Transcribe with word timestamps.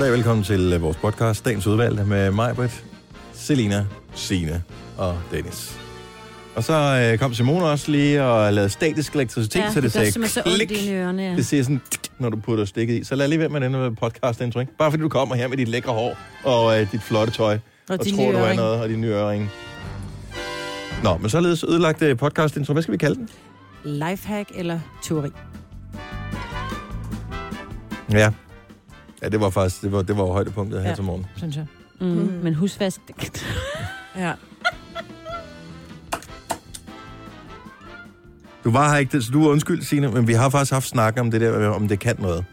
Goddag, 0.00 0.12
velkommen 0.14 0.44
til 0.44 0.72
øh, 0.72 0.82
vores 0.82 0.96
podcast, 0.96 1.44
Dagens 1.44 1.66
Udvalgte, 1.66 2.04
med 2.04 2.30
mig, 2.30 2.56
Britt, 2.56 2.84
Selina, 3.32 3.86
Sine 4.14 4.62
og 4.98 5.18
Dennis. 5.32 5.78
Og 6.54 6.64
så 6.64 7.08
øh, 7.12 7.18
kom 7.18 7.34
Simone 7.34 7.64
også 7.66 7.90
lige 7.90 8.24
og 8.24 8.52
lavede 8.52 8.70
statisk 8.70 9.14
elektricitet, 9.14 9.60
Ja, 9.60 9.70
så 9.70 9.74
det, 9.74 9.82
det 9.82 9.92
sagde 9.92 10.28
så 10.28 10.42
klik. 10.56 10.70
i 10.70 10.92
ørerne, 10.94 11.22
ja. 11.22 11.36
Det 11.36 11.46
siger 11.46 11.62
sådan, 11.62 11.80
når 12.18 12.30
du 12.30 12.36
putter 12.36 12.64
stikket 12.64 13.00
i. 13.00 13.04
Så 13.04 13.14
lad 13.14 13.28
lige 13.28 13.38
være 13.38 13.48
med 13.48 13.60
den 13.60 13.74
øh, 13.74 13.96
podcast 13.96 14.40
intro, 14.40 14.60
ikke? 14.60 14.76
Bare 14.78 14.90
fordi 14.90 15.02
du 15.02 15.08
kommer 15.08 15.34
her 15.34 15.48
med 15.48 15.56
dit 15.56 15.68
lækre 15.68 15.92
hår 15.92 16.16
og 16.44 16.80
øh, 16.80 16.92
dit 16.92 17.02
flotte 17.02 17.32
tøj. 17.32 17.54
Og 17.54 17.98
og 17.98 18.06
tror, 18.14 18.32
du 18.32 18.38
er 18.38 18.54
noget, 18.54 18.80
og 18.80 18.88
dine 18.88 19.00
nye 19.00 19.14
øring. 19.14 19.50
Nå, 21.04 21.16
men 21.16 21.30
således 21.30 21.64
ødelagt 21.64 22.02
øh, 22.02 22.16
podcast 22.16 22.56
intro. 22.56 22.72
Hvad 22.72 22.82
skal 22.82 22.92
vi 22.92 22.98
kalde 22.98 23.14
den? 23.14 23.28
Lifehack 23.84 24.48
eller 24.54 24.80
teori? 25.02 25.28
Ja. 28.12 28.30
Ja, 29.22 29.28
det 29.28 29.40
var 29.40 29.50
faktisk 29.50 29.82
det 29.82 29.92
var, 29.92 30.02
det 30.02 30.16
var 30.16 30.24
højdepunktet 30.24 30.82
her 30.82 30.88
Ja. 30.88 30.94
til 30.94 31.04
morgen. 31.04 31.26
Synes 31.36 31.56
jeg. 31.56 31.66
Mm, 32.00 32.06
men 32.42 32.54
husvask, 32.54 33.00
Ja. 34.16 34.32
Du 38.64 38.70
var 38.70 38.90
her 38.92 38.96
ikke, 38.98 39.22
så 39.22 39.30
du 39.32 39.44
er 39.46 39.50
undskyld, 39.50 39.82
Signe, 39.82 40.08
men 40.10 40.28
vi 40.28 40.32
har 40.32 40.50
faktisk 40.50 40.72
haft 40.72 40.88
snak 40.88 41.20
om 41.20 41.30
det 41.30 41.40
der, 41.40 41.68
om 41.68 41.88
det 41.88 41.98
kan 41.98 42.16
noget. 42.18 42.44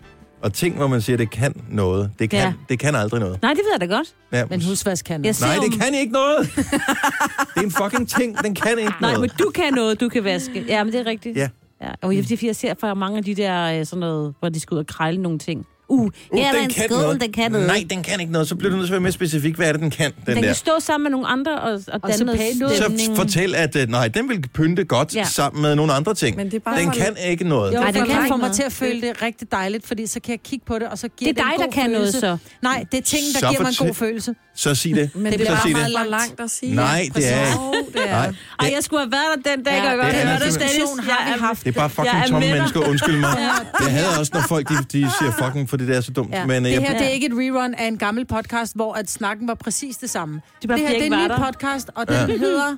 Og 0.41 0.53
ting, 0.53 0.75
hvor 0.75 0.87
man 0.87 1.01
siger, 1.01 1.17
det 1.17 1.29
kan 1.29 1.53
noget, 1.69 2.11
det 2.19 2.29
kan, 2.29 2.39
Ja. 2.39 2.53
det 2.69 2.79
kan 2.79 2.95
aldrig 2.95 3.19
noget. 3.19 3.41
Nej, 3.41 3.51
det 3.53 3.61
ved 3.65 3.71
jeg 3.79 3.89
da 3.89 3.95
godt. 3.95 4.07
Ja, 4.31 4.45
Men 4.45 4.61
husvask 4.63 5.05
kan 5.05 5.21
noget. 5.21 5.41
Nej, 5.41 5.55
det 5.69 5.81
kan 5.81 5.93
ikke 5.93 6.13
noget. 6.13 6.49
det 7.53 7.57
er 7.57 7.61
en 7.61 7.71
fucking 7.71 8.09
ting, 8.09 8.37
den 8.43 8.55
kan 8.55 8.79
ikke 8.79 8.91
Nej, 9.01 9.11
noget. 9.11 9.21
men 9.21 9.29
du 9.39 9.51
kan 9.55 9.73
noget, 9.73 9.99
du 9.99 10.09
kan 10.09 10.23
vaske. 10.23 10.65
Ja, 10.67 10.83
men 10.83 10.93
det 10.93 10.99
er 10.99 11.05
rigtigt. 11.05 11.37
Ja. 11.37 11.49
ja. 11.81 11.89
Og 12.01 12.15
jeg, 12.15 12.43
jeg 12.43 12.55
ser 12.55 12.73
for 12.79 12.93
mange 12.93 13.17
af 13.17 13.23
de 13.23 13.35
der, 13.35 13.79
øh, 13.79 13.85
sådan 13.85 13.99
noget, 13.99 14.33
hvor 14.39 14.49
de 14.49 14.59
skal 14.59 14.75
ud 14.75 14.79
og 14.79 14.87
krejle 14.87 15.21
nogle 15.21 15.39
ting. 15.39 15.65
Uh, 15.89 15.99
Uh, 16.31 16.39
er 16.39 16.43
der 16.43 16.51
den 16.51 16.63
en 16.63 16.69
kan 16.69 16.83
skål, 16.89 17.01
noget. 17.01 17.21
den 17.21 17.31
kan 17.31 17.51
noget. 17.51 17.67
Nej, 17.67 17.85
den 17.89 18.03
kan 18.03 18.19
ikke 18.19 18.31
noget. 18.31 18.47
Så 18.47 18.55
bliver 18.55 18.71
du 18.71 18.75
nødt 18.77 18.87
til 18.87 18.91
at 18.91 18.95
være 18.95 19.01
mere 19.01 19.11
specifik. 19.11 19.55
Hvad 19.55 19.67
er 19.67 19.71
det, 19.71 19.81
den 19.81 19.89
kan, 19.89 20.11
den, 20.11 20.25
den 20.25 20.35
der? 20.35 20.41
kan 20.41 20.55
stå 20.55 20.71
sammen 20.79 21.03
med 21.03 21.11
nogle 21.11 21.27
andre 21.27 21.59
og, 21.61 21.71
og, 21.87 21.99
Og 22.03 22.09
danne 22.11 22.25
noget 22.25 22.75
stemning. 22.75 22.99
Så 22.99 23.15
fortæl, 23.15 23.55
at 23.55 23.75
øh, 23.75 23.87
nej, 23.89 24.07
den 24.07 24.29
vil 24.29 24.45
pynte 24.53 24.83
godt 24.83 25.15
ja. 25.15 25.19
Ja. 25.19 25.25
sammen 25.25 25.61
med 25.61 25.75
nogle 25.75 25.93
andre 25.93 26.13
ting. 26.13 26.37
Men 26.37 26.45
det 26.45 26.53
er 26.53 26.59
bare 26.59 26.79
den 26.79 26.91
kan 26.91 27.15
ikke 27.27 27.43
noget. 27.43 27.73
Jo, 27.73 27.77
Ej, 27.77 27.83
Ej, 27.85 27.91
den 27.91 28.01
den 28.01 28.09
kan 28.09 28.19
kan 28.21 28.27
få 28.27 28.37
mig 28.37 28.39
noget. 28.39 28.55
til 28.55 28.63
at 28.63 28.71
føle 28.71 29.01
det 29.01 29.21
rigtig 29.21 29.51
dejligt, 29.51 29.87
fordi 29.87 30.05
så 30.05 30.19
kan 30.19 30.31
jeg 30.31 30.39
kigge 30.43 30.65
på 30.65 30.79
det, 30.79 30.87
og 30.87 30.97
så 30.97 31.07
giver 31.07 31.33
Det 31.33 31.41
er 31.41 31.45
en 31.45 31.49
dig, 31.51 31.59
der 31.59 31.65
god 31.65 31.73
kan 31.73 31.89
noget 31.89 32.05
følelse. 32.05 32.19
så. 32.19 32.37
Nej, 32.61 32.85
det 32.91 32.97
er 32.97 33.01
ting, 33.01 33.21
der 33.33 33.39
Så 33.39 33.47
giver 33.49 33.61
mig 33.61 33.69
en 33.81 33.87
god 33.87 33.93
følelse. 33.93 34.35
Så 34.59 34.75
sig 34.75 34.95
det. 34.95 35.15
Men 35.15 35.25
Det 35.25 35.31
det, 35.31 35.39
bliver 35.39 35.51
er 35.51 35.55
så 35.55 35.61
sig 35.61 35.75
det. 35.75 35.91
meget 35.93 36.09
langt 36.09 36.39
at 36.39 36.51
sige. 36.51 36.75
Nej, 36.75 37.09
det 37.15 37.33
er 37.33 37.45
ikke. 37.45 37.91
Det 37.93 38.09
er. 38.09 38.21
Nej, 38.21 38.33
Ej, 38.59 38.71
jeg 38.75 38.83
skulle 38.83 38.99
have 39.03 39.11
været 39.11 39.45
der 39.45 39.51
den 39.55 39.63
dag, 39.63 39.73
Ja, 39.73 39.83
ja, 39.83 39.89
jeg 39.89 39.97
godt 39.97 40.07
det 40.13 40.21
er 40.21 40.27
høre 40.27 40.39
det. 40.39 40.59
Dennis. 40.59 41.09
Har 41.09 41.25
Jeg 41.27 41.33
vi 41.35 41.39
haft. 41.39 41.63
Det 41.63 41.69
er 41.69 41.73
bare 41.73 41.83
Jeg 41.83 41.91
fucking 41.91 42.27
tomme 42.27 42.51
mennesker. 42.51 42.79
Undskyld 42.89 43.17
mig. 43.19 43.29
Jeg 43.85 43.91
hader 43.91 44.19
også, 44.19 44.31
når 44.33 44.41
folk 44.41 44.69
de, 44.69 44.73
de 44.75 45.09
siger 45.19 45.31
fucking, 45.43 45.69
for 45.69 45.77
det 45.77 45.87
der 45.87 45.97
er 45.97 46.01
så 46.01 46.11
dumt. 46.11 46.31
Ja. 46.33 46.45
Men, 46.45 46.65
øh, 46.65 46.71
det 46.71 46.71
jeg, 46.71 46.81
her 46.81 46.89
det 46.93 47.01
er 47.01 47.05
Ja. 47.05 47.11
ikke 47.11 47.25
et 47.27 47.33
rerun 47.33 47.73
af 47.73 47.87
en 47.87 47.97
gammel 47.97 48.25
podcast, 48.25 48.75
hvor 48.75 48.93
at 48.93 49.09
snakken 49.09 49.47
var 49.47 49.53
præcis 49.55 49.97
det 49.97 50.09
samme. 50.09 50.41
Det, 50.61 50.67
bare, 50.69 50.77
det 50.79 50.87
her 50.87 50.93
det 50.93 51.01
jeg 51.05 51.11
er 51.11 51.17
en 51.17 51.23
ny 51.23 51.29
der. 51.29 51.45
podcast, 51.45 51.89
og 51.95 52.07
den 52.07 52.15
Ja. 52.29 52.37
hedder 52.37 52.75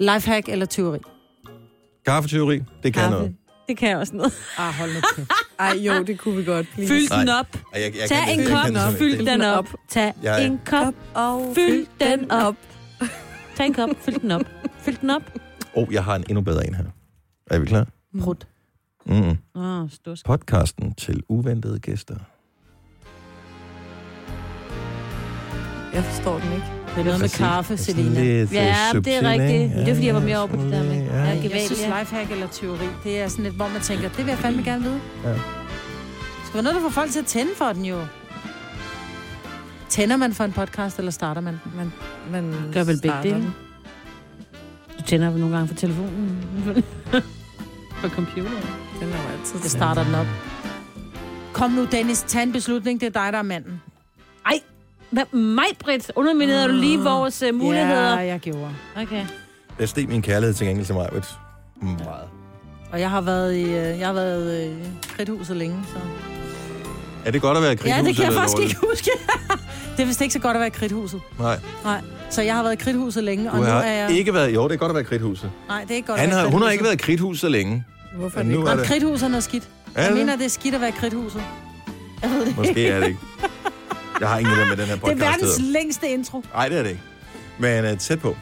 Lifehack 0.00 0.48
eller 0.48 0.66
teori. 0.66 0.98
kaffeteori, 2.06 2.56
det 2.58 2.64
kan 2.82 2.92
Kaffe. 2.92 3.10
noget. 3.10 3.34
Det 3.68 3.76
kan 3.76 3.88
jeg 3.88 3.98
også 3.98 4.16
noget. 4.16 4.32
Ah, 4.58 4.74
hold 4.74 4.94
nu 4.94 5.00
kæft. 5.16 5.30
Ej, 5.58 5.76
jo, 5.80 6.02
det 6.02 6.18
kunne 6.18 6.36
vi 6.36 6.44
godt. 6.44 6.66
Please. 6.74 6.88
Fyld 6.94 7.20
den 7.20 7.28
op. 7.28 7.46
Ej, 7.74 7.80
Jeg, 7.80 7.92
jeg 8.00 8.08
Tag 8.08 8.18
kan 8.24 8.32
en 8.32 8.38
det- 8.38 8.44
jeg 8.50 8.52
kop, 8.56 8.64
simpelthen 8.66 8.96
fyld 8.98 9.26
den 9.26 9.42
op. 9.42 9.66
Tag 9.88 10.12
Ja, 10.22 10.36
ja. 10.36 10.46
en 10.46 10.60
kop, 10.66 10.94
og 11.14 11.52
fyld 11.54 11.86
den 12.00 12.30
op. 12.30 12.54
Tag 13.56 13.66
en 13.66 13.74
kop, 13.74 13.88
fyld 14.00 14.18
den 14.20 14.30
op. 14.30 14.42
Fyld 14.80 14.96
den 15.00 15.10
op. 15.10 15.22
Åh, 15.76 15.82
oh, 15.82 15.92
jeg 15.94 16.04
har 16.04 16.14
en 16.16 16.24
endnu 16.28 16.40
bedre 16.42 16.66
en 16.66 16.74
her. 16.74 16.84
Er 17.50 17.58
vi 17.58 17.66
klar? 17.66 17.86
Prut. 18.20 18.46
Mm. 19.06 19.36
Oh, 19.54 19.90
stor 19.90 20.16
Podcasten 20.24 20.94
til 20.94 21.22
uventede 21.28 21.78
gæster. 21.78 22.16
Jeg 25.94 26.04
forstår 26.04 26.38
den 26.38 26.52
ikke. 26.52 26.75
Det 26.96 27.00
er 27.00 27.04
noget 27.04 27.20
med 27.20 27.28
kaffe, 27.28 27.76
Selina. 27.76 28.20
lidt, 28.22 28.50
øh, 28.50 28.54
Ja, 28.54 28.74
det 28.94 29.06
er 29.24 29.30
rigtigt. 29.30 29.70
Men 29.70 29.78
det 29.78 29.88
er, 29.88 29.94
fordi 29.94 30.06
jeg 30.06 30.14
var 30.14 30.20
mere 30.20 30.38
over 30.38 30.46
på 30.46 30.56
det 30.56 30.72
der 30.72 30.82
med- 30.82 31.02
Ja. 31.06 31.16
Ja, 31.16 31.22
Jeg 31.22 31.36
gevaldigt, 31.42 31.66
synes, 31.66 31.80
ja. 31.82 32.00
lifehack 32.00 32.30
eller 32.30 32.46
teori, 32.46 32.86
det 33.04 33.20
er 33.20 33.28
sådan 33.28 33.44
lidt, 33.44 33.54
hvor 33.54 33.68
man 33.68 33.80
tænker, 33.80 34.08
det 34.08 34.18
vil 34.18 34.26
jeg 34.26 34.38
fandme 34.38 34.62
gerne 34.62 34.82
vide. 34.82 35.00
Ja. 35.24 35.28
Det 35.30 35.40
skal 36.44 36.54
være 36.54 36.62
noget, 36.62 36.74
der 36.74 36.82
får 36.82 36.88
folk 36.88 37.10
til 37.10 37.18
at 37.18 37.26
tænde 37.26 37.50
for 37.56 37.72
den 37.72 37.84
jo. 37.84 37.98
Tænder 39.88 40.16
man 40.16 40.34
for 40.34 40.44
en 40.44 40.52
podcast, 40.52 40.98
eller 40.98 41.10
starter 41.12 41.40
man? 41.40 41.60
Man, 41.76 41.92
man 42.32 42.54
Gør 42.72 42.84
vel 42.84 42.86
begge 42.86 42.98
starter 42.98 43.22
dele. 43.22 43.34
den. 43.34 43.54
Du 44.98 45.02
tænder 45.04 45.30
vel 45.30 45.40
nogle 45.40 45.54
gange 45.56 45.68
for 45.68 45.74
telefonen. 45.74 46.38
for 48.00 48.08
computeren. 48.08 48.46
Den 49.00 49.08
er 49.08 49.22
jo 49.22 49.38
altid 49.38 49.58
Jeg 49.62 49.70
starter 49.70 50.04
den 50.04 50.14
op. 50.14 50.26
Kom 51.52 51.70
nu, 51.70 51.84
Dennis, 51.92 52.22
tag 52.28 52.42
en 52.42 52.52
beslutning. 52.52 53.00
Det 53.00 53.06
er 53.06 53.10
dig, 53.24 53.32
der 53.32 53.38
er 53.38 53.42
manden. 53.42 53.80
Hvad, 55.10 55.38
mig, 55.38 55.64
Britt? 55.78 56.12
Underminerede 56.16 56.68
du 56.68 56.72
lige 56.72 56.98
vores 56.98 57.42
uh, 57.48 57.54
muligheder? 57.58 58.20
Ja, 58.20 58.26
jeg 58.26 58.40
gjorde. 58.40 58.70
Okay. 58.96 59.24
Jeg 59.78 59.88
steg 59.88 60.08
min 60.08 60.22
kærlighed 60.22 60.54
til 60.54 60.66
gengæld 60.66 60.86
til 60.86 60.94
mig. 60.94 61.08
Du. 61.12 61.20
Meget. 61.80 62.24
Og 62.92 63.00
jeg 63.00 63.10
har 63.10 63.20
været 63.20 63.54
i, 63.54 63.62
øh, 63.62 63.98
jeg 63.98 64.06
har 64.06 64.12
været 64.12 64.66
øh, 64.66 64.76
i 64.76 64.84
kridthuset 65.16 65.56
længe, 65.56 65.76
så... 65.92 65.98
Er 67.24 67.30
det 67.30 67.42
godt 67.42 67.56
at 67.56 67.62
være 67.62 67.72
i 67.72 67.76
Ja, 67.84 68.02
det 68.02 68.16
kan 68.16 68.24
jeg 68.24 68.32
faktisk 68.32 68.62
ikke 68.62 68.76
huske. 68.90 69.10
det 69.96 70.02
er 70.02 70.06
vist 70.06 70.20
ikke 70.20 70.32
så 70.32 70.38
godt 70.38 70.56
at 70.56 70.60
være 70.60 70.66
i 70.66 70.70
kridthuset. 70.70 71.20
Nej, 71.38 71.58
Nej. 71.84 72.00
Så 72.30 72.42
jeg 72.42 72.54
har 72.54 72.62
været 72.62 72.72
i 72.72 72.76
kridthuset 72.76 73.24
længe, 73.24 73.50
og 73.50 73.56
nu 73.58 73.62
har 73.64 73.80
er 73.82 73.92
jeg... 74.08 74.10
ikke 74.10 74.34
været... 74.34 74.54
Jo, 74.54 74.64
det 74.68 74.72
er 74.74 74.76
godt 74.76 74.90
at 74.90 74.94
være 74.94 75.02
i 75.02 75.06
kridthuset. 75.06 75.50
Nej, 75.68 75.80
det 75.82 75.90
er 75.90 75.94
ikke 75.94 76.06
godt 76.08 76.20
Han 76.20 76.28
at 76.28 76.34
være 76.34 76.44
har, 76.44 76.50
hun 76.50 76.62
har 76.62 76.68
kridthuset. 76.68 76.72
ikke 76.72 76.84
været 76.84 76.94
i 76.94 76.96
kridthuset 77.02 77.40
så 77.40 77.48
længe. 77.48 77.84
Hvorfor 78.16 78.38
er 78.38 78.42
det 78.42 78.52
nu 78.52 78.58
ikke? 78.58 78.70
er 78.70 78.76
det... 78.76 78.86
kridthus 78.86 79.22
er 79.22 79.28
noget 79.28 79.44
skidt. 79.44 79.68
Er 79.94 80.02
Jeg 80.02 80.10
det? 80.10 80.18
mener, 80.18 80.36
det 80.36 80.44
er 80.44 80.48
skidt 80.50 80.74
at 80.74 80.80
være 80.80 80.90
i 80.90 80.92
kridthuset. 80.98 81.42
Jeg 82.22 82.30
ved 82.30 82.46
det 82.46 82.56
Måske 82.56 82.88
er 82.88 83.00
det 83.00 83.06
ikke. 83.06 83.20
Jeg 84.20 84.28
har 84.28 84.38
ingen 84.38 84.54
idé 84.54 84.68
med 84.68 84.76
den 84.76 84.86
her 84.86 84.92
Det 84.92 85.00
podcast. 85.00 85.20
er 85.22 85.24
verdens 85.30 85.56
hedder. 85.56 85.72
længste 85.72 86.08
intro. 86.08 86.42
Nej, 86.54 86.68
det 86.68 86.78
er 86.78 86.82
det 86.82 86.90
ikke. 86.90 87.02
Men 87.58 87.92
uh, 87.92 87.98
tæt 87.98 88.20
på. 88.20 88.36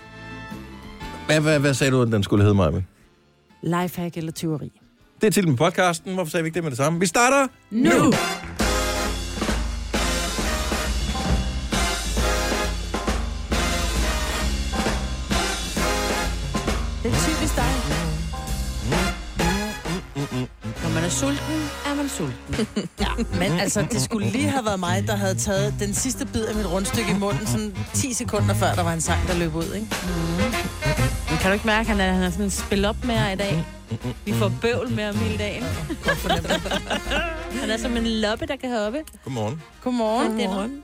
Hvad, 1.26 1.40
hvad, 1.40 1.58
hvad 1.58 1.74
sagde 1.74 1.90
du, 1.90 2.02
at 2.02 2.08
den 2.08 2.22
skulle 2.22 2.42
hedde, 2.44 2.54
Maja? 2.54 2.80
Lifehack 3.62 4.16
eller 4.16 4.32
teori. 4.32 4.72
Det 5.20 5.26
er 5.26 5.30
til 5.30 5.48
med 5.48 5.56
podcasten. 5.56 6.14
Hvorfor 6.14 6.30
sagde 6.30 6.42
vi 6.44 6.46
ikke 6.48 6.54
det 6.54 6.62
med 6.62 6.70
det 6.70 6.78
samme? 6.78 7.00
Vi 7.00 7.06
starter 7.06 7.46
Nu! 7.70 8.12
Det 17.02 17.10
er 17.12 17.16
typisk 17.26 17.56
dig. 17.56 17.74
Når 20.82 20.94
man 20.94 21.04
er 21.04 21.08
sulten, 21.08 21.58
er 21.86 21.94
man 21.94 22.08
sulten. 22.08 22.66
Men 23.18 23.52
altså, 23.60 23.86
det 23.90 24.02
skulle 24.02 24.28
lige 24.28 24.48
have 24.48 24.64
været 24.64 24.80
mig, 24.80 25.06
der 25.06 25.16
havde 25.16 25.34
taget 25.34 25.74
den 25.80 25.94
sidste 25.94 26.26
bid 26.26 26.44
af 26.44 26.54
mit 26.54 26.66
rundstykke 26.66 27.10
i 27.10 27.14
munden, 27.14 27.46
sådan 27.46 27.76
10 27.94 28.12
sekunder 28.12 28.54
før 28.54 28.74
der 28.74 28.82
var 28.82 28.92
en 28.92 29.00
sang, 29.00 29.28
der 29.28 29.34
løb 29.34 29.54
ud, 29.54 29.74
ikke? 29.74 29.88
Men 31.30 31.38
kan 31.38 31.50
du 31.50 31.52
ikke 31.52 31.66
mærke, 31.66 31.80
at 31.80 31.86
han 31.86 32.00
er, 32.00 32.12
han 32.12 32.22
er 32.22 32.30
sådan 32.30 32.50
spil 32.50 32.84
op 32.84 33.04
med 33.04 33.14
i 33.32 33.36
dag? 33.36 33.64
Vi 34.24 34.32
får 34.32 34.52
bøvl 34.60 34.90
med 34.90 35.04
ham 35.04 35.16
hele 35.16 35.38
dagen. 35.38 35.64
Han 37.60 37.70
er 37.70 37.76
som 37.76 37.96
en 37.96 38.06
loppe, 38.06 38.46
der 38.46 38.56
kan 38.56 38.78
hoppe. 38.78 38.98
Godmorgen. 39.24 39.62
Godmorgen. 39.84 40.38
Godmorgen. 40.38 40.82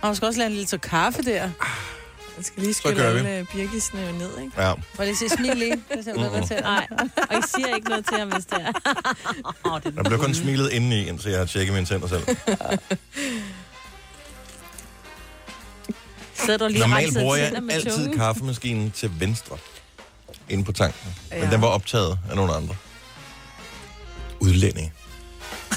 Og 0.00 0.08
man 0.08 0.14
skal 0.16 0.26
også 0.26 0.38
lade 0.38 0.46
en 0.50 0.54
lille 0.54 0.68
så 0.68 0.78
kaffe 0.78 1.22
der. 1.22 1.50
Jeg 2.42 2.46
skal 2.46 2.62
lige 2.62 2.74
Så 2.74 2.78
skylle 2.80 2.96
gør 2.96 3.12
vi. 3.12 3.18
alle 3.18 3.46
birkisene 3.52 4.18
ned, 4.18 4.38
ikke? 4.38 4.62
Ja. 4.62 4.72
Hvor 4.94 5.04
det 5.04 5.18
siger 5.18 5.30
smil 5.36 5.56
lige. 5.56 5.76
Det 5.96 6.04
ser 6.04 6.44
til. 6.46 6.56
Nej, 6.62 6.86
og 7.30 7.38
I 7.38 7.42
siger 7.56 7.74
ikke 7.76 7.88
noget 7.88 8.06
til 8.08 8.18
ham, 8.18 8.28
hvis 8.32 8.44
det 8.44 8.58
er. 8.60 8.72
oh, 9.72 9.80
det 9.84 9.94
Der 9.96 10.02
blev 10.02 10.18
kun 10.18 10.34
smilet 10.34 10.70
indeni, 10.72 11.08
indtil 11.08 11.30
jeg 11.30 11.38
har 11.40 11.46
tjekket 11.46 11.74
mine 11.74 11.86
tænder 11.86 12.08
selv. 12.08 12.22
Sidder 16.34 16.58
du 16.58 16.66
lige 16.66 16.80
Normalt 16.80 17.14
bruger 17.18 17.36
jeg 17.36 17.62
med 17.62 17.74
altid 17.74 17.90
tungen? 17.90 18.18
kaffemaskinen 18.18 18.90
til 18.90 19.10
venstre. 19.20 19.56
Inde 20.48 20.64
på 20.64 20.72
tanken. 20.72 21.14
Men 21.30 21.38
Ja. 21.38 21.50
den 21.50 21.60
var 21.62 21.68
optaget 21.68 22.18
af 22.30 22.36
nogle 22.36 22.54
andre. 22.54 22.76
Udlænding. 24.40 24.92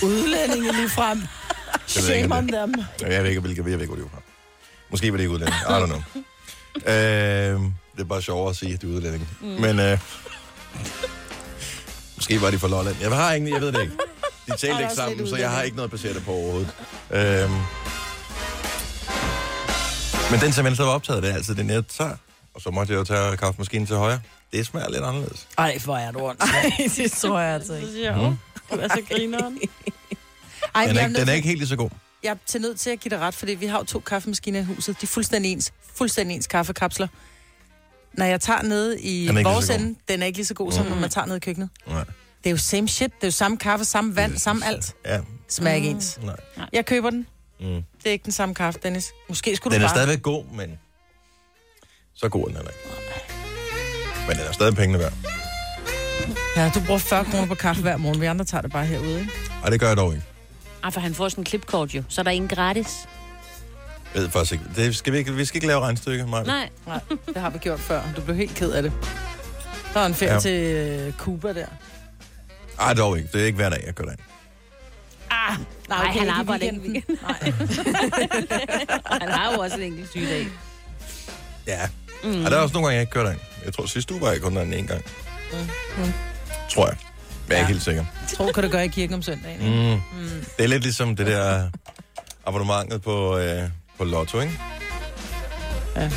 Udlændinge 0.04 0.72
lige 0.72 0.90
frem. 0.90 1.22
Shame 1.88 2.36
on 2.36 2.44
det- 2.48 2.54
them. 2.54 2.74
Jeg 3.12 3.24
ved 3.24 3.30
ikke, 3.30 3.42
hvilke, 3.42 3.58
jeg 3.62 3.66
ved 3.66 3.74
ikke, 3.74 3.86
hvor 3.86 3.96
de 3.96 4.02
var 4.02 4.10
fra. 4.10 4.22
Måske 4.92 5.12
var 5.12 5.18
det 5.18 5.24
ikke 5.24 5.34
udlænding. 5.34 5.56
I 5.62 5.72
don't 5.72 5.86
know. 5.86 6.02
Øh, 6.76 7.62
det 7.96 8.02
er 8.02 8.04
bare 8.10 8.22
sjovere 8.22 8.50
at 8.50 8.56
sige, 8.56 8.74
at 8.74 8.82
det 8.82 8.90
er 8.90 8.96
udlænding. 8.96 9.28
Mm. 9.42 9.48
Men 9.48 9.80
øh, 9.80 10.00
måske 12.16 12.42
var 12.42 12.52
de 12.52 12.60
fra 12.60 12.68
Lolland. 12.68 12.96
Jeg 13.02 13.12
har 13.16 13.34
ingen, 13.34 13.54
jeg 13.54 13.62
ved 13.62 13.72
det 13.72 13.82
ikke. 13.82 13.94
De 14.48 14.58
talte 14.68 14.82
ikke 14.82 14.96
sammen, 14.96 15.28
så 15.28 15.36
jeg 15.36 15.52
har 15.52 15.62
ikke 15.62 15.76
noget 15.76 15.92
baseret 15.92 16.24
på 16.26 16.32
overhovedet. 16.32 16.72
Øh, 17.12 17.50
men 20.32 20.40
den 20.40 20.52
til 20.52 20.64
venstre 20.64 20.86
var 20.86 20.92
optaget, 20.92 21.24
det 21.24 21.32
er 21.32 21.36
altid 21.36 21.56
den, 21.56 21.70
jeg 21.70 21.84
tager. 21.88 22.16
Og 22.54 22.62
så 22.62 22.70
måtte 22.72 22.94
jeg 22.94 23.00
jo 23.00 23.04
tage 23.04 23.38
kaffemaskinen 23.38 23.88
til 23.88 23.96
højre. 23.96 24.20
Det 24.54 24.66
smager 24.66 24.90
lidt 24.90 25.04
anderledes. 25.04 25.48
Ej, 25.58 25.78
hvor 25.86 25.98
er 25.98 26.12
du 26.12 26.20
ondt. 26.20 26.40
Nej, 26.54 26.74
det 26.96 27.12
tror 27.12 27.40
jeg 27.40 27.54
altså 27.56 27.74
ikke. 27.76 27.88
Det 27.88 28.06
er 28.08 28.14
sjovt. 28.16 28.36
Du 28.72 28.78
er 28.80 28.88
så 28.88 29.02
grineren. 29.10 29.60
Ej, 30.76 30.86
Den 30.88 30.96
jeg 30.96 31.04
er, 31.04 31.08
den 31.08 31.30
er 31.30 31.34
ikke 31.34 31.48
helt 31.48 31.60
lige 31.60 31.68
så 31.70 31.76
god. 31.76 31.90
Jeg 32.26 32.32
er 32.32 32.36
til 32.46 32.62
nødt 32.62 32.80
til 32.80 32.90
at 32.90 33.00
give 33.00 33.10
dig 33.10 33.20
ret, 33.20 33.34
fordi 33.34 33.54
vi 33.54 33.66
har 33.66 33.78
jo 33.78 33.84
to 33.84 34.00
kaffemaskiner 34.00 34.60
i 34.60 34.64
huset. 34.64 35.02
De 35.02 35.06
er 35.06 35.08
fuldstændig 35.08 35.52
ens. 35.52 35.74
Fuldstændig 35.96 36.36
ens 36.36 36.48
kaffekapsler. 36.48 37.08
Når 38.14 38.26
jeg 38.26 38.42
tager 38.42 38.62
ned 38.62 38.94
i 38.94 39.28
Den 39.28 39.38
er 39.38 39.44
vores 39.44 39.70
ende, 39.70 39.96
den 40.08 40.22
er 40.22 40.26
ikke 40.26 40.38
lige 40.38 40.46
så 40.46 40.54
god, 40.54 40.72
som 40.72 40.86
når 40.86 40.96
man 40.96 41.10
tager 41.10 41.26
ned 41.28 41.36
i 41.36 41.40
køkkenet. 41.40 41.70
Nej. 41.88 42.04
Det 42.44 42.50
er 42.50 42.52
jo 42.52 42.58
same 42.58 42.88
shit. 42.88 43.12
Det 43.16 43.24
er 43.24 43.28
jo 43.28 43.32
samme 43.32 43.58
kaffe, 43.58 43.86
samme 43.86 44.16
vand, 44.16 44.38
samme 44.38 44.66
alt. 44.66 44.96
Ja, 45.06 45.20
Smager 45.50 45.76
ikke 45.76 45.90
ens. 45.90 46.20
Nej. 46.24 46.36
Jeg 46.74 46.86
køber 46.86 47.10
den. 47.10 47.28
Mm. 47.60 47.66
Det 47.66 47.84
er 48.06 48.12
ikke 48.12 48.24
den 48.24 48.32
samme 48.32 48.56
kaffe, 48.56 48.80
Dennis. 48.84 49.06
Måske 49.30 49.56
skulle 49.56 49.74
Den 49.74 49.82
du 49.82 49.86
er 49.86 49.90
bare... 49.90 49.96
stadigvæk 49.96 50.22
god, 50.24 50.46
men 50.46 50.80
så 52.14 52.30
god 52.30 52.44
er 52.44 52.48
den 52.48 52.58
ikke. 52.58 52.72
Men 54.28 54.38
den 54.38 54.46
er 54.48 54.52
stadig 54.52 54.76
pengene 54.76 55.00
værd. 55.00 55.14
Ja, 56.56 56.72
du 56.76 56.80
bruger 56.86 57.00
40 57.00 57.26
kroner 57.26 57.46
på 57.48 57.56
kaffe 57.56 57.82
hver 57.82 57.98
morgen. 57.98 58.22
Vi 58.22 58.26
andre 58.26 58.46
tager 58.46 58.62
det 58.62 58.72
bare 58.72 58.86
herude, 58.86 59.20
ikke? 59.20 59.32
Og 59.64 59.72
det 59.72 59.80
gør 59.80 59.88
jeg 59.88 59.98
dog 59.98 60.14
ikke. 60.14 60.26
Ej, 60.86 60.92
for 60.92 61.00
han 61.00 61.16
får 61.16 61.30
sådan 61.30 61.42
en 61.42 61.46
klipkort 61.46 61.94
jo, 61.96 62.04
så 62.10 62.22
er 62.22 62.24
der 62.24 62.32
ingen 62.32 62.50
gratis. 62.50 62.88
Jeg 64.14 64.22
ved 64.22 64.30
faktisk 64.30 64.52
ikke. 64.52 64.66
Det 64.76 64.96
skal 64.96 65.14
vi, 65.14 65.18
ikke, 65.18 65.34
vi 65.34 65.46
skal 65.46 65.58
ikke 65.58 65.68
lave 65.68 65.80
regnstykker, 65.82 66.28
Maja. 66.28 66.44
Nej. 66.44 66.70
Nej, 66.88 67.00
det 67.28 67.38
har 67.38 67.50
vi 67.50 67.58
gjort 67.60 67.80
før. 67.80 68.02
Du 68.16 68.22
blev 68.22 68.36
helt 68.36 68.56
ked 68.56 68.72
af 68.72 68.84
det. 68.84 68.92
Der 69.94 70.00
er 70.00 70.06
en 70.06 70.14
ferie 70.14 70.34
Ja. 70.34 70.40
til 70.40 70.52
øh, 70.52 71.14
Cuba 71.14 71.54
der. 71.54 71.66
Ej, 72.80 72.94
dog 72.94 73.18
ikke. 73.18 73.30
Det 73.34 73.42
er 73.42 73.46
ikke 73.46 73.56
hver 73.56 73.70
dag, 73.70 73.84
jeg 73.86 73.94
gør 73.94 74.04
det. 74.04 74.20
Ah, 75.32 75.58
nej, 75.90 76.06
okay, 76.10 76.20
han 76.20 76.30
arbejder 76.30 76.66
ikke. 76.66 76.80
weekenden. 76.80 77.18
Nej. 77.22 77.52
han 79.22 79.30
har 79.32 79.54
jo 79.54 79.60
også 79.60 79.76
en 79.78 79.84
enkelt 79.84 80.10
sygedag. 80.10 80.48
Ja. 81.68 81.80
Mm. 82.24 82.46
Og 82.46 82.52
der 82.52 82.58
er 82.58 82.62
også 82.62 82.74
nogle 82.74 82.88
gange, 82.88 82.94
jeg 82.96 83.02
ikke 83.02 83.12
gør 83.14 83.26
det. 83.30 83.38
Jeg 83.66 83.74
tror, 83.74 83.86
sidste 83.86 84.14
uge 84.14 84.22
var 84.22 84.32
jeg 84.32 84.42
kun 84.42 84.56
derinde 84.56 84.78
en 84.78 84.88
gang. 84.88 85.02
Mm. 85.98 86.14
Tror 86.70 86.88
jeg. 86.88 86.98
Jeg 87.50 87.56
er 87.56 87.60
Ja. 87.60 87.66
helt 87.68 87.82
sikker. 87.84 88.06
Tror, 88.36 88.52
kan 88.52 88.64
du 88.64 88.70
gøre 88.70 88.86
i 88.86 88.88
kirken 88.88 89.14
om 89.16 89.22
søndagen. 89.22 89.62
Ikke? 89.62 90.02
Mm. 90.16 90.22
Mm. 90.24 90.30
Det 90.58 90.64
er 90.64 90.68
lidt 90.68 90.84
ligesom 90.84 91.16
det 91.16 91.28
der 91.28 91.70
abonnementet 92.46 93.02
på, 93.02 93.38
øh, 93.38 93.64
på 93.98 94.04
Lotto, 94.04 94.40
ikke? 94.40 94.60
Ja. 95.96 96.12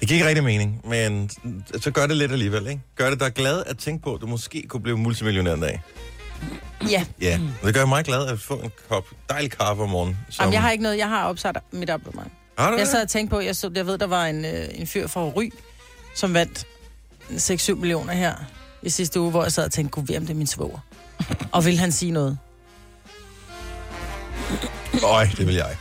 Det 0.00 0.08
giver 0.08 0.14
ikke 0.14 0.26
rigtig 0.28 0.44
mening, 0.44 0.80
men 0.88 1.30
så 1.80 1.90
gør 1.90 2.06
det 2.06 2.16
lidt 2.16 2.32
alligevel, 2.32 2.66
ikke? 2.66 2.80
Gør 2.96 3.10
det 3.10 3.20
dig 3.20 3.32
glad 3.34 3.62
at 3.66 3.78
tænke 3.78 4.02
på, 4.04 4.14
at 4.14 4.20
du 4.20 4.26
måske 4.26 4.64
kunne 4.68 4.82
blive 4.82 4.98
multimillionær 4.98 5.54
en 5.54 5.60
dag. 5.60 5.82
Ja. 6.90 7.04
Ja, 7.20 7.40
og 7.60 7.66
det 7.66 7.74
gør 7.74 7.86
mig 7.86 8.04
glad 8.04 8.26
at 8.26 8.40
få 8.40 8.54
en 8.54 8.70
kop 8.88 9.04
dejlig 9.30 9.50
kaffe 9.50 9.82
om 9.82 9.88
morgenen. 9.88 10.18
Som... 10.30 10.42
Jamen, 10.42 10.52
jeg 10.52 10.62
har 10.62 10.70
ikke 10.70 10.82
noget. 10.82 10.98
Jeg 10.98 11.08
har 11.08 11.24
opsat 11.24 11.56
mit 11.72 11.90
abonnement. 11.90 12.32
Har 12.58 12.70
du 12.70 12.76
Jeg 12.76 12.86
sad 12.86 13.02
og 13.02 13.08
tænkte 13.08 13.30
på, 13.34 13.40
jeg, 13.40 13.56
så, 13.56 13.70
jeg 13.74 13.86
ved, 13.86 13.98
der 13.98 14.06
var 14.06 14.26
en, 14.26 14.44
øh, 14.44 14.64
en 14.74 14.86
fyr 14.86 15.06
fra 15.06 15.20
Ry, 15.24 15.50
som 16.14 16.34
vandt 16.34 16.66
6-7 17.30 17.74
millioner 17.74 18.12
her 18.12 18.34
i 18.84 18.90
sidste 18.90 19.20
uge, 19.20 19.30
hvor 19.30 19.42
jeg 19.42 19.52
sad 19.52 19.64
og 19.64 19.72
tænkte, 19.72 19.90
gud, 19.90 20.02
hvem 20.02 20.22
det 20.26 20.30
er 20.30 20.34
min 20.34 20.46
svoger? 20.46 20.78
og 21.52 21.64
vil 21.64 21.78
han 21.78 21.92
sige 21.92 22.10
noget? 22.12 22.38
Øj, 25.04 25.28
det 25.36 25.46
vil 25.46 25.54
jeg. 25.54 25.76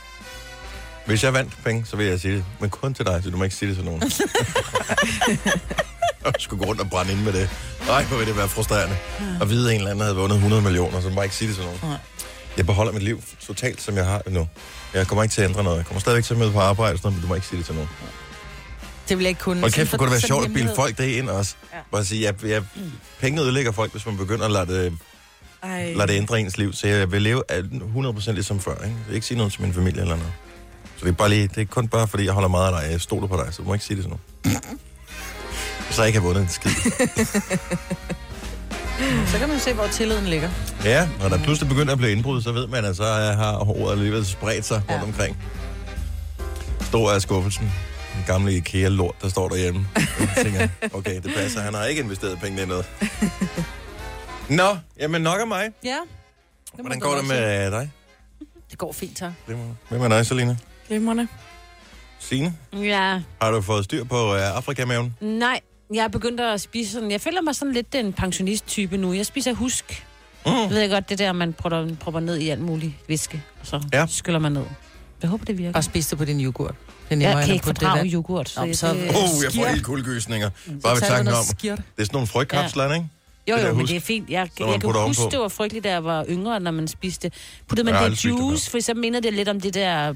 Hvis 1.05 1.23
jeg 1.23 1.33
vandt 1.33 1.57
penge, 1.63 1.85
så 1.85 1.95
vil 1.95 2.05
jeg 2.05 2.19
sige 2.19 2.35
det. 2.35 2.45
Men 2.59 2.69
kun 2.69 2.93
til 2.93 3.05
dig, 3.05 3.23
så 3.23 3.29
du 3.29 3.37
må 3.37 3.43
ikke 3.43 3.55
sige 3.55 3.69
det 3.69 3.75
til 3.75 3.85
nogen. 3.85 4.01
jeg 6.25 6.33
skulle 6.39 6.63
gå 6.63 6.69
rundt 6.69 6.81
og 6.81 6.89
brænde 6.89 7.11
ind 7.11 7.21
med 7.21 7.33
det. 7.33 7.49
Ej, 7.89 8.03
hvor 8.03 8.17
vil 8.17 8.27
det 8.27 8.37
være 8.37 8.49
frustrerende. 8.49 8.97
At 9.41 9.49
vide, 9.49 9.69
at 9.69 9.75
en 9.75 9.79
eller 9.79 9.91
anden 9.91 10.01
havde 10.01 10.15
vundet 10.15 10.35
100 10.35 10.61
millioner, 10.61 11.01
så 11.01 11.07
du 11.07 11.13
må 11.13 11.21
ikke 11.21 11.35
sige 11.35 11.47
det 11.47 11.55
til 11.55 11.65
nogen. 11.65 11.79
Nej. 11.83 11.97
Jeg 12.57 12.65
beholder 12.65 12.91
mit 12.91 13.03
liv 13.03 13.23
totalt, 13.47 13.81
som 13.81 13.97
jeg 13.97 14.05
har 14.05 14.21
nu. 14.27 14.47
Jeg 14.93 15.07
kommer 15.07 15.23
ikke 15.23 15.33
til 15.33 15.41
at 15.41 15.49
ændre 15.49 15.63
noget. 15.63 15.77
Jeg 15.77 15.85
kommer 15.85 16.01
stadigvæk 16.01 16.23
til 16.23 16.33
at 16.33 16.39
møde 16.39 16.51
på 16.51 16.59
arbejde, 16.59 16.97
sådan 16.97 17.11
men 17.11 17.21
du 17.21 17.27
må 17.27 17.35
ikke 17.35 17.47
sige 17.47 17.57
det 17.57 17.65
til 17.65 17.75
nogen. 17.75 17.89
Det 19.09 19.17
vil 19.17 19.23
jeg 19.23 19.29
ikke 19.29 19.41
kunne. 19.41 19.63
Og 19.65 19.71
kæft, 19.71 19.91
kunne 19.91 19.99
det 20.05 20.11
være 20.11 20.19
Sådan 20.19 20.27
sjovt 20.27 20.45
at 20.45 20.53
bilde 20.53 20.73
folk 20.75 20.97
det 20.97 21.03
ind 21.07 21.29
også. 21.29 21.55
Ja. 21.73 21.77
Bare 21.91 22.05
sige, 22.05 22.23
jeg, 22.23 22.45
jeg, 22.45 22.63
penge 23.21 23.41
ødelægger 23.41 23.71
folk, 23.71 23.91
hvis 23.91 24.05
man 24.05 24.17
begynder 24.17 24.45
at 24.45 24.51
lade 24.51 24.65
det, 24.83 24.93
Ej. 25.63 25.93
lade 25.93 26.07
det 26.07 26.17
ændre 26.17 26.39
ens 26.39 26.57
liv. 26.57 26.73
Så 26.73 26.87
jeg 26.87 27.11
vil 27.11 27.21
leve 27.21 27.43
af 27.49 27.59
100% 27.61 28.31
ligesom 28.31 28.59
før. 28.59 28.71
Ikke? 28.71 28.83
Jeg 28.85 28.95
vil 29.07 29.15
ikke 29.15 29.27
sige 29.27 29.37
noget 29.37 29.53
til 29.53 29.61
min 29.61 29.73
familie 29.73 30.01
eller 30.01 30.15
noget. 30.15 30.33
Så 30.97 31.05
det 31.05 31.11
er, 31.11 31.15
bare 31.15 31.29
lige, 31.29 31.47
det 31.47 31.57
er 31.61 31.65
kun 31.65 31.87
bare, 31.87 32.07
fordi 32.07 32.25
jeg 32.25 32.33
holder 32.33 32.49
meget 32.49 32.73
af 32.73 32.81
dig. 32.81 32.91
Jeg 32.91 33.01
stoler 33.01 33.27
på 33.27 33.37
dig, 33.45 33.53
så 33.53 33.61
du 33.61 33.67
må 33.67 33.73
ikke 33.73 33.85
sige 33.85 33.97
det 33.97 34.03
til 34.03 34.09
nogen. 34.43 34.61
så 35.91 36.01
jeg 36.01 36.07
ikke 36.07 36.19
har 36.19 36.27
vundet 36.27 36.41
en 36.41 36.49
skid. 36.49 36.71
Så 39.27 39.37
kan 39.39 39.49
man 39.49 39.59
se, 39.59 39.73
hvor 39.73 39.87
tilliden 39.87 40.25
ligger. 40.25 40.49
Ja, 40.85 41.09
når 41.19 41.29
der 41.29 41.37
pludselig 41.43 41.69
begynder 41.69 41.91
at 41.91 41.97
blive 41.97 42.11
indbrud, 42.11 42.41
så 42.41 42.51
ved 42.51 42.67
man, 42.67 42.85
at 42.85 42.95
så 42.95 43.03
har 43.37 43.69
ordet 43.69 43.91
alligevel 43.91 44.25
spredt 44.25 44.65
sig 44.65 44.75
rundt 44.89 44.91
Ja. 44.91 45.03
omkring. 45.03 45.37
Stor 46.81 47.11
er 47.11 47.19
skuffelsen. 47.19 47.71
Den 48.15 48.23
gamle 48.27 48.53
IKEA-lort, 48.55 49.15
der 49.21 49.29
står 49.29 49.49
derhjemme. 49.49 49.87
Jeg 50.19 50.43
tænker, 50.43 50.67
okay, 50.93 51.15
det 51.21 51.33
passer. 51.35 51.61
Han 51.61 51.73
har 51.73 51.85
ikke 51.85 52.01
investeret 52.01 52.39
pengene 52.39 52.61
i 52.61 52.65
noget. 52.65 52.85
Nå, 54.49 54.77
jamen 54.99 55.21
nok 55.21 55.39
af 55.39 55.47
mig. 55.47 55.71
Ja. 55.83 55.97
Hvordan 56.73 56.99
går 56.99 57.15
det 57.15 57.27
med 57.27 57.71
dig? 57.71 57.91
Det 58.71 58.77
går 58.77 58.91
fint, 58.91 59.17
tak. 59.17 59.31
Hvem 59.89 60.01
er 60.01 60.07
dig, 60.07 60.25
Selina? 60.25 60.57
Glimrende. 60.87 61.27
Signe? 62.19 62.53
Ja, 62.73 63.21
Har 63.41 63.51
du 63.51 63.61
fået 63.61 63.83
styr 63.85 64.03
på 64.03 64.31
uh, 64.33 64.55
Afrikamaven? 64.57 65.15
nej. 65.21 65.59
Jeg 65.93 66.03
er 66.03 66.07
begyndt 66.07 66.39
at 66.39 66.61
spise 66.61 66.91
sådan... 66.91 67.11
Jeg 67.11 67.21
føler 67.21 67.41
mig 67.41 67.55
sådan 67.55 67.73
lidt 67.73 67.93
den 67.93 68.13
pensionist-type 68.13 68.97
nu. 68.97 69.13
Jeg 69.13 69.25
spiser 69.25 69.53
husk. 69.53 70.05
Mm. 70.45 70.51
Jeg 70.51 70.69
ved 70.69 70.89
godt, 70.89 71.09
det 71.09 71.19
der, 71.19 71.31
man 71.31 71.53
propper, 71.53 71.95
propper 71.99 72.19
ned 72.19 72.37
i 72.37 72.49
alt 72.49 72.61
muligt 72.61 72.93
væske, 73.07 73.43
og 73.61 73.67
så 73.67 73.81
ja. 73.93 74.05
skyller 74.09 74.39
man 74.39 74.51
ned. 74.51 74.63
Jeg 75.23 75.29
håber, 75.29 75.45
det 75.45 75.57
virker. 75.57 75.77
Og 75.77 75.83
spis 75.83 76.07
det 76.07 76.17
på 76.17 76.25
din 76.25 76.41
yoghurt. 76.41 76.75
Det 77.09 77.23
er 77.23 77.29
Jeg 77.29 77.45
kan 77.45 77.53
ikke 77.53 77.65
fordrage 77.65 77.99
der. 78.03 78.13
yoghurt. 78.13 78.49
Så 78.49 78.59
Nå, 78.59 78.65
jeg, 78.65 78.75
så- 78.77 78.87
det, 78.93 78.95
Oh, 79.09 79.43
jeg 79.43 79.51
får 79.55 79.65
helt 79.69 79.83
kuldegysninger. 79.85 80.49
Bare 80.83 80.93
ved 80.95 81.01
tanken 81.01 81.33
om. 81.33 81.43
skirt. 81.43 81.77
Det 81.77 81.83
er 82.01 82.03
sådan 82.03 82.15
nogle 82.15 82.27
frøkapsler, 82.27 82.93
ikke? 82.93 83.07
jo, 83.47 83.57
jo, 83.57 83.73
men 83.73 83.87
det 83.87 83.95
er 83.95 83.99
fint. 83.99 84.29
Jeg, 84.29 84.49
jeg 84.59 84.81
kan 84.81 84.91
huske, 84.93 85.23
det 85.31 85.39
var 85.39 85.47
frygteligt, 85.47 85.83
da 85.83 85.89
jeg 85.91 86.03
var 86.03 86.25
yngre, 86.29 86.59
når 86.59 86.71
man 86.71 86.87
spiste. 86.87 87.31
Puttede 87.67 87.91
man 87.91 88.11
det 88.11 88.25
juice, 88.25 88.71
for 88.71 88.79
så 88.79 88.93
minder 88.93 89.19
det 89.19 89.33
lidt 89.33 89.49
om 89.49 89.59
det 89.61 89.73
der... 89.73 90.13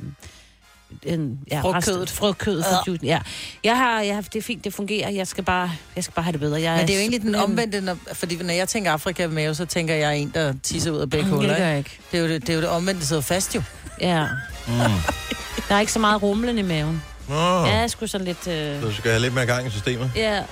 En, 1.04 1.40
ja, 1.52 1.62
Frugtkødet. 1.62 2.10
Frugtkødet 2.10 2.66
fra 2.66 2.84
juice. 2.88 3.06
Ja. 3.06 3.20
Jeg 3.64 3.78
har, 3.78 4.02
jeg 4.02 4.16
har, 4.16 4.22
det 4.22 4.36
er 4.36 4.42
fint, 4.44 4.64
det 4.64 4.74
fungerer. 4.74 5.10
Jeg 5.10 5.28
skal 5.28 5.44
bare, 5.44 5.72
jeg 5.96 6.04
skal 6.04 6.14
bare 6.14 6.24
have 6.24 6.32
det 6.32 6.40
bedre. 6.40 6.62
Jeg 6.62 6.78
Men 6.78 6.88
det 6.88 6.94
er 6.94 6.98
jo 6.98 7.02
egentlig 7.02 7.22
den 7.22 7.36
omvendte, 7.36 7.82
når, 7.82 7.98
fordi 8.14 8.36
når 8.36 8.54
jeg 8.54 8.70
tænker 8.70 8.92
Afrika 8.92 9.28
med, 9.28 9.54
så 9.54 9.66
tænker 9.66 9.96
jeg 9.96 10.18
en, 10.18 10.32
der 10.34 10.54
tisser 10.64 10.92
ud 10.92 10.98
af 10.98 11.10
begge 11.10 11.26
Mm, 11.26 11.32
huller. 11.34 11.50
Det 11.50 11.58
gør 11.58 11.64
ikke? 11.66 11.68
jeg 11.70 11.78
ikke. 11.78 12.00
Det 12.12 12.18
er, 12.18 12.22
jo 12.22 12.30
det, 12.30 12.42
det 12.42 12.50
er 12.50 12.54
jo 12.54 12.62
det 12.62 12.70
omvendte, 12.70 13.00
der 13.02 13.06
sidder 13.08 13.22
fast 13.22 13.56
jo. 13.56 13.62
Ja. 14.02 14.26
Mm. 14.68 14.74
Der 15.70 15.76
er 15.76 15.80
ikke 15.80 15.92
så 15.92 16.00
meget 16.00 16.22
rumlen 16.24 16.58
i 16.58 16.62
maven. 16.62 17.04
Nå, 17.28 17.36
Ja, 17.36 17.62
jeg 17.64 17.84
er 17.84 17.88
sgu 17.88 18.08
sådan 18.08 18.26
lidt... 18.28 18.48
Øh... 18.48 18.82
så 18.82 18.88
du 18.88 18.94
skal 18.94 19.12
have 19.12 19.22
lidt 19.22 19.34
mere 19.34 19.46
gang 19.46 19.68
i 19.68 19.70
systemet. 19.70 20.12
Ja, 20.16 20.44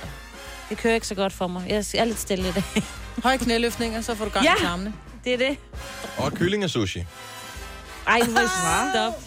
det 0.68 0.78
kører 0.78 0.94
ikke 0.94 1.06
så 1.06 1.14
godt 1.14 1.32
for 1.32 1.46
mig. 1.46 1.64
Jeg 1.68 1.84
er 1.94 2.04
lidt 2.04 2.20
stille 2.20 2.48
i 2.48 2.52
dag. 2.52 2.62
Høje 3.24 3.38
knæløftninger, 3.38 4.00
så 4.00 4.14
får 4.14 4.24
du 4.24 4.30
gang 4.30 4.44
Ja. 4.44 4.54
i 4.54 4.60
tarmene. 4.60 4.92
Det 5.24 5.34
er 5.34 5.38
det. 5.38 5.58
Og 6.16 6.32
kyllingesushi. 6.32 7.04
Ej, 8.06 8.20
må 8.28 8.40
jeg 8.40 8.48
stoppe. 8.94 9.26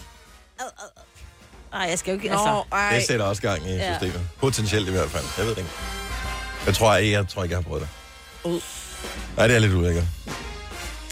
Ej, 1.72 1.80
jeg 1.90 1.98
skal 1.98 2.10
jo 2.10 2.16
ikke... 2.16 2.30
Altså, 2.30 2.62
Det 2.94 3.06
sætter 3.06 3.26
også 3.26 3.42
gang 3.42 3.66
i 3.66 3.72
Ja. 3.72 3.94
systemet. 3.94 4.20
Potentielt 4.40 4.88
i 4.88 4.90
hvert 4.90 5.10
fald. 5.10 5.24
Jeg 5.38 5.44
ved 5.46 5.50
det 5.54 5.58
ikke. 5.58 5.70
Jeg 6.66 6.74
tror 6.74 6.96
ikke, 6.96 7.12
jeg, 7.12 7.28
tror 7.28 7.42
ikke, 7.42 7.52
jeg 7.52 7.58
har 7.62 7.68
prøvet 7.68 7.82
det. 7.82 7.88
Uh. 8.44 8.60
Nej, 9.36 9.46
det 9.46 9.56
er 9.56 9.60
lidt 9.60 9.72
ulækkert. 9.74 10.04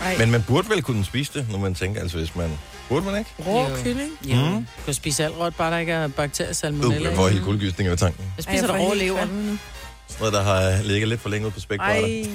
Ej. 0.01 0.17
Men 0.19 0.31
man 0.31 0.43
burde 0.43 0.69
vel 0.71 0.83
kunne 0.83 1.05
spise 1.05 1.33
det, 1.35 1.47
når 1.51 1.59
man 1.59 1.75
tænker, 1.75 2.01
altså 2.01 2.17
hvis 2.17 2.35
man... 2.35 2.59
Burde 2.89 3.07
man 3.07 3.19
ikke? 3.19 3.31
Rå 3.47 3.61
Jo. 3.69 3.77
kylling. 3.85 4.11
Jo. 4.25 4.37
Mm. 4.37 4.55
Du 4.79 4.85
kan 4.85 4.95
spise 4.95 5.25
alt 5.25 5.35
råt, 5.39 5.55
bare 5.55 5.71
der 5.73 5.79
ikke 5.79 5.93
er 5.93 6.05
Uh, 6.07 6.13
bakteriesalmonella. 6.13 7.09
jeg 7.09 7.17
får 7.17 7.29
helt 7.29 7.45
kuldegysninger 7.45 7.91
ved 7.91 7.99
tanken. 7.99 8.25
Jeg 8.37 8.45
spiser 8.45 8.79
rå 8.79 8.95
lever, 8.95 9.21
Sådan 9.21 9.59
noget, 10.19 10.33
der 10.35 10.43
har 10.43 10.83
ligget 10.83 11.09
lidt 11.09 11.21
for 11.21 11.29
længe 11.29 11.47
ude 11.47 11.53
på 11.55 11.61
spækbrætter. 11.61 12.07
Ej. 12.07 12.27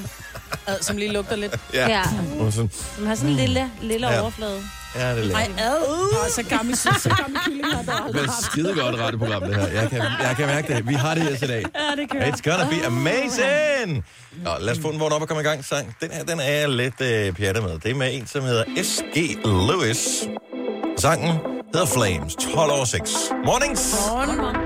ad, 0.68 0.82
som 0.82 0.98
lige 0.98 1.12
lugter 1.12 1.36
lidt. 1.36 1.56
Ja. 1.74 1.90
ja. 1.90 2.04
Og 2.40 2.54
sådan, 2.54 2.72
Den 2.98 3.08
har 3.08 3.16
sådan 3.16 3.30
en 3.30 3.36
lille, 3.36 3.72
lille 3.82 4.08
Ja. 4.12 4.22
overflade. 4.22 4.62
Ja, 4.96 5.16
det 5.16 5.32
er 5.32 5.36
Ej, 5.38 5.48
lækkert. 5.48 5.66
ad. 5.66 5.78
Oh, 5.88 6.30
så 6.30 6.44
gammel, 6.50 6.78
så 7.06 7.10
gammel 7.18 7.40
kylling 7.46 7.66
har 7.66 7.82
der 7.82 7.92
Det 7.92 8.04
aldrig 8.06 8.22
er 8.24 8.28
haft. 8.32 8.44
skide 8.46 8.74
godt 8.76 9.00
radioprogram, 9.00 9.42
det 9.44 9.56
her. 9.56 9.68
Jeg 9.68 9.90
kan, 9.90 10.02
jeg 10.02 10.34
kan 10.38 10.48
mærke 10.48 10.74
det. 10.74 10.88
Vi 10.88 10.94
har 10.94 11.14
det 11.14 11.24
her 11.24 11.36
til 11.36 11.48
dag. 11.50 11.66
Ja, 11.76 12.02
det 12.02 12.10
kører. 12.10 12.32
It's 12.32 12.42
gonna 12.50 12.70
be 12.70 12.86
amazing! 12.86 14.06
Nå, 14.44 14.50
lad 14.60 14.74
os 14.74 14.80
få 14.82 14.92
den 14.92 15.00
vågen 15.00 15.14
op 15.14 15.22
og 15.22 15.28
komme 15.28 15.42
i 15.42 15.46
gang. 15.46 15.66
Sang. 15.66 15.96
Den 16.02 16.12
her, 16.12 16.24
den 16.24 16.40
er 16.40 16.44
jeg 16.52 16.70
lidt 16.70 17.02
øh, 17.02 17.34
pjattet 17.34 17.64
med. 17.64 17.80
Det 17.80 17.92
er 17.92 17.96
med 17.96 18.14
en, 18.14 18.28
som 18.28 18.44
hedder 18.44 18.64
S.G. 18.84 19.38
Lewis. 19.46 20.24
Sangen 20.98 21.32
hedder 21.74 21.88
Flames. 21.88 22.36
12 22.36 22.72
over 22.72 22.86
6. 22.86 23.12
Mornings! 23.46 23.96
Blow 24.26 24.63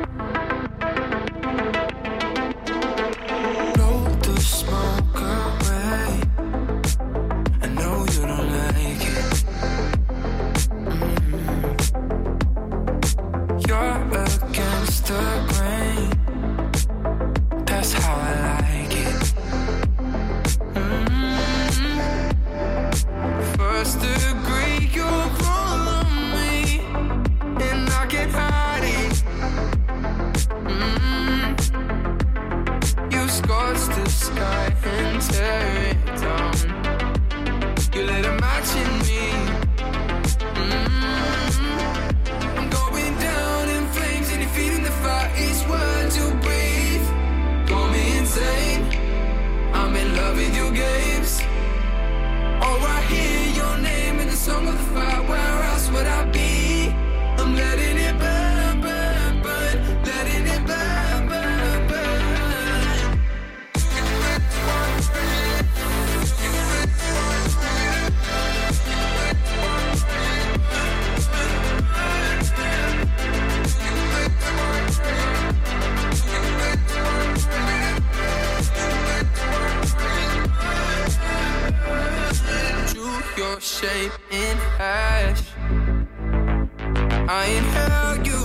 I 87.30 87.46
inhale 87.48 88.26
you. 88.26 88.42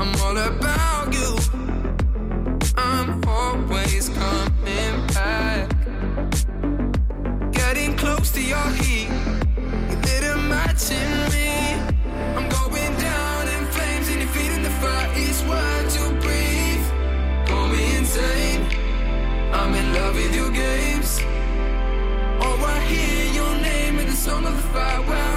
I'm 0.00 0.14
all 0.22 0.38
about 0.38 1.12
you. 1.12 1.36
I'm 2.78 3.22
always 3.28 4.08
coming 4.08 5.06
back. 5.08 5.68
Getting 7.52 7.94
close 7.98 8.30
to 8.30 8.40
your 8.42 8.70
heat. 8.80 9.08
You 9.90 9.96
me. 11.30 11.74
I'm 12.36 12.48
going 12.48 12.94
down 12.96 13.48
in 13.48 13.66
flames 13.66 14.08
and 14.08 14.20
your 14.22 14.30
feet 14.30 14.52
in 14.52 14.62
the 14.62 14.70
fire. 14.80 15.08
To 15.88 16.10
breathe. 16.22 16.86
Call 17.48 17.68
me 17.68 17.96
insane. 17.96 18.64
I'm 19.52 19.74
in 19.74 19.92
love 19.92 20.14
with 20.14 20.34
your 20.34 20.50
games. 20.52 21.20
Oh, 22.40 22.64
I 22.64 22.80
hear 22.86 23.32
your 23.34 23.54
name 23.60 23.98
in 23.98 24.06
the 24.06 24.16
song 24.16 24.46
of 24.46 24.56
the 24.56 24.62
fire. 24.72 25.27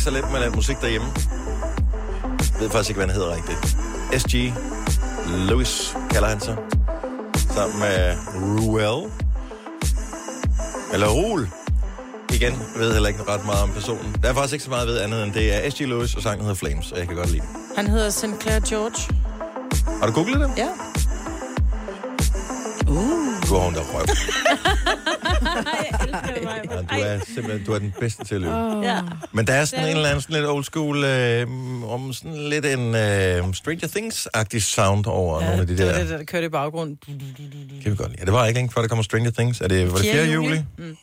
Hekser 0.00 0.10
lidt 0.10 0.32
med 0.32 0.40
den 0.40 0.52
musik 0.54 0.80
derhjemme. 0.80 1.08
Jeg 2.38 2.60
ved 2.60 2.70
faktisk 2.70 2.90
ikke, 2.90 2.98
hvad 2.98 3.06
han 3.08 3.16
hedder 3.16 3.34
rigtigt. 3.36 3.76
S.G. 4.22 4.52
Lewis 5.48 5.96
kalder 6.10 6.28
han 6.28 6.40
sig. 6.40 6.56
Sammen 7.54 7.78
med 7.78 8.16
Ruel. 8.34 9.10
Eller 10.92 11.08
Rul. 11.08 11.48
Igen, 12.32 12.52
jeg 12.52 12.80
ved 12.80 12.92
heller 12.92 13.08
ikke 13.08 13.22
ret 13.28 13.46
meget 13.46 13.62
om 13.62 13.70
personen. 13.70 14.16
Der 14.22 14.28
er 14.28 14.34
faktisk 14.34 14.52
ikke 14.52 14.64
så 14.64 14.70
meget 14.70 14.88
ved 14.88 14.98
andet 14.98 15.24
end 15.24 15.32
det 15.32 15.66
er 15.66 15.70
S.G. 15.70 15.80
Lewis, 15.80 16.14
og 16.14 16.22
sangen 16.22 16.40
hedder 16.40 16.54
Flames, 16.54 16.92
og 16.92 16.98
jeg 16.98 17.06
kan 17.06 17.16
godt 17.16 17.30
lide 17.30 17.40
den. 17.40 17.48
Han 17.76 17.86
hedder 17.86 18.10
Sinclair 18.10 18.60
George. 18.60 19.14
Har 20.00 20.06
du 20.06 20.12
googlet 20.12 20.40
det? 20.40 20.50
Ja. 20.56 20.68
Du 23.48 23.54
har 23.54 23.64
hun 23.64 23.74
der 23.74 23.80
røv. 23.80 24.06
Ja, 26.12 26.82
du 26.82 27.02
er 27.02 27.20
simpelthen 27.34 27.64
du 27.66 27.72
er 27.72 27.78
den 27.78 27.94
bedste 28.00 28.24
til 28.24 28.34
at 28.34 28.40
løbe. 28.40 28.54
Ja. 28.54 29.00
Men 29.32 29.46
der 29.46 29.52
er 29.52 29.64
sådan 29.64 29.84
en 29.84 29.96
eller 29.96 30.08
anden 30.08 30.22
sådan 30.22 30.36
lidt 30.36 30.46
old 30.46 30.64
school, 30.64 31.04
øh, 31.04 31.46
om 31.90 32.12
sådan 32.12 32.48
lidt 32.48 32.66
en 32.66 32.94
øh, 32.94 33.54
Stranger 33.54 33.88
Things-agtig 33.88 34.60
sound 34.60 35.06
over 35.06 35.42
ja, 35.42 35.46
nogle 35.46 35.60
af 35.60 35.66
de 35.66 35.76
det 35.76 35.86
der. 35.86 35.98
det, 35.98 36.08
der 36.08 36.24
kørte 36.24 36.46
i 36.46 36.48
baggrunden. 36.48 36.98
Kan 37.82 37.90
vi 37.92 37.96
godt 37.96 38.08
lide. 38.08 38.16
Ja, 38.18 38.24
det 38.24 38.32
var 38.32 38.46
ikke 38.46 38.58
længe 38.58 38.72
før, 38.72 38.80
der 38.80 38.88
kommer 38.88 39.02
Stranger 39.02 39.30
Things. 39.30 39.60
Er 39.60 39.68
det, 39.68 39.92
var 39.92 39.96
det 39.98 40.06
4. 40.06 40.12
4. 40.12 40.24
juli? 40.24 40.46
juli? 40.46 40.56
Åh, 40.56 40.64
mm. 40.78 40.96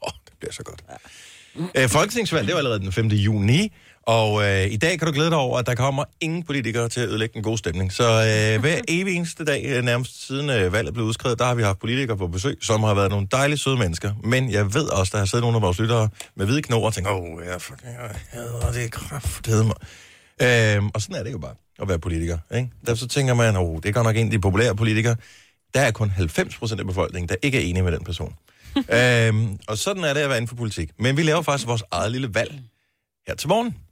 oh, 0.00 0.10
det 0.26 0.32
bliver 0.40 0.52
så 0.52 0.62
godt. 0.62 0.82
Ja. 0.90 1.82
Øh, 1.82 1.88
Folketingsvalg, 1.88 2.46
det 2.46 2.52
var 2.52 2.58
allerede 2.58 2.80
den 2.80 2.92
5. 2.92 3.06
juni. 3.06 3.72
Og 4.08 4.42
øh, 4.44 4.72
i 4.72 4.76
dag 4.76 4.98
kan 4.98 5.06
du 5.06 5.12
glæde 5.12 5.30
dig 5.30 5.38
over, 5.38 5.58
at 5.58 5.66
der 5.66 5.74
kommer 5.74 6.04
ingen 6.20 6.42
politikere 6.42 6.88
til 6.88 7.00
at 7.00 7.08
ødelægge 7.08 7.34
den 7.34 7.42
gode 7.42 7.58
stemning. 7.58 7.92
Så 7.92 8.04
øh, 8.04 8.60
hver 8.64 8.80
evig 8.88 9.16
eneste 9.16 9.44
dag, 9.44 9.64
øh, 9.66 9.84
nærmest 9.84 10.26
siden 10.26 10.50
øh, 10.50 10.72
valget 10.72 10.94
blev 10.94 11.06
udskrevet, 11.06 11.38
der 11.38 11.44
har 11.44 11.54
vi 11.54 11.62
haft 11.62 11.78
politikere 11.78 12.16
på 12.16 12.26
besøg, 12.26 12.58
som 12.62 12.82
har 12.82 12.94
været 12.94 13.10
nogle 13.10 13.28
dejlige, 13.32 13.58
søde 13.58 13.76
mennesker. 13.76 14.12
Men 14.24 14.50
jeg 14.50 14.74
ved 14.74 14.88
også, 14.88 15.10
der 15.12 15.18
har 15.18 15.24
siddet 15.24 15.42
nogle 15.42 15.56
af 15.56 15.62
vores 15.62 15.78
lyttere 15.78 16.08
med 16.36 16.46
hvide 16.46 16.62
knor 16.62 16.86
og 16.86 16.94
tænkt, 16.94 17.10
åh, 17.10 17.16
oh, 17.16 17.46
jeg 17.46 17.62
fucking 17.62 17.92
jeg 17.92 18.10
hader 18.28 18.72
det 18.72 18.92
kraftedeme 18.92 19.64
mig. 19.64 19.76
Øh, 20.42 20.90
og 20.94 21.02
sådan 21.02 21.16
er 21.16 21.22
det 21.22 21.32
jo 21.32 21.38
bare 21.38 21.54
at 21.82 21.88
være 21.88 21.98
politiker. 21.98 22.38
Ikke? 22.54 22.70
Derfor 22.86 22.98
så 22.98 23.08
tænker 23.08 23.34
man, 23.34 23.56
åh, 23.56 23.62
oh, 23.62 23.76
det 23.76 23.88
er 23.88 23.92
godt 23.92 24.06
nok 24.06 24.16
en 24.16 24.24
af 24.24 24.30
de 24.30 24.38
populære 24.38 24.76
politikere. 24.76 25.16
Der 25.74 25.80
er 25.80 25.90
kun 25.90 26.10
90 26.10 26.56
procent 26.56 26.80
af 26.80 26.86
befolkningen, 26.86 27.28
der 27.28 27.36
ikke 27.42 27.58
er 27.58 27.62
enige 27.62 27.82
med 27.82 27.92
den 27.92 28.04
person. 28.04 28.34
øhm, 28.76 29.58
og 29.68 29.78
sådan 29.78 30.04
er 30.04 30.14
det 30.14 30.20
at 30.20 30.28
være 30.28 30.38
inden 30.38 30.48
for 30.48 30.56
politik. 30.56 30.90
Men 30.98 31.16
vi 31.16 31.22
laver 31.22 31.42
faktisk 31.42 31.68
vores 31.68 31.82
eget 31.90 32.12
lille 32.12 32.34
valg 32.34 32.60
her 33.26 33.34
til 33.34 33.48
morgen. 33.48 33.87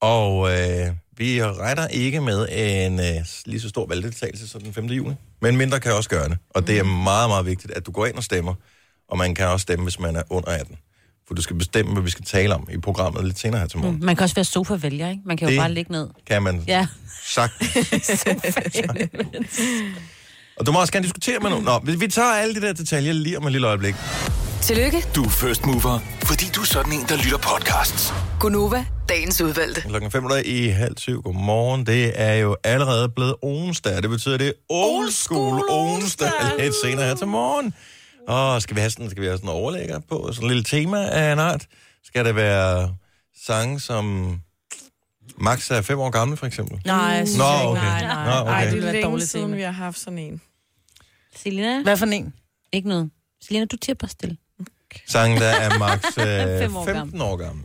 Og 0.00 0.50
øh, 0.50 0.86
vi 1.16 1.42
regner 1.44 1.86
ikke 1.86 2.20
med 2.20 2.46
en 2.52 3.00
øh, 3.00 3.06
lige 3.46 3.60
så 3.60 3.68
stor 3.68 3.86
valgdeltagelse 3.86 4.48
som 4.48 4.60
den 4.60 4.74
5. 4.74 4.86
juni. 4.86 5.14
Men 5.42 5.56
mindre 5.56 5.80
kan 5.80 5.92
også 5.92 6.08
gøre 6.10 6.28
det. 6.28 6.38
Og 6.50 6.66
det 6.66 6.78
er 6.78 6.82
meget, 6.84 7.28
meget 7.30 7.46
vigtigt, 7.46 7.72
at 7.72 7.86
du 7.86 7.90
går 7.90 8.06
ind 8.06 8.16
og 8.16 8.24
stemmer. 8.24 8.54
Og 9.10 9.18
man 9.18 9.34
kan 9.34 9.46
også 9.46 9.62
stemme, 9.62 9.82
hvis 9.82 10.00
man 10.00 10.16
er 10.16 10.22
under 10.30 10.50
18. 10.50 10.76
For 11.28 11.34
du 11.34 11.42
skal 11.42 11.56
bestemme, 11.56 11.92
hvad 11.92 12.02
vi 12.02 12.10
skal 12.10 12.24
tale 12.24 12.54
om 12.54 12.68
i 12.72 12.78
programmet 12.78 13.24
lidt 13.24 13.38
senere 13.38 13.60
her 13.60 13.68
til 13.68 13.78
morgen. 13.78 13.96
Mm. 13.98 14.04
Man 14.04 14.16
kan 14.16 14.22
også 14.22 14.34
være 14.34 14.44
sofa-vælger, 14.44 15.10
ikke? 15.10 15.22
Man 15.26 15.36
kan 15.36 15.48
jo 15.48 15.52
Det- 15.52 15.60
bare 15.60 15.72
ligge 15.72 15.92
ned. 15.92 16.08
Kan 16.26 16.42
man 16.42 16.64
Ja. 16.66 16.86
sagt. 17.24 17.52
og 20.58 20.66
du 20.66 20.72
må 20.72 20.80
også 20.80 20.92
gerne 20.92 21.04
diskutere 21.04 21.38
med 21.40 21.50
nogen. 21.50 21.64
Nå, 21.64 21.78
vi, 21.78 21.96
vi 21.96 22.08
tager 22.08 22.28
alle 22.32 22.54
de 22.54 22.60
der 22.60 22.72
detaljer 22.72 23.12
lige 23.12 23.38
om 23.38 23.46
et 23.46 23.52
lille 23.52 23.66
øjeblik. 23.66 23.94
Tillykke, 24.62 25.04
Du 25.14 25.24
er 25.24 25.28
first 25.28 25.66
mover, 25.66 25.98
fordi 26.24 26.44
du 26.54 26.60
er 26.60 26.64
sådan 26.64 26.92
en, 26.92 27.00
der 27.08 27.16
lytter 27.16 27.38
podcasts. 27.38 28.12
Gunova, 28.40 28.84
dagens 29.08 29.40
udvalgte. 29.40 29.80
Klokken 29.80 30.10
5 30.10 30.24
i 30.44 30.66
halv 30.68 30.96
syv. 30.98 31.22
Godmorgen. 31.22 31.86
Det 31.86 32.12
er 32.20 32.34
jo 32.34 32.56
allerede 32.64 33.08
blevet 33.08 33.34
onsdag. 33.42 34.02
Det 34.02 34.10
betyder, 34.10 34.38
det 34.38 34.46
er 34.48 34.52
old 34.68 35.10
school 35.10 35.62
onsdag 35.70 36.30
lidt 36.58 36.74
senere 36.84 37.06
her 37.06 37.14
til 37.14 37.26
morgen. 37.26 37.74
Og 38.28 38.62
skal 38.62 38.76
vi 38.76 38.80
have 38.80 38.90
sådan, 38.90 39.10
skal 39.10 39.20
vi 39.20 39.26
have 39.26 39.38
sådan 39.38 39.50
en 39.50 39.54
overlægger 39.54 40.00
på? 40.08 40.28
Sådan 40.32 40.44
en 40.44 40.48
lille 40.48 40.64
tema 40.64 41.04
af 41.08 41.32
en 41.32 41.38
art? 41.38 41.66
Skal 42.04 42.24
det 42.24 42.34
være 42.34 42.94
sange, 43.46 43.80
som 43.80 44.34
max 45.38 45.70
er 45.70 45.82
fem 45.82 45.98
år 45.98 46.10
gamle, 46.10 46.36
for 46.36 46.46
eksempel? 46.46 46.80
Nej, 46.86 46.96
jeg 46.96 47.26
synes 47.26 47.38
Nå, 47.38 47.44
jeg 47.44 47.54
ikke. 47.60 47.68
okay. 47.70 47.82
Nej, 47.82 48.02
nej. 48.02 48.24
Nå, 48.34 48.40
okay. 48.40 48.52
Ej, 48.52 48.64
det 48.64 48.84
er 48.84 48.92
længe 48.92 49.02
dårligt 49.02 49.30
siden, 49.30 49.46
tema. 49.46 49.56
vi 49.56 49.62
har 49.62 49.70
haft 49.70 49.98
sådan 49.98 50.18
en. 50.18 50.40
Selina? 51.36 51.82
Hvad 51.82 51.96
for 51.96 52.06
en? 52.06 52.34
Ikke 52.72 52.88
noget. 52.88 53.10
Selina, 53.42 53.64
du 53.64 53.76
tipper 53.76 54.06
stille. 54.06 54.36
Sange, 55.08 55.40
der 55.40 55.46
er 55.48 55.78
max 55.78 56.02
år 56.18 56.80
øh, 56.82 56.94
15 56.94 57.20
år 57.20 57.36
gamle. 57.36 57.62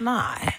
Nej. 0.00 0.52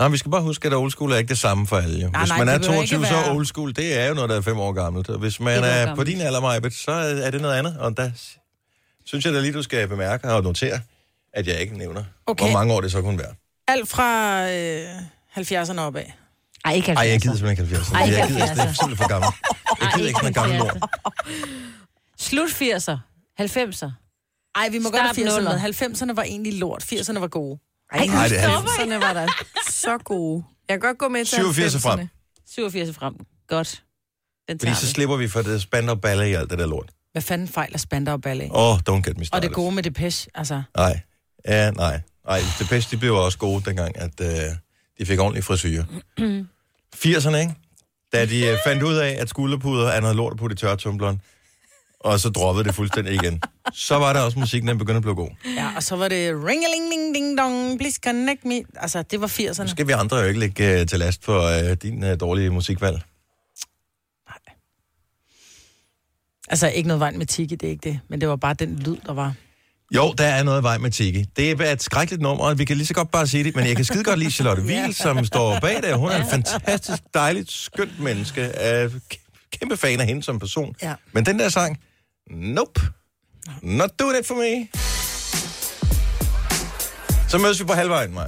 Nej, 0.00 0.08
vi 0.08 0.16
skal 0.16 0.30
bare 0.30 0.42
huske, 0.42 0.66
at 0.68 0.74
old 0.74 0.90
school 0.90 1.12
er 1.12 1.16
ikke 1.16 1.28
det 1.28 1.38
samme 1.38 1.66
for 1.66 1.76
alle. 1.76 2.00
Jo. 2.02 2.08
Nej, 2.10 2.20
Hvis 2.20 2.28
nej, 2.28 2.38
man 2.38 2.48
er 2.48 2.52
det 2.52 2.60
behøver 2.60 2.76
22, 2.86 2.98
ikke 2.98 3.08
så 3.08 3.16
er 3.16 3.34
old 3.34 3.46
school, 3.46 3.76
det 3.76 3.98
er 4.00 4.06
jo 4.08 4.14
noget, 4.14 4.30
der 4.30 4.36
er 4.36 4.40
fem 4.40 4.58
år 4.58 4.72
gammelt. 4.72 5.08
Og 5.08 5.18
Hvis 5.18 5.40
man 5.40 5.64
er 5.64 5.94
på 5.94 6.04
din 6.04 6.20
alder, 6.20 6.40
Majbet, 6.40 6.74
så 6.74 6.90
er 6.92 7.30
det 7.30 7.40
noget 7.40 7.54
andet. 7.54 7.76
Og 7.78 7.96
der 7.96 8.10
synes 9.04 9.24
jeg 9.24 9.34
da 9.34 9.40
lige, 9.40 9.52
du 9.52 9.62
skal 9.62 9.88
bemærke 9.88 10.32
og 10.32 10.42
notere, 10.42 10.80
at 11.32 11.46
jeg 11.46 11.60
ikke 11.60 11.78
nævner, 11.78 12.04
Okay. 12.26 12.44
hvor 12.44 12.52
mange 12.52 12.74
år 12.74 12.80
det 12.80 12.92
så 12.92 13.02
kunne 13.02 13.18
være. 13.18 13.34
Alt 13.68 13.88
fra 13.88 14.42
øh, 14.50 14.88
70'erne 15.36 15.80
opad. 15.80 16.02
Ej, 16.64 16.72
ikke 16.72 16.86
70. 16.86 16.98
Ej, 16.98 17.10
jeg 17.12 17.20
gider 17.20 17.36
simpelthen 17.36 17.64
ikke 17.66 17.76
70. 17.76 17.90
Ej, 17.90 18.04
ikke 18.04 18.18
jeg 18.18 18.28
gider 18.28 18.46
70'er. 18.46 18.54
det 18.54 18.60
er 18.60 18.72
simpelthen 18.72 18.96
for 18.96 19.08
gammel. 19.08 19.28
Jeg 19.80 19.90
gider 19.94 20.06
ikke 20.08 20.18
sådan 20.20 20.32
gammel 20.32 20.58
mor. 20.58 20.72
Slut 22.18 22.48
80'er. 22.50 22.96
90'er. 23.40 23.90
Ej, 24.58 24.68
vi 24.68 24.78
må 24.78 24.88
Start 24.88 25.06
godt 25.06 25.16
have 25.16 25.26
80'erne 25.28 25.34
nuller. 25.34 25.52
med. 26.02 26.12
90'erne 26.12 26.14
var 26.16 26.22
egentlig 26.22 26.58
lort. 26.58 26.82
80'erne 26.92 27.18
var 27.18 27.26
gode. 27.28 27.58
Ej, 27.92 28.06
Nej, 28.06 28.28
det 28.28 28.38
er 28.38 28.42
stopper. 28.50 28.70
90'erne 28.70 28.94
var 29.06 29.12
der 29.12 29.26
så 29.70 29.98
gode. 30.04 30.44
Jeg 30.68 30.74
kan 30.74 30.80
godt 30.80 30.98
gå 30.98 31.08
med 31.08 31.24
til 31.24 31.36
87 31.38 31.74
er 31.74 31.78
90'erne. 31.78 31.82
frem. 31.82 32.08
87 32.50 32.94
frem. 32.96 33.14
Godt. 33.48 33.82
Den 34.48 34.58
Fordi 34.58 34.66
tager 34.66 34.74
så 34.76 34.86
vi. 34.86 34.90
slipper 34.92 35.16
vi 35.16 35.28
for 35.28 35.42
det 35.42 35.62
spand 35.62 35.90
og 35.90 36.00
balle 36.00 36.30
i 36.30 36.34
alt 36.34 36.50
det 36.50 36.58
der 36.58 36.66
lort. 36.66 36.90
Hvad 37.12 37.22
fanden 37.22 37.48
fejler 37.48 37.78
Spander 37.78 38.12
og 38.12 38.20
Ballet? 38.22 38.50
Åh, 38.50 38.72
oh, 38.72 38.78
don't 38.90 38.92
get 39.02 39.16
me 39.16 39.22
Og 39.22 39.26
started. 39.26 39.48
det 39.48 39.54
gode 39.56 39.74
med 39.74 39.82
Depeche, 39.82 40.30
altså. 40.34 40.62
Nej. 40.76 41.00
Ja, 41.48 41.70
nej. 41.70 42.00
Nej, 42.26 42.40
Depeche, 42.58 42.96
de 42.96 43.00
blev 43.00 43.14
også 43.14 43.38
gode 43.38 43.62
dengang, 43.64 43.98
at 43.98 44.20
øh, 44.20 44.28
de 44.98 45.06
fik 45.06 45.18
ordentlig 45.18 45.44
frisyr. 45.44 45.84
80'erne, 47.04 47.36
ikke? 47.36 47.54
Da 48.12 48.26
de 48.26 48.46
øh, 48.46 48.58
fandt 48.66 48.82
ud 48.82 48.94
af, 48.94 49.16
at 49.20 49.28
skulderpuder 49.28 49.88
er 49.88 50.00
noget 50.00 50.16
lort 50.16 50.32
at 50.32 50.38
putte 50.38 50.54
i 50.54 50.56
tørretumbleren, 50.56 51.20
og 52.00 52.20
så 52.20 52.28
droppede 52.28 52.64
det 52.64 52.74
fuldstændig 52.74 53.14
igen. 53.14 53.40
Så 53.72 53.98
var 53.98 54.12
der 54.12 54.20
også 54.20 54.38
musikken, 54.38 54.68
den 54.68 54.78
begyndte 54.78 54.96
at 54.96 55.02
blive 55.02 55.14
god. 55.14 55.28
Ja, 55.56 55.70
og 55.76 55.82
så 55.82 55.96
var 55.96 56.08
det 56.08 56.34
ringeling 56.44 56.92
ding 56.92 57.14
ding 57.14 57.38
dong, 57.38 57.78
please 57.78 58.00
connect 58.04 58.44
me. 58.44 58.62
Altså, 58.76 59.02
det 59.02 59.20
var 59.20 59.26
80'erne. 59.26 59.62
Nu 59.62 59.68
skal 59.68 59.86
vi 59.86 59.92
andre 59.92 60.16
jo 60.16 60.24
ikke 60.24 60.40
lægge 60.40 60.80
øh, 60.80 60.86
til 60.86 60.98
last 60.98 61.24
for 61.24 61.42
øh, 61.70 61.76
din 61.82 62.04
øh, 62.04 62.20
dårlige 62.20 62.50
musikvalg. 62.50 63.02
Altså, 66.50 66.68
ikke 66.68 66.88
noget 66.88 67.00
vejen 67.00 67.18
med 67.18 67.26
Tiki, 67.26 67.54
det 67.54 67.66
er 67.66 67.70
ikke 67.70 67.90
det. 67.90 68.00
Men 68.08 68.20
det 68.20 68.28
var 68.28 68.36
bare 68.36 68.54
den 68.54 68.78
lyd, 68.78 68.96
der 69.06 69.12
var. 69.12 69.34
Jo, 69.94 70.14
der 70.18 70.24
er 70.26 70.42
noget 70.42 70.62
vej 70.62 70.78
med 70.78 70.90
Tiki. 70.90 71.24
Det 71.36 71.50
er 71.50 71.72
et 71.72 71.82
skrækkeligt 71.82 72.22
nummer, 72.22 72.44
og 72.44 72.58
vi 72.58 72.64
kan 72.64 72.76
lige 72.76 72.86
så 72.86 72.94
godt 72.94 73.10
bare 73.10 73.26
sige 73.26 73.44
det, 73.44 73.56
men 73.56 73.66
jeg 73.66 73.76
kan 73.76 73.84
skide 73.84 74.04
godt 74.04 74.18
lide 74.18 74.30
Charlotte 74.30 74.62
Wiel, 74.62 74.94
som 74.94 75.24
står 75.24 75.60
bag 75.60 75.82
det. 75.82 75.98
Hun 75.98 76.10
er 76.10 76.16
en 76.24 76.30
fantastisk, 76.30 77.02
dejligt, 77.14 77.50
skønt 77.52 78.00
menneske. 78.00 78.50
Kæ- 79.14 79.50
kæmpe 79.60 79.76
fan 79.76 80.00
af 80.00 80.06
hende 80.06 80.22
som 80.22 80.38
person. 80.38 80.74
Ja. 80.82 80.94
Men 81.12 81.26
den 81.26 81.38
der 81.38 81.48
sang, 81.48 81.78
nope. 82.30 82.80
Not 83.62 83.90
doing 83.98 84.18
it 84.18 84.26
for 84.26 84.34
me. 84.34 84.68
Så 87.28 87.38
mødes 87.38 87.60
vi 87.60 87.64
på 87.64 87.72
halvvejen, 87.72 88.14
Maja. 88.14 88.26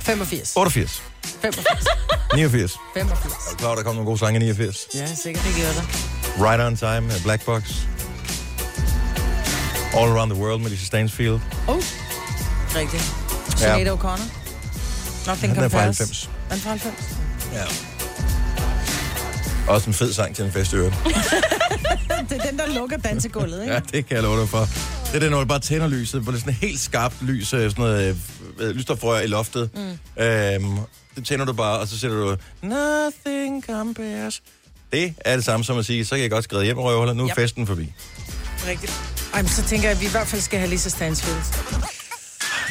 85. 0.00 0.56
88, 0.56 1.02
85. 1.42 1.84
89. 2.34 2.78
85. 2.94 3.32
Er 3.46 3.50
du 3.50 3.56
klar, 3.56 3.74
der 3.74 3.82
kom 3.82 3.94
nogle 3.94 4.06
gode 4.06 4.18
sange 4.18 4.36
i 4.36 4.38
89? 4.38 4.86
Ja, 4.94 5.14
sikkert. 5.14 5.44
Det 5.44 5.54
gør 5.56 5.72
der. 5.72 6.50
Right 6.50 6.62
on 6.66 6.76
Time 6.76 7.00
med 7.00 7.22
Black 7.22 7.44
Box. 7.44 7.62
All 9.94 10.10
Around 10.12 10.32
the 10.32 10.42
World 10.42 10.60
med 10.62 10.70
Lisa 10.70 10.86
Stansfield. 10.86 11.40
Oh, 11.68 11.76
rigtigt. 12.76 13.02
Sinead 13.56 13.88
O'Connor. 13.88 14.28
Nothing 15.26 15.54
Den 15.54 15.64
er 15.64 15.68
fra 15.68 15.78
compares. 15.78 15.98
90. 15.98 16.30
Den 16.50 16.58
er 16.58 16.60
fra 16.60 16.70
90. 16.70 16.94
Ja. 17.52 17.64
Også 19.68 19.86
en 19.90 19.94
fed 19.94 20.12
sang 20.12 20.36
til 20.36 20.44
en 20.44 20.52
fest 20.52 20.72
i 20.72 20.76
øvrigt. 20.76 20.94
Det 22.30 22.36
er 22.44 22.50
den, 22.50 22.58
der 22.58 22.66
lukker 22.74 22.96
dansegulvet, 22.96 23.60
ikke? 23.62 23.72
Ja, 23.74 23.80
det 23.92 24.06
kan 24.06 24.14
jeg 24.14 24.22
love 24.22 24.40
dig 24.40 24.48
for. 24.48 24.58
Det 25.06 25.14
er 25.14 25.18
det, 25.18 25.30
når 25.30 25.38
du 25.40 25.44
bare 25.46 25.58
tænder 25.60 25.88
lyset, 25.88 26.20
hvor 26.20 26.32
det 26.32 26.38
er 26.38 26.40
sådan 26.40 26.54
helt 26.54 26.80
skarpt 26.80 27.22
lys, 27.22 27.52
øh, 27.52 27.70
sådan 27.70 27.84
noget 27.84 28.16
øh, 28.58 28.70
lysstofrør 28.70 29.20
i 29.20 29.26
loftet. 29.26 29.70
Mm. 29.74 30.22
Øhm, 30.22 30.78
det 31.16 31.26
tænder 31.26 31.44
du 31.44 31.52
bare, 31.52 31.78
og 31.78 31.88
så 31.88 31.98
sætter 31.98 32.16
du, 32.16 32.36
nothing 32.62 33.64
compares. 33.66 34.42
Det 34.92 35.14
er 35.20 35.34
det 35.36 35.44
samme 35.44 35.64
som 35.64 35.78
at 35.78 35.86
sige, 35.86 36.04
så 36.04 36.14
kan 36.14 36.22
jeg 36.22 36.30
godt 36.30 36.44
skrive 36.44 36.64
hjem 36.64 36.78
og 36.78 36.84
røvhuller, 36.84 37.14
nu 37.14 37.22
er 37.24 37.28
Yep. 37.30 37.36
festen 37.36 37.66
forbi. 37.66 37.92
Rigtigt. 38.68 38.92
Ej, 39.34 39.42
men 39.42 39.48
så 39.48 39.62
tænker 39.64 39.88
jeg, 39.88 39.96
at 39.96 40.00
vi 40.00 40.06
i 40.06 40.10
hvert 40.10 40.26
fald 40.26 40.42
skal 40.42 40.58
have 40.58 40.70
Lisa 40.70 40.88
Stansfield. 40.88 41.38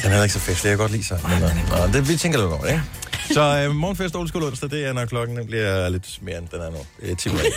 Den 0.02 0.12
er 0.12 0.22
ikke 0.22 0.32
så 0.32 0.38
festlig, 0.40 0.68
jeg 0.68 0.76
kan 0.78 0.82
godt 0.82 0.92
lide 0.92 1.04
sig. 1.04 1.20
Men, 1.28 1.42
øh, 1.42 1.70
nå, 1.70 1.86
det, 1.92 2.08
vi 2.08 2.16
tænker 2.16 2.38
lidt 2.38 2.50
over, 2.52 2.66
ikke? 2.66 2.82
Så 3.30 3.64
øh, 3.68 3.74
morgenfest 3.74 4.16
old 4.16 4.28
school 4.28 4.44
onsdag, 4.44 4.70
det 4.70 4.84
er, 4.86 4.92
når 4.92 5.04
klokken 5.06 5.36
den 5.36 5.46
bliver 5.46 5.88
lidt 5.88 6.18
mere, 6.22 6.38
end 6.38 6.48
den 6.48 6.60
er 6.60 6.70
nu. 6.70 6.76
Det 7.00 7.10
er 7.10 7.16
10 7.16 7.28
minutter. 7.28 7.50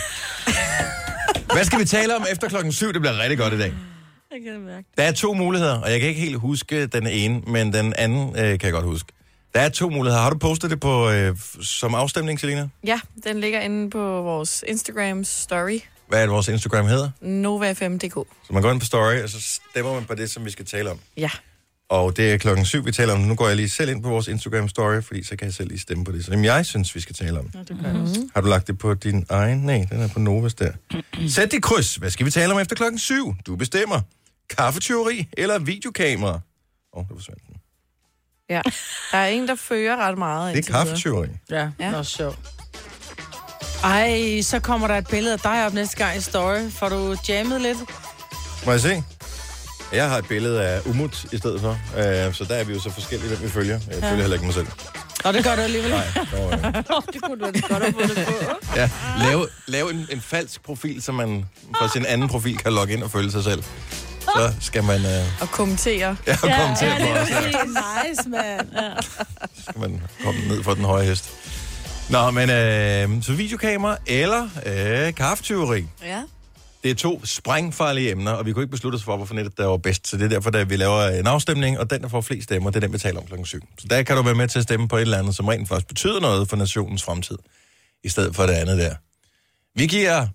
Hvad 1.54 1.64
skal 1.64 1.78
vi 1.78 1.84
tale 1.84 2.16
om 2.16 2.26
efter 2.32 2.48
klokken 2.48 2.72
7? 2.72 2.92
Det 2.92 3.00
bliver 3.00 3.18
rigtig 3.18 3.38
godt 3.38 3.52
i 3.54 3.58
dag. 3.58 3.72
Jeg 4.32 4.40
kan 4.44 4.52
det 4.52 4.60
mærke. 4.60 4.88
Der 4.96 5.02
er 5.02 5.12
to 5.12 5.34
muligheder, 5.34 5.80
og 5.80 5.90
jeg 5.90 6.00
kan 6.00 6.08
ikke 6.08 6.20
helt 6.20 6.36
huske 6.36 6.86
den 6.86 7.06
ene, 7.06 7.40
men 7.46 7.72
den 7.72 7.94
anden 7.98 8.28
øh, 8.28 8.34
kan 8.34 8.60
jeg 8.62 8.72
godt 8.72 8.84
huske. 8.84 9.12
Der 9.54 9.60
er 9.60 9.68
to 9.68 9.88
muligheder. 9.90 10.22
Har 10.22 10.30
du 10.30 10.38
postet 10.38 10.70
det 10.70 10.80
på 10.80 11.10
øh, 11.10 11.36
som 11.62 11.94
afstemning, 11.94 12.40
Selina? 12.40 12.68
Ja, 12.86 13.00
den 13.24 13.40
ligger 13.40 13.60
inde 13.60 13.90
på 13.90 14.22
vores 14.22 14.64
Instagram 14.68 15.24
story, 15.24 15.80
Hvad 16.08 16.18
er 16.18 16.22
det, 16.22 16.30
vores 16.30 16.48
Instagram 16.48 16.86
hedder? 16.86 17.10
nova5.dk. 17.22 18.14
Så 18.46 18.52
man 18.52 18.62
går 18.62 18.70
ind 18.72 18.80
på 18.80 18.86
story, 18.86 19.22
og 19.22 19.28
så 19.28 19.40
stemmer 19.70 19.94
man 19.94 20.04
på 20.04 20.14
det, 20.14 20.30
som 20.30 20.44
vi 20.44 20.50
skal 20.50 20.64
tale 20.66 20.90
om. 20.90 20.98
Ja. 21.16 21.30
Og 21.92 22.16
det 22.16 22.32
er 22.32 22.38
klokken 22.38 22.64
syv, 22.64 22.86
vi 22.86 22.92
taler 22.92 23.12
om. 23.14 23.20
Nu 23.20 23.34
går 23.34 23.46
jeg 23.48 23.56
lige 23.56 23.68
selv 23.70 23.90
ind 23.90 24.02
på 24.02 24.08
vores 24.08 24.28
Instagram 24.28 24.68
story, 24.68 25.02
fordi 25.02 25.22
så 25.24 25.36
kan 25.36 25.44
jeg 25.46 25.54
selv 25.54 25.68
lige 25.68 25.80
stemme 25.80 26.04
på 26.04 26.12
det, 26.12 26.24
som 26.24 26.44
jeg 26.44 26.66
synes, 26.66 26.94
vi 26.94 27.00
skal 27.00 27.14
tale 27.14 27.38
om. 27.38 27.50
Ja, 27.54 27.58
det 27.58 28.00
også. 28.02 28.28
Har 28.34 28.40
du 28.40 28.48
lagt 28.48 28.66
det 28.66 28.78
på 28.78 28.94
din 28.94 29.26
egen? 29.30 29.58
Nej, 29.58 29.86
den 29.90 30.00
er 30.00 30.08
på 30.08 30.18
Novas 30.18 30.54
der. 30.54 30.72
Sæt 31.34 31.52
dit 31.52 31.62
kryds. 31.62 31.94
Hvad 31.94 32.10
skal 32.10 32.26
vi 32.26 32.30
tale 32.30 32.52
om 32.52 32.60
efter 32.60 32.76
klokken 32.76 32.98
7? 32.98 33.34
Du 33.46 33.56
bestemmer. 33.56 34.00
Kaffetyveri 34.56 35.28
eller 35.32 35.58
videokamera? 35.58 36.32
Åh, 36.32 36.40
oh, 36.92 37.04
det 37.08 37.12
forsvandt 37.16 37.42
den. 37.46 37.56
ja. 38.50 38.60
Der 39.12 39.18
er 39.18 39.26
en, 39.26 39.48
der 39.48 39.54
fører 39.54 39.96
ret 39.96 40.18
meget. 40.18 40.56
Det 40.56 40.68
er 40.68 40.72
kaffetyveri. 40.72 41.28
Ja, 41.50 41.56
Ja. 41.56 41.64
det 41.78 41.86
er 41.86 41.96
også 41.96 42.12
sjovt. 42.16 42.38
Ej, 43.84 44.40
så 44.42 44.60
kommer 44.60 44.86
der 44.88 44.94
et 44.98 45.08
billede 45.08 45.32
af 45.32 45.40
dig 45.40 45.66
op 45.66 45.74
næste 45.74 45.96
gang 45.96 46.16
i 46.16 46.20
story. 46.20 46.70
Får 46.70 46.88
du 46.88 47.16
jammet 47.28 47.60
lidt? 47.60 47.78
Må 48.66 48.72
jeg 48.72 48.80
se? 48.80 49.02
Jeg 49.92 50.08
har 50.10 50.18
et 50.18 50.28
billede 50.28 50.62
af 50.64 50.80
Umut 50.86 51.24
i 51.32 51.36
stedet 51.38 51.60
for. 51.60 51.70
Uh, 51.70 52.34
så 52.34 52.46
der 52.48 52.54
er 52.54 52.64
vi 52.64 52.72
jo 52.72 52.80
så 52.80 52.90
forskellige, 52.90 53.28
hvem 53.28 53.42
vi 53.42 53.48
følger. 53.50 53.80
Jeg 53.90 53.96
følger 54.02 54.16
heller 54.16 54.32
ikke 54.34 54.44
mig 54.44 54.54
selv. 54.54 54.66
Nå, 55.24 55.32
det 55.32 55.44
gør 55.44 55.56
du 55.56 55.60
alligevel. 55.60 55.90
Nej, 55.90 56.06
nå, 56.32 56.38
ja. 56.50 56.56
det 57.12 57.22
kunne 57.22 57.38
du 57.38 57.44
godt 57.44 57.56
have 57.70 57.92
fundet 57.92 58.26
på. 58.26 58.32
ja. 58.76 58.90
Lave, 59.18 59.46
lave 59.66 59.90
en, 59.90 60.06
en 60.10 60.20
falsk 60.20 60.62
profil, 60.62 61.02
så 61.02 61.12
man 61.12 61.44
fra 61.78 61.88
sin 61.88 62.06
anden 62.06 62.28
profil 62.28 62.58
kan 62.58 62.72
logge 62.72 62.94
ind 62.94 63.02
og 63.02 63.10
følge 63.10 63.30
sig 63.30 63.44
selv. 63.44 63.62
Så 64.20 64.52
skal 64.60 64.84
man 64.84 65.00
uh, 65.00 65.42
Og 65.42 65.48
kommentere. 65.50 66.16
ja, 66.26 66.36
komme 66.36 66.76
til 66.78 66.88
ja, 66.88 66.94
det 66.98 67.10
er 67.10 67.20
også. 67.20 67.32
nice, 68.08 68.28
mand. 68.28 68.68
Så 69.54 69.62
skal 69.68 69.80
man 69.80 70.02
komme 70.24 70.40
ned 70.48 70.62
for 70.62 70.74
den 70.74 70.84
høje 70.84 71.04
hest. 71.06 71.30
Nå, 72.08 72.30
men 72.30 72.50
øh, 72.50 73.22
så 73.22 73.32
videokamera 73.32 73.96
eller 74.06 74.48
øh, 74.66 75.14
kaffetyveri. 75.14 75.86
Ja. 76.04 76.22
Det 76.82 76.90
er 76.90 76.94
to 76.94 77.24
sprængfarlige 77.24 78.10
emner, 78.10 78.30
og 78.32 78.46
vi 78.46 78.52
kunne 78.52 78.62
ikke 78.62 78.70
beslutte 78.70 78.96
os 78.96 79.02
for, 79.02 79.16
hvorfor 79.16 79.34
netop 79.34 79.52
der 79.58 79.66
var 79.66 79.76
bedst. 79.76 80.06
Så 80.08 80.16
det 80.16 80.24
er 80.24 80.28
derfor, 80.28 80.50
at 80.56 80.70
vi 80.70 80.76
laver 80.76 81.08
en 81.08 81.26
afstemning, 81.26 81.78
og 81.78 81.90
den, 81.90 82.02
der 82.02 82.08
får 82.08 82.20
flest 82.20 82.44
stemmer, 82.44 82.70
det 82.70 82.76
er 82.76 82.80
den, 82.80 82.92
vi 82.92 82.98
taler 82.98 83.20
om 83.20 83.26
klokken 83.26 83.46
7. 83.46 83.60
Så 83.78 83.88
der 83.88 84.02
kan 84.02 84.16
du 84.16 84.22
være 84.22 84.34
med 84.34 84.48
til 84.48 84.58
at 84.58 84.62
stemme 84.62 84.88
på 84.88 84.96
et 84.96 85.00
eller 85.00 85.18
andet, 85.18 85.36
som 85.36 85.48
rent 85.48 85.68
faktisk 85.68 85.88
betyder 85.88 86.20
noget 86.20 86.48
for 86.48 86.56
nationens 86.56 87.02
fremtid, 87.02 87.38
i 88.04 88.08
stedet 88.08 88.36
for 88.36 88.42
det 88.46 88.52
andet 88.52 88.78
der. 88.78 88.94
Vi 89.74 89.86
giver, 89.86 90.26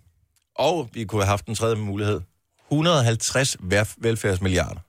og 0.55 0.89
vi 0.93 1.03
kunne 1.05 1.21
have 1.21 1.29
haft 1.29 1.45
en 1.45 1.55
tredje 1.55 1.75
mulighed, 1.75 2.21
150 2.71 3.55
værf- 3.55 3.95
velfærdsmilliarder. 3.97 4.79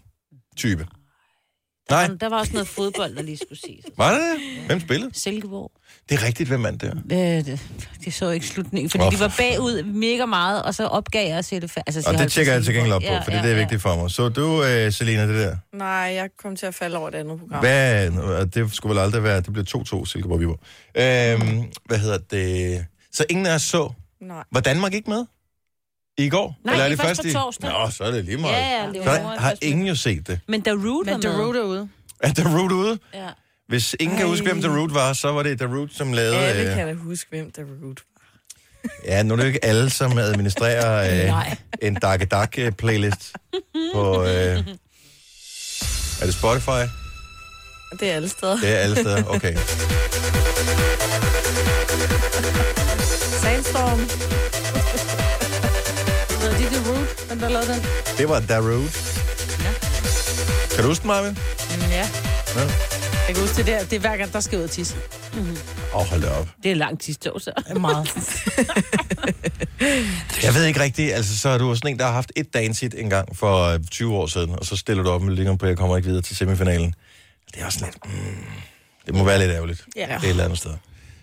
Type. 0.58 0.88
Nej, 1.90 2.08
Der 2.20 2.30
var 2.30 2.40
også 2.40 2.54
noget 2.54 2.68
fodbold, 2.68 3.16
der 3.16 3.22
lige 3.22 3.38
skulle 3.38 3.60
ses. 3.60 3.86
var 3.98 4.12
det 4.12 4.22
det? 4.22 4.66
Hvem 4.66 4.80
spillede? 4.80 5.12
Silkeborg. 5.20 5.72
Det 6.10 6.16
er 6.22 6.24
rigtigt, 6.26 6.50
hvem 6.50 6.60
mand 6.60 6.80
der? 6.80 6.92
Øh, 7.12 7.46
det, 7.46 7.60
det 8.06 8.14
så 8.14 8.30
ikke 8.30 8.48
slutningen, 8.48 8.90
fordi 8.90 9.04
Åh, 9.04 9.12
de 9.12 9.18
for 9.18 9.26
var 9.26 9.36
bagud 9.38 9.84
mega 9.84 10.26
meget, 10.26 10.64
og 10.64 10.76
så 10.76 10.86
opgav 10.88 11.28
jeg 11.30 11.38
at 11.38 11.46
det 11.62 11.72
færdigt. 11.72 11.98
Altså, 11.98 12.10
Og 12.10 12.14
jeg 12.14 12.24
det 12.24 12.32
tjekker 12.32 12.54
jeg 12.54 12.64
til 12.64 12.74
gengæld 12.74 12.94
op 12.94 13.02
på, 13.02 13.06
Silkeborg. 13.08 13.24
fordi 13.24 13.38
det 13.38 13.52
er 13.52 13.56
vigtigt 13.56 13.82
for 13.82 13.96
mig. 13.96 14.12
Så 14.12 14.30
du, 14.30 14.64
øh, 14.64 14.92
Selina, 14.92 15.28
det 15.28 15.36
der. 15.46 15.58
Nej, 15.74 15.88
jeg 15.88 16.30
kom 16.44 16.56
til 16.56 16.66
at 16.66 16.76
falde 16.76 16.98
over 16.98 17.08
et 17.08 17.16
andet 17.16 17.40
program. 17.40 17.60
Hvad, 17.60 18.46
det 18.46 18.74
skulle 18.76 18.96
vel 18.96 19.04
aldrig 19.04 19.24
være, 19.24 19.42
det 19.42 19.54
blev 19.54 19.66
2-2 19.78 20.06
Silkeborg 20.06 20.40
Viborg. 20.40 20.60
Øhm, 20.96 21.64
hvad 21.86 21.98
hedder 22.00 22.18
det? 22.18 22.86
Så 23.14 23.26
ingen 23.30 23.46
af 23.46 23.56
os 23.56 23.62
så, 23.62 23.90
Nej. 24.22 24.44
var 24.52 24.60
Danmark 24.60 24.94
ikke 24.94 25.10
med? 25.10 25.26
I 26.18 26.30
går? 26.30 26.56
Nej, 26.64 26.74
Eller 26.74 26.90
det 26.90 27.00
er 27.00 27.04
først 27.04 27.22
på 27.22 27.28
i- 27.28 27.32
torsdag. 27.34 27.70
Nå, 27.72 27.90
så 27.90 28.04
er 28.04 28.12
det 28.12 28.26
lige 28.26 28.38
meget. 28.38 28.54
Ja, 28.54 28.82
ja, 28.84 28.88
det 28.88 29.04
så 29.04 29.10
var 29.10 29.36
har 29.38 29.50
først 29.50 29.64
ingen 29.64 29.88
jo 29.88 29.96
set 29.96 30.28
det. 30.28 30.40
Men 30.48 30.62
Darude 30.62 31.06
var 31.08 31.14
Men 31.14 31.22
med. 31.24 31.32
Darude 31.32 31.60
er 31.60 31.64
ude. 31.64 31.90
Er 32.20 32.34
Darude 32.34 32.76
ude? 32.76 33.00
Ja. 33.14 33.28
Hvis 33.68 33.96
ingen 34.00 34.18
kan 34.18 34.28
huske, 34.28 34.46
hvem 34.46 34.62
Darude 34.62 34.94
var, 34.94 35.14
så 35.14 35.32
var 35.32 35.44
det 35.44 35.60
Darude, 35.60 35.90
som 35.96 36.14
lavede... 36.14 36.38
Alle 36.38 36.70
Øh, 36.70 36.76
kan 36.76 36.88
da 36.88 36.94
huske, 36.94 37.30
hvem 37.30 37.52
der 37.52 37.62
root 37.84 37.98
var. 38.16 38.22
ja, 39.06 39.24
nu 39.24 39.34
er 39.34 39.36
det 39.36 39.44
jo 39.44 39.48
ikke 39.48 39.66
alle, 39.66 39.90
som 39.90 40.18
administrerer 40.18 41.28
øh, 41.42 41.54
en 41.88 41.96
Dark 41.96 42.32
Dark 42.32 42.54
øh, 42.60 42.72
playlist 42.72 43.34
på... 43.94 44.24
Øh, 44.24 44.30
er 46.22 46.26
det 46.26 46.34
Spotify? 46.34 46.70
Det 48.00 48.12
er 48.12 48.16
alle 48.16 48.30
steder. 48.30 48.58
Det 48.58 48.70
er 48.70 48.78
alle 48.78 48.96
steder. 48.96 49.24
Okay. 49.24 49.56
Sandstorm. 53.42 54.00
Hedder 56.42 56.58
de 56.58 56.66
The 56.66 56.92
Root, 56.92 57.30
den 57.30 57.40
der 57.40 57.50
lavede 57.50 57.74
den? 57.74 57.82
Det 58.18 58.30
var 58.30 58.40
Darude. 58.40 58.88
Kan 60.76 60.84
du 60.84 60.88
huske 60.90 61.02
den, 61.02 61.08
Marvin? 61.08 61.32
Mm, 61.32 61.90
Ja. 61.90 62.08
Ja. 62.56 62.62
Jeg 63.28 63.36
kan 63.36 63.44
huske 63.44 63.58
det 63.58 63.68
der. 63.68 63.84
Det 63.84 63.94
er 63.94 64.00
hver 64.00 64.18
gang, 64.18 64.34
der 64.34 64.40
skal 64.40 64.60
ud 64.60 64.64
og 64.64 64.70
tisse. 64.70 64.96
Åh, 65.34 65.40
oh, 65.94 66.06
hold 66.08 66.22
da 66.22 66.30
op. 66.30 66.48
Det 66.64 66.72
er 66.72 66.76
lang 66.76 67.00
tidsdag, 67.00 67.42
så. 67.42 67.52
Det 67.58 67.76
er 67.76 67.80
meget. 67.80 68.08
Jeg 70.44 70.54
ved 70.54 70.66
ikke 70.66 70.80
rigtigt, 70.80 71.14
altså 71.14 71.38
så 71.38 71.50
er 71.50 71.58
du 71.58 71.76
sådan 71.76 71.92
en, 71.92 72.00
der 72.00 72.06
har 72.06 72.12
haft 72.12 72.32
et 72.36 72.54
dance 72.54 72.90
en 72.98 73.10
gang 73.10 73.38
for 73.38 73.64
øh, 73.64 73.80
20 73.92 74.16
år 74.16 74.28
siden, 74.28 74.50
og 74.60 74.66
så 74.66 74.76
stiller 74.76 75.04
du 75.04 75.10
op 75.10 75.22
med 75.22 75.36
Lincoln 75.36 75.58
på, 75.58 75.66
jeg 75.66 75.78
kommer 75.78 75.98
ikke 75.98 76.08
videre 76.08 76.22
til 76.22 76.36
semifinalen. 76.36 76.94
Det 77.54 77.62
er 77.62 77.66
også 77.66 77.86
lidt, 77.86 77.98
mm, 78.06 78.36
det 79.06 79.16
må 79.16 79.24
være 79.24 79.40
lidt 79.40 79.52
ærgerligt. 79.52 79.86
Ja. 79.96 80.02
Det 80.02 80.12
er 80.12 80.18
et 80.18 80.30
eller 80.30 80.44
andet 80.44 80.58
sted. 80.58 80.72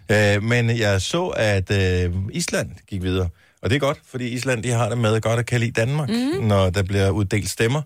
Øh, 0.08 0.42
men 0.42 0.78
jeg 0.78 1.02
så, 1.02 1.26
at 1.26 1.70
øh, 1.70 2.12
Island 2.32 2.70
gik 2.88 3.02
videre. 3.02 3.28
Og 3.62 3.70
det 3.70 3.76
er 3.76 3.80
godt, 3.80 3.98
fordi 4.10 4.28
Island 4.28 4.62
de 4.62 4.70
har 4.70 4.88
det 4.88 4.98
med 4.98 5.20
godt 5.20 5.40
at 5.40 5.46
kan 5.46 5.60
lide 5.60 5.72
Danmark, 5.72 6.08
mm. 6.08 6.44
når 6.44 6.70
der 6.70 6.82
bliver 6.82 7.10
uddelt 7.10 7.50
stemmer. 7.50 7.82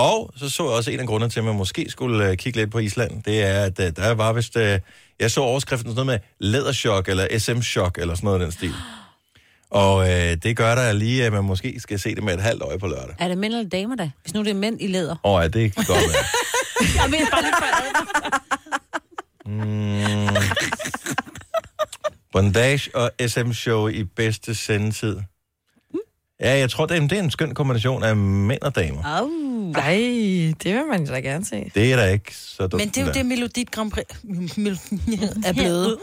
Og 0.00 0.32
så 0.36 0.50
så 0.50 0.62
jeg 0.62 0.72
også 0.72 0.90
en 0.90 1.00
af 1.00 1.06
grundene 1.06 1.30
til, 1.30 1.40
at 1.40 1.44
man 1.44 1.54
måske 1.54 1.86
skulle 1.88 2.28
øh, 2.28 2.36
kigge 2.36 2.58
lidt 2.58 2.70
på 2.70 2.78
Island. 2.78 3.22
Det 3.22 3.42
er, 3.42 3.64
at 3.64 3.80
øh, 3.80 3.96
der 3.96 4.14
var 4.14 4.32
vist... 4.32 4.56
Øh, 4.56 4.78
jeg 5.20 5.30
så 5.30 5.40
overskriften 5.40 5.90
sådan 5.90 6.06
noget 6.06 6.20
med 6.40 6.48
læderchok 6.48 7.08
eller 7.08 7.26
SM-chok 7.38 7.98
eller 7.98 8.14
sådan 8.14 8.26
noget 8.26 8.40
af 8.40 8.46
den 8.46 8.52
stil. 8.52 8.74
Og 9.70 10.10
øh, 10.10 10.36
det 10.42 10.56
gør 10.56 10.74
der 10.74 10.92
lige, 10.92 11.24
at 11.24 11.32
man 11.32 11.44
måske 11.44 11.80
skal 11.80 11.98
se 11.98 12.14
det 12.14 12.24
med 12.24 12.34
et 12.34 12.40
halvt 12.40 12.62
øje 12.62 12.78
på 12.78 12.86
lørdag. 12.86 13.14
Er 13.18 13.28
det 13.28 13.38
mænd 13.38 13.54
eller 13.54 13.68
damer 13.68 13.96
da? 13.96 14.10
Hvis 14.22 14.34
nu 14.34 14.40
det 14.40 14.50
er 14.50 14.54
mænd 14.54 14.82
i 14.82 14.86
læder. 14.86 15.16
Og 15.22 15.44
at 15.44 15.52
det 15.52 15.74
kan 15.74 15.84
godt 15.84 15.98
være. 15.98 16.24
Jeg 17.02 17.10
ved 17.12 17.26
bare 17.30 17.42
lige 17.42 17.54
for 17.58 17.70
Bondage 22.32 22.90
og 22.94 23.10
SM-show 23.26 23.86
i 23.88 24.04
bedste 24.04 24.54
sendetid. 24.54 25.16
Ja, 26.40 26.58
jeg 26.58 26.70
tror, 26.70 26.86
det 26.86 26.96
er, 26.96 27.00
en, 27.00 27.10
det 27.10 27.18
er 27.18 27.22
en 27.22 27.30
skøn 27.30 27.54
kombination 27.54 28.02
af 28.02 28.16
mænd 28.16 28.62
og 28.62 28.74
damer. 28.76 29.18
Au. 29.18 29.28
Nej, 29.72 29.94
det 30.62 30.74
vil 30.74 30.82
man 30.90 31.06
da 31.06 31.20
gerne 31.20 31.44
se. 31.44 31.70
Det 31.74 31.92
er 31.92 31.96
da 31.96 32.06
ikke 32.06 32.36
så 32.36 32.66
dumt. 32.66 32.82
Men 32.82 32.88
det 32.88 32.98
er 32.98 33.06
jo 33.06 33.12
det, 33.12 33.26
Melodit 33.26 33.70
Grand 33.70 33.90
Prix 33.90 34.04
er 35.46 35.52
blevet. 35.52 35.98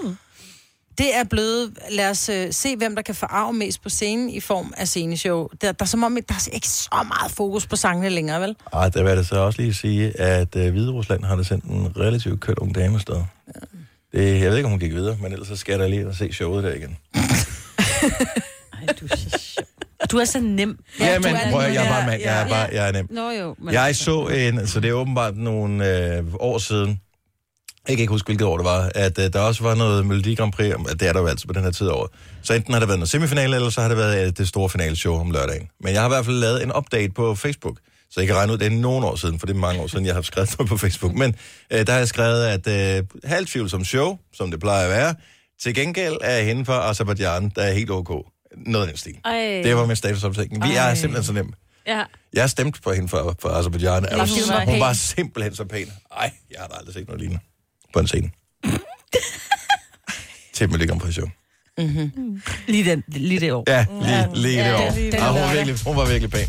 Det 0.98 1.16
er 1.16 1.24
blevet, 1.24 1.72
lad 1.92 2.10
os 2.10 2.30
uh, 2.30 2.36
se, 2.52 2.76
hvem 2.76 2.96
der 2.96 3.02
kan 3.02 3.16
forarve 3.16 3.54
mest 3.54 3.84
på 3.84 3.90
scenen 3.90 4.30
i 4.30 4.40
form 4.40 4.74
af 4.78 4.88
sceneshow. 4.88 5.48
Der, 5.62 5.72
der 5.72 5.84
er 5.84 5.88
som 5.88 6.04
om, 6.04 6.18
der 6.28 6.34
er 6.34 6.50
ikke 6.54 6.68
så 6.68 6.90
meget 7.08 7.32
fokus 7.32 7.68
på 7.68 7.76
sangene 7.76 8.10
længere, 8.10 8.42
vel? 8.42 8.56
Ej, 8.74 8.90
der 8.90 9.02
vil 9.04 9.10
jeg 9.10 9.18
da 9.18 9.24
så 9.24 9.36
også 9.36 9.62
lige 9.62 9.74
sige, 9.74 10.20
at 10.22 10.56
øh, 10.56 10.72
Hvide 10.72 10.92
Rusland 10.92 11.24
har 11.24 11.36
da 11.36 11.44
sendt 11.44 11.64
en 11.64 11.98
relativt 11.98 12.40
køn 12.42 12.56
ung 12.58 12.76
dame 12.76 12.96
afsted. 12.96 13.16
Det, 14.12 14.42
jeg 14.42 14.50
ved 14.50 14.58
ikke, 14.58 14.66
om 14.66 14.72
hun 14.72 14.80
gik 14.80 14.94
videre, 14.94 15.18
men 15.22 15.32
ellers 15.32 15.48
så 15.48 15.56
skal 15.56 15.72
jeg 15.72 15.80
da 15.80 15.88
lige 15.88 16.08
og 16.08 16.16
se 16.16 16.34
showet 16.34 16.64
der 16.64 16.74
igen. 16.74 16.98
Ej, 18.74 18.94
du 19.00 19.06
er 19.12 19.16
så 19.16 19.40
sjov. 19.40 19.77
Du 20.12 20.18
er 20.18 20.26
så 20.26 20.40
nem. 20.40 20.80
Ja, 21.00 21.06
ja 21.06 21.20
men 21.20 21.36
prøv, 21.52 21.62
jeg 21.62 21.86
er 21.86 21.90
bare 21.90 22.06
mand. 22.06 22.22
Jeg 22.22 22.42
er, 22.42 22.50
bare, 22.50 22.70
jeg 22.72 22.88
er 22.88 22.92
nem. 22.92 23.08
Nå 23.12 23.32
jo. 23.32 23.56
Men 23.60 23.74
Jeg 23.74 23.96
så 23.96 24.28
en, 24.28 24.68
så 24.68 24.80
det 24.80 24.90
er 24.90 24.94
åbenbart 24.94 25.38
nogle 25.38 26.16
øh, 26.18 26.24
år 26.40 26.58
siden, 26.58 27.02
jeg 27.88 27.96
kan 27.96 28.02
ikke 28.02 28.12
huske, 28.12 28.28
hvilket 28.28 28.48
år 28.48 28.58
det 28.58 28.66
var, 28.66 28.92
at 28.96 29.20
øh, 29.20 29.34
der 29.34 29.40
også 29.40 29.64
var 29.64 29.76
noget 29.76 30.06
Melodi 30.06 30.36
Grand 30.36 30.52
Prix, 30.54 30.74
at 30.90 31.00
det 31.00 31.08
er 31.08 31.14
der 31.14 31.20
jo 31.20 31.28
altid 31.28 31.48
på 31.48 31.54
den 31.54 31.64
her 31.64 31.72
tid 31.72 31.88
af 31.88 31.92
året. 31.92 32.12
Så 32.44 32.54
enten 32.54 32.74
har 32.74 32.80
det 32.80 32.90
været 32.90 33.00
noget 33.00 33.10
semifinale, 33.10 33.56
eller 33.56 33.70
så 33.70 33.82
har 33.82 33.88
det 33.88 33.98
været 33.98 34.28
øh, 34.28 34.34
det 34.38 34.48
store 34.48 34.70
finaleshow 34.70 35.16
om 35.20 35.32
lørdagen. 35.32 35.70
Men 35.80 35.94
jeg 35.94 36.02
har 36.02 36.08
i 36.08 36.12
hvert 36.12 36.26
fald 36.26 36.36
lavet 36.36 36.64
en 36.64 36.72
update 36.78 37.14
på 37.14 37.36
Facebook, 37.36 37.78
så 38.12 38.20
jeg 38.20 38.28
kan 38.28 38.36
regne 38.36 38.54
ud, 38.54 38.58
det 38.58 38.68
er 38.68 38.72
nogle 38.72 39.06
år 39.06 39.16
siden, 39.16 39.40
for 39.40 39.46
det 39.46 39.54
er 39.56 39.60
mange 39.60 39.82
år 39.82 39.88
siden, 39.88 40.06
jeg 40.06 40.16
har 40.16 40.22
skrevet 40.22 40.56
noget 40.58 40.70
på 40.70 40.78
Facebook. 40.78 41.14
Men 41.14 41.36
øh, 41.74 41.88
der 41.88 41.92
har 41.92 42.00
jeg 42.00 42.08
skrevet, 42.08 42.46
at 42.46 42.98
øh, 42.98 43.04
halvt 43.24 43.72
som 43.72 43.86
show, 43.86 44.18
som 44.34 44.52
det 44.52 44.60
plejer 44.60 44.84
at 44.84 44.90
være, 44.90 45.16
til 45.62 45.76
gengæld 45.76 46.18
er 46.22 46.42
hende 46.42 46.66
fra 46.66 46.90
Azerbaijan, 46.90 47.52
der 47.56 47.62
er 47.62 47.74
helt 47.74 47.92
ok. 47.92 48.26
Noget 48.58 48.86
af 48.86 48.92
den 48.92 48.98
stil. 48.98 49.16
Ej. 49.26 49.62
Det 49.64 49.76
var 49.76 49.86
min 49.86 49.96
statusopsætning. 49.96 50.64
Vi 50.64 50.76
er 50.76 50.94
simpelthen 50.96 51.24
så 51.24 51.34
nemt. 51.34 51.56
Ja. 51.88 52.04
Jeg 52.34 52.44
har 52.44 52.48
stemt 52.48 52.84
på 52.84 52.92
hende 52.94 53.08
fra, 53.08 53.34
fra 53.42 53.60
Azerbaijan. 53.60 54.06
Er 54.06 54.18
Ja, 54.18 54.26
hun 54.26 54.40
var 54.50 54.66
Hun 54.66 54.80
var 54.80 54.94
simpelthen 54.94 55.56
så 55.56 55.66
pæn. 55.66 55.88
Ej, 56.18 56.32
jeg 56.52 56.60
har 56.60 56.68
da 56.68 56.74
aldrig 56.80 56.94
set 56.94 57.08
noget 57.08 57.22
lignende 57.22 57.44
på 57.94 58.00
en 58.00 58.08
scene. 58.08 58.30
Til 60.54 60.70
Melodi 60.70 60.88
Grand 60.88 61.00
Prix 61.00 61.14
show. 61.14 61.28
Lige, 62.68 62.92
den, 62.92 63.04
lige 63.08 63.40
det 63.40 63.52
år. 63.54 63.64
Ja, 63.68 63.86
lige, 64.02 64.42
lige 64.42 64.58
det 64.64 64.66
Ja, 64.70 64.88
år. 64.88 64.92
lige 64.96 65.16
Ja, 65.18 65.32
hun, 65.32 65.42
var 65.42 65.54
virkelig, 65.54 65.78
hun 65.86 65.96
var 65.98 66.06
virkelig 66.06 66.32
pæn. 66.32 66.48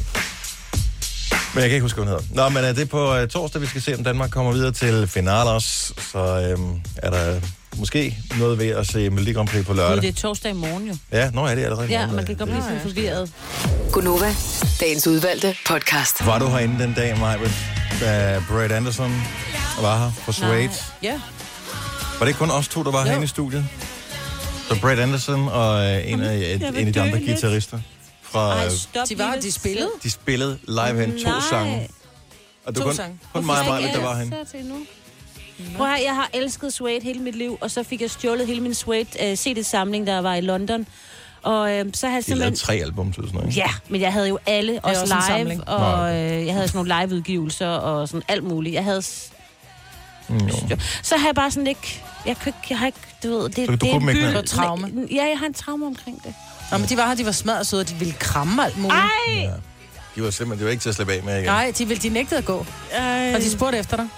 Men 1.54 1.60
jeg 1.62 1.68
kan 1.70 1.74
ikke 1.74 1.82
huske, 1.84 1.96
hvad 2.02 2.04
hun 2.12 2.20
hedder. 2.20 2.34
Nå, 2.34 2.48
men 2.48 2.64
er 2.64 2.72
det 2.72 2.88
på 2.88 3.20
uh, 3.22 3.28
torsdag, 3.28 3.60
vi 3.62 3.66
skal 3.66 3.82
se, 3.82 3.94
om 3.94 4.04
Danmark 4.04 4.30
kommer 4.30 4.52
videre 4.52 4.72
til 4.72 5.06
finalers. 5.06 5.92
Så 6.12 6.18
øhm, 6.18 6.80
er 6.96 7.10
der 7.10 7.40
måske 7.78 8.16
noget 8.38 8.58
ved 8.58 8.68
at 8.68 8.86
se 8.86 9.10
Melodi 9.10 9.32
Grand 9.32 9.48
Prix 9.48 9.64
på 9.66 9.72
Gud, 9.72 9.76
lørdag. 9.76 10.02
det 10.02 10.08
er 10.08 10.12
torsdag 10.12 10.50
i 10.50 10.54
morgen 10.54 10.88
jo. 10.88 10.96
Ja, 11.12 11.30
nå 11.30 11.44
er 11.46 11.54
det 11.54 11.64
allerede. 11.64 11.88
i 11.88 11.90
Ja, 11.90 11.98
morgen, 11.98 12.14
man 12.16 12.22
øh, 12.22 12.26
kan 12.26 12.36
godt 12.36 12.50
blive 12.50 12.62
sådan 12.62 12.80
forvirret. 12.80 13.30
Gunova, 13.92 14.34
dagens 14.80 15.06
udvalgte 15.06 15.56
podcast. 15.66 16.26
Var 16.26 16.38
du 16.38 16.46
herinde 16.48 16.82
den 16.84 16.94
dag, 16.94 17.18
Majbet, 17.18 17.52
da 18.00 18.42
Brad 18.48 18.70
Anderson 18.70 19.22
var 19.80 19.98
her 20.04 20.10
fra 20.24 20.32
Suede? 20.32 20.70
Ja. 21.02 21.20
Var 22.18 22.20
det 22.20 22.28
ikke 22.28 22.38
kun 22.38 22.50
os 22.50 22.68
to, 22.68 22.82
der 22.82 22.90
var 22.90 23.04
herinde 23.04 23.24
i 23.24 23.28
studiet? 23.28 23.64
Så 24.68 24.80
Brad 24.80 24.98
Anderson 24.98 25.48
og 25.48 25.84
øh, 25.84 26.12
en 26.12 26.20
af, 26.20 26.58
en 26.76 26.86
af 26.86 26.92
de 26.92 27.00
andre 27.00 27.18
guitarister 27.20 27.78
fra... 28.22 28.56
Ej, 28.58 28.64
øh, 28.64 28.70
stop. 28.70 29.08
De 29.08 29.18
var, 29.18 29.36
de 29.42 29.52
spillede. 29.52 29.90
de 30.02 30.10
spillede 30.10 30.58
live 30.68 31.00
hen 31.06 31.18
to 31.24 31.30
sange. 31.50 31.88
Og 32.66 32.74
det 32.74 32.80
To 32.82 32.84
var 32.84 32.90
kun, 32.90 32.96
sange. 32.96 33.18
kun 33.34 33.46
mig 33.46 33.58
og 33.58 33.64
skal 33.82 33.94
der 34.00 34.06
var 34.06 34.14
herinde. 34.16 34.36
Nu? 35.58 35.76
Prøv 35.76 35.86
at 35.86 35.92
høre, 35.92 36.00
jeg 36.06 36.14
har 36.14 36.30
elsket 36.34 36.72
Suede 36.72 37.00
hele 37.02 37.20
mit 37.20 37.34
liv, 37.34 37.58
og 37.60 37.70
så 37.70 37.82
fik 37.82 38.00
jeg 38.00 38.10
stjålet 38.10 38.46
hele 38.46 38.60
min 38.60 38.74
Suede 38.74 39.06
uh, 39.30 39.34
CD-samling, 39.36 40.06
der 40.06 40.18
var 40.20 40.34
i 40.34 40.40
London. 40.40 40.86
Og 41.42 41.72
øh, 41.72 41.84
så 41.94 42.06
havde 42.06 42.14
jeg 42.16 42.22
De 42.22 42.26
simpelthen... 42.26 42.56
tre 42.56 42.74
album, 42.74 43.12
så 43.12 43.16
sådan 43.22 43.34
noget. 43.34 43.48
ikke? 43.48 43.60
Ja, 43.60 43.68
men 43.88 44.00
jeg 44.00 44.12
havde 44.12 44.28
jo 44.28 44.38
alle, 44.46 44.80
også, 44.82 45.00
også 45.02 45.44
live, 45.44 45.64
og 45.64 46.16
øh, 46.16 46.46
jeg 46.46 46.54
havde 46.54 46.68
sådan 46.68 46.84
nogle 46.86 47.06
liveudgivelser 47.06 47.66
og 47.68 48.08
sådan 48.08 48.22
alt 48.28 48.44
muligt. 48.44 48.74
Jeg 48.74 48.84
havde... 48.84 49.02
Mm, 50.28 50.36
jo. 50.70 50.76
Så 51.02 51.16
har 51.16 51.26
jeg 51.28 51.34
bare 51.34 51.50
sådan 51.50 51.66
ikke... 51.66 52.02
Jeg, 52.26 52.36
kan, 52.36 52.46
ikke- 52.48 52.66
jeg 52.70 52.78
har 52.78 52.86
ikke... 52.86 52.98
Du 53.22 53.28
ved, 53.28 53.48
det, 53.48 53.56
Så 53.56 53.66
du 53.66 53.72
det 53.72 53.88
er 53.88 53.92
kunne 53.92 54.10
en 54.26 54.32
har 54.34 54.42
traume. 54.42 54.90
Ja, 55.10 55.24
jeg 55.24 55.38
har 55.38 55.46
en 55.46 55.54
traume 55.54 55.86
omkring 55.86 56.24
det. 56.24 56.34
Nå, 56.72 56.78
men 56.78 56.88
de 56.88 56.96
var 56.96 57.06
her, 57.08 57.14
de 57.14 57.26
var 57.26 57.32
smadret 57.32 57.66
søde, 57.66 57.80
og 57.80 57.88
de 57.88 57.94
ville 57.94 58.14
kramme 58.14 58.64
alt 58.64 58.76
muligt. 58.78 58.94
Ej! 59.28 59.34
Ja. 59.42 59.50
De 60.16 60.22
var 60.22 60.30
simpelthen, 60.30 60.58
det 60.58 60.64
var 60.64 60.70
ikke 60.70 60.82
til 60.82 60.88
at 60.88 60.94
slippe 60.94 61.12
af 61.12 61.22
med 61.22 61.34
igen. 61.36 61.44
Nej, 61.46 61.72
de, 61.78 61.88
ville, 61.88 62.02
de 62.02 62.08
nægtede 62.08 62.38
at 62.38 62.44
gå. 62.44 62.66
Ej. 62.92 63.34
Og 63.34 63.40
de 63.40 63.50
spurgte 63.50 63.78
efter 63.78 63.96
dig. 63.96 64.08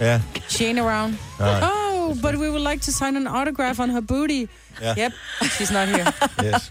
Ja, 0.00 0.20
Shane 0.48 0.80
around. 0.80 1.14
nej, 1.38 1.60
Oh, 1.62 2.14
but 2.22 2.34
we 2.36 2.48
would 2.50 2.70
like 2.70 2.80
to 2.84 2.92
sign 2.92 3.16
an 3.16 3.26
autograph 3.26 3.80
on 3.80 3.90
her 3.90 4.00
booty. 4.00 4.46
Ja. 4.82 4.94
Yep, 4.98 5.12
she's 5.42 5.72
not 5.72 5.88
here. 5.88 6.12
yes. 6.44 6.70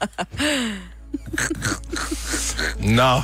Nå. 2.80 3.22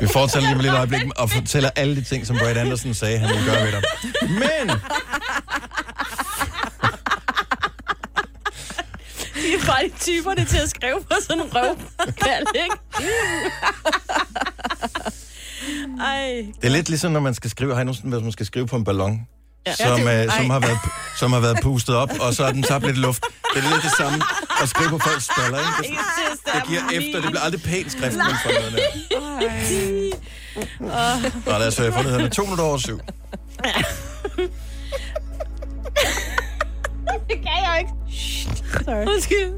Vi 0.00 0.06
fortsætter 0.12 0.48
lige 0.48 0.56
med 0.56 0.64
lidt 0.64 0.74
øjeblik 0.74 1.02
og 1.16 1.30
fortæller 1.30 1.70
alle 1.76 1.96
de 1.96 2.02
ting, 2.02 2.26
som 2.26 2.36
Brad 2.38 2.56
Anderson 2.56 2.94
sagde, 2.94 3.18
han 3.18 3.28
ville 3.28 3.44
gøre 3.52 3.64
ved 3.64 3.72
dig. 3.72 3.82
Men 4.30 4.76
De 9.34 9.54
er 9.54 9.66
bare 9.66 9.82
de 9.84 9.90
typerne 10.00 10.44
til 10.44 10.58
at 10.58 10.70
skrive 10.70 11.00
på 11.10 11.14
sådan 11.28 11.42
en 11.42 11.50
røvkald, 11.54 12.46
ikke? 12.64 12.76
Ej. 16.00 16.46
det 16.60 16.64
er 16.66 16.68
lidt 16.68 16.88
ligesom, 16.88 17.12
når 17.12 17.20
man 17.20 17.34
skal 17.34 17.50
skrive, 17.50 17.74
har 17.74 17.80
I 17.80 17.84
nogensinde 17.84 18.10
været, 18.12 18.22
man 18.22 18.32
skal 18.32 18.46
skrive 18.46 18.66
på 18.66 18.76
en 18.76 18.84
ballon, 18.84 19.20
ja. 19.66 19.74
som, 19.74 19.86
Ja, 19.98 20.18
det- 20.22 20.26
øh, 20.26 20.32
som, 20.36 20.50
har 20.50 20.58
været, 20.60 20.78
som 21.18 21.32
har 21.32 21.40
været 21.40 21.58
pustet 21.62 21.96
op, 21.96 22.10
og 22.20 22.34
så 22.34 22.44
er 22.44 22.52
den 22.52 22.62
tabt 22.62 22.86
lidt 22.86 22.98
luft. 22.98 23.24
Det 23.54 23.64
er 23.64 23.70
lidt 23.70 23.82
det 23.82 23.92
samme 23.98 24.22
at 24.62 24.68
skrive 24.68 24.88
på 24.90 24.98
folks 24.98 25.24
staller, 25.24 25.58
ikke? 25.58 25.98
Det, 26.44 26.54
det 26.54 26.62
giver 26.68 26.80
efter, 26.92 27.20
det 27.20 27.30
bliver 27.30 27.40
aldrig 27.42 27.62
pænt 27.62 27.92
skrift, 27.92 28.16
man 28.16 28.26
får 28.44 28.50
noget 28.60 28.72
der. 28.72 28.80
Nå, 31.52 31.58
lad 31.58 31.66
os 31.66 31.80
øh, 31.80 31.92
få 31.92 32.02
nyhederne. 32.02 32.28
To 32.28 32.42
minutter 32.42 32.64
over 32.64 32.78
syv. 32.78 33.00
Det 37.28 37.36
kan 37.36 37.56
jeg 37.66 37.76
ikke. 37.78 37.92
Sorry. 38.84 39.06
Undskyld. 39.06 39.52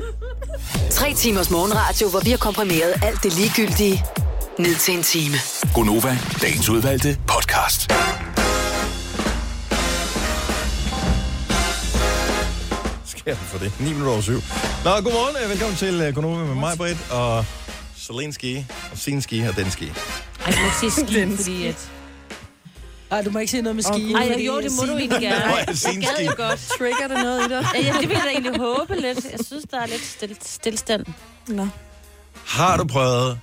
Tre 0.98 1.14
timers 1.14 1.50
morgenradio, 1.50 2.08
hvor 2.10 2.20
vi 2.20 2.30
har 2.30 2.36
komprimeret 2.36 2.94
alt 3.02 3.22
det 3.22 3.32
ligegyldige 3.38 4.04
ned 4.58 4.74
til 4.76 4.94
en 4.96 5.02
time. 5.02 5.34
Gonova, 5.74 6.18
dagens 6.42 6.68
udvalgte 6.68 7.18
podcast. 7.26 7.92
Skal 13.04 13.22
jeg 13.26 13.36
for 13.36 13.58
det? 13.58 13.72
9 13.80 13.84
minutter 13.88 14.12
over 14.12 14.20
syv. 14.20 14.34
Nå, 14.84 14.90
godmorgen. 14.90 15.36
øh, 15.44 15.50
Velkommen 15.50 15.76
til 15.76 16.08
uh, 16.08 16.14
Konoba 16.14 16.44
med 16.44 16.54
mig, 16.54 16.76
Britt, 16.78 16.98
og 17.10 17.44
Celinski, 17.96 18.66
og 18.92 18.98
Sinski 18.98 19.40
og 19.40 19.56
Denski. 19.56 19.84
Ej, 19.86 19.92
jeg 20.46 20.54
må 20.60 20.64
ikke 20.64 20.76
sige 20.76 21.06
ski, 21.06 21.36
fordi 21.36 21.66
at... 21.66 21.90
Ej, 23.10 23.22
du 23.22 23.30
må 23.30 23.38
ikke 23.38 23.50
sige 23.50 23.62
noget 23.62 23.76
med 23.76 23.82
ski. 23.82 24.12
Ej, 24.12 24.36
jo, 24.46 24.60
det 24.60 24.72
må 24.80 24.82
du 24.92 24.96
egentlig 24.98 25.20
gerne. 25.20 25.54
Jeg 25.54 25.66
Jeg 25.68 26.02
gad 26.16 26.24
jo 26.26 26.32
godt. 26.36 26.60
Trigger 26.78 27.08
det 27.14 27.24
noget 27.24 27.46
i 27.46 27.48
dig? 27.48 27.66
Ja, 27.74 27.92
det 28.00 28.08
vil 28.08 28.14
jeg 28.14 28.22
da 28.24 28.30
egentlig 28.30 28.56
håbe 28.60 28.94
lidt. 29.00 29.24
Jeg 29.24 29.40
synes, 29.46 29.64
der 29.70 29.80
er 29.80 29.86
lidt 29.86 30.04
still, 30.04 30.36
stillstand. 30.42 31.06
Nå. 31.48 31.68
Har 32.46 32.76
du 32.76 32.84
prøvet... 32.84 33.38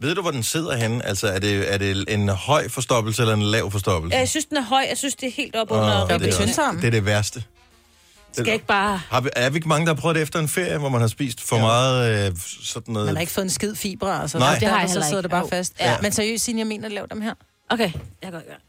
Ved 0.00 0.14
du, 0.14 0.22
hvor 0.22 0.30
den 0.30 0.42
sidder 0.42 0.76
henne? 0.76 1.06
Altså, 1.06 1.26
er 1.28 1.38
det, 1.38 1.72
er 1.74 1.78
det 1.78 2.04
en 2.14 2.28
høj 2.28 2.68
forstoppelse 2.68 3.22
eller 3.22 3.34
en 3.34 3.42
lav 3.42 3.70
forstoppelse? 3.70 4.14
Ja, 4.14 4.18
jeg 4.20 4.28
synes, 4.28 4.44
den 4.44 4.56
er 4.56 4.62
høj. 4.62 4.86
Jeg 4.88 4.98
synes, 4.98 5.14
det 5.14 5.26
er 5.26 5.32
helt 5.32 5.56
op 5.56 5.70
under 5.70 5.94
Oppe 5.94 6.14
i 6.14 6.16
ribben. 6.16 6.32
tyndtarmen. 6.32 6.80
det 6.80 6.86
er 6.86 6.90
det 6.90 7.04
værste. 7.06 7.44
Skal 8.32 8.44
jeg 8.44 8.54
ikke 8.54 8.66
bare... 8.66 9.00
Har 9.10 9.20
vi, 9.20 9.28
er 9.36 9.50
vi 9.50 9.56
ikke 9.56 9.68
mange, 9.68 9.86
der 9.86 9.94
har 9.94 10.00
prøvet 10.00 10.14
det 10.14 10.22
efter 10.22 10.38
en 10.38 10.48
ferie, 10.48 10.78
hvor 10.78 10.88
man 10.88 11.00
har 11.00 11.08
spist 11.08 11.42
for 11.48 11.56
ja. 11.56 11.62
meget 11.62 12.26
øh, 12.30 12.36
sådan 12.62 12.92
noget... 12.92 13.06
Man 13.06 13.14
har 13.16 13.20
ikke 13.20 13.32
fået 13.32 13.44
en 13.44 13.50
skid 13.50 13.74
fibre, 13.74 14.22
altså. 14.22 14.38
Nej. 14.38 14.52
Det 14.52 14.60
Det 14.60 14.68
har 14.68 14.80
jeg 14.80 14.88
så 14.88 14.94
sidder 14.94 15.08
ikke. 15.08 15.22
det 15.22 15.30
bare 15.30 15.48
fast. 15.48 15.72
Ja. 15.80 15.96
Men 16.02 16.12
seriøst, 16.12 16.44
Signe, 16.44 16.58
jeg 16.58 16.66
mener 16.66 16.86
at 16.86 16.92
lave 16.92 17.06
dem 17.10 17.20
her. 17.20 17.34
Okay, 17.70 17.92
jeg 18.22 18.32
går 18.32 18.38
i 18.38 18.42
gang. 18.42 18.60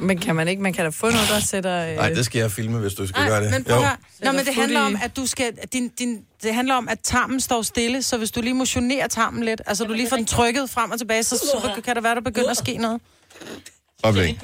Men 0.00 0.18
kan 0.18 0.36
man 0.36 0.48
ikke? 0.48 0.62
Man 0.62 0.72
kan 0.72 0.84
da 0.84 0.90
få 0.90 1.10
noget, 1.10 1.28
der 1.28 1.40
sætter... 1.40 1.90
Øh... 1.90 1.96
Nej, 1.96 2.08
det 2.08 2.24
skal 2.24 2.38
jeg 2.38 2.50
filme, 2.50 2.78
hvis 2.78 2.94
du 2.94 3.06
skal 3.06 3.26
gøre 3.28 3.44
det. 3.44 3.50
men 3.50 3.64
prøv. 3.64 3.82
Nå, 4.22 4.32
men 4.32 4.46
det 4.46 4.54
handler 4.54 4.80
om, 4.80 4.98
at 5.02 5.16
du 5.16 5.26
skal, 5.26 5.52
din, 5.72 5.88
din, 5.88 6.24
det 6.42 6.54
handler 6.54 6.74
om, 6.74 6.88
at 6.88 6.98
tarmen 7.02 7.40
står 7.40 7.62
stille, 7.62 8.02
så 8.02 8.16
hvis 8.16 8.30
du 8.30 8.40
lige 8.40 8.54
motionerer 8.54 9.08
tarmen 9.08 9.42
lidt, 9.44 9.62
altså 9.66 9.84
du 9.84 9.92
lige 9.92 10.08
får 10.08 10.16
den 10.16 10.26
trykket 10.26 10.70
frem 10.70 10.90
og 10.90 10.98
tilbage, 10.98 11.22
så, 11.22 11.36
så 11.36 11.80
kan 11.84 11.94
der 11.96 12.02
være, 12.02 12.14
der 12.14 12.20
begynder 12.20 12.50
at 12.50 12.56
ske 12.56 12.76
noget. 12.76 13.00
Øjeblik. 14.04 14.42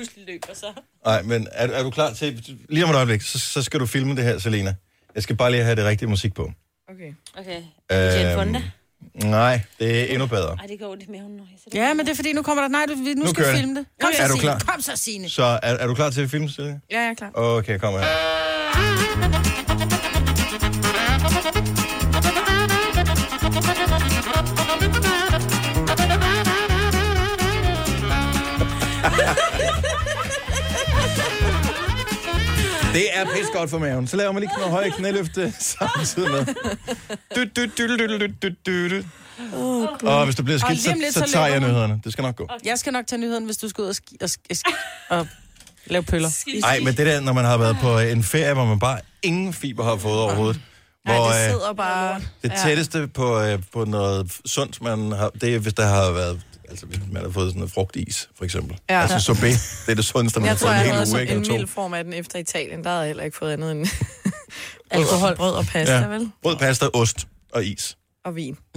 Nej, 1.05 1.23
men 1.23 1.49
er, 1.53 1.67
er 1.67 1.83
du 1.83 1.91
klar 1.91 2.13
til... 2.13 2.57
Lige 2.69 2.85
om 2.85 2.91
et 2.91 2.97
øjeblik, 2.97 3.23
så, 3.23 3.39
så 3.39 3.63
skal 3.63 3.81
du 3.81 3.87
filme 3.87 4.17
det 4.17 4.25
her, 4.25 4.39
Selena. 4.39 4.75
Jeg 5.15 5.23
skal 5.23 5.37
bare 5.37 5.51
lige 5.51 5.65
have 5.65 5.77
det 5.77 5.85
rigtige 5.85 6.09
musik 6.09 6.35
på. 6.35 6.53
Okay. 6.89 7.13
Okay. 7.39 8.35
Fonda? 8.35 8.63
Nej, 9.15 9.61
det 9.79 10.01
er 10.01 10.05
endnu 10.15 10.27
bedre. 10.27 10.57
Ej, 10.61 10.67
det 10.67 10.79
går 10.81 10.93
ondt 10.93 11.03
i 11.03 11.07
maven 11.11 11.31
nu. 11.37 11.43
Jeg 11.53 11.59
sætter 11.65 11.87
Ja, 11.87 11.95
men 11.95 12.07
det 12.07 12.13
er 12.13 12.17
fordi, 12.17 12.33
nu 12.33 12.43
kommer 12.43 12.63
der... 12.63 12.69
Nej, 12.69 12.85
du, 12.89 12.95
nu, 12.95 13.15
Nu 13.15 13.27
skal 13.31 13.53
vi 13.53 13.59
filme 13.59 13.75
det. 13.75 13.87
Kom 14.01 14.11
Er 14.13 14.17
så, 14.17 14.23
du 14.23 14.29
Signe. 14.29 14.41
klar? 14.41 14.59
Kom 14.59 14.81
så, 14.83 14.93
Signe. 14.97 15.29
Så 15.29 15.43
er, 15.45 15.59
er 15.63 15.87
du 15.87 15.95
klar 15.95 16.11
til 16.11 16.23
at 16.23 16.31
filme, 16.31 16.49
Selena? 16.51 16.81
Ja, 16.91 17.01
jeg 17.01 17.11
er 17.11 17.15
klar. 17.15 17.31
Okay, 17.35 17.79
kom 17.79 17.93
her. 17.95 18.03
Det 32.97 33.07
er 33.19 33.25
pis 33.25 33.47
godt 33.53 33.71
for 33.71 33.79
maven. 33.79 34.07
Så 34.07 34.17
laver 34.17 34.33
man 34.33 34.43
lige 34.43 34.53
noget 34.57 34.71
høje 34.71 34.91
knæløfte 34.91 35.53
samtidig 35.59 36.31
med. 36.31 36.47
Du, 37.37 37.45
du, 37.57 37.67
du, 37.79 37.97
du, 37.97 38.07
du, 38.19 38.27
du, 38.43 38.49
du, 38.67 38.97
du. 38.97 39.03
Og 40.07 40.25
hvis 40.25 40.37
du 40.37 40.43
bliver 40.43 40.59
skidt, 40.59 40.81
så, 40.81 40.95
lidt, 40.95 41.15
så 41.15 41.21
så 41.27 41.33
tager 41.33 41.47
jeg 41.47 41.61
nyhederne. 41.61 42.01
Det 42.05 42.13
skal 42.13 42.23
nok 42.23 42.37
gå. 42.37 42.49
Jeg 42.65 42.79
skal 42.79 42.93
nok 42.93 43.07
tage 43.07 43.21
nyheden, 43.21 43.45
hvis 43.45 43.57
du 43.57 43.69
skal 43.69 43.83
ud 43.83 43.89
og, 43.89 43.95
ski, 43.95 44.17
og, 44.21 44.27
sk- 44.27 44.55
sk- 44.55 45.07
og 45.11 45.27
lave 45.87 46.03
pøller. 46.03 46.61
Nej, 46.61 46.79
men 46.81 46.87
det 46.97 47.07
der, 47.07 47.21
når 47.21 47.33
man 47.33 47.45
har 47.45 47.57
været 47.57 47.77
på 47.83 47.99
en 47.99 48.23
ferie, 48.23 48.55
hvor 48.55 48.65
man 48.65 48.79
bare 48.79 48.99
ingen 49.23 49.53
fiber 49.53 49.85
har 49.85 49.97
fået 49.97 50.21
overhovedet. 50.21 50.61
Ja, 51.09 51.15
Hvor, 51.15 51.27
det 51.29 51.35
øh, 51.45 51.51
sidder 51.51 51.73
bare... 51.73 52.21
det 52.43 52.53
tætteste 52.65 53.09
på, 53.09 53.41
øh, 53.41 53.59
på 53.73 53.85
noget 53.85 54.33
sundt, 54.47 54.83
man 54.83 55.13
har, 55.13 55.31
det 55.41 55.55
er, 55.55 55.59
hvis 55.59 55.75
der 55.75 55.87
har 55.87 56.11
været, 56.11 56.41
altså 56.71 56.87
hvis 56.87 56.99
man 57.13 57.23
har 57.23 57.31
fået 57.31 57.49
sådan 57.51 57.59
noget 57.59 57.73
frugtis, 57.73 58.29
for 58.37 58.45
eksempel. 58.45 58.79
Ja. 58.91 59.01
Altså 59.03 59.21
sorbet, 59.21 59.43
det 59.87 59.91
er 59.93 59.95
det 59.95 60.05
sundeste, 60.05 60.41
man 60.41 60.47
Jeg 60.47 60.53
har 60.53 60.59
tror, 60.59 60.67
fået 60.69 60.75
en 60.75 60.87
jeg 60.87 60.93
hel 60.93 60.99
uge, 60.99 61.07
sådan 61.07 61.21
ikke? 61.21 61.33
en 61.33 61.39
Eller 61.41 61.49
to. 61.53 61.57
mild 61.57 61.67
form 61.67 61.95
af 61.95 62.05
den 62.05 62.13
efter 62.13 62.39
Italien. 62.39 62.85
Der 62.85 62.91
havde 62.91 63.01
jeg 63.01 63.07
heller 63.09 63.25
ikke 63.25 63.37
fået 63.37 63.53
andet 63.53 63.71
end 63.73 63.87
Alkohol. 64.91 65.37
brød 65.37 65.53
og 65.53 65.65
pasta, 65.67 65.95
Ja. 65.95 66.01
ja. 66.01 66.07
vel? 66.07 66.31
Brød, 66.43 66.57
pasta, 66.57 66.87
ost 66.95 67.27
og 67.53 67.65
is. 67.65 67.97
Og 68.25 68.37
vin. 68.37 68.57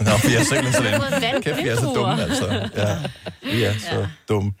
Nå, 0.00 0.10
vi 0.28 0.34
er 0.34 0.44
simpelthen 0.44 0.72
sådan 0.72 1.42
Kæft, 1.42 1.58
vi 1.64 1.68
er 1.68 1.76
så 1.76 1.92
dumme, 1.94 2.22
altså. 2.22 2.68
Ja, 2.76 2.96
vi 3.42 3.62
er 3.62 3.74
så 3.78 4.06
dumme. 4.28 4.52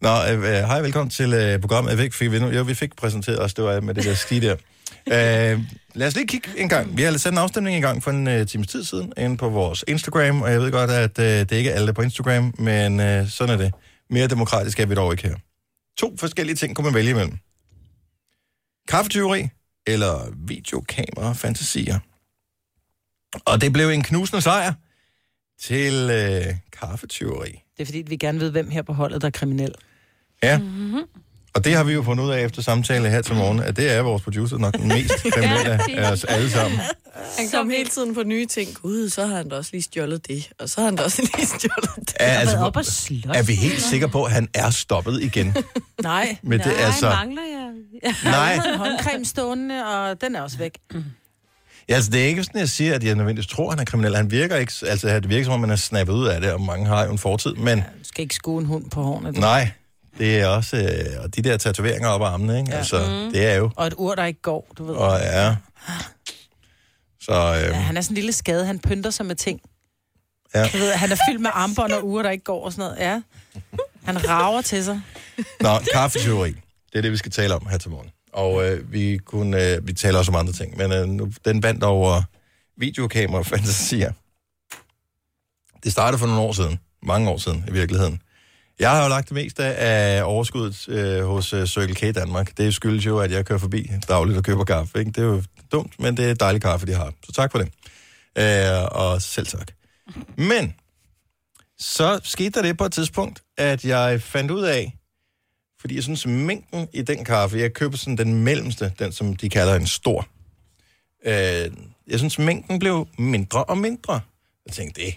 Nå, 0.00 0.08
øh, 0.30 0.38
øh, 0.38 0.42
hej, 0.44 0.80
velkommen 0.80 1.10
til 1.10 1.32
øh, 1.32 1.60
programmet. 1.60 1.90
Jeg 1.90 1.98
ved 1.98 2.04
ikke, 2.04 2.16
fik 2.16 2.32
vi, 2.32 2.38
nu, 2.38 2.48
jo, 2.48 2.62
vi 2.62 2.74
fik 2.74 2.96
præsenteret 2.96 3.42
os, 3.42 3.54
det 3.54 3.64
var 3.64 3.80
med 3.80 3.94
det 3.94 4.04
der 4.04 4.14
ski 4.14 4.40
der. 4.40 4.56
Øh, 5.06 5.60
lad 5.94 6.06
os 6.06 6.14
lige 6.14 6.26
kigge 6.26 6.48
en 6.56 6.68
gang. 6.68 6.96
Vi 6.96 7.02
har 7.02 7.18
sat 7.18 7.32
en 7.32 7.38
afstemning 7.38 7.76
i 7.76 7.80
gang 7.80 8.02
for 8.02 8.10
en 8.10 8.28
øh, 8.28 8.46
times 8.46 8.66
tid 8.66 8.84
siden 8.84 9.12
inde 9.18 9.36
på 9.36 9.48
vores 9.48 9.84
Instagram, 9.88 10.42
og 10.42 10.50
jeg 10.50 10.60
ved 10.60 10.72
godt, 10.72 10.90
at 10.90 11.18
øh, 11.18 11.24
det 11.24 11.52
er 11.52 11.56
ikke 11.56 11.72
alle 11.72 11.86
der 11.86 11.92
på 11.92 12.02
Instagram, 12.02 12.54
men 12.58 13.00
øh, 13.00 13.28
sådan 13.28 13.54
er 13.54 13.58
det. 13.58 13.74
Mere 14.10 14.26
demokratisk 14.26 14.80
er 14.80 14.86
vi 14.86 14.94
dog 14.94 15.12
ikke 15.12 15.28
her. 15.28 15.36
To 15.98 16.16
forskellige 16.16 16.56
ting 16.56 16.76
kunne 16.76 16.84
man 16.84 16.94
vælge 16.94 17.10
imellem. 17.10 17.38
Kaffetyveri 18.88 19.48
eller 19.86 20.32
videokamera 20.46 21.32
fantasier. 21.32 21.98
Og 23.44 23.60
det 23.60 23.72
blev 23.72 23.88
en 23.88 24.02
knusende 24.02 24.42
sejr 24.42 24.72
til 25.60 26.10
øh, 26.10 26.54
kaffetyveri. 26.80 27.50
Det 27.50 27.82
er 27.82 27.84
fordi, 27.84 28.02
vi 28.06 28.16
gerne 28.16 28.40
ved, 28.40 28.50
hvem 28.50 28.70
her 28.70 28.82
på 28.82 28.92
holdet, 28.92 29.22
der 29.22 29.26
er 29.26 29.30
kriminel. 29.30 29.74
Ja. 30.42 30.58
Mm-hmm. 30.58 31.02
Og 31.54 31.64
det 31.64 31.74
har 31.76 31.84
vi 31.84 31.92
jo 31.92 32.02
fundet 32.02 32.24
ud 32.24 32.30
af 32.30 32.44
efter 32.44 32.62
samtale 32.62 33.08
her 33.10 33.22
til 33.22 33.34
morgen, 33.34 33.60
at 33.60 33.76
det 33.76 33.92
er 33.92 34.00
vores 34.02 34.22
producer 34.22 34.58
nok 34.58 34.74
den 34.74 34.88
mest 34.88 35.14
kriminelle 35.34 35.98
af 35.98 36.12
os 36.12 36.24
alle 36.24 36.50
sammen. 36.50 36.80
Han 37.38 37.48
kom 37.54 37.70
hele 37.70 37.88
tiden 37.88 38.14
på 38.14 38.22
nye 38.22 38.46
ting. 38.46 38.74
Gud, 38.82 39.08
så 39.08 39.26
har 39.26 39.36
han 39.36 39.48
da 39.48 39.56
også 39.56 39.70
lige 39.72 39.82
stjålet 39.82 40.26
det. 40.28 40.48
Og 40.58 40.68
så 40.68 40.80
har 40.80 40.84
han 40.84 40.96
da 40.96 41.02
også 41.02 41.22
lige 41.36 41.46
stjålet 41.46 41.90
det. 41.96 42.12
Er, 42.20 42.38
Altså, 42.38 42.56
op 42.56 42.76
og 42.76 42.84
slås. 42.84 43.36
er 43.36 43.42
vi 43.42 43.54
helt 43.54 43.82
sikre 43.82 44.08
på, 44.08 44.24
at 44.24 44.32
han 44.32 44.48
er 44.54 44.70
stoppet 44.70 45.22
igen? 45.22 45.56
Nej. 46.02 46.36
Men 46.42 46.58
det, 46.58 46.66
Nej, 46.66 46.74
altså, 46.84 47.08
mangler 47.08 47.42
jeg. 47.42 48.14
nej, 48.24 48.32
Jeg 48.66 48.74
håndcreme 48.76 49.24
stående, 49.24 49.86
og 49.86 50.20
den 50.20 50.34
er 50.36 50.40
også 50.42 50.58
væk. 50.58 50.72
ja, 51.88 51.94
altså, 51.94 52.10
det 52.10 52.22
er 52.22 52.26
ikke 52.26 52.44
sådan, 52.44 52.60
jeg 52.60 52.68
siger, 52.68 52.94
at 52.94 53.04
jeg 53.04 53.14
nødvendigvis 53.14 53.46
tror, 53.50 53.66
at 53.68 53.72
han 53.74 53.80
er 53.80 53.84
kriminel. 53.84 54.16
Han 54.16 54.30
virker 54.30 54.56
ikke, 54.56 54.72
altså, 54.86 55.08
det 55.20 55.28
virker 55.28 55.44
som 55.44 55.54
om, 55.54 55.60
man 55.60 55.70
er 55.70 55.76
snappet 55.76 56.12
ud 56.14 56.26
af 56.26 56.40
det, 56.40 56.52
og 56.52 56.60
mange 56.60 56.86
har 56.86 57.04
jo 57.04 57.12
en 57.12 57.18
fortid, 57.18 57.52
men 57.54 57.78
Du 57.78 57.84
skal 58.02 58.22
ikke 58.22 58.34
skue 58.34 58.60
en 58.60 58.66
hund 58.66 58.90
på 58.90 59.02
hårene. 59.02 59.30
nej, 59.30 59.70
det 60.18 60.40
er 60.40 60.46
også, 60.46 60.76
øh, 60.76 61.22
og 61.24 61.36
de 61.36 61.42
der 61.42 61.56
tatoveringer 61.56 62.08
op 62.08 62.22
ad 62.22 62.26
armene, 62.26 62.58
ikke? 62.58 62.70
Ja. 62.70 62.76
Altså, 62.76 62.98
det 63.34 63.46
er 63.46 63.54
jo, 63.54 63.70
Og 63.76 63.86
et 63.86 63.94
ur, 63.96 64.14
der 64.14 64.24
ikke 64.24 64.40
går, 64.42 64.72
du 64.78 64.84
ved. 64.84 64.94
og 64.94 65.18
ja. 65.20 65.56
Så, 67.20 67.32
øh, 67.32 67.62
Ja, 67.62 67.72
han 67.72 67.96
er 67.96 68.00
sådan 68.00 68.12
en 68.12 68.14
lille 68.14 68.32
skade. 68.32 68.66
Han 68.66 68.78
pynter 68.78 69.10
sig 69.10 69.26
med 69.26 69.34
ting. 69.36 69.60
Ja. 70.54 70.62
Du 70.72 70.78
ved, 70.78 70.92
han 70.92 71.12
er 71.12 71.16
fyldt 71.28 71.40
med 71.40 71.50
armbånd 71.54 71.92
og 71.92 72.06
uger, 72.06 72.22
der 72.22 72.30
ikke 72.30 72.44
går 72.44 72.64
og 72.64 72.72
sådan 72.72 72.82
noget. 72.90 72.98
Ja. 73.00 73.22
Han 74.04 74.28
rager 74.28 74.60
til 74.62 74.84
sig. 74.84 75.00
Nå, 75.60 75.68
kaffeteori. 75.92 76.50
Det 76.92 76.98
er 76.98 77.02
det, 77.02 77.12
vi 77.12 77.16
skal 77.16 77.32
tale 77.32 77.54
om 77.54 77.66
her 77.70 77.78
til 77.78 77.90
morgen. 77.90 78.10
Og 78.32 78.64
øh, 78.68 78.92
vi, 78.92 79.18
kunne, 79.24 79.62
øh, 79.70 79.86
vi 79.86 79.92
taler 79.92 80.18
også 80.18 80.30
om 80.32 80.36
andre 80.36 80.52
ting, 80.52 80.76
men 80.76 80.92
øh, 80.92 81.06
nu, 81.06 81.32
den 81.44 81.62
vandt 81.62 81.84
over 81.84 82.22
videokamera 82.76 83.42
fantasier. 83.42 84.12
Det 85.84 85.92
startede 85.92 86.18
for 86.18 86.26
nogle 86.26 86.40
år 86.42 86.52
siden. 86.52 86.78
Mange 87.02 87.30
år 87.30 87.36
siden 87.36 87.64
i 87.68 87.72
virkeligheden. 87.72 88.20
Jeg 88.80 88.90
har 88.90 89.02
jo 89.02 89.08
lagt 89.08 89.28
det 89.28 89.34
meste 89.34 89.64
af 89.64 90.22
overskuddet 90.24 90.88
øh, 90.88 91.24
hos 91.24 91.52
øh, 91.52 91.66
Circle 91.66 91.94
K 91.94 92.14
Danmark. 92.14 92.56
Det 92.56 92.74
skyldes 92.74 93.06
jo, 93.06 93.18
at 93.18 93.30
jeg 93.30 93.46
kører 93.46 93.58
forbi 93.58 93.90
dagligt 94.08 94.38
og 94.38 94.44
køber 94.44 94.64
kaffe. 94.64 94.98
Ikke? 94.98 95.10
Det 95.10 95.18
er 95.18 95.26
jo 95.26 95.42
dumt, 95.72 96.00
men 96.00 96.16
det 96.16 96.30
er 96.30 96.34
dejlig 96.34 96.62
kaffe, 96.62 96.86
de 96.86 96.94
har. 96.94 97.12
Så 97.24 97.32
tak 97.32 97.52
for 97.52 97.58
det. 97.58 97.68
Øh, 98.38 98.84
og 98.90 99.22
selv 99.22 99.46
tak. 99.46 99.72
Men 100.36 100.74
så 101.78 102.20
skete 102.24 102.50
der 102.50 102.62
det 102.62 102.78
på 102.78 102.84
et 102.84 102.92
tidspunkt, 102.92 103.42
at 103.58 103.84
jeg 103.84 104.22
fandt 104.22 104.50
ud 104.50 104.62
af, 104.62 104.96
fordi 105.80 105.94
jeg 105.94 106.02
synes, 106.02 106.26
mængden 106.26 106.88
i 106.92 107.02
den 107.02 107.24
kaffe, 107.24 107.58
jeg 107.58 107.72
køber 107.72 107.96
sådan 107.96 108.18
den 108.18 108.44
mellemste, 108.44 108.92
den 108.98 109.12
som 109.12 109.36
de 109.36 109.48
kalder 109.48 109.74
en 109.74 109.86
stor. 109.86 110.28
Øh, 111.26 111.70
jeg 112.06 112.18
synes, 112.18 112.38
mængden 112.38 112.78
blev 112.78 113.08
mindre 113.18 113.64
og 113.64 113.78
mindre. 113.78 114.20
Jeg 114.66 114.74
tænkte, 114.74 115.00
det 115.02 115.14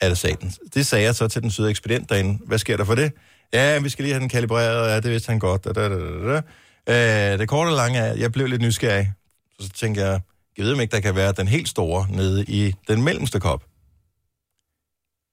er 0.00 0.08
det 0.08 0.18
satans. 0.18 0.60
Det 0.74 0.86
sagde 0.86 1.04
jeg 1.04 1.14
så 1.14 1.28
til 1.28 1.42
den 1.42 1.50
søde 1.50 1.70
ekspedient 1.70 2.08
derinde. 2.08 2.38
Hvad 2.46 2.58
sker 2.58 2.76
der 2.76 2.84
for 2.84 2.94
det? 2.94 3.12
Ja, 3.52 3.78
vi 3.78 3.88
skal 3.88 4.02
lige 4.02 4.12
have 4.12 4.20
den 4.20 4.28
kalibreret, 4.28 4.90
ja, 4.90 5.00
det 5.00 5.10
vidste 5.10 5.30
han 5.30 5.38
godt. 5.38 5.64
Da, 5.64 5.72
da, 5.72 5.88
da, 5.88 6.42
da. 6.86 7.32
Øh, 7.32 7.38
det 7.38 7.48
korte 7.48 7.68
og 7.68 7.74
lange 7.74 7.98
er, 7.98 8.14
jeg 8.14 8.32
blev 8.32 8.46
lidt 8.46 8.62
nysgerrig. 8.62 9.12
Så 9.60 9.68
tænkte 9.68 10.00
jeg, 10.00 10.20
jeg 10.58 10.64
ved 10.64 10.72
om 10.72 10.80
ikke, 10.80 10.92
der 10.92 11.00
kan 11.00 11.16
være 11.16 11.32
den 11.32 11.48
helt 11.48 11.68
store 11.68 12.06
nede 12.10 12.44
i 12.44 12.74
den 12.88 13.02
mellemste 13.02 13.40
kop. 13.40 13.64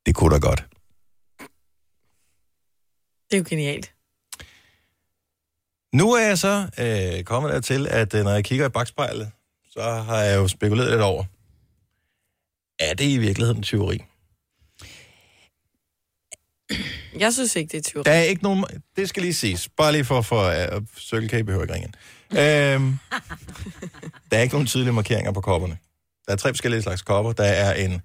Det 0.06 0.16
kunne 0.16 0.34
da 0.34 0.40
godt. 0.40 0.66
Det 3.30 3.38
er 3.38 3.38
jo 3.38 3.46
genialt. 3.50 3.94
Nu 5.94 6.14
er 6.14 6.28
jeg 6.28 6.38
så 6.38 6.70
øh, 6.80 7.24
kommet 7.24 7.54
dertil, 7.54 7.88
at 7.88 8.14
øh, 8.14 8.24
når 8.24 8.32
jeg 8.32 8.46
kigger 8.46 8.66
i 8.66 8.70
bagspejlet, 8.70 9.32
så 9.70 9.82
har 9.82 10.18
jeg 10.18 10.38
jo 10.38 10.48
spekuleret 10.48 10.90
lidt 10.92 11.02
over, 11.02 11.24
er 12.80 12.94
det 12.94 13.06
i 13.06 13.18
virkeligheden 13.18 13.64
tyveri? 13.64 14.00
Jeg 17.20 17.34
synes 17.34 17.56
ikke, 17.56 17.72
det 17.72 17.78
er 17.78 17.82
tyveri. 17.82 18.04
Der 18.04 18.12
er 18.12 18.22
ikke 18.22 18.44
nogen... 18.44 18.66
Det 18.96 19.10
skal 19.10 19.24
lige 19.24 19.34
siges. 19.34 19.70
Bare 19.78 19.92
lige 19.92 20.06
for, 20.06 20.22
for 20.22 20.48
uh, 20.76 20.84
Circle 21.00 21.28
K 21.28 21.46
behøver 21.46 21.62
ikke 21.64 21.74
ringe 21.74 21.88
ind. 21.88 21.94
Øhm, 22.40 22.98
der 24.32 24.38
er 24.38 24.42
ikke 24.42 24.54
nogen 24.54 24.68
tydelige 24.68 24.94
markeringer 24.94 25.32
på 25.32 25.42
kopperne. 25.42 25.78
Der 26.26 26.32
er 26.32 26.38
tre 26.38 26.50
forskellige 26.50 26.82
slags 26.82 27.02
kopper. 27.02 27.32
Der 27.32 27.44
er 27.44 27.74
en 27.74 28.02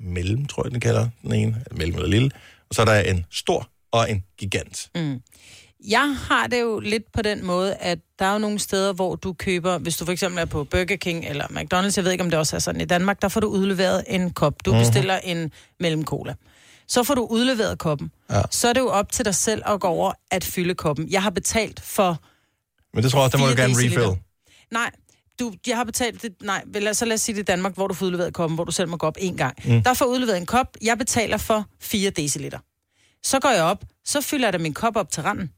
mellem, 0.00 0.46
tror 0.46 0.64
jeg, 0.64 0.72
den 0.72 0.80
kalder 0.80 1.08
den 1.22 1.32
ene. 1.32 1.64
Mellem 1.70 1.94
eller 1.94 2.08
lille. 2.08 2.30
Og 2.68 2.74
så 2.74 2.80
er 2.82 2.86
der 2.86 3.00
en 3.00 3.26
stor 3.30 3.68
og 3.92 4.10
en 4.10 4.24
gigant. 4.38 4.90
Jeg 5.88 6.16
har 6.28 6.46
det 6.46 6.60
jo 6.60 6.80
lidt 6.80 7.12
på 7.12 7.22
den 7.22 7.46
måde, 7.46 7.74
at 7.74 7.98
der 8.18 8.24
er 8.24 8.32
jo 8.32 8.38
nogle 8.38 8.58
steder, 8.58 8.92
hvor 8.92 9.16
du 9.16 9.32
køber, 9.32 9.78
hvis 9.78 9.96
du 9.96 10.04
for 10.04 10.12
eksempel 10.12 10.40
er 10.40 10.44
på 10.44 10.64
Burger 10.64 10.96
King 10.96 11.24
eller 11.24 11.44
McDonald's, 11.44 11.92
jeg 11.96 12.04
ved 12.04 12.12
ikke, 12.12 12.24
om 12.24 12.30
det 12.30 12.38
også 12.38 12.56
er 12.56 12.60
sådan 12.60 12.80
i 12.80 12.84
Danmark, 12.84 13.22
der 13.22 13.28
får 13.28 13.40
du 13.40 13.46
udleveret 13.46 14.04
en 14.06 14.30
kop. 14.30 14.54
Du 14.64 14.72
bestiller 14.72 15.18
en 15.18 15.52
mellem 15.80 16.04
cola. 16.04 16.34
Så 16.88 17.04
får 17.04 17.14
du 17.14 17.26
udleveret 17.30 17.78
koppen. 17.78 18.10
Ja. 18.30 18.42
Så 18.50 18.68
er 18.68 18.72
det 18.72 18.80
jo 18.80 18.88
op 18.88 19.12
til 19.12 19.24
dig 19.24 19.34
selv 19.34 19.62
at 19.66 19.80
gå 19.80 19.88
over 19.88 20.12
at 20.30 20.44
fylde 20.44 20.74
koppen. 20.74 21.08
Jeg 21.10 21.22
har 21.22 21.30
betalt 21.30 21.80
for... 21.80 22.22
Men 22.94 23.02
det 23.02 23.12
tror 23.12 23.20
jeg 23.20 23.24
også, 23.24 23.36
der 23.36 23.44
må 23.44 23.50
du 23.50 23.56
gerne 23.56 23.74
deciliter. 23.74 24.02
refill. 24.02 24.22
Nej, 24.70 24.90
du, 25.38 25.54
jeg 25.66 25.76
har 25.76 25.84
betalt 25.84 26.22
det, 26.22 26.42
nej, 26.42 26.62
vel, 26.66 26.94
så 26.94 27.04
lad 27.04 27.14
os 27.14 27.20
sige 27.20 27.34
det 27.36 27.40
i 27.40 27.44
Danmark, 27.44 27.74
hvor 27.74 27.86
du 27.86 27.94
får 27.94 28.06
udleveret 28.06 28.34
koppen, 28.34 28.54
hvor 28.54 28.64
du 28.64 28.72
selv 28.72 28.88
må 28.88 28.96
gå 28.96 29.06
op 29.06 29.16
en 29.20 29.36
gang. 29.36 29.56
Mm. 29.64 29.82
Der 29.82 29.94
får 29.94 30.04
udleveret 30.04 30.36
en 30.38 30.46
kop, 30.46 30.76
jeg 30.82 30.98
betaler 30.98 31.36
for 31.36 31.66
4 31.80 32.10
deciliter. 32.10 32.58
Så 33.22 33.40
går 33.40 33.50
jeg 33.50 33.62
op, 33.62 33.84
så 34.04 34.20
fylder 34.20 34.46
jeg 34.46 34.52
da 34.52 34.58
min 34.58 34.74
kop 34.74 34.96
op 34.96 35.10
til 35.10 35.22
randen. 35.22 35.52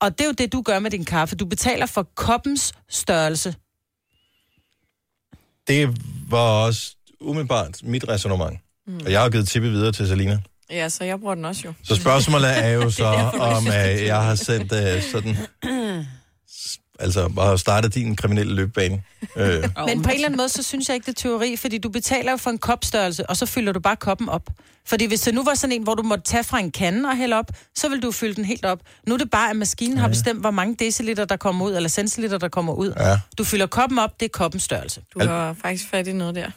Og 0.00 0.18
det 0.18 0.24
er 0.24 0.28
jo 0.28 0.32
det, 0.32 0.52
du 0.52 0.62
gør 0.62 0.78
med 0.78 0.90
din 0.90 1.04
kaffe. 1.04 1.36
Du 1.36 1.44
betaler 1.44 1.86
for 1.86 2.02
koppens 2.02 2.72
størrelse. 2.88 3.54
Det 5.68 5.96
var 6.30 6.64
også 6.66 6.96
umiddelbart 7.20 7.82
mit 7.82 8.08
resonemang. 8.08 8.62
Mm. 8.86 9.00
Og 9.04 9.12
jeg 9.12 9.20
har 9.20 9.30
givet 9.30 9.48
tippet 9.48 9.72
videre 9.72 9.92
til 9.92 10.08
Selina. 10.08 10.38
Ja, 10.70 10.88
så 10.88 11.04
jeg 11.04 11.20
bruger 11.20 11.34
den 11.34 11.44
også 11.44 11.62
jo. 11.64 11.72
Så 11.84 11.96
spørgsmålet 11.96 12.58
er 12.58 12.68
jo 12.68 12.90
så, 13.00 13.04
om 13.40 13.66
uh, 13.66 14.04
jeg 14.06 14.22
har 14.22 14.34
sendt 14.34 14.72
uh, 14.72 15.02
sådan... 15.12 15.36
Altså, 17.02 17.32
har 17.38 17.56
startet 17.56 17.94
din 17.94 18.16
kriminelle 18.16 18.54
løbebane. 18.54 19.02
Øh, 19.36 19.46
Men 19.88 20.02
på 20.02 20.08
en 20.08 20.14
eller 20.14 20.26
anden 20.26 20.36
måde, 20.36 20.48
så 20.48 20.62
synes 20.62 20.88
jeg 20.88 20.94
ikke, 20.94 21.06
det 21.06 21.10
er 21.18 21.28
teori, 21.28 21.56
fordi 21.56 21.78
du 21.78 21.88
betaler 21.88 22.30
jo 22.30 22.36
for 22.36 22.50
en 22.50 22.58
kopstørrelse, 22.58 23.30
og 23.30 23.36
så 23.36 23.46
fylder 23.46 23.72
du 23.72 23.80
bare 23.80 23.96
koppen 23.96 24.28
op. 24.28 24.50
Fordi 24.86 25.06
hvis 25.06 25.20
det 25.20 25.34
nu 25.34 25.44
var 25.44 25.54
sådan 25.54 25.76
en, 25.76 25.82
hvor 25.82 25.94
du 25.94 26.02
måtte 26.02 26.24
tage 26.24 26.44
fra 26.44 26.58
en 26.58 26.70
kande 26.70 27.08
og 27.08 27.16
hælde 27.16 27.36
op, 27.36 27.50
så 27.74 27.88
vil 27.88 28.02
du 28.02 28.12
fylde 28.12 28.34
den 28.34 28.44
helt 28.44 28.64
op. 28.64 28.78
Nu 29.06 29.14
er 29.14 29.18
det 29.18 29.30
bare, 29.30 29.50
at 29.50 29.56
maskinen 29.56 29.98
har 29.98 30.08
bestemt, 30.08 30.40
hvor 30.40 30.50
mange 30.50 30.76
deciliter, 30.78 31.24
der 31.24 31.36
kommer 31.36 31.64
ud, 31.66 31.74
eller 31.74 31.88
centiliter, 31.88 32.38
der 32.38 32.48
kommer 32.48 32.72
ud. 32.72 32.92
Ja. 32.96 33.18
Du 33.38 33.44
fylder 33.44 33.66
koppen 33.66 33.98
op, 33.98 34.20
det 34.20 34.26
er 34.26 34.30
koppens 34.32 34.62
størrelse. 34.62 35.02
Du 35.14 35.20
har 35.20 35.56
faktisk 35.62 35.88
fat 35.88 36.06
i 36.06 36.12
noget 36.12 36.34
der. 36.34 36.50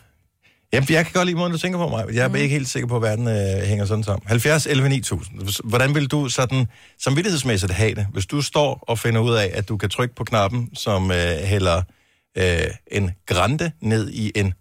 Jeg, 0.74 0.92
jeg 0.92 1.06
kan 1.06 1.14
godt 1.14 1.26
lide 1.26 1.38
måden, 1.38 1.52
du 1.52 1.58
tænker 1.58 1.80
på 1.80 1.88
mig. 1.88 2.06
Jeg 2.14 2.24
er 2.24 2.28
mm. 2.28 2.36
ikke 2.36 2.56
helt 2.56 2.70
sikker 2.70 2.88
på, 2.88 2.96
at 2.96 3.02
verden 3.02 3.28
øh, 3.28 3.68
hænger 3.68 3.86
sådan 3.86 4.04
sammen. 4.04 4.28
70, 4.28 4.66
11, 4.66 4.90
9000. 4.90 5.68
Hvordan 5.70 5.96
vil 5.96 6.08
du 6.08 6.30
sådan 6.30 6.68
samvittighedsmæssigt 7.00 7.72
have 7.72 7.96
det, 7.96 8.08
hvis 8.14 8.26
du 8.26 8.42
står 8.42 8.84
og 8.88 9.00
finder 9.00 9.22
ud 9.22 9.34
af, 9.34 9.52
at 9.54 9.70
du 9.70 9.78
kan 9.78 9.90
trykke 9.90 10.16
på 10.16 10.24
knappen, 10.24 10.76
som 10.76 11.12
øh, 11.12 11.38
hælder 11.38 11.82
øh, 12.38 12.68
en 12.92 13.12
grande 13.26 13.72
ned 13.82 14.10
i 14.10 14.32
en, 14.36 14.54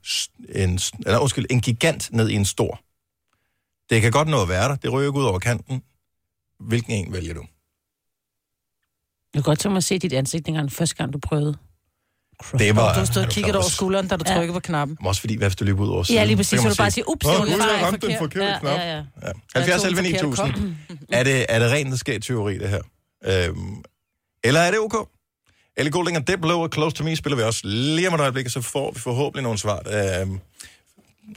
en, 0.55 0.79
eller, 1.07 1.18
undskyld, 1.18 1.46
en 1.51 1.61
gigant 1.61 2.12
ned 2.12 2.29
i 2.29 2.35
en 2.35 2.44
stor. 2.44 2.81
Det 3.90 4.03
kan 4.03 4.12
godt 4.12 4.29
nå 4.29 4.42
at 4.42 4.48
være 4.48 4.68
der. 4.68 4.77
Det 4.77 4.92
ryger 4.92 5.09
ikke 5.09 5.18
ud 5.18 5.25
over 5.25 5.38
kanten. 5.38 5.83
Hvilken 6.61 6.92
en 6.92 7.12
vælger 7.12 7.35
du? 7.35 7.44
Jeg 9.35 9.42
kan 9.42 9.51
godt 9.51 9.59
tænke 9.59 9.72
mig 9.72 9.77
at 9.77 9.85
se 9.85 9.98
dit 9.98 10.12
ansigt, 10.12 10.46
dengang 10.46 10.72
første 10.72 10.96
gang, 10.96 11.12
du 11.12 11.18
prøvede. 11.18 11.57
Det 12.59 12.76
var... 12.76 12.92
Du 12.94 12.98
har 12.98 13.05
stået 13.05 13.26
og 13.26 13.42
var- 13.52 13.55
over 13.55 13.68
skulderen, 13.68 14.09
da 14.09 14.16
du 14.16 14.24
Ja. 14.28 14.35
trykkede 14.35 14.52
på 14.55 14.61
knappen. 14.61 14.96
Men 15.00 15.07
Også 15.07 15.20
fordi, 15.20 15.37
hvad 15.37 15.48
hvis 15.48 15.57
du 15.57 15.64
løber 15.64 15.83
ud 15.85 15.88
over 15.88 16.02
siden? 16.02 16.18
Ja, 16.20 16.24
lige 16.24 16.37
præcis. 16.37 16.59
Så 16.61 16.62
man 16.64 16.70
du 16.72 16.76
bare 16.76 16.90
sige, 16.90 17.09
ups, 17.09 17.26
det 17.26 17.35
var 17.38 17.44
jeg 17.46 17.83
ramte 17.83 18.07
den 18.07 18.16
forkert." 18.18 18.18
forkerte 18.18 18.46
Ja, 18.52 18.59
knap. 18.59 18.78
ja, 18.78 18.90
ja. 18.90 18.96
Ja. 18.96 19.33
70 19.55 19.83
tog 19.83 19.88
11 19.90 20.02
den 20.02 20.20
forkerte 20.20 20.61
9000. 20.61 20.76
Er 21.12 21.22
det, 21.22 21.46
er 21.48 21.59
det 21.59 21.70
rent, 21.70 21.90
der 21.90 21.96
sker 21.96 22.18
teori, 22.18 22.59
det 22.59 22.68
her? 22.68 22.81
Øhm, 23.26 23.83
eller 24.44 24.61
er 24.61 24.70
det 24.70 24.81
ok? 24.81 25.09
Elle 25.76 25.90
Golding 25.90 26.16
og 26.16 26.26
Deep 26.28 26.44
Low 26.44 26.61
og 26.62 26.68
Close 26.74 26.96
to 26.96 27.05
Me 27.05 27.16
spiller 27.16 27.37
vi 27.37 27.42
også 27.42 27.61
lige 27.64 28.09
om 28.09 28.14
et 28.14 28.20
øjeblik, 28.20 28.46
og 28.46 28.52
så 28.52 28.61
får 28.61 28.90
vi 28.94 29.00
forhåbentlig 29.00 29.42
nogle 29.42 29.59
svar. 29.59 29.83
Øhm, 30.20 30.38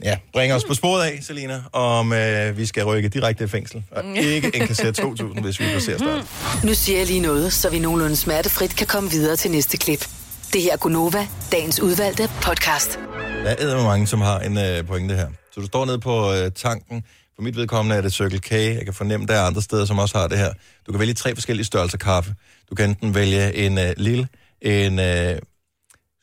ja, 0.04 0.16
bring 0.32 0.52
os 0.52 0.64
på 0.64 0.74
sporet 0.74 1.02
af, 1.04 1.18
Selina, 1.22 1.62
om 1.72 2.12
øh, 2.12 2.58
vi 2.58 2.66
skal 2.66 2.84
rykke 2.84 3.08
direkte 3.08 3.44
i 3.44 3.46
fængsel. 3.46 3.82
Og 3.90 4.04
ikke 4.16 4.50
indkassere 4.56 4.92
2.000, 5.00 5.40
hvis 5.40 5.60
vi 5.60 5.64
passerer 5.64 5.98
start. 5.98 6.64
Nu 6.64 6.74
siger 6.74 6.98
jeg 6.98 7.06
lige 7.06 7.20
noget, 7.20 7.52
så 7.52 7.70
vi 7.70 7.78
nogenlunde 7.78 8.16
smertefrit 8.16 8.76
kan 8.76 8.86
komme 8.86 9.10
videre 9.10 9.36
til 9.36 9.50
næste 9.50 9.76
klip. 9.76 10.08
Det 10.52 10.62
her 10.62 10.72
er 10.72 10.76
Gunova, 10.76 11.28
dagens 11.52 11.80
udvalgte 11.80 12.28
podcast. 12.42 12.98
Der 13.16 13.50
er 13.50 13.56
eddermame 13.58 13.88
mange, 13.88 14.06
som 14.06 14.20
har 14.20 14.40
en 14.40 14.58
øh, 14.58 14.86
pointe 14.86 15.14
her. 15.14 15.28
Så 15.52 15.60
du 15.60 15.66
står 15.66 15.84
nede 15.84 15.98
på 16.00 16.32
øh, 16.32 16.52
tanken. 16.52 17.04
For 17.34 17.42
mit 17.42 17.56
vedkommende 17.56 17.96
er 17.96 18.00
det 18.00 18.12
Circle 18.12 18.38
K. 18.38 18.52
Jeg 18.52 18.84
kan 18.84 18.94
fornemme, 18.94 19.26
der 19.26 19.34
er 19.34 19.42
andre 19.42 19.62
steder, 19.62 19.84
som 19.84 19.98
også 19.98 20.18
har 20.18 20.28
det 20.28 20.38
her. 20.38 20.52
Du 20.86 20.92
kan 20.92 21.00
vælge 21.00 21.14
tre 21.14 21.34
forskellige 21.34 21.64
størrelser 21.64 21.98
kaffe. 21.98 22.34
Du 22.70 22.74
kan 22.74 22.90
enten 22.90 23.14
vælge 23.14 23.54
en 23.54 23.78
øh, 23.78 23.94
lille, 23.96 24.28
en 24.62 24.98
øh, 24.98 25.38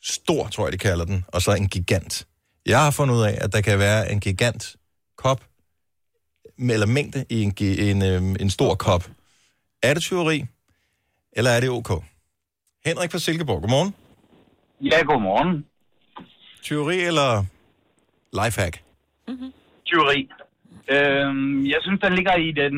stor, 0.04 0.48
tror 0.48 0.66
jeg, 0.66 0.74
de 0.74 0.78
kalder 0.78 1.06
den, 1.06 1.26
og 1.28 1.42
så 1.42 1.54
en 1.54 1.70
gigant. 1.70 2.28
Jeg 2.66 2.80
har 2.80 2.92
fundet 2.92 3.16
ud 3.16 3.24
af, 3.24 3.38
at 3.42 3.54
der 3.54 3.62
kan 3.62 3.80
være 3.80 4.12
en 4.12 4.20
gigant 4.20 4.76
kop, 5.18 5.42
eller 6.60 6.86
mængde 6.86 7.26
i 7.30 7.42
en, 7.42 7.54
en, 7.60 8.02
øh, 8.02 8.36
en 8.40 8.50
stor 8.50 8.76
kop. 8.76 9.10
Er 9.84 9.94
det 9.94 10.04
tyveri, 10.04 10.46
eller 11.34 11.52
er 11.52 11.60
det 11.60 11.70
ok? 11.70 12.04
Henrik 12.86 13.12
fra 13.12 13.20
Silkeborg, 13.20 13.62
godmorgen. 13.62 13.96
Ja, 14.92 14.98
godmorgen. 15.10 15.66
Tyveri 16.64 17.00
eller 17.10 17.30
lifehack? 18.40 18.76
Tyveri. 19.90 20.22
Øhm, 20.96 21.66
jeg 21.74 21.80
synes, 21.82 22.00
den 22.06 22.14
ligger 22.14 22.36
i 22.36 22.52
den 22.52 22.76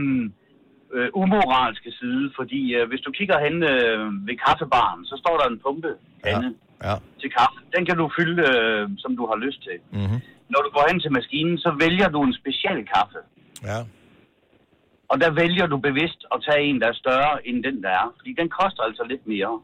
øh, 0.94 1.10
umoralske 1.14 1.92
side, 2.00 2.32
fordi 2.36 2.74
øh, 2.78 2.88
hvis 2.90 3.02
du 3.06 3.12
kigger 3.12 3.38
hen 3.46 3.56
øh, 3.74 4.28
ved 4.28 4.36
kaffebaren, 4.48 5.06
så 5.06 5.16
står 5.24 5.36
der 5.38 5.48
en 5.50 5.60
pumpe 5.66 5.92
Ja. 6.26 6.40
ja. 6.88 6.96
til 7.22 7.30
kaffe. 7.38 7.60
Den 7.76 7.86
kan 7.86 7.98
du 7.98 8.06
fylde, 8.20 8.42
øh, 8.52 8.90
som 8.98 9.12
du 9.20 9.24
har 9.32 9.38
lyst 9.46 9.62
til. 9.68 9.78
Mm-hmm. 9.92 10.20
Når 10.54 10.60
du 10.66 10.70
går 10.76 10.86
hen 10.92 11.00
til 11.00 11.12
maskinen, 11.12 11.58
så 11.58 11.70
vælger 11.84 12.10
du 12.10 12.20
en 12.24 12.34
speciel 12.42 12.80
kaffe. 12.96 13.20
Ja. 13.64 13.80
Og 15.12 15.22
der 15.22 15.32
vælger 15.32 15.66
du 15.68 15.78
bevidst 15.78 16.22
at 16.34 16.38
tage 16.50 16.62
en, 16.70 16.82
der 16.82 16.88
er 16.88 16.94
større 17.04 17.48
end 17.48 17.64
den, 17.64 17.84
der 17.84 17.90
er. 17.90 18.14
Fordi 18.18 18.32
den 18.42 18.50
koster 18.50 18.82
altså 18.84 19.04
lidt 19.12 19.28
mere. 19.28 19.60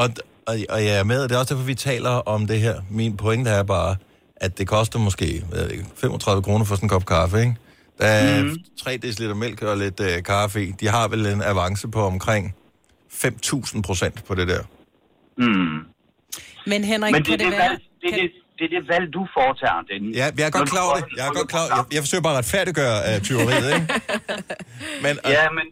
Og, 0.00 0.06
og, 0.46 0.56
og 0.68 0.84
jeg 0.84 0.98
er 0.98 1.04
med, 1.04 1.22
og 1.22 1.28
det 1.28 1.34
er 1.34 1.38
også 1.38 1.54
derfor, 1.54 1.66
vi 1.66 1.74
taler 1.74 2.10
om 2.10 2.46
det 2.46 2.60
her. 2.60 2.80
Min 2.90 3.16
pointe 3.16 3.50
er 3.50 3.62
bare, 3.62 3.96
at 4.36 4.58
det 4.58 4.68
koster 4.68 4.98
måske 4.98 5.42
hvad 5.48 5.60
ved 5.62 5.70
jeg, 5.70 5.84
35 5.96 6.42
kroner 6.42 6.64
for 6.64 6.74
sådan 6.74 6.84
en 6.84 6.88
kop 6.88 7.06
kaffe, 7.06 7.38
ikke? 7.40 7.56
Der 7.98 8.06
er 8.06 8.42
mm. 8.42 8.56
3 8.82 8.96
dl 8.96 9.34
mælk 9.34 9.62
og 9.62 9.76
lidt 9.76 10.00
øh, 10.00 10.22
kaffe 10.22 10.64
i. 10.64 10.70
De 10.80 10.88
har 10.88 11.08
vel 11.08 11.26
en 11.26 11.42
avance 11.42 11.88
på 11.88 12.00
omkring 12.06 12.54
5.000 13.12 13.80
procent 13.82 14.24
på 14.24 14.34
det 14.34 14.48
der. 14.48 14.62
Hmm. 15.36 15.78
Men 16.66 16.84
Henrik, 16.84 17.12
Men 17.12 17.22
det 17.24 17.26
kan 17.26 17.34
er 17.40 17.44
det 17.44 17.52
det, 17.52 17.58
være... 17.58 17.78
det, 18.02 18.10
kan- 18.10 18.18
det, 18.20 18.30
det 18.62 18.68
er 18.70 18.80
det 18.80 18.88
valg, 18.94 19.06
du 19.18 19.22
foretager, 19.36 19.82
den. 19.92 20.02
Ja, 20.20 20.26
jeg 20.40 20.46
er 20.50 20.54
godt 20.58 20.70
klar 20.74 20.84
over 20.88 20.98
det. 21.02 21.12
Jeg 21.18 21.24
er 21.30 21.34
godt 21.40 21.50
klar 21.54 21.64
jeg, 21.76 21.84
jeg 21.94 22.00
forsøger 22.04 22.24
bare 22.26 22.36
at 22.36 22.40
retfærdiggøre 22.42 22.96
uh, 23.08 23.16
tyveriet, 23.26 23.68
ikke? 23.76 23.86
Men, 25.04 25.14
uh, 25.26 25.30
Ja, 25.36 25.44
men, 25.58 25.66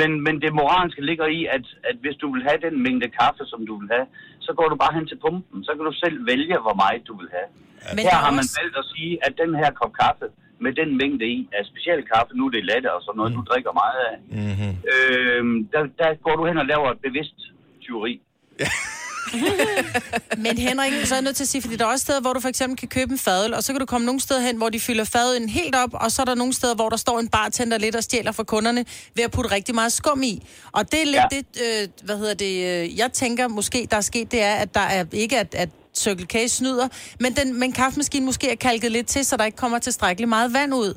men, 0.00 0.10
men 0.26 0.34
det 0.44 0.50
moralske 0.60 1.00
ligger 1.10 1.26
i, 1.38 1.40
at, 1.56 1.64
at 1.90 1.96
hvis 2.04 2.16
du 2.22 2.26
vil 2.34 2.42
have 2.48 2.58
den 2.66 2.74
mængde 2.86 3.08
kaffe, 3.20 3.42
som 3.52 3.60
du 3.68 3.74
vil 3.80 3.88
have, 3.96 4.06
så 4.46 4.50
går 4.58 4.66
du 4.72 4.76
bare 4.82 4.92
hen 4.98 5.06
til 5.10 5.18
pumpen. 5.24 5.58
Så 5.66 5.70
kan 5.76 5.84
du 5.90 5.94
selv 6.04 6.16
vælge, 6.32 6.56
hvor 6.64 6.76
meget 6.82 7.02
du 7.10 7.14
vil 7.20 7.28
have. 7.36 7.48
Men 7.96 8.02
Her 8.04 8.10
der 8.10 8.16
er 8.18 8.24
har 8.26 8.34
man 8.40 8.46
valgt 8.58 8.76
at 8.82 8.86
sige, 8.92 9.12
at 9.26 9.32
den 9.42 9.50
her 9.60 9.70
kop 9.80 9.92
kaffe 10.02 10.26
med 10.64 10.72
den 10.80 10.90
mængde 11.00 11.26
i 11.36 11.38
er 11.56 11.62
speciel 11.72 12.00
kaffe, 12.12 12.30
nu 12.38 12.42
er 12.48 12.52
det 12.56 12.64
latte 12.70 12.88
og 12.96 13.00
sådan 13.02 13.18
noget, 13.20 13.32
mm. 13.32 13.36
du 13.38 13.42
drikker 13.50 13.72
meget 13.82 13.98
af. 14.08 14.14
mm-hmm. 14.42 14.72
Øhm, 14.92 15.56
der, 15.72 15.82
der 16.00 16.08
går 16.26 16.34
du 16.38 16.42
hen 16.50 16.58
og 16.62 16.66
laver 16.72 16.88
et 16.94 17.00
bevidst 17.06 17.38
tyveri. 17.84 18.14
Men 20.44 20.58
Henrik, 20.58 20.92
så 21.04 21.14
er 21.14 21.16
jeg 21.18 21.22
nødt 21.22 21.36
til 21.36 21.44
at 21.44 21.48
sige, 21.48 21.62
fordi 21.62 21.76
der 21.76 21.84
er 21.84 21.88
også 21.88 22.02
steder, 22.02 22.20
hvor 22.20 22.32
du 22.32 22.40
for 22.40 22.48
eksempel 22.48 22.78
kan 22.78 22.88
købe 22.88 23.12
en 23.12 23.18
fadøl, 23.18 23.54
og 23.54 23.64
så 23.64 23.72
kan 23.72 23.80
du 23.80 23.86
komme 23.86 24.04
nogle 24.04 24.20
steder 24.20 24.40
hen, 24.40 24.56
hvor 24.56 24.68
de 24.68 24.80
fylder 24.80 25.04
fadølen 25.04 25.48
helt 25.48 25.74
op, 25.74 25.90
og 25.92 26.12
så 26.12 26.22
er 26.22 26.26
der 26.26 26.34
nogle 26.34 26.52
steder, 26.52 26.74
hvor 26.74 26.88
der 26.88 26.96
står 26.96 27.18
en 27.20 27.28
bartender 27.28 27.78
lidt 27.78 27.96
og 27.96 28.02
stjæler 28.02 28.32
fra 28.32 28.42
kunderne 28.44 28.84
ved 29.16 29.24
at 29.24 29.30
putte 29.30 29.50
rigtig 29.50 29.74
meget 29.74 29.92
skum 29.92 30.22
i. 30.22 30.46
Og 30.72 30.92
det 30.92 31.00
er 31.00 31.06
lidt 31.06 31.16
Ja. 31.16 31.26
det, 31.30 31.82
øh, 31.82 31.88
hvad 32.04 32.18
hedder 32.18 32.34
det, 32.34 32.82
øh, 32.84 32.98
jeg 32.98 33.12
tænker 33.12 33.48
måske, 33.48 33.88
der 33.90 33.96
er 33.96 34.00
sket, 34.00 34.30
det 34.32 34.42
er, 34.42 34.54
at 34.54 34.74
der 34.74 34.80
er 34.80 35.04
ikke, 35.12 35.38
at, 35.38 35.54
at 35.54 35.68
Circle 35.96 36.26
K 36.26 36.36
snyder, 36.50 36.88
men, 37.20 37.34
den, 37.36 37.58
men 37.60 37.72
kaffemaskinen 37.72 38.26
måske 38.26 38.50
er 38.50 38.56
kalket 38.56 38.92
lidt 38.92 39.06
til, 39.06 39.24
så 39.24 39.36
der 39.36 39.44
ikke 39.44 39.56
kommer 39.56 39.78
tilstrækkeligt 39.78 40.28
meget 40.28 40.52
vand 40.52 40.74
ud. 40.74 40.94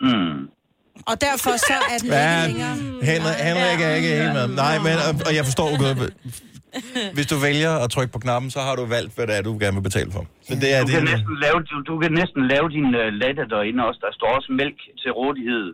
Mm. 0.00 0.48
Og 1.06 1.20
derfor 1.20 1.56
så 1.56 1.72
er 1.90 1.98
den 1.98 2.08
Ja, 2.12 2.46
ikke 2.46 2.58
længere... 2.58 2.76
Henrik, 3.02 3.34
Henrik 3.36 3.80
er 3.80 3.94
ikke 3.94 4.08
helt 4.08 4.32
med. 4.32 4.48
Nej, 4.48 4.78
men, 4.78 4.92
og, 4.92 5.26
og 5.26 5.34
jeg 5.34 5.44
forstår 5.44 5.78
godt. 5.78 6.12
Hvis 7.16 7.26
du 7.32 7.36
vælger 7.48 7.72
at 7.84 7.88
trykke 7.94 8.12
på 8.12 8.20
knappen, 8.24 8.50
så 8.56 8.60
har 8.66 8.74
du 8.80 8.84
valgt, 8.96 9.14
hvad 9.14 9.26
det 9.26 9.34
er, 9.36 9.42
du 9.42 9.52
gerne 9.62 9.76
vil 9.78 9.86
betale 9.90 10.10
for. 10.16 10.22
Så 10.48 10.54
det 10.62 10.68
er 10.76 10.80
Du, 10.80 10.86
kan 10.86 11.00
din... 11.00 11.10
næsten 11.12 11.34
lave, 11.44 11.58
du, 11.70 11.76
du 11.90 11.94
kan 12.02 12.12
næsten 12.20 12.40
lave 12.52 12.66
din 12.76 12.88
uh, 13.00 13.08
latte 13.22 13.42
derinde 13.52 13.80
også. 13.88 14.00
Der 14.06 14.12
står 14.18 14.28
også 14.38 14.50
mælk 14.60 14.78
til 15.02 15.10
rådighed. 15.20 15.66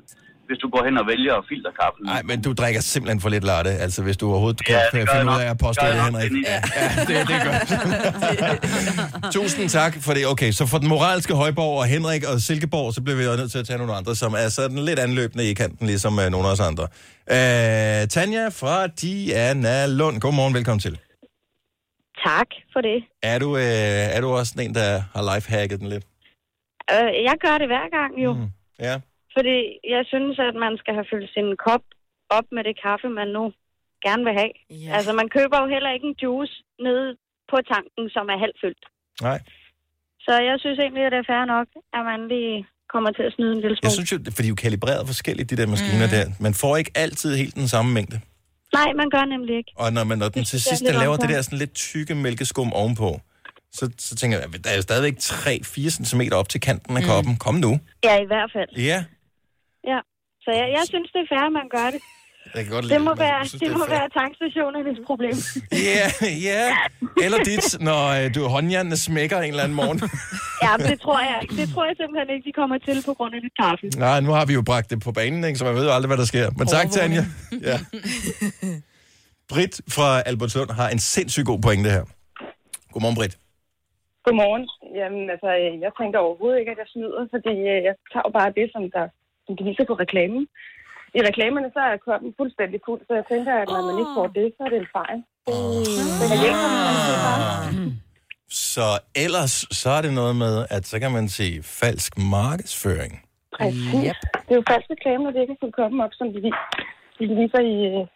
Hvis 0.49 0.59
du 0.65 0.69
går 0.75 0.83
hen 0.89 0.95
og 1.03 1.07
vælger 1.13 1.35
filterkaffen. 1.51 2.03
Nej, 2.13 2.23
men 2.31 2.37
du 2.47 2.51
drikker 2.61 2.81
simpelthen 2.81 3.21
for 3.25 3.29
lidt 3.29 3.45
latte, 3.45 3.71
altså 3.71 4.03
hvis 4.03 4.17
du 4.17 4.27
overhovedet 4.31 4.65
kan 4.67 4.75
Ja, 4.75 4.81
det 4.81 4.93
gør 4.93 4.99
finde 4.99 5.33
jeg 5.33 5.37
ud 5.37 5.41
af 5.41 5.47
nok. 5.47 5.55
at 5.55 5.59
påstå 5.67 5.85
Gør 5.85 5.93
det, 5.93 5.97
nok, 5.97 6.07
Henrik. 6.07 6.31
Dennis. 6.31 6.49
Ja, 6.49 6.59
ja 6.81 6.89
det, 7.09 7.29
det 7.29 7.35
er 7.39 7.45
godt. 7.51 9.33
Tusind 9.37 9.69
tak 9.69 9.93
for 10.07 10.13
det. 10.17 10.27
Okay, 10.27 10.51
så 10.59 10.67
for 10.67 10.79
den 10.79 10.89
moralske 10.89 11.35
Højborg 11.35 11.79
og 11.79 11.87
Henrik 11.95 12.23
og 12.33 12.41
Silkeborg, 12.41 12.95
så 12.95 13.01
bliver 13.05 13.17
vi 13.21 13.25
jo 13.25 13.37
nødt 13.37 13.51
til 13.55 13.59
at 13.59 13.67
tage 13.67 13.79
nogle 13.79 13.95
andre, 13.95 14.15
som 14.23 14.33
er 14.35 14.49
sådan 14.49 14.79
lidt 14.79 14.99
anløbende 14.99 15.45
i 15.51 15.55
kanten, 15.55 15.87
ligesom 15.87 16.13
uh, 16.19 16.27
nogle 16.35 16.47
af 16.49 16.53
os 16.53 16.61
andre. 16.61 16.85
Uh, 17.37 18.09
Tanja 18.15 18.45
fra 18.61 18.87
Diana 18.87 19.87
Lund. 19.87 20.21
Godmorgen, 20.21 20.55
velkommen 20.55 20.81
til. 20.81 20.99
Tak 22.27 22.47
for 22.73 22.81
det. 22.81 22.99
Er 23.23 23.39
du, 23.39 23.49
uh, 23.55 23.61
er 24.17 24.21
du 24.21 24.29
også 24.29 24.53
en, 24.61 24.75
der 24.75 25.03
har 25.15 25.35
lifehacket 25.35 25.81
den 25.81 25.89
lidt? 25.89 26.05
Øh, 26.93 27.09
jeg 27.29 27.35
gør 27.45 27.59
det 27.59 27.67
hver 27.73 27.87
gang 27.99 28.13
jo, 28.25 28.33
mm. 28.33 28.47
Ja. 28.81 28.97
Fordi 29.37 29.57
jeg 29.95 30.03
synes, 30.13 30.37
at 30.49 30.55
man 30.65 30.73
skal 30.81 30.95
have 30.99 31.11
fyldt 31.13 31.31
sin 31.37 31.49
kop 31.67 31.85
op 32.39 32.47
med 32.57 32.63
det 32.69 32.77
kaffe, 32.87 33.09
man 33.21 33.29
nu 33.37 33.45
gerne 34.07 34.23
vil 34.27 34.35
have. 34.41 34.53
Ja. 34.85 34.91
Altså, 34.97 35.11
man 35.21 35.29
køber 35.37 35.57
jo 35.63 35.67
heller 35.75 35.91
ikke 35.97 36.07
en 36.11 36.17
juice 36.23 36.57
nede 36.87 37.07
på 37.51 37.57
tanken, 37.73 38.05
som 38.15 38.25
er 38.35 38.39
halvfyldt. 38.45 38.85
Nej. 39.29 39.39
Så 40.27 40.33
jeg 40.49 40.57
synes 40.63 40.79
egentlig, 40.85 41.03
at 41.07 41.13
det 41.13 41.21
er 41.23 41.29
fair 41.33 41.45
nok, 41.57 41.69
at 41.97 42.03
man 42.11 42.21
lige 42.33 42.55
kommer 42.93 43.11
til 43.19 43.25
at 43.29 43.33
snyde 43.37 43.53
en 43.57 43.61
lille 43.65 43.77
smule. 43.77 43.89
Jeg 43.89 43.97
synes 43.99 44.13
jo, 44.13 44.19
for 44.35 44.43
de 44.43 44.49
er 44.49 44.55
jo 44.57 44.61
kalibreret 44.67 45.03
forskelligt, 45.13 45.51
de 45.51 45.57
der 45.61 45.67
maskiner 45.75 46.09
mm. 46.09 46.15
der. 46.17 46.25
Man 46.47 46.55
får 46.63 46.73
ikke 46.81 46.93
altid 47.05 47.31
helt 47.43 47.55
den 47.55 47.69
samme 47.75 47.91
mængde. 47.99 48.17
Nej, 48.79 48.91
man 49.01 49.09
gør 49.11 49.25
nemlig 49.25 49.57
ikke. 49.57 49.73
Og 49.77 49.93
når, 49.93 50.05
man, 50.05 50.19
når 50.19 50.29
den 50.29 50.45
til 50.45 50.61
sidst 50.63 50.83
den 50.87 50.95
laver 50.95 51.17
det 51.17 51.23
unfair. 51.23 51.37
der 51.37 51.43
sådan 51.43 51.59
lidt 51.59 51.75
tykke 51.75 52.15
mælkeskum 52.15 52.73
ovenpå, 52.73 53.21
så, 53.73 53.91
så 53.99 54.17
tænker 54.17 54.39
jeg, 54.39 54.65
der 54.65 54.71
er 54.71 54.77
jo 54.77 54.83
stadigvæk 54.83 55.17
3-4 55.19 56.05
cm 56.09 56.21
op 56.33 56.49
til 56.49 56.61
kanten 56.61 56.97
af 56.97 57.03
koppen. 57.03 57.37
Kom 57.37 57.55
nu. 57.55 57.81
Ja, 58.05 58.15
i 58.25 58.27
hvert 58.27 58.51
fald. 58.53 58.69
Ja, 58.77 59.05
Ja. 59.85 59.99
Så 60.45 60.51
jeg, 60.59 60.67
jeg 60.77 60.85
synes, 60.93 61.09
det 61.15 61.21
er 61.25 61.29
fair, 61.35 61.45
at 61.47 61.53
man 61.61 61.69
gør 61.77 61.89
det. 61.95 62.01
jeg 62.55 62.63
kan 62.65 62.73
godt 62.73 62.83
Det 62.85 62.91
lide 62.93 63.05
må 63.09 63.11
men 63.15 63.19
være, 63.19 63.47
synes, 63.47 63.61
det 63.63 63.69
er 63.73 63.79
må 63.79 63.87
fair. 63.87 63.97
være 63.99 64.09
tankstationernes 64.19 64.99
problem. 65.07 65.37
Ja, 65.91 66.07
ja. 66.51 66.65
Eller 67.25 67.39
dit, 67.51 67.67
når 67.89 68.01
øh, 68.19 68.35
du 68.35 68.41
håndjernene 68.55 68.97
smækker 68.97 69.39
en 69.39 69.51
eller 69.51 69.63
anden 69.67 69.77
morgen. 69.83 69.99
ja, 70.65 70.71
men 70.79 70.87
det 70.93 70.99
tror 71.05 71.19
jeg 71.29 71.39
ikke. 71.43 71.55
Det 71.61 71.67
tror 71.75 71.85
jeg 71.89 71.95
simpelthen 72.01 72.29
ikke, 72.35 72.45
de 72.49 72.53
kommer 72.61 72.79
til 72.79 72.97
på 73.09 73.13
grund 73.19 73.33
af 73.35 73.41
det 73.47 73.53
kaffe. 73.63 73.87
Nej, 74.07 74.21
nu 74.27 74.31
har 74.39 74.45
vi 74.47 74.55
jo 74.59 74.63
bragt 74.71 74.91
det 74.91 74.99
på 75.07 75.13
banen, 75.13 75.45
ikke? 75.45 75.59
så 75.59 75.65
man 75.65 75.75
ved 75.75 75.85
jo 75.89 75.93
aldrig, 75.97 76.09
hvad 76.13 76.21
der 76.23 76.29
sker. 76.33 76.47
Men 76.59 76.67
tak, 76.67 76.87
Tanja. 76.91 77.23
Ja. 77.71 77.79
Britt 79.53 79.75
fra 79.97 80.09
Albertslund 80.31 80.71
har 80.81 80.89
en 80.89 80.99
sindssygt 81.15 81.47
god 81.47 81.61
pointe 81.67 81.91
her. 81.97 82.05
Godmorgen, 82.93 83.17
Britt. 83.21 83.35
Godmorgen. 84.25 84.65
Jamen, 85.01 85.25
altså, 85.35 85.51
jeg 85.85 85.93
tænker 86.01 86.19
overhovedet 86.27 86.59
ikke, 86.61 86.73
at 86.75 86.81
jeg 86.83 86.89
snyder, 86.95 87.23
fordi 87.35 87.55
øh, 87.73 87.79
jeg 87.89 87.95
tager 88.13 88.27
jo 88.29 88.33
bare 88.39 88.51
det, 88.59 88.67
som, 88.75 88.83
der, 88.97 89.07
som 89.49 89.57
de 89.59 89.65
viser 89.69 89.85
på 89.91 89.95
reklamen. 90.05 90.43
I 91.19 91.21
reklamerne, 91.29 91.69
så 91.77 91.81
er 91.91 91.97
koppen 92.09 92.31
fuldstændig 92.41 92.79
fuld, 92.87 93.01
så 93.09 93.13
jeg 93.21 93.27
tænker, 93.33 93.53
at 93.63 93.69
når 93.75 93.83
man 93.89 93.97
ikke 94.03 94.15
får 94.19 94.29
det, 94.39 94.47
så 94.57 94.61
er 94.67 94.71
det 94.73 94.79
en 94.85 94.91
fejl. 94.99 95.19
Det 95.47 96.49
er 96.53 96.59
man 96.89 96.99
siger 97.05 97.21
bare. 97.29 97.99
Så 98.73 98.87
ellers 99.25 99.55
så 99.81 99.91
er 99.99 100.03
det 100.07 100.13
noget 100.21 100.37
med, 100.45 100.55
at 100.77 100.83
så 100.91 100.97
kan 101.03 101.11
man 101.19 101.27
se 101.39 101.49
falsk 101.81 102.13
markedsføring. 102.37 103.13
Præcis. 103.57 104.07
Yep. 104.07 104.19
Det 104.47 104.53
er 104.55 104.61
jo 104.61 104.65
falsk 104.73 104.89
reklame, 104.95 105.21
når 105.25 105.33
det 105.35 105.41
ikke 105.41 105.57
er 105.63 105.71
koppen 105.81 106.01
op, 106.07 106.15
som 106.19 106.27
de, 106.35 106.39
de 107.19 107.25
viser 107.41 107.63
i, 107.75 107.77
øh, 107.91 108.07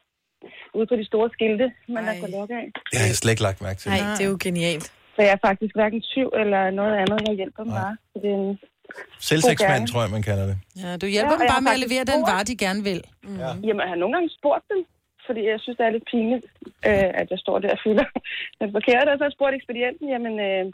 ude 0.76 0.86
på 0.90 0.96
de 1.00 1.06
store 1.10 1.28
skilte, 1.36 1.66
man 1.96 2.04
har 2.08 2.14
fået 2.20 2.32
lukke 2.38 2.54
af. 2.62 2.66
Det 2.90 2.98
har 3.00 3.06
jeg 3.10 3.18
slet 3.20 3.32
ikke 3.34 3.46
lagt 3.48 3.60
mærke 3.66 3.78
til. 3.80 3.88
Nej, 3.90 4.14
det 4.16 4.24
er 4.26 4.30
jo 4.34 4.38
genialt. 4.46 4.86
Så 5.14 5.20
jeg 5.26 5.32
er 5.38 5.42
faktisk 5.48 5.72
hverken 5.78 6.00
tyv 6.12 6.28
eller 6.42 6.62
noget 6.70 6.94
andet. 7.02 7.18
Jeg 7.28 7.34
hjælper 7.40 7.62
dem 7.64 7.72
bare. 7.80 7.94
Så 8.10 8.16
det 8.22 8.30
er 8.36 8.40
en 8.48 8.58
Selvsæksmand, 9.30 9.82
tror 9.90 10.00
jeg, 10.04 10.10
man 10.16 10.24
kalder 10.30 10.46
det. 10.50 10.56
Ja, 10.82 10.90
du 11.02 11.06
hjælper 11.14 11.34
Ja, 11.36 11.40
dem 11.40 11.48
bare 11.54 11.64
med 11.66 11.72
at 11.78 11.82
levere 11.86 12.04
den 12.12 12.20
vare, 12.30 12.44
de 12.50 12.56
gerne 12.64 12.82
vil. 12.88 13.00
Mm. 13.28 13.38
Ja. 13.42 13.50
Jamen, 13.66 13.82
jeg 13.84 13.90
har 13.92 14.00
nogle 14.02 14.14
gange 14.16 14.30
spurgt 14.38 14.64
dem, 14.72 14.80
fordi 15.26 15.40
jeg 15.52 15.58
synes, 15.62 15.76
det 15.78 15.86
er 15.86 15.94
lidt 15.96 16.08
pinligt, 16.12 16.44
øh, 16.88 17.10
at 17.20 17.26
jeg 17.32 17.38
står 17.44 17.56
der 17.62 17.70
og 17.76 17.80
fylder 17.86 18.06
den 18.60 18.68
forkerte. 18.76 19.08
Og 19.12 19.16
så 19.16 19.22
har 19.24 19.30
jeg 19.30 19.36
spurgt 19.38 19.54
ekspedienten, 19.58 20.06
jamen, 20.14 20.34
øh, 20.48 20.64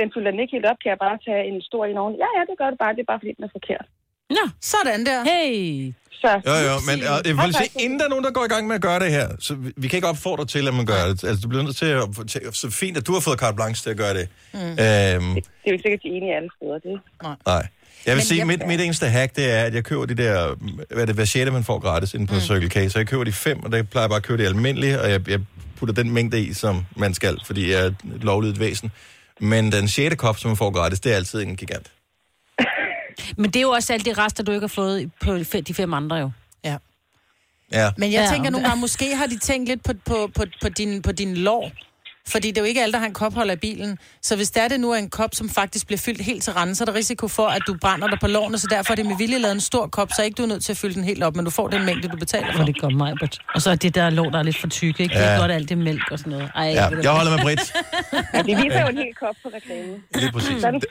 den 0.00 0.08
fylder 0.14 0.30
den 0.30 0.40
ikke 0.42 0.56
helt 0.56 0.70
op, 0.70 0.78
kan 0.82 0.92
jeg 0.94 1.00
bare 1.06 1.18
tage 1.26 1.42
en 1.50 1.58
stor 1.68 1.82
en 1.84 2.00
oven? 2.02 2.14
Ja, 2.22 2.28
ja, 2.36 2.42
det 2.48 2.56
gør 2.60 2.68
det 2.72 2.78
bare, 2.82 2.94
det 2.96 3.02
er 3.02 3.10
bare 3.12 3.20
fordi, 3.22 3.34
den 3.38 3.48
er 3.48 3.56
forkert. 3.58 3.86
Nå, 4.30 4.48
sådan 4.60 5.06
der. 5.06 5.24
Hey! 5.24 5.92
Så, 6.12 6.40
Jo, 6.46 6.52
jo, 6.52 6.80
men 6.86 6.98
øh, 6.98 7.04
jeg 7.04 7.36
vil 7.46 7.54
sige, 7.54 7.70
inden 7.84 7.98
der 7.98 8.04
er 8.04 8.08
nogen, 8.08 8.24
der 8.24 8.30
går 8.30 8.44
i 8.44 8.48
gang 8.48 8.66
med 8.66 8.74
at 8.74 8.82
gøre 8.82 9.00
det 9.00 9.10
her, 9.10 9.28
så 9.38 9.54
vi, 9.54 9.72
vi 9.76 9.88
kan 9.88 9.96
ikke 9.96 10.08
opfordre 10.08 10.44
til, 10.46 10.68
at 10.68 10.74
man 10.74 10.86
gør 10.86 11.04
det. 11.08 11.24
Altså, 11.24 11.40
du 11.42 11.48
bliver 11.48 11.62
nødt 11.64 11.76
til 11.76 11.86
at... 11.86 12.02
til- 12.28 12.40
Så 12.52 12.70
fint, 12.70 12.96
at 12.96 13.06
du 13.06 13.12
har 13.12 13.20
fået 13.20 13.38
carte 13.38 13.54
blanche 13.56 13.82
til 13.82 13.90
at 13.90 13.96
gøre 13.96 14.14
det. 14.14 14.28
Mm. 14.52 14.58
Øhm, 14.60 14.76
Det 14.76 14.80
er 14.80 15.20
jo 15.66 15.72
ikke 15.72 15.82
sikkert, 15.82 16.00
de 16.02 16.08
er 16.08 16.12
enige 16.16 16.36
alle 16.36 16.48
steder. 16.56 16.78
Det. 16.78 17.00
nej. 17.46 17.66
Jeg 18.06 18.12
vil 18.12 18.14
Men 18.16 18.24
sige, 18.24 18.38
jeg- 18.38 18.46
mit, 18.46 18.66
mit 18.66 18.80
eneste 18.80 19.06
hack, 19.06 19.36
det 19.36 19.52
er, 19.52 19.64
at 19.64 19.74
jeg 19.74 19.84
køber 19.84 20.06
de 20.06 20.14
der, 20.14 20.54
hvad 20.88 21.02
er 21.02 21.06
det, 21.06 21.14
hver 21.14 21.24
sjette, 21.24 21.52
man 21.52 21.64
får 21.64 21.78
gratis 21.78 22.14
inde 22.14 22.26
på 22.26 22.34
mm. 22.34 22.40
Circle 22.40 22.68
K. 22.68 22.90
Så 22.92 22.98
jeg 22.98 23.06
køber 23.06 23.24
de 23.24 23.32
fem, 23.32 23.62
og 23.62 23.72
der 23.72 23.82
plejer 23.82 24.02
jeg 24.04 24.10
bare 24.10 24.16
at 24.16 24.22
købe 24.22 24.42
de 24.42 24.48
almindelige, 24.48 25.00
og 25.00 25.10
jeg, 25.10 25.28
jeg 25.28 25.40
putter 25.76 25.94
den 25.94 26.10
mængde 26.10 26.40
i, 26.40 26.52
som 26.52 26.86
man 26.96 27.14
skal, 27.14 27.38
fordi 27.46 27.70
jeg 27.72 27.80
er 27.80 27.86
et 27.86 27.94
lovlydigt 28.04 28.60
væsen. 28.60 28.90
Men 29.40 29.72
den 29.72 29.88
sjette 29.88 30.16
kop, 30.16 30.38
som 30.38 30.48
man 30.50 30.56
får 30.56 30.70
gratis, 30.70 31.00
det 31.00 31.12
er 31.12 31.16
altid 31.16 31.42
en 31.42 31.56
gigant. 31.56 31.86
Men 33.36 33.50
det 33.50 33.56
er 33.56 33.62
jo 33.62 33.70
også 33.70 33.92
alt 33.92 34.04
det 34.04 34.18
rester, 34.18 34.44
du 34.44 34.52
ikke 34.52 34.62
har 34.62 34.68
fået 34.68 35.10
på 35.20 35.36
de 35.36 35.74
fem 35.74 35.94
andre 35.94 36.16
jo. 36.16 36.30
Ja. 36.64 36.76
Ja. 37.72 37.90
Men 37.96 38.12
jeg 38.12 38.20
Ja, 38.20 38.32
tænker 38.34 38.50
nogle 38.50 38.66
gange, 38.68 38.80
måske 38.80 39.16
har 39.16 39.26
de 39.26 39.38
tænkt 39.38 39.68
lidt 39.68 39.82
på, 39.82 39.92
på, 40.04 40.30
på, 40.34 40.44
på, 40.62 40.68
din, 40.68 41.02
på 41.02 41.12
din 41.12 41.36
lår. 41.36 41.70
Fordi 42.28 42.48
det 42.48 42.58
er 42.58 42.62
jo 42.62 42.66
ikke 42.66 42.82
alle, 42.82 42.92
der 42.92 42.98
har 42.98 43.06
en 43.06 43.14
kopholder 43.14 43.54
i 43.54 43.56
bilen. 43.56 43.98
Så 44.22 44.36
hvis 44.36 44.50
der 44.50 44.60
er 44.62 44.68
det 44.68 44.80
nu 44.80 44.90
er 44.90 44.96
en 44.96 45.10
kop, 45.10 45.34
som 45.34 45.48
faktisk 45.48 45.86
bliver 45.86 45.98
fyldt 45.98 46.20
helt 46.20 46.42
til 46.42 46.52
randen, 46.52 46.74
så 46.74 46.84
er 46.84 46.86
der 46.86 46.94
risiko 46.94 47.28
for, 47.28 47.46
at 47.46 47.62
du 47.66 47.76
brænder 47.80 48.08
dig 48.08 48.18
på 48.20 48.26
lårene, 48.26 48.58
så 48.58 48.66
derfor 48.70 48.92
er 48.92 48.96
det 48.96 49.06
med 49.06 49.16
vilje 49.18 49.38
lavet 49.38 49.54
en 49.54 49.60
stor 49.60 49.86
kop, 49.86 50.12
så 50.16 50.22
ikke 50.22 50.34
du 50.34 50.42
er 50.42 50.46
nødt 50.46 50.64
til 50.64 50.72
at 50.72 50.76
fylde 50.76 50.94
den 50.94 51.04
helt 51.04 51.22
op, 51.22 51.36
men 51.36 51.44
du 51.44 51.50
får 51.50 51.68
den 51.68 51.84
mængde, 51.86 52.08
du 52.08 52.16
betaler 52.16 52.46
for. 52.56 52.64
Det 52.64 52.80
går 52.80 52.90
mig, 52.90 53.14
but. 53.20 53.38
Og 53.54 53.62
så 53.62 53.70
er 53.70 53.74
det 53.74 53.94
der 53.94 54.10
lå, 54.10 54.30
der 54.30 54.38
er 54.38 54.42
lidt 54.42 54.58
for 54.58 54.68
tykke, 54.68 55.02
ikke? 55.02 55.14
Det 55.14 55.20
Ja. 55.20 55.26
er 55.26 55.38
godt 55.38 55.50
alt 55.52 55.68
det 55.68 55.78
mælk 55.78 56.10
og 56.10 56.18
sådan 56.18 56.30
noget. 56.32 56.50
Ej, 56.54 56.64
Ja, 56.64 56.88
jeg 57.02 57.10
holder 57.10 57.30
med 57.36 57.38
Britt. 57.42 57.60
Ja, 58.34 58.38
de 58.42 58.56
viser 58.62 58.80
jo 58.80 58.86
en 58.88 58.96
hel 58.96 59.14
kop 59.20 59.34
på 59.42 59.48
reklamen. 59.54 60.02
Lige 60.14 60.32
præcis. 60.32 60.60
Så 60.60 60.66
er 60.66 60.70
Det, 60.70 60.84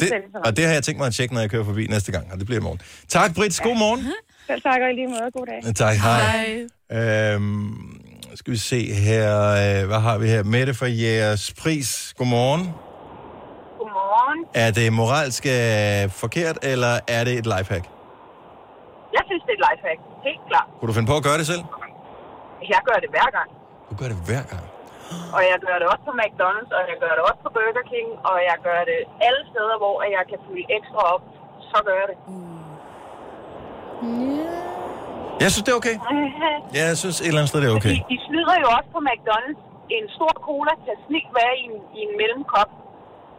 det, 0.00 0.10
og 0.44 0.56
det 0.56 0.64
har 0.66 0.72
jeg 0.72 0.82
tænkt 0.82 0.98
mig 0.98 1.06
at 1.06 1.14
tjekke, 1.14 1.34
når 1.34 1.40
jeg 1.40 1.50
kører 1.50 1.64
forbi 1.64 1.86
næste 1.86 2.12
gang, 2.12 2.32
og 2.32 2.38
det 2.38 2.46
bliver 2.46 2.60
i 2.60 2.62
morgen. 2.62 2.80
Tak, 3.08 3.34
Britt. 3.34 3.60
God 3.62 3.76
morgen. 3.78 4.04
Selv 4.46 4.62
tak, 4.62 4.80
og 4.80 4.90
i 4.90 4.94
lige 4.94 5.06
måde. 5.06 5.30
God 5.32 5.46
dag. 5.46 5.74
Tak, 5.74 5.96
hej. 5.96 6.66
Øhm, 6.92 7.99
skal 8.34 8.52
vi 8.52 8.58
se 8.72 8.80
her, 9.06 9.28
øh, 9.62 9.88
hvad 9.90 10.00
har 10.08 10.18
vi 10.18 10.26
her? 10.34 10.42
Mette 10.42 10.72
fra 10.74 10.86
Jægers 10.86 11.44
Pris. 11.62 12.14
Godmorgen. 12.18 12.62
Godmorgen. 13.78 14.38
Er 14.64 14.70
det 14.78 14.92
moralsk 14.92 15.42
øh, 15.46 16.10
forkert, 16.22 16.56
eller 16.72 16.92
er 17.16 17.22
det 17.26 17.34
et 17.40 17.46
lifehack? 17.54 17.84
Jeg 19.16 19.22
synes, 19.28 19.42
det 19.46 19.52
er 19.54 19.58
et 19.60 19.64
lifehack. 19.68 20.00
Helt 20.28 20.42
klart. 20.50 20.68
Kunne 20.78 20.88
du 20.90 20.94
finde 20.98 21.08
på 21.12 21.16
at 21.20 21.24
gøre 21.28 21.38
det 21.40 21.46
selv? 21.52 21.62
Jeg 22.74 22.80
gør 22.88 22.98
det 23.04 23.10
hver 23.14 23.28
gang. 23.36 23.50
Du 23.90 23.94
gør 24.00 24.08
det 24.12 24.18
hver 24.28 24.44
gang. 24.52 24.64
Og 25.36 25.42
jeg 25.50 25.58
gør 25.66 25.76
det 25.80 25.86
også 25.92 26.04
på 26.08 26.14
McDonald's, 26.22 26.72
og 26.78 26.82
jeg 26.90 26.96
gør 27.04 27.12
det 27.16 27.22
også 27.28 27.40
på 27.46 27.50
Burger 27.56 27.84
King, 27.92 28.08
og 28.30 28.36
jeg 28.50 28.56
gør 28.66 28.80
det 28.90 29.00
alle 29.26 29.42
steder, 29.52 29.76
hvor 29.82 29.96
jeg 30.16 30.22
kan 30.30 30.38
fylde 30.46 30.66
ekstra 30.76 31.00
op. 31.14 31.22
Så 31.70 31.78
gør 31.86 31.96
jeg 32.02 32.08
det. 32.12 32.18
Jeg 35.42 35.48
synes, 35.52 35.64
det 35.66 35.72
er 35.74 35.78
okay. 35.82 35.96
Ja, 36.76 36.82
jeg 36.90 36.96
synes 37.02 37.16
et 37.16 37.26
eller 37.30 37.40
andet 37.40 37.52
sted, 37.52 37.58
det 37.62 37.68
er 37.72 37.76
okay. 37.80 37.94
Fordi 37.94 38.14
de 38.14 38.18
snyder 38.28 38.56
jo 38.64 38.68
også 38.76 38.88
på 38.96 39.00
McDonald's. 39.08 39.60
En 39.98 40.06
stor 40.16 40.32
cola 40.48 40.72
kan 40.86 40.96
snilt 41.06 41.32
være 41.40 41.54
i 41.60 41.62
en, 41.70 41.76
i 41.98 42.00
en 42.06 42.12
mellemkop. 42.20 42.70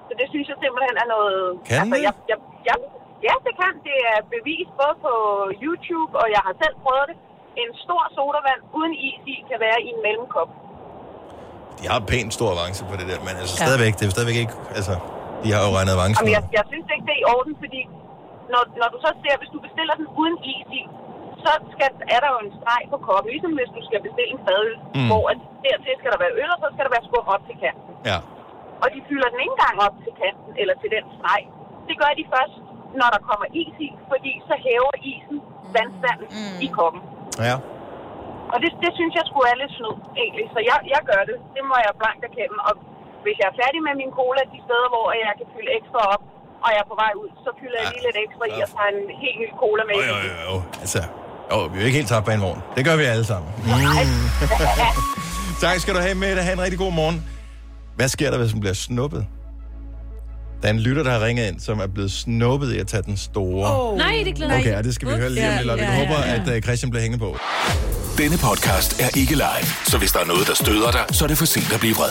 Så 0.08 0.12
det 0.20 0.28
synes 0.34 0.46
jeg 0.52 0.58
simpelthen 0.64 0.96
er 1.04 1.08
noget... 1.16 1.38
Kan 1.68 1.76
altså, 1.82 1.96
det? 1.96 2.04
jeg, 2.08 2.14
jeg, 2.32 2.38
jeg, 2.70 2.78
ja, 3.28 3.36
det 3.46 3.54
kan. 3.62 3.74
Det 3.90 3.98
er 4.12 4.20
bevis 4.36 4.68
både 4.80 4.96
på 5.06 5.14
YouTube, 5.64 6.12
og 6.22 6.28
jeg 6.36 6.42
har 6.48 6.54
selv 6.64 6.76
prøvet 6.84 7.06
det. 7.12 7.18
En 7.64 7.72
stor 7.86 8.04
sodavand 8.18 8.62
uden 8.78 8.94
is 9.10 9.22
i 9.34 9.36
kan 9.50 9.60
være 9.66 9.80
i 9.86 9.88
en 9.96 10.00
mellemkop. 10.08 10.50
De 11.80 11.86
har 11.92 12.00
pænt 12.12 12.32
stor 12.38 12.50
avance 12.56 12.82
på 12.90 12.96
det 13.00 13.06
der, 13.12 13.20
men 13.28 13.34
altså 13.42 13.56
stadigvæk, 13.64 13.94
det 14.00 14.04
er 14.08 14.14
stadigvæk 14.18 14.40
ikke... 14.44 14.56
Altså, 14.78 14.94
de 15.44 15.48
har 15.54 15.62
jo 15.68 15.72
regnet 15.78 15.94
avancen 15.98 16.20
Jamen, 16.20 16.34
jeg, 16.38 16.44
jeg 16.58 16.66
synes 16.72 16.88
ikke, 16.94 17.06
det 17.08 17.14
er 17.18 17.22
i 17.26 17.28
orden, 17.36 17.54
fordi 17.64 17.82
når, 18.54 18.62
når 18.82 18.90
du 18.94 18.98
så 19.06 19.12
ser, 19.22 19.34
hvis 19.42 19.52
du 19.56 19.60
bestiller 19.68 19.94
den 20.00 20.08
uden 20.20 20.36
is 20.54 20.68
i, 20.80 20.82
så 21.46 21.52
skal, 21.74 21.90
er 22.16 22.20
der 22.24 22.30
jo 22.36 22.40
en 22.46 22.52
streg 22.60 22.82
på 22.94 22.98
koppen, 23.08 23.30
ligesom 23.36 23.52
hvis 23.60 23.72
du 23.78 23.82
skal 23.88 24.00
bestille 24.08 24.32
en 24.36 24.42
fadøl, 24.48 24.74
Mm. 24.82 25.00
mm. 25.00 25.08
hvor 25.12 25.24
at 25.32 25.38
dertil 25.66 25.94
skal 26.02 26.12
der 26.14 26.20
være 26.24 26.34
øl, 26.42 26.50
og 26.56 26.60
så 26.64 26.68
skal 26.74 26.84
der 26.86 26.92
være 26.96 27.06
skum 27.10 27.26
op 27.36 27.44
til 27.50 27.56
kanten. 27.64 27.92
Ja. 28.10 28.18
Og 28.84 28.88
de 28.94 29.00
fylder 29.10 29.28
den 29.34 29.40
ikke 29.44 29.56
engang 29.58 29.76
op 29.88 29.96
til 30.06 30.14
kanten, 30.24 30.52
eller 30.62 30.76
til 30.82 30.90
den 30.96 31.06
streg. 31.18 31.42
Det 31.90 31.96
gør 32.02 32.12
de 32.20 32.24
først, 32.36 32.56
når 33.00 33.10
der 33.16 33.22
kommer 33.30 33.48
is 33.62 33.74
i, 33.88 33.90
fordi 34.12 34.32
så 34.48 34.54
hæver 34.66 34.94
isen 35.14 35.38
vandstanden 35.76 36.28
mm. 36.38 36.58
i 36.66 36.68
koppen. 36.78 37.02
Ja. 37.48 37.56
Og 38.54 38.58
det, 38.64 38.70
det 38.84 38.92
synes 38.98 39.14
jeg 39.20 39.26
skulle 39.30 39.48
er 39.54 39.58
lidt 39.64 39.74
snyd, 39.78 39.96
egentlig. 40.24 40.46
Så 40.54 40.60
jeg, 40.70 40.78
jeg 40.94 41.02
gør 41.12 41.22
det. 41.30 41.38
Det 41.56 41.64
må 41.70 41.76
jeg 41.86 41.92
blankt 42.02 42.22
erkende. 42.30 42.58
Og 42.68 42.74
hvis 43.24 43.38
jeg 43.42 43.48
er 43.52 43.56
færdig 43.62 43.80
med 43.88 43.94
min 44.02 44.12
cola 44.20 44.42
de 44.54 44.60
steder, 44.66 44.88
hvor 44.94 45.06
jeg 45.26 45.34
kan 45.40 45.48
fylde 45.54 45.72
ekstra 45.80 46.02
op, 46.14 46.24
og 46.64 46.70
jeg 46.74 46.80
er 46.86 46.90
på 46.94 46.98
vej 47.04 47.12
ud, 47.22 47.30
så 47.46 47.50
fylder 47.60 47.80
jeg 47.84 47.90
lige 47.94 48.06
lidt 48.08 48.20
ekstra 48.26 48.44
i 48.54 48.56
og 48.66 48.70
tager 48.76 48.90
en 48.96 49.02
helt 49.24 49.38
ny 49.44 49.50
cola 49.64 49.84
med. 49.90 49.96
Jo, 50.12 50.16
jo, 50.30 50.34
jo. 50.48 50.56
Altså, 50.84 51.00
jo, 51.52 51.66
vi 51.66 51.76
er 51.78 51.82
jo 51.82 51.86
ikke 51.86 51.98
helt 51.98 52.10
tabt 52.10 52.26
bag 52.26 52.36
en 52.36 52.42
vogn. 52.42 52.60
Det 52.78 52.86
gør 52.86 52.96
vi 52.96 53.04
alle 53.04 53.26
sammen. 53.26 53.52
Mm. 53.66 53.72
tak 55.62 55.80
skal 55.80 55.96
du 55.96 56.00
have 56.00 56.16
med 56.16 56.36
det. 56.36 56.44
Ha' 56.44 56.54
en 56.54 56.62
rigtig 56.62 56.78
god 56.80 56.94
morgen. 56.94 57.24
Hvad 57.96 58.10
sker 58.10 58.32
der, 58.32 58.38
hvis 58.38 58.54
man 58.54 58.60
bliver 58.60 58.74
snuppet? 58.74 59.26
Der 60.62 60.68
er 60.68 60.72
en 60.74 60.80
lytter, 60.80 61.04
der 61.04 61.12
har 61.12 61.26
ringet 61.26 61.48
ind, 61.48 61.60
som 61.60 61.80
er 61.80 61.88
blevet 61.88 62.12
snuppet 62.12 62.74
i 62.74 62.78
at 62.80 62.88
tage 62.88 63.04
den 63.04 63.18
store. 63.18 63.92
Oh. 63.92 63.98
Nej, 63.98 64.22
det 64.26 64.36
glæder 64.36 64.60
Okay, 64.60 64.76
og 64.78 64.84
det 64.84 64.96
skal 64.96 65.08
vi 65.08 65.14
høre 65.14 65.30
lige 65.30 65.50
om 65.50 65.58
lidt. 65.58 65.70
og 65.70 65.78
Vi 65.78 65.84
håber, 65.86 66.16
at 66.16 66.56
uh, 66.56 66.62
Christian 66.62 66.90
bliver 66.90 67.02
hængende 67.02 67.26
på. 67.26 67.38
Denne 68.18 68.38
podcast 68.38 69.02
er 69.02 69.18
ikke 69.18 69.34
live, 69.36 69.66
så 69.86 69.98
hvis 69.98 70.12
der 70.12 70.20
er 70.20 70.26
noget, 70.26 70.48
der 70.48 70.54
støder 70.54 70.92
dig, 70.92 71.06
så 71.12 71.24
er 71.26 71.28
det 71.28 71.38
for 71.38 71.46
sent 71.46 71.74
at 71.74 71.80
blive 71.80 71.96
vred. 71.96 72.10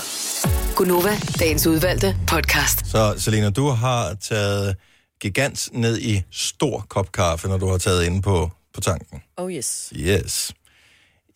Gunova, 0.77 1.17
dagens 1.39 1.67
udvalgte 1.67 2.17
podcast. 2.27 2.87
Så 2.87 3.15
Selina, 3.19 3.51
du 3.51 3.69
har 3.69 4.15
taget 4.29 4.77
gigant 5.23 5.69
ned 5.73 5.99
i 5.99 6.23
stor 6.33 6.87
kop 6.89 7.13
kaffe, 7.13 7.49
når 7.49 7.59
du 7.59 7.71
har 7.71 7.79
taget 7.79 8.05
ind 8.05 8.23
på, 8.23 8.51
på 8.75 8.81
tanken. 8.81 9.23
Oh 9.37 9.53
yes. 9.53 9.93
Yes. 9.97 10.53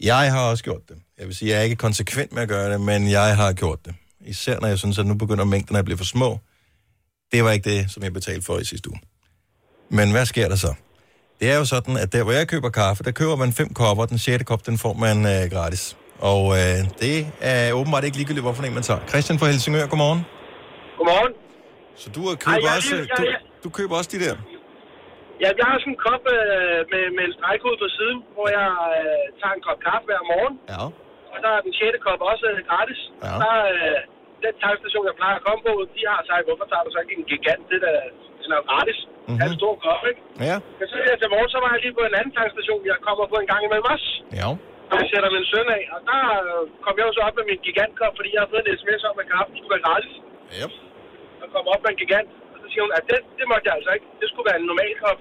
Jeg 0.01 0.33
har 0.33 0.41
også 0.51 0.65
gjort 0.65 0.89
det. 0.89 0.97
Jeg 1.19 1.27
vil 1.27 1.35
sige, 1.35 1.51
jeg 1.51 1.59
er 1.59 1.63
ikke 1.63 1.77
konsekvent 1.77 2.33
med 2.33 2.43
at 2.43 2.49
gøre 2.49 2.73
det, 2.73 2.81
men 2.81 3.11
jeg 3.11 3.37
har 3.37 3.53
gjort 3.53 3.79
det. 3.85 3.95
Især 4.27 4.61
når 4.61 4.69
jeg 4.69 4.79
synes, 4.79 4.99
at 4.99 5.07
nu 5.07 5.15
begynder 5.15 5.45
mængderne 5.45 5.79
at 5.79 5.85
blive 5.85 5.99
for 5.99 6.05
små. 6.05 6.39
Det 7.33 7.45
var 7.45 7.51
ikke 7.51 7.71
det, 7.71 7.91
som 7.91 8.03
jeg 8.03 8.13
betalte 8.13 8.43
for 8.43 8.59
i 8.59 8.65
sidste 8.65 8.91
uge. 8.91 9.01
Men 9.91 10.11
hvad 10.11 10.27
sker 10.27 10.49
der 10.49 10.57
så? 10.57 10.75
Det 11.41 11.51
er 11.51 11.57
jo 11.57 11.65
sådan, 11.65 11.97
at 11.97 12.13
der, 12.13 12.23
hvor 12.23 12.33
jeg 12.33 12.49
køber 12.49 12.71
kaffe, 12.71 13.03
der 13.05 13.11
køber 13.11 13.37
man 13.37 13.53
fem 13.53 13.75
kopper. 13.75 14.07
Den 14.07 14.19
sjette 14.19 14.45
kop, 14.45 14.67
den 14.67 14.79
får 14.79 14.93
man 14.93 15.27
øh, 15.27 15.51
gratis. 15.51 15.97
Og 16.19 16.53
øh, 16.59 16.79
det 17.01 17.27
er 17.41 17.73
åbenbart 17.73 18.05
ikke 18.05 18.17
ligegyldigt, 18.17 18.43
hvorfor 18.45 18.63
en 18.63 18.75
man 18.75 18.83
tager. 18.83 19.01
Christian 19.09 19.39
fra 19.39 19.47
Helsingør, 19.47 19.87
godmorgen. 19.87 20.21
Godmorgen. 20.99 21.33
Så 21.97 22.11
du 22.11 22.21
køber, 22.41 22.57
Ej, 22.57 22.59
jeg 22.65 22.77
også, 22.77 22.97
jeg- 22.97 23.07
du, 23.19 23.23
jeg- 23.23 23.41
du 23.65 23.69
køber 23.71 23.97
også 23.97 24.11
de 24.13 24.21
der? 24.25 24.37
Ja, 25.43 25.49
jeg 25.61 25.67
har 25.71 25.77
sådan 25.83 25.95
en 25.97 26.03
kop 26.07 26.25
øh, 26.37 26.81
med, 26.93 27.05
med 27.17 27.25
en 27.29 27.35
stregkode 27.39 27.77
på 27.83 27.89
siden, 27.97 28.19
hvor 28.35 28.49
jeg 28.59 28.69
øh, 28.99 29.25
tager 29.41 29.55
en 29.59 29.65
kop 29.67 29.79
kaffe 29.87 30.07
hver 30.11 30.23
morgen. 30.33 30.55
Ja. 30.73 30.85
Og 31.33 31.39
der 31.45 31.51
er 31.57 31.61
den 31.67 31.73
sjette 31.79 31.99
kop 32.07 32.21
også 32.31 32.47
øh, 32.53 32.59
gratis. 32.71 33.01
Ja. 33.09 33.33
Og 33.35 33.39
der 33.45 33.55
øh, 33.75 33.99
den 34.45 34.55
tankstation, 34.65 35.05
jeg 35.11 35.17
plejer 35.21 35.37
at 35.41 35.45
komme 35.47 35.63
på, 35.69 35.73
de 35.95 36.03
har 36.13 36.21
sagt, 36.31 36.45
hvorfor 36.49 36.67
tager 36.71 36.85
du 36.87 36.91
så 36.93 36.99
ikke 37.05 37.15
en 37.21 37.27
gigant? 37.33 37.65
Det 37.73 37.79
der, 37.85 37.95
den 38.43 38.51
er 38.57 38.63
gratis. 38.71 38.99
Mhm. 39.07 39.13
Mm-hmm. 39.29 39.43
Er 39.43 39.47
en 39.53 39.61
stor 39.61 39.75
kop, 39.87 40.03
ikke? 40.11 40.21
Ja. 40.49 40.57
Men 40.79 40.87
så 40.91 40.95
her 41.09 41.17
til 41.23 41.29
morgen, 41.35 41.51
så 41.55 41.59
var 41.65 41.71
jeg 41.75 41.81
lige 41.85 41.97
på 41.99 42.05
en 42.11 42.17
anden 42.21 42.35
tankstation, 42.41 42.81
jeg 42.91 42.97
kommer 43.07 43.25
på 43.33 43.37
en 43.43 43.49
gang 43.53 43.63
imellem 43.67 43.89
os. 43.97 44.07
Ja. 44.41 44.49
Og 44.91 44.97
jeg 45.01 45.07
sætter 45.13 45.31
min 45.37 45.47
søn 45.53 45.69
af, 45.79 45.83
og 45.95 46.01
der 46.11 46.23
øh, 46.49 46.63
kom 46.85 46.95
jeg 46.99 47.05
jo 47.09 47.13
så 47.17 47.23
op 47.29 47.37
med 47.39 47.47
min 47.51 47.61
gigantkop, 47.67 48.15
fordi 48.19 48.31
jeg 48.35 48.41
har 48.43 48.51
fået 48.53 48.65
en 48.67 48.77
sms 48.81 49.03
om, 49.11 49.17
at 49.23 49.27
kaffen 49.33 49.55
skulle 49.59 49.75
være 49.77 49.87
gratis. 49.89 50.15
Yep. 50.61 50.73
Og 51.43 51.47
kom 51.55 51.67
op 51.75 51.81
med 51.85 51.91
en 51.95 52.01
gigant. 52.03 52.31
Hun, 52.83 52.91
at 52.99 53.05
det, 53.11 53.19
det 53.39 53.47
måtte 53.51 53.65
jeg 53.69 53.75
altså 53.79 53.91
ikke. 53.97 54.07
Det 54.21 54.27
skulle 54.31 54.47
være 54.51 54.59
en 54.63 54.67
normal 54.73 54.93
kop. 55.05 55.19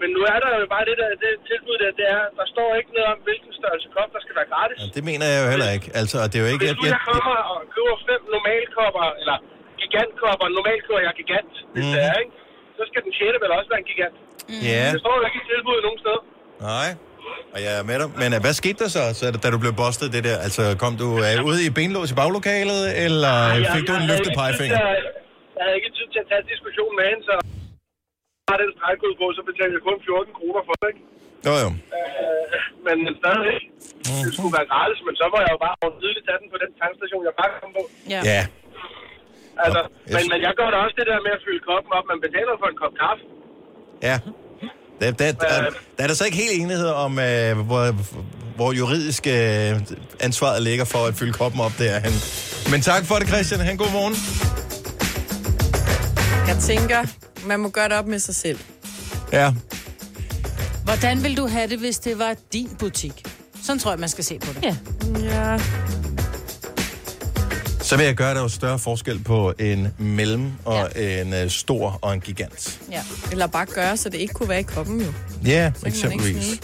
Men 0.00 0.08
nu 0.16 0.20
er 0.32 0.38
der 0.44 0.50
jo 0.62 0.66
bare 0.74 0.84
det 0.90 0.96
der 1.02 1.08
det 1.24 1.32
tilbud, 1.50 1.76
der, 1.82 1.88
det 2.00 2.06
er, 2.16 2.22
der 2.38 2.46
står 2.54 2.68
ikke 2.80 2.90
noget 2.96 3.08
om, 3.14 3.18
hvilken 3.28 3.50
størrelse 3.60 3.88
kop, 3.96 4.08
der 4.14 4.20
skal 4.24 4.34
være 4.38 4.48
gratis. 4.54 4.78
Det 4.96 5.02
mener 5.10 5.26
jeg 5.32 5.38
jo 5.44 5.48
heller 5.54 5.70
ikke. 5.76 5.86
Altså, 6.00 6.16
det 6.30 6.36
er 6.38 6.42
jo 6.44 6.50
ikke... 6.54 6.64
Hvis 6.64 6.76
nu 6.80 6.84
Jeg, 6.86 6.94
jeg 6.96 7.02
kommer 7.10 7.36
og 7.52 7.58
køber 7.74 7.94
fem 8.10 8.20
normalkopper, 8.34 9.06
eller 9.22 9.36
gigantkopper, 9.82 10.46
normalt 10.58 10.82
køber 10.86 11.02
jeg 11.08 11.12
gigant, 11.20 11.52
hvis 11.74 11.84
Mhm. 11.86 11.94
det 11.94 12.02
er, 12.10 12.14
ikke? 12.22 12.32
Så 12.78 12.82
skal 12.90 13.00
den 13.06 13.12
sjette 13.18 13.38
vel 13.44 13.50
også 13.58 13.68
være 13.72 13.80
en 13.84 13.88
gigant. 13.92 14.16
Ja. 14.70 14.82
Det 14.94 15.00
står 15.04 15.14
jo 15.18 15.22
ikke 15.28 15.38
i 15.42 15.44
tilbuddet 15.52 15.82
nogen 15.86 16.00
steder. 16.04 16.22
Nej. 16.72 16.88
Og 17.54 17.58
jeg 17.66 17.72
er 17.80 17.84
med 17.90 17.96
dig. 18.00 18.08
Men 18.22 18.28
øh, 18.36 18.38
hvad 18.44 18.54
skete 18.62 18.78
der 18.84 18.90
så, 18.96 19.02
så 19.18 19.24
da 19.42 19.46
du 19.54 19.58
blev 19.64 19.74
bustet 19.82 20.08
det 20.16 20.22
der? 20.28 20.36
Altså, 20.46 20.62
kom 20.82 20.92
du 21.02 21.08
øh, 21.26 21.36
ud 21.50 21.58
i 21.66 21.70
benlås 21.78 22.10
i 22.14 22.16
baglokalet, 22.22 22.82
eller 23.06 23.34
jeg- 23.64 23.72
fik 23.76 23.84
du 23.88 23.92
jeg 23.92 24.00
en 24.00 24.08
havde 24.08 24.12
løftet 24.12 24.32
Jeg 25.56 25.62
havde 25.64 25.76
ikke 25.78 25.92
tid 25.98 26.06
til 26.14 26.20
at 26.24 26.28
tage 26.30 26.44
diskussionen 26.52 26.94
med 26.98 27.06
hende, 27.10 27.24
så 27.30 27.34
har 28.50 28.56
den 28.62 28.70
stregkode 28.76 29.16
på, 29.20 29.26
så 29.38 29.42
betaler 29.48 29.74
jeg 29.76 29.84
kun 29.88 29.98
14 30.08 30.38
kroner 30.38 30.62
for 30.68 30.74
det, 30.80 30.88
ikke? 30.92 31.02
Jo, 31.46 31.54
jo. 31.64 31.68
Øh, 31.96 32.56
men 32.86 32.96
men 33.04 33.12
stadig 33.22 33.56
Det 34.24 34.32
skulle 34.36 34.54
være 34.58 34.68
gratis, 34.72 35.00
men 35.06 35.14
så 35.20 35.24
må 35.32 35.36
jeg 35.44 35.50
jo 35.56 35.60
bare 35.66 35.76
tidligt 36.02 36.24
tage 36.28 36.38
den 36.42 36.48
på 36.54 36.58
den 36.64 36.70
tankstation, 36.82 37.20
jeg 37.28 37.34
bare 37.40 37.50
kom 37.62 37.72
på. 37.78 37.82
Ja. 38.14 38.20
Ja. 38.32 38.42
Altså, 39.64 39.80
jeg 40.10 40.14
men, 40.16 40.24
men 40.32 40.38
jeg 40.46 40.52
gør 40.58 40.68
da 40.74 40.76
også 40.84 40.96
det 41.00 41.06
der 41.10 41.18
med 41.26 41.32
at 41.38 41.42
fylde 41.46 41.62
koppen 41.70 41.90
op. 41.98 42.04
Man 42.12 42.18
betaler 42.26 42.52
for 42.62 42.68
en 42.72 42.78
kop 42.82 42.94
kaffe. 43.02 43.22
Ja. 44.08 44.16
Der, 45.00 45.10
der, 45.20 45.32
der, 45.44 45.54
der 45.96 46.02
er 46.04 46.08
der 46.10 46.16
så 46.20 46.24
ikke 46.28 46.38
helt 46.44 46.54
enighed 46.62 46.90
om, 47.06 47.12
øh, 47.28 47.50
hvor, 47.68 47.84
hvor 48.58 48.70
juridisk 48.80 49.22
øh, 49.26 49.70
ansvaret 50.26 50.60
ligger 50.68 50.86
for 50.94 51.02
at 51.08 51.14
fylde 51.20 51.34
koppen 51.40 51.60
op 51.66 51.74
derhen. 51.82 52.14
Men 52.72 52.78
tak 52.90 53.02
for 53.08 53.16
det, 53.20 53.26
Christian. 53.32 53.60
Han 53.60 53.76
god 53.84 53.92
morgen. 53.98 54.14
Jeg 56.48 56.56
tænker, 56.60 57.04
man 57.46 57.60
må 57.60 57.68
gøre 57.68 57.88
det 57.88 57.96
op 57.96 58.06
med 58.06 58.18
sig 58.18 58.34
selv. 58.34 58.58
Ja. 59.32 59.52
Hvordan 60.84 61.22
vil 61.22 61.36
du 61.36 61.46
have 61.46 61.68
det, 61.68 61.78
hvis 61.78 61.98
det 61.98 62.18
var 62.18 62.34
din 62.52 62.68
butik? 62.78 63.12
Sådan 63.62 63.78
tror 63.78 63.90
jeg, 63.90 64.00
man 64.00 64.08
skal 64.08 64.24
se 64.24 64.38
på 64.38 64.52
det. 64.52 64.62
Ja. 64.62 64.76
Ja. 65.20 65.58
Så 67.80 67.96
vil 67.96 68.06
jeg 68.06 68.14
gøre, 68.14 68.30
der 68.30 68.38
er 68.38 68.42
jo 68.42 68.48
større 68.48 68.78
forskel 68.78 69.18
på 69.24 69.52
en 69.58 69.88
mellem 69.98 70.52
og 70.64 70.88
ja. 70.96 71.20
en 71.22 71.32
øh, 71.34 71.50
stor 71.50 71.98
og 72.02 72.14
en 72.14 72.20
gigant. 72.20 72.80
ja. 72.90 73.02
Eller 73.30 73.46
bare 73.46 73.66
gøre, 73.66 73.96
så 73.96 74.08
det 74.08 74.18
ikke 74.18 74.34
kunne 74.34 74.48
være 74.48 74.60
i 74.60 74.62
koppen 74.62 75.00
jo. 75.00 75.12
Ja, 75.44 75.72
Så 75.80 75.86
eksempelvis. 75.86 76.60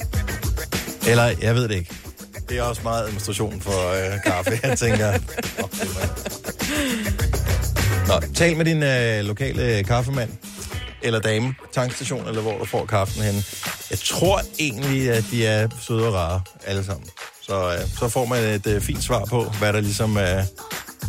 Eller, 1.09 1.33
jeg 1.43 1.55
ved 1.55 1.63
det 1.69 1.75
ikke. 1.75 1.95
Det 2.49 2.59
er 2.59 2.63
også 2.63 2.83
meget 2.83 3.03
administration 3.05 3.61
for 3.61 3.93
øh, 4.13 4.23
kaffe, 4.27 4.61
jeg 4.63 4.79
tænker. 4.79 5.09
Oh, 5.63 5.69
Nå, 8.09 8.21
tal 8.35 8.57
med 8.57 8.65
din 8.65 8.83
øh, 8.83 9.25
lokale 9.25 9.85
kaffemand 9.85 10.31
eller 11.03 11.21
dame, 11.21 11.55
tankstation, 11.73 12.29
eller 12.29 12.41
hvor 12.41 12.59
du 12.59 12.65
får 12.65 12.87
kaffen 12.87 13.23
hen. 13.23 13.45
Jeg 13.91 13.99
tror 13.99 14.41
egentlig, 14.59 15.11
at 15.11 15.25
de 15.31 15.47
er 15.47 15.69
søde 15.81 16.07
og 16.07 16.15
rare, 16.15 16.41
alle 16.67 16.85
sammen. 16.85 17.07
Så, 17.43 17.73
øh, 17.73 17.81
så 17.99 18.09
får 18.09 18.27
man 18.27 18.45
et 18.45 18.67
øh, 18.67 18.81
fint 18.81 19.03
svar 19.03 19.25
på, 19.25 19.45
hvad 19.59 19.73
der 19.73 19.81
ligesom 19.81 20.17
er 20.17 20.43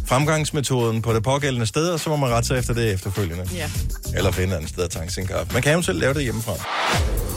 fremgangsmetoden 0.07 1.01
på 1.01 1.13
det 1.13 1.23
pågældende 1.23 1.65
sted, 1.65 1.89
og 1.89 1.99
så 1.99 2.09
må 2.09 2.15
man 2.15 2.29
rette 2.29 2.47
sig 2.47 2.57
efter 2.57 2.73
det 2.73 2.91
efterfølgende. 2.93 3.49
Ja. 3.55 3.69
Eller 4.15 4.31
finde 4.31 4.53
et 4.53 4.57
andet 4.57 4.69
sted 4.69 4.83
at 4.83 4.89
tanke 4.89 5.13
sin 5.13 5.27
kaffe. 5.27 5.53
Man 5.53 5.61
kan 5.61 5.73
jo 5.73 5.81
selv 5.81 5.99
lave 5.99 6.13
det 6.13 6.23
hjemmefra. 6.23 6.53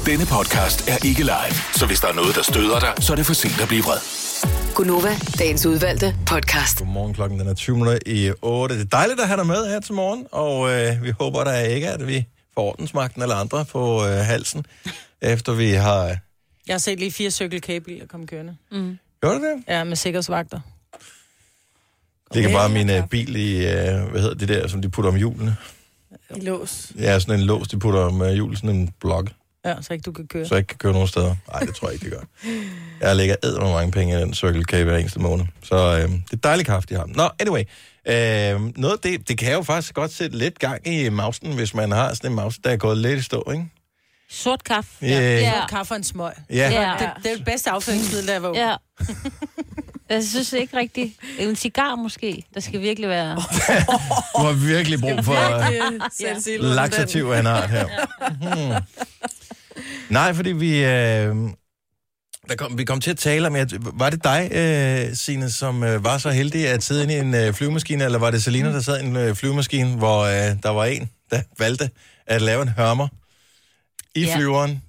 Denne 0.06 0.26
podcast 0.26 0.88
er 0.88 1.06
ikke 1.06 1.22
live, 1.22 1.56
så 1.74 1.86
hvis 1.86 2.00
der 2.00 2.08
er 2.08 2.14
noget, 2.14 2.34
der 2.34 2.42
støder 2.42 2.80
dig, 2.80 2.92
så 3.00 3.12
er 3.12 3.16
det 3.16 3.26
for 3.26 3.34
sent 3.34 3.60
at 3.60 3.68
blive 3.68 3.82
vred. 3.82 3.98
Gunova, 4.74 5.16
dagens 5.38 5.66
udvalgte 5.66 6.16
podcast. 6.26 6.78
Godmorgen, 6.78 7.14
klokken 7.14 7.40
den 7.40 7.48
er 7.48 7.54
20 7.54 7.76
minutter 7.76 7.98
i 8.06 8.32
8. 8.42 8.74
Det 8.74 8.80
er 8.80 8.84
dejligt 8.86 9.20
at 9.20 9.26
have 9.26 9.36
dig 9.36 9.46
med 9.46 9.70
her 9.70 9.80
til 9.80 9.94
morgen, 9.94 10.26
og 10.32 10.70
øh, 10.70 11.02
vi 11.02 11.10
håber 11.20 11.44
da 11.44 11.60
ikke, 11.60 11.88
at 11.88 12.06
vi 12.06 12.26
får 12.54 12.62
ordensmagten 12.62 13.22
eller 13.22 13.34
andre 13.34 13.64
på 13.64 14.06
øh, 14.06 14.10
halsen, 14.10 14.66
efter 15.20 15.52
vi 15.52 15.70
har... 15.70 16.16
Jeg 16.66 16.74
har 16.74 16.78
set 16.78 16.98
lige 16.98 17.12
fire 17.12 17.30
Circle 17.30 17.60
K-biler 17.60 18.06
komme 18.06 18.26
kørende. 18.26 18.56
Mm. 18.70 18.98
Gjorde 19.20 19.38
du 19.38 19.44
det? 19.44 19.64
Ja, 19.68 19.84
med 19.84 19.96
sikkerhedsvagter. 19.96 20.60
Ligger 22.34 22.52
bare 22.52 22.68
min 22.68 22.90
øh, 22.90 23.08
bil 23.08 23.36
i, 23.36 23.56
øh, 23.56 24.10
hvad 24.10 24.20
hedder 24.20 24.34
det 24.34 24.48
der, 24.48 24.68
som 24.68 24.82
de 24.82 24.88
putter 24.88 25.10
om 25.10 25.16
hjulene? 25.16 25.56
I 26.36 26.40
lås. 26.40 26.92
Ja, 26.98 27.18
sådan 27.18 27.40
en 27.40 27.46
lås, 27.46 27.68
de 27.68 27.78
putter 27.78 28.00
om 28.00 28.22
øh, 28.22 28.32
hjul, 28.32 28.56
sådan 28.56 28.70
en 28.70 28.90
blok, 29.00 29.30
Ja, 29.64 29.74
så 29.82 29.92
ikke 29.92 30.02
du 30.02 30.12
kan 30.12 30.26
køre. 30.26 30.46
så 30.46 30.54
jeg 30.54 30.58
ikke 30.58 30.68
kan 30.68 30.78
køre 30.78 30.92
nogen 30.92 31.08
steder. 31.08 31.36
Nej, 31.52 31.60
det 31.60 31.74
tror 31.74 31.88
jeg 31.88 31.94
ikke, 31.94 32.04
det 32.04 32.12
gør. 32.12 32.48
Jeg 33.00 33.16
lægger 33.16 33.36
æd 33.44 33.52
med 33.52 33.72
mange 33.72 33.92
penge 33.92 34.18
i 34.18 34.20
den 34.20 34.34
Circle 34.34 34.64
K 34.64 34.72
hver 34.74 34.96
eneste 34.96 35.20
måned. 35.20 35.44
Så 35.62 35.76
øh, 35.76 36.08
det 36.10 36.32
er 36.32 36.36
dejligt 36.36 36.66
kaffe, 36.66 36.88
de 36.88 36.94
har. 36.94 37.06
Nå, 37.06 37.28
anyway. 37.40 37.62
Øh, 38.08 38.76
noget 38.78 38.92
af 38.92 38.98
det, 39.02 39.28
det 39.28 39.38
kan 39.38 39.52
jo 39.52 39.62
faktisk 39.62 39.94
godt 39.94 40.12
sætte 40.12 40.38
lidt 40.38 40.58
gang 40.58 40.86
i 40.86 41.08
mausen, 41.08 41.52
hvis 41.52 41.74
man 41.74 41.90
har 41.92 42.14
sådan 42.14 42.30
en 42.30 42.36
mouse, 42.36 42.60
der 42.64 42.70
er 42.70 42.76
gået 42.76 42.98
lidt 42.98 43.18
i 43.18 43.22
stå, 43.22 43.50
ikke? 43.52 43.66
Sort 44.30 44.64
kaffe. 44.64 44.90
Ja. 45.02 45.08
Ja. 45.08 45.38
Ja. 45.40 45.66
Kaffe 45.66 45.92
og 45.92 45.96
en 45.96 46.04
smøg. 46.04 46.32
Ja. 46.50 46.54
Ja. 46.56 46.92
Det, 46.98 47.10
det 47.22 47.32
er 47.32 47.36
det 47.36 47.44
bedste 47.44 47.70
afføringsmiddel, 47.70 48.28
der 48.28 48.38
var. 48.38 48.52
Ja. 48.54 48.74
Jeg 50.08 50.24
synes 50.24 50.52
ikke 50.52 50.76
rigtigt. 50.76 51.12
En 51.38 51.56
cigar 51.56 51.94
måske. 51.94 52.44
Der 52.54 52.60
skal 52.60 52.80
virkelig 52.80 53.08
være... 53.08 53.34
Du 54.36 54.42
har 54.42 54.66
virkelig 54.66 55.00
brug 55.00 55.24
for 55.24 55.34
luften. 55.92 56.60
laxativ 56.60 57.24
af 57.24 57.40
en 57.40 57.46
art 57.46 57.70
her. 57.70 57.86
Hmm. 58.40 58.84
Nej, 60.10 60.34
fordi 60.34 60.52
vi... 60.52 60.84
Øh, 60.84 61.34
der 62.48 62.56
kom, 62.56 62.78
vi 62.78 62.84
kom 62.84 63.00
til 63.00 63.10
at 63.10 63.18
tale 63.18 63.46
om, 63.46 63.54
at, 63.54 63.72
var 63.98 64.10
det 64.10 64.24
dig, 64.24 64.48
øh, 64.52 65.16
Signe, 65.16 65.50
som 65.50 65.82
øh, 65.84 66.04
var 66.04 66.18
så 66.18 66.30
heldig 66.30 66.68
at 66.68 66.82
sidde 66.82 67.02
inde 67.02 67.14
i 67.14 67.18
en 67.18 67.34
øh, 67.34 67.54
flyvemaskine, 67.54 68.04
eller 68.04 68.18
var 68.18 68.30
det 68.30 68.42
Selina, 68.42 68.72
der 68.72 68.80
sad 68.80 69.00
i 69.02 69.06
en 69.06 69.16
øh, 69.16 69.34
flyvemaskine, 69.34 69.96
hvor 69.96 70.20
øh, 70.22 70.56
der 70.62 70.68
var 70.68 70.84
en, 70.84 71.10
der 71.30 71.42
valgte 71.58 71.90
at 72.26 72.42
lave 72.42 72.62
en 72.62 72.68
hørmer 72.68 73.08
i 74.14 74.24
Ja. 74.24 74.36
flyveren? 74.36 74.82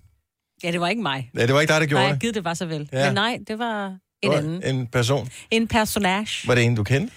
Ja, 0.64 0.72
det 0.72 0.80
var 0.82 0.88
ikke 0.88 1.02
mig. 1.02 1.30
Ja, 1.38 1.46
det 1.48 1.54
var 1.54 1.62
ikke 1.62 1.74
dig, 1.74 1.82
der 1.82 1.88
gjorde 1.88 2.04
Nej, 2.04 2.12
det. 2.12 2.22
givet 2.22 2.36
det 2.36 2.44
var 2.44 2.54
så 2.54 2.66
vel. 2.66 2.90
Ja. 2.94 3.06
Men 3.06 3.14
nej, 3.14 3.40
det 3.48 3.60
var 3.60 3.86
en 3.88 4.00
Det 4.24 4.30
var 4.30 4.38
anden. 4.38 4.64
En 4.76 4.88
person. 4.88 5.30
En 5.52 5.68
personage. 5.68 6.48
Var 6.48 6.56
det 6.56 6.64
en, 6.64 6.76
du 6.76 6.84
kendte? 6.84 7.14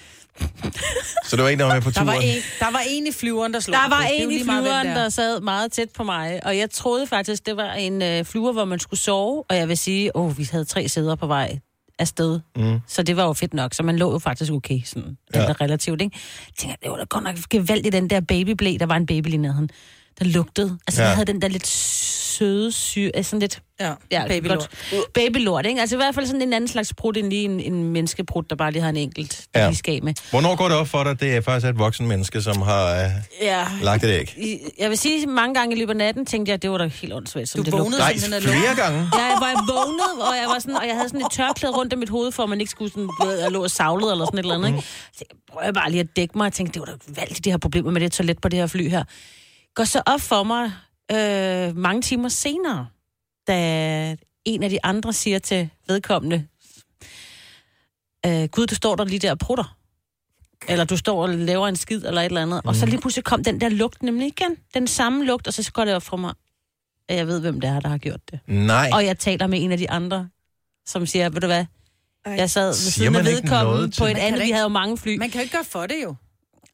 Så 1.25 1.37
det 1.37 1.43
var 1.45 1.49
en, 1.51 1.59
der 1.59 1.65
var 1.65 1.75
med 1.75 1.83
på 1.83 1.91
Der 1.91 1.95
turen? 1.95 2.07
var, 2.07 2.15
en, 2.15 2.43
der 2.61 2.71
var 2.73 2.83
en 2.89 3.07
i 3.07 3.13
flyveren, 3.13 3.55
der 3.55 3.61
slog. 3.61 3.75
Der 3.83 3.89
var 3.89 4.03
en 4.13 4.31
i 4.33 4.43
flyveren, 4.45 4.87
det 4.87 4.97
er. 4.97 5.03
der 5.03 5.09
sad 5.09 5.41
meget 5.41 5.73
tæt 5.73 5.89
på 5.97 6.05
mig, 6.05 6.41
og 6.47 6.59
jeg 6.59 6.71
troede 6.71 7.07
faktisk, 7.07 7.47
det 7.47 7.57
var 7.57 7.73
en 7.73 8.03
øh, 8.03 8.25
flyver, 8.25 8.53
hvor 8.53 8.65
man 8.65 8.79
skulle 8.79 9.01
sove, 9.01 9.45
og 9.49 9.57
jeg 9.57 9.69
vil 9.69 9.77
sige, 9.79 10.17
åh, 10.17 10.39
vi 10.39 10.49
havde 10.53 10.65
tre 10.65 10.89
sæder 10.89 11.15
på 11.15 11.27
vej 11.27 11.59
afsted. 11.99 12.41
Mm. 12.57 12.79
Så 12.89 13.03
det 13.03 13.17
var 13.17 13.25
jo 13.27 13.33
fedt 13.33 13.55
nok, 13.55 13.75
så 13.75 13.83
man 13.83 13.97
lå 13.99 14.13
jo 14.13 14.19
faktisk 14.19 14.53
okay, 14.53 14.81
sådan 14.85 15.17
Ja. 15.35 15.43
ja. 15.43 15.53
relativt, 15.61 16.03
ikke? 16.03 16.17
Jeg 16.47 16.55
tænker, 16.59 16.77
det 16.83 16.91
var 16.91 16.97
da 16.97 17.05
godt 17.05 17.25
nok 17.25 17.35
gevaldigt, 17.51 17.93
den 17.93 18.11
der 18.11 18.21
babyblæ, 18.21 18.77
der 18.81 18.87
var 18.87 18.97
en 18.97 19.07
baby 19.07 19.27
lige 19.29 19.39
nede. 19.39 19.69
Der 20.19 20.25
lugtede. 20.25 20.79
Altså, 20.87 21.03
Ja. 21.03 21.09
ja. 21.09 21.15
havde 21.15 21.27
den 21.33 21.43
der 21.43 21.49
lidt 21.49 21.67
søde 21.67 22.73
syre, 22.73 23.11
altså 23.15 23.31
sådan 23.31 23.41
lidt... 23.41 23.61
Ja, 23.81 23.93
ja 24.11 24.27
babylort. 24.29 24.59
godt. 24.93 25.13
Babylort, 25.15 25.67
ikke? 25.67 25.81
Altså 25.81 25.97
i 25.97 25.99
hvert 25.99 26.15
fald 26.15 26.27
sådan 26.27 26.43
en 26.43 26.53
anden 26.53 26.69
slags 26.69 26.95
brud, 26.95 27.17
end 27.17 27.29
lige 27.31 27.45
en, 27.45 27.61
en 27.61 27.85
menneskebrud, 27.85 28.43
der 28.51 28.57
bare 28.57 28.73
lige 28.73 28.83
har 28.83 28.89
en 28.89 28.97
enkelt, 28.97 29.45
der 29.55 29.61
Ja. 29.61 29.67
lige 29.69 29.77
skal 29.77 30.05
med. 30.05 30.15
Hvornår 30.31 30.57
går 30.57 30.69
det 30.69 30.77
op 30.77 30.89
for 30.89 31.03
dig, 31.03 31.11
at 31.11 31.21
det 31.21 31.37
er 31.37 31.41
faktisk 31.41 31.67
et 31.71 31.79
voksen 31.79 32.07
menneske, 32.07 32.43
som 32.43 32.63
har 32.63 33.05
øh, 33.05 33.11
Ja. 33.43 33.65
lagt 33.83 34.05
et 34.05 34.09
æg? 34.11 34.37
Jeg 34.79 34.91
vil 34.91 34.99
sige, 34.99 35.27
mange 35.27 35.55
gange 35.55 35.77
i 35.77 35.79
løbet 35.79 35.93
af 35.93 35.97
natten 35.97 36.27
tænkte 36.27 36.51
jeg, 36.51 36.55
at 36.55 36.63
det 36.63 36.71
var 36.71 36.79
da 36.79 36.87
helt 36.87 37.13
åndssvagt. 37.13 37.49
Som 37.49 37.59
Du 37.61 37.65
det 37.65 37.73
vågnede 37.73 37.91
lugtede. 38.01 38.31
Nej, 38.31 38.37
af 38.37 38.43
flere 38.43 38.67
lugt. 38.67 38.77
gange. 38.79 38.99
Ja, 39.19 39.25
jeg 39.25 39.39
vågnede, 39.69 40.29
og 40.31 40.37
jeg, 40.37 40.47
var 40.49 40.59
sådan, 40.59 40.77
og 40.77 40.87
jeg 40.87 40.95
havde 40.95 41.09
sådan 41.09 41.21
et 41.21 41.33
tørklæde 41.33 41.73
rundt 41.73 41.93
om 41.93 41.99
mit 41.99 42.09
hoved, 42.09 42.33
for 42.33 42.43
at 42.43 42.49
man 42.49 42.61
ikke 42.61 42.71
skulle 42.71 42.91
sådan, 42.93 43.09
ved, 43.25 43.39
jeg 43.41 43.51
lå 43.51 43.63
og 43.63 43.71
savlede 43.71 44.13
eller 44.13 44.25
sådan 44.25 44.39
et 44.39 44.43
eller 44.43 44.55
andet. 44.55 44.69
Ikke? 44.69 44.81
Så 45.13 45.25
jeg 45.31 45.37
prøvede 45.53 45.73
bare 45.73 45.91
lige 45.91 46.01
at 46.01 46.17
dække 46.17 46.39
mig, 46.39 46.47
og 46.47 46.53
tænkte, 46.53 46.81
det 46.81 46.89
var 46.89 46.95
da 46.95 47.21
valgt, 47.21 47.45
de 47.45 47.51
her 47.51 47.59
problemer 47.59 47.91
med 47.91 48.01
det 48.01 48.13
toilet 48.13 48.41
på 48.41 48.49
det 48.49 48.59
her 48.59 48.67
fly 48.67 48.89
her. 48.91 49.05
Går 49.77 49.85
så 49.85 50.03
op 50.07 50.21
for 50.21 50.43
mig 50.43 50.73
øh, 51.13 51.77
mange 51.77 52.03
timer 52.03 52.29
senere, 52.29 52.89
da 53.47 54.17
en 54.45 54.63
af 54.63 54.71
de 54.71 54.79
andre 54.85 55.13
siger 55.13 55.39
til 55.39 55.71
vedkommende, 55.89 56.47
øh, 58.27 58.49
Gud, 58.49 58.67
du 58.67 58.75
står 58.75 58.97
der 58.97 59.05
lige 59.05 59.19
der 59.19 59.31
og 59.31 59.39
prutter. 59.39 59.77
Eller 60.69 60.85
du 60.85 60.97
står 60.97 61.23
og 61.23 61.29
laver 61.29 61.69
en 61.69 61.77
skid, 61.77 62.05
eller 62.05 62.21
et 62.21 62.25
eller 62.27 62.43
andet. 62.43 62.65
Mm. 62.65 62.69
Og 62.69 62.77
så 62.77 62.87
lige 62.87 63.01
pludselig 63.01 63.25
kom 63.25 63.45
den 63.45 63.61
der 63.61 63.69
lugt 63.69 64.03
nemlig 64.03 64.27
igen. 64.27 64.57
Den 64.75 64.87
samme 64.87 65.25
lugt, 65.25 65.47
og 65.47 65.55
så 65.55 65.73
går 65.73 65.85
det 65.85 65.95
op 65.95 66.03
for 66.03 66.17
mig, 66.17 66.35
at 67.09 67.17
jeg 67.17 67.27
ved, 67.27 67.41
hvem 67.41 67.61
det 67.61 67.71
er, 67.71 67.81
der 67.81 67.89
har 67.89 67.99
gjort 67.99 68.21
det. 68.31 68.41
Nej. 68.47 68.91
Og 68.93 69.05
jeg 69.05 69.19
taler 69.19 69.47
med 69.47 69.63
en 69.63 69.73
af 69.73 69.79
de 69.79 69.91
andre, 69.91 70.29
som 70.87 71.07
siger, 71.07 71.29
ved 71.29 71.41
du 71.41 71.47
hvad, 71.47 71.67
jeg 72.27 72.51
sad 72.51 72.67
ved 72.67 72.75
siden 72.75 73.17
af 73.17 73.25
vedkommende 73.25 73.93
på 73.99 74.05
et 74.05 74.17
andet, 74.17 74.43
vi 74.43 74.51
havde 74.51 74.63
jo 74.63 74.69
mange 74.69 74.99
fly. 74.99 75.17
Man 75.19 75.31
kan 75.31 75.41
jo 75.41 75.43
ikke 75.43 75.57
gøre 75.57 75.65
for 75.65 75.87
det 75.87 75.97
jo. 76.03 76.15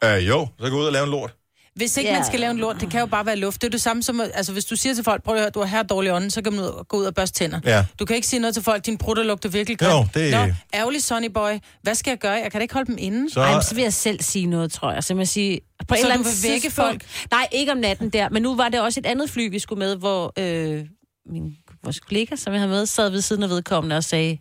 Øh, 0.04 0.28
jo, 0.28 0.48
så 0.60 0.70
gå 0.70 0.78
ud 0.78 0.84
og 0.84 0.92
lave 0.92 1.04
en 1.04 1.10
lort. 1.10 1.34
Hvis 1.76 1.96
ikke 1.96 2.10
Ja. 2.10 2.16
man 2.16 2.26
skal 2.26 2.40
lave 2.40 2.50
en 2.50 2.56
lort, 2.58 2.76
det 2.80 2.90
kan 2.90 3.00
jo 3.00 3.06
bare 3.06 3.26
være 3.26 3.36
luft. 3.36 3.60
Det 3.62 3.66
er 3.66 3.70
det 3.70 3.80
samme 3.80 4.02
som, 4.02 4.20
altså 4.20 4.52
hvis 4.52 4.64
du 4.64 4.76
siger 4.76 4.94
til 4.94 5.04
folk, 5.04 5.22
prøv 5.22 5.34
at 5.34 5.40
høre, 5.40 5.50
du 5.50 5.60
har 5.60 5.66
her 5.66 5.82
dårlig 5.82 6.12
ånd, 6.12 6.30
så 6.30 6.42
kan 6.42 6.52
man 6.52 6.60
ud 6.62 6.66
og 6.66 6.88
gå 6.88 6.96
ud 6.96 7.04
og 7.04 7.14
børste 7.14 7.38
tænder. 7.38 7.60
Ja. 7.64 7.84
Du 7.98 8.04
kan 8.04 8.16
ikke 8.16 8.28
sige 8.28 8.40
noget 8.40 8.54
til 8.54 8.62
folk, 8.62 8.86
din 8.86 8.98
brutter 8.98 9.22
lugter 9.22 9.48
virkelig 9.48 9.82
Jo, 9.82 9.86
grimt. 9.86 10.14
det- 10.14 10.30
Nå, 10.32 10.38
ærgerlig 10.74 11.02
Sonny 11.02 11.30
Boy. 11.30 11.50
Hvad 11.82 11.94
skal 11.94 12.10
jeg 12.10 12.18
gøre? 12.18 12.32
Jeg 12.32 12.50
kan 12.52 12.58
da 12.58 12.62
ikke 12.62 12.74
holde 12.74 12.86
dem 12.86 12.96
inde. 12.98 13.30
Så. 13.32 13.40
Ej, 13.40 13.60
så 13.62 13.74
vil 13.74 13.82
jeg 13.82 13.92
selv 13.92 14.20
sige 14.22 14.46
noget, 14.46 14.72
tror 14.72 14.92
jeg. 14.92 15.04
Så 15.04 15.14
jeg 15.16 15.28
sige, 15.28 15.60
på 15.78 15.84
Så 15.88 15.94
eller 15.94 16.06
du 16.08 16.12
anden 16.12 16.24
vil 16.24 16.50
vække 16.50 16.64
tidspunkt- 16.64 17.04
Nej, 17.30 17.48
ikke 17.52 17.72
om 17.72 17.78
natten 17.78 18.10
der. 18.10 18.28
Men 18.28 18.42
nu 18.42 18.56
var 18.56 18.68
det 18.68 18.80
også 18.80 19.00
et 19.00 19.06
andet 19.06 19.30
fly, 19.30 19.50
vi 19.50 19.58
skulle 19.58 19.78
med, 19.78 19.96
hvor 19.96 20.32
øh, 20.38 20.84
min, 21.30 21.56
vores 21.84 22.00
kollega, 22.00 22.36
som 22.36 22.52
jeg 22.52 22.60
har 22.60 22.68
med, 22.68 22.86
sad 22.86 23.10
ved 23.10 23.20
siden 23.20 23.42
af 23.42 23.48
vedkommende 23.50 23.96
og 23.96 24.04
sagde, 24.04 24.38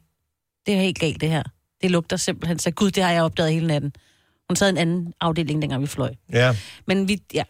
det 0.66 0.74
er 0.74 0.80
helt 0.80 1.00
galt 1.00 1.22
det 1.22 1.30
her. 1.30 1.44
Det 1.82 1.92
lugter 1.92 2.18
simpelthen. 2.18 2.60
Så 2.60 2.72
gud, 2.72 2.92
det 2.92 3.04
har 3.04 3.12
jeg 3.12 3.24
opdaget 3.24 3.54
hele 3.54 3.68
natten. 3.68 3.94
Hun 4.52 4.56
sad 4.56 4.68
i 4.68 4.70
en 4.70 4.78
anden 4.78 5.14
afdeling, 5.22 5.62
dengang 5.62 5.82
vi 5.82 5.88
fløj. 5.88 6.10
ja. 6.34 6.56
Men 6.88 7.08
vi, 7.08 7.18
ja. 7.34 7.43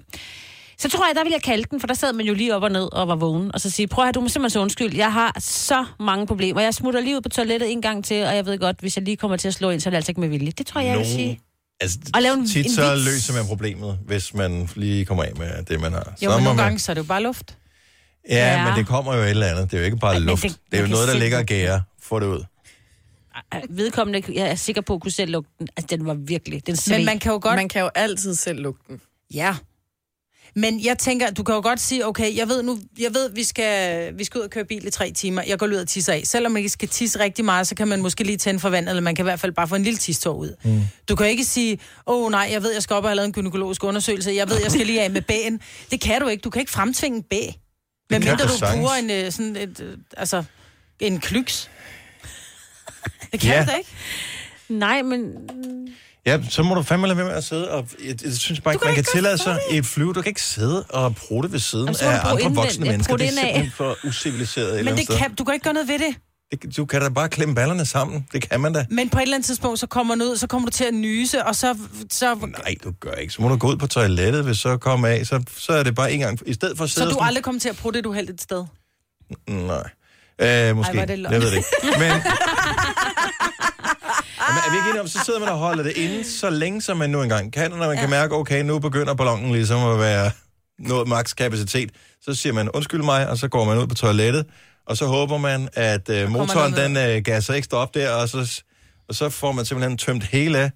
Så 0.78 0.89
tror 0.89 1.08
jeg, 1.08 1.16
der 1.16 1.24
ville 1.24 1.34
jeg 1.34 1.41
kalde 1.43 1.64
den, 1.72 1.80
for 1.80 1.88
der 1.88 1.93
sad 1.93 2.14
man 2.14 2.26
jo 2.26 2.34
lige 2.34 2.56
op 2.56 2.64
og 2.64 2.72
ned 2.72 2.93
og 2.93 3.08
var 3.08 3.16
vågen, 3.16 3.52
og 3.54 3.62
så 3.62 3.70
sige, 3.70 3.88
prøv 3.88 4.08
at 4.08 4.16
du 4.16 4.22
må 4.22 4.28
simpelthen 4.28 4.49
så 4.49 4.60
undskyld, 4.62 4.95
jeg 4.95 5.14
har 5.14 5.36
så 5.39 5.86
mange 5.99 6.28
problemer. 6.28 6.62
Jeg 6.62 6.74
smutter 6.74 7.02
lige 7.02 7.16
ud 7.16 7.22
på 7.22 7.30
toilettet 7.30 7.72
en 7.72 7.82
gang 7.82 8.06
til, 8.06 8.24
og 8.26 8.36
jeg 8.36 8.45
ved 8.45 8.58
godt, 8.60 8.80
hvis 8.80 8.97
jeg 8.97 9.04
lige 9.06 9.18
kommer 9.18 9.38
til 9.38 9.47
at 9.47 9.54
slå 9.54 9.70
ind, 9.70 9.80
så 9.82 9.89
er 9.89 9.91
det 9.91 9.95
altså 9.95 10.12
ikke 10.12 10.22
med 10.22 10.30
vilje. 10.30 10.52
Det 10.52 10.66
tror 10.68 10.82
jeg, 10.82 10.89
jeg 10.89 10.97
vil 10.97 11.06
sige. 11.06 11.39
Altså, 11.82 11.97
Og 12.16 12.22
lave 12.22 12.34
en- 12.34 12.47
tit 12.47 12.66
en 12.66 12.72
så 12.72 12.93
vits. 12.93 13.06
løser 13.06 13.34
man 13.34 13.45
problemet, 13.45 13.99
hvis 14.06 14.34
man 14.34 14.70
lige 14.76 15.06
kommer 15.06 15.24
af 15.24 15.32
med 15.38 15.64
det, 15.64 15.80
man 15.82 15.91
har. 15.91 16.14
Jo, 16.24 16.30
så 16.32 16.36
men 16.38 16.43
nogle 16.43 16.58
man... 16.58 16.66
gange, 16.66 16.80
så 16.80 16.91
er 16.91 16.93
det 16.93 17.02
jo 17.02 17.08
bare 17.08 17.24
luft. 17.24 17.58
Ja, 18.30 18.36
Ja. 18.54 18.66
men 18.66 18.78
det 18.78 18.88
kommer 18.88 19.16
jo 19.16 19.22
et 19.22 19.30
eller 19.30 19.47
andet. 19.47 19.72
Det 19.72 19.74
er 19.78 19.82
jo 19.82 19.86
ikke 19.86 19.97
bare 19.97 20.14
Ej, 20.14 20.20
men 20.20 20.28
luft. 20.28 20.43
det- 20.43 20.58
Det, 20.72 20.78
er 20.78 20.82
jo 20.82 20.88
noget, 20.88 21.08
der 21.08 21.18
ligger 21.18 21.38
og 21.39 21.45
gærer. 21.45 21.80
Få 22.02 22.20
det 22.20 22.26
ud. 22.28 22.43
Vedkommende, 23.70 24.34
jeg 24.34 24.48
er 24.48 24.56
sikker 24.56 24.82
på 24.82 24.94
at 24.94 25.02
kunne 25.02 25.12
selv 25.12 25.32
lugte 25.32 25.52
den. 25.60 25.68
Altså, 25.78 25.98
den 25.98 26.06
var 26.06 26.14
virkelig, 26.14 26.68
den 26.68 26.76
sved. 26.76 26.98
Men 26.98 27.06
man 27.06 27.20
kan 27.20 27.32
jo 27.32 27.40
godt... 27.42 27.56
Man 27.56 27.70
kan 27.70 27.82
jo 27.82 27.90
altid 27.96 28.36
selv 28.36 28.60
lugte 28.60 28.84
den. 28.88 29.02
Ja. 29.34 29.56
Men 30.56 30.86
jeg 30.86 30.98
tænker, 30.98 31.32
du 31.32 31.44
kan 31.44 31.56
jo 31.56 31.62
godt 31.62 31.80
sige, 31.80 32.06
okay, 32.08 32.38
jeg 32.38 32.50
ved 32.50 32.64
nu, 32.64 32.80
jeg 33.00 33.14
ved, 33.14 33.30
vi 33.34 33.44
skal, 33.44 34.18
vi 34.18 34.24
skal 34.24 34.40
ud 34.40 34.44
og 34.44 34.50
køre 34.50 34.66
bil 34.66 34.88
i 34.88 34.92
tre 34.92 35.12
timer. 35.12 35.44
Jeg 35.48 35.60
går 35.60 35.68
ud 35.68 35.74
og 35.74 35.88
tisser 35.88 36.14
af. 36.14 36.22
Selvom 36.26 36.52
man 36.52 36.60
ikke 36.60 36.70
skal 36.70 36.90
tisse 36.90 37.20
rigtig 37.20 37.46
meget, 37.46 37.68
så 37.68 37.76
kan 37.76 37.88
man 37.88 38.02
måske 38.02 38.24
lige 38.24 38.38
tænde 38.38 38.60
for 38.60 38.70
vand, 38.70 38.90
eller 38.90 39.02
man 39.02 39.16
kan 39.16 39.24
i 39.24 39.28
hvert 39.28 39.40
fald 39.40 39.52
bare 39.52 39.68
få 39.68 39.76
en 39.76 39.84
lille 39.84 39.98
tistår 39.98 40.34
ud. 40.34 40.56
Mm. 40.64 40.82
Du 41.10 41.16
kan 41.16 41.28
ikke 41.28 41.44
sige, 41.44 41.80
åh 42.08 42.26
oh, 42.26 42.32
nej, 42.32 42.50
jeg 42.52 42.64
ved, 42.64 42.74
jeg 42.74 42.84
skal 42.84 42.94
op 42.94 43.04
og 43.04 43.10
have 43.10 43.16
lavet 43.16 43.28
en 43.28 43.34
gynækologisk 43.34 43.84
undersøgelse. 43.84 44.32
Jeg 44.32 44.50
ved, 44.50 44.58
jeg 44.64 44.72
skal 44.72 44.86
lige 44.86 45.02
af 45.02 45.12
med 45.12 45.22
bæen. 45.22 45.62
Det 45.92 46.02
kan 46.02 46.22
du 46.22 46.28
ikke. 46.28 46.42
Du 46.42 46.50
kan 46.50 46.60
ikke 46.60 46.72
fremtvinge 46.72 47.24
bæ. 47.24 47.42
Men 48.10 48.22
kan 48.22 48.32
mindre 48.32 48.46
du 48.46 48.76
bruger 48.76 48.94
en, 48.94 49.10
øh, 49.10 49.32
sådan 49.32 49.56
et, 49.56 49.80
øh, 49.80 49.98
altså, 50.18 50.44
en 51.00 51.20
klyks. 51.20 51.70
Det 53.32 53.39
kan 53.39 53.49
Ja. 53.54 53.62
du 53.66 53.72
da 53.72 53.76
ikke. 53.76 53.89
Nej, 54.70 55.02
men... 55.02 55.26
Ja, 56.26 56.39
så 56.49 56.64
må 56.64 56.76
du 56.76 56.82
fandme 56.82 57.08
lade 57.08 57.18
være 57.18 57.26
med 57.28 57.36
at 57.36 57.43
sidde 57.43 57.72
og... 57.72 57.88
Jeg, 58.06 58.24
jeg 58.26 58.34
synes 58.34 58.62
bare 58.62 58.74
ikke, 58.74 58.86
man 58.86 58.95
kan 58.95 59.04
tillade 59.04 59.38
sig 59.38 59.60
i 59.72 59.78
et 59.78 59.86
fly. 59.86 60.04
Du 60.04 60.14
kan 60.14 60.26
ikke 60.26 60.41
sidde 60.43 60.84
og 60.89 61.16
prutte 61.16 61.52
ved 61.52 61.60
siden 61.60 61.86
Jamen, 61.86 61.95
så 61.95 62.06
af 62.06 62.20
andre 62.20 62.32
indvendigt. 62.32 62.56
voksne 62.56 62.86
mennesker. 62.86 63.18
Det 63.18 63.26
prutte 63.30 63.41
er 63.41 63.45
simpelthen 63.45 63.72
for 63.72 63.97
uciviliseret 64.08 64.68
et 64.74 64.80
eller 64.80 64.91
Men 64.91 64.99
det 65.08 65.18
kan, 65.18 65.34
du 65.36 65.43
kan 65.43 65.54
ikke 65.54 65.64
gøre 65.64 65.74
noget 65.74 65.88
ved 65.88 65.99
det. 65.99 66.16
Det, 66.64 66.78
du 66.78 66.86
kan 66.86 67.02
da 67.02 67.10
bare 67.10 67.30
klemme 67.30 67.56
ballerne 67.56 67.86
sammen. 67.86 68.28
Det 68.34 68.49
kan 68.49 68.60
man 68.62 68.74
da. 68.74 68.86
Men 68.89 69.10
på 69.10 69.18
et 69.18 69.22
eller 69.22 69.36
andet 69.36 69.45
tidspunkt, 69.45 69.80
så 69.80 69.88
kommer 69.88 70.16
du 70.16 70.24
ud, 70.24 70.38
så 70.38 70.47
kommer 70.47 70.70
du 70.70 70.72
til 70.72 70.84
at 70.84 70.93
nyse, 70.93 71.45
og 71.45 71.56
så... 71.56 71.78
så 72.10 72.36
Nej, 72.36 72.76
du 72.84 72.93
gør 72.99 73.12
ikke. 73.14 73.34
Så 73.34 73.41
må 73.41 73.49
du 73.49 73.58
gå 73.58 73.68
ud 73.68 73.78
på 73.78 73.88
toilettet, 73.88 74.43
hvis 74.43 74.58
så 74.58 74.78
kommer 74.78 75.08
af. 75.08 75.26
Så, 75.26 75.43
så 75.58 75.74
er 75.74 75.84
det 75.84 75.95
bare 75.95 76.12
en 76.14 76.20
gang... 76.20 76.39
I 76.45 76.54
stedet 76.54 76.78
for 76.78 76.84
at 76.84 76.89
Så 76.89 76.93
sidde 76.93 77.08
du 77.08 77.14
sådan- 77.14 77.28
aldrig 77.28 77.43
kommer 77.43 77.62
til 77.62 77.70
at 77.70 77.76
prøve 77.76 77.93
det, 77.93 78.04
du 78.04 78.12
heldigt 78.12 78.36
et 78.36 78.41
sted? 78.41 78.66
Nej. 79.47 79.84
Øh, 80.42 80.76
måske. 80.76 80.98
Ej, 80.98 81.06
det 81.06 81.20
løgn. 81.20 81.34
jeg 81.34 81.42
ved 81.42 81.52
det 81.52 81.58
ikke. 81.58 82.00
Men... 82.00 82.12
Men 84.48 84.58
er 84.68 84.72
vi 84.72 84.78
ikke 84.78 84.89
enige 84.89 85.02
om, 85.02 85.08
så 85.08 85.20
sidder 85.26 85.39
man 85.39 85.50
og 85.50 85.58
holder 85.58 85.84
det 85.84 85.98
inde 85.98 86.24
så 86.24 86.50
længe, 86.50 86.82
som 86.82 86.98
man 86.98 87.10
nu 87.10 87.22
engang 87.22 87.54
kan, 87.54 87.72
og 87.72 87.78
når 87.78 87.88
man 87.88 87.96
ja. 87.96 88.02
kan 88.02 88.10
mærke, 88.10 88.36
okay, 88.36 88.64
nu 88.64 88.80
begynder 88.80 89.14
ballonen 89.14 89.52
ligesom 89.52 89.84
at 89.84 90.00
være 90.00 90.32
nået 90.80 91.08
maks 91.08 91.34
kapacitet, 91.34 91.92
så 92.22 92.34
siger 92.34 92.54
man, 92.54 92.70
undskyld 92.70 93.02
mig, 93.04 93.30
og 93.30 93.38
så 93.38 93.48
går 93.48 93.66
man 93.66 93.78
ud 93.78 93.88
på 93.88 93.96
toilettet, 93.96 94.46
og 94.86 94.98
så 94.98 95.06
håber 95.06 95.38
man, 95.38 95.70
at 95.74 96.10
øh, 96.10 96.30
motoren 96.30 96.72
noget 96.72 96.89
den 96.89 96.98
øh, 96.98 97.22
gasser 97.24 97.54
ekstra 97.54 97.78
op 97.78 97.94
der, 97.94 98.10
og 98.10 98.30
så, 98.30 98.62
og 99.10 99.16
så 99.16 99.30
får 99.30 99.52
man 99.52 99.66
simpelthen 99.66 99.98
tømt 99.98 100.24
hele 100.24 100.72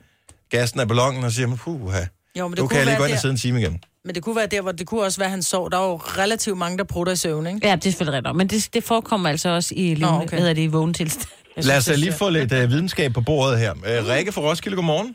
gassen 0.50 0.80
af 0.80 0.88
ballonen, 0.88 1.24
og 1.24 1.32
siger 1.32 1.48
man, 1.48 1.58
puha, 1.58 2.06
Jo, 2.38 2.48
men 2.48 2.52
det 2.52 2.60
nu 2.60 2.68
kan 2.68 2.78
jeg 2.78 2.86
lige 2.86 2.98
gå 2.98 3.06
ind 3.06 3.14
og 3.14 3.20
sidde 3.20 3.32
en 3.32 3.38
time 3.38 3.60
igen. 3.62 3.80
Men 4.06 4.16
det 4.16 4.24
kunne 4.24 4.38
være 4.42 4.52
der, 4.56 4.62
hvor 4.62 4.72
det 4.72 4.88
kunne 4.88 5.04
også 5.08 5.20
være, 5.22 5.30
at 5.32 5.36
han 5.38 5.44
sov. 5.54 5.64
Der 5.72 5.78
er 5.84 5.88
jo 5.92 5.96
relativt 6.24 6.58
mange, 6.64 6.76
der 6.78 6.84
prutter 6.94 7.14
i 7.14 7.20
søvn, 7.26 7.46
ikke? 7.48 7.60
Ja, 7.68 7.76
det 7.76 7.86
er 7.86 7.92
selvfølgelig 7.92 8.18
rigtigt. 8.18 8.36
Men 8.42 8.48
det, 8.52 8.60
det 8.76 8.84
forekommer 8.92 9.28
altså 9.34 9.50
også 9.58 9.72
i 9.84 9.86
levende, 9.86 10.02
Nå, 10.02 10.08
oh, 10.08 10.16
okay. 10.16 10.30
hvad 10.30 10.40
hedder 10.40 10.54
det, 10.60 10.66
i 10.70 10.72
vågen 10.78 10.94
tilstand. 11.00 11.32
Lad 11.70 11.78
os 11.80 11.86
det 11.92 12.00
lige 12.06 12.16
få 12.24 12.28
lidt 12.40 12.52
øh, 12.60 12.64
videnskab 12.74 13.10
på 13.20 13.22
bordet 13.30 13.56
her. 13.64 13.72
Øh, 13.90 14.00
Rikke 14.12 14.32
fra 14.36 14.42
Roskilde, 14.48 14.76
godmorgen. 14.80 15.10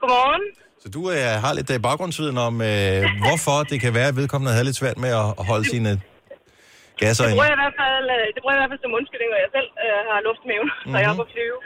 Godmorgen. 0.00 0.44
Så 0.82 0.88
du 0.96 1.00
øh, 1.14 1.34
har 1.44 1.52
lidt 1.58 1.70
øh, 1.74 1.78
baggrundsviden 1.88 2.38
om, 2.48 2.54
øh, 2.70 3.00
hvorfor 3.24 3.56
det 3.70 3.78
kan 3.84 3.92
være, 3.98 4.08
at 4.12 4.16
vedkommende 4.20 4.50
havde 4.56 4.66
lidt 4.70 4.78
svært 4.82 4.98
med 5.04 5.10
at 5.22 5.26
holde 5.50 5.64
sine 5.74 5.90
gasser 7.02 7.22
Det 7.24 7.30
ind. 7.30 7.36
bruger 7.36 7.48
jeg 7.50 7.56
i 7.58 7.62
hvert 7.64 7.76
fald, 7.82 8.06
det 8.34 8.40
bruger 8.42 8.54
jeg 8.54 8.60
i 8.60 8.62
hvert 8.62 8.72
fald 8.74 8.82
som 8.86 8.92
undskyldning, 9.00 9.30
når 9.34 9.40
jeg 9.44 9.50
selv 9.58 9.68
øh, 9.84 10.00
har 10.10 10.18
luftmaven, 10.28 10.68
mm-hmm. 10.72 10.90
når 10.92 10.98
jeg 11.04 11.10
er 11.12 11.18
på 11.22 11.26
at 11.28 11.32
flyve. 11.36 11.58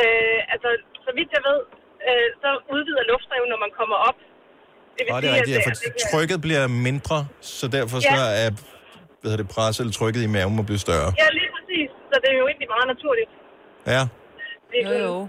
Øh, 0.00 0.38
altså, 0.54 0.68
så 1.04 1.10
vidt 1.18 1.30
jeg 1.36 1.42
ved, 1.50 1.60
øh, 2.08 2.28
så 2.42 2.48
udvider 2.74 3.04
luft 3.12 3.26
sig 3.28 3.36
jo, 3.40 3.44
når 3.52 3.60
man 3.64 3.72
kommer 3.80 3.98
op. 4.10 4.18
Det 4.98 5.04
Og 5.10 5.22
det 5.22 5.30
er 5.30 5.34
rigtigt, 5.34 5.56
ja, 5.56 5.70
for 5.70 5.74
trykket 6.10 6.40
bliver 6.40 6.66
mindre, 6.68 7.26
så 7.40 7.68
derfor 7.68 8.00
så 8.00 8.08
Ja. 8.10 8.46
er 8.46 8.50
hvad 9.20 9.30
hedder 9.30 9.36
det, 9.44 9.48
presset 9.54 9.80
eller 9.84 9.92
trykket 9.92 10.22
i 10.22 10.26
maven 10.26 10.56
må 10.56 10.62
blive 10.62 10.78
større. 10.78 11.12
Ja, 11.22 11.26
lige 11.38 11.50
præcis. 11.56 11.88
Så 12.12 12.20
det 12.22 12.28
er 12.34 12.38
jo 12.38 12.46
egentlig 12.46 12.68
meget 12.76 12.86
naturligt. 12.94 13.30
Ja. 13.86 14.02
Det 14.70 14.78
er 14.96 14.98
Jo, 14.98 15.04
jo. 15.06 15.28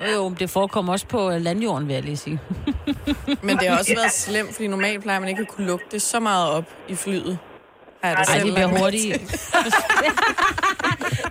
Jo, 0.00 0.10
jo, 0.14 0.28
men 0.28 0.38
det 0.38 0.50
forekommer 0.50 0.92
også 0.92 1.06
på 1.06 1.30
øh, 1.30 1.40
landjorden, 1.40 1.88
vil 1.88 1.94
jeg 1.94 2.02
lige 2.02 2.16
sige. 2.16 2.40
Men 3.42 3.56
det 3.58 3.68
har 3.68 3.78
også 3.78 3.94
været 4.00 4.12
slemt, 4.12 4.52
fordi 4.54 4.66
normalt 4.66 5.02
plejer 5.02 5.20
man 5.20 5.28
ikke 5.28 5.40
at 5.40 5.48
kunne 5.48 5.66
lugte 5.66 6.00
så 6.00 6.20
meget 6.20 6.50
op 6.50 6.64
i 6.88 6.94
flyet. 6.94 7.38
Ej, 8.02 8.24
selv 8.24 8.46
det 8.46 8.54
bliver 8.58 8.70
hurtigt. 8.78 9.12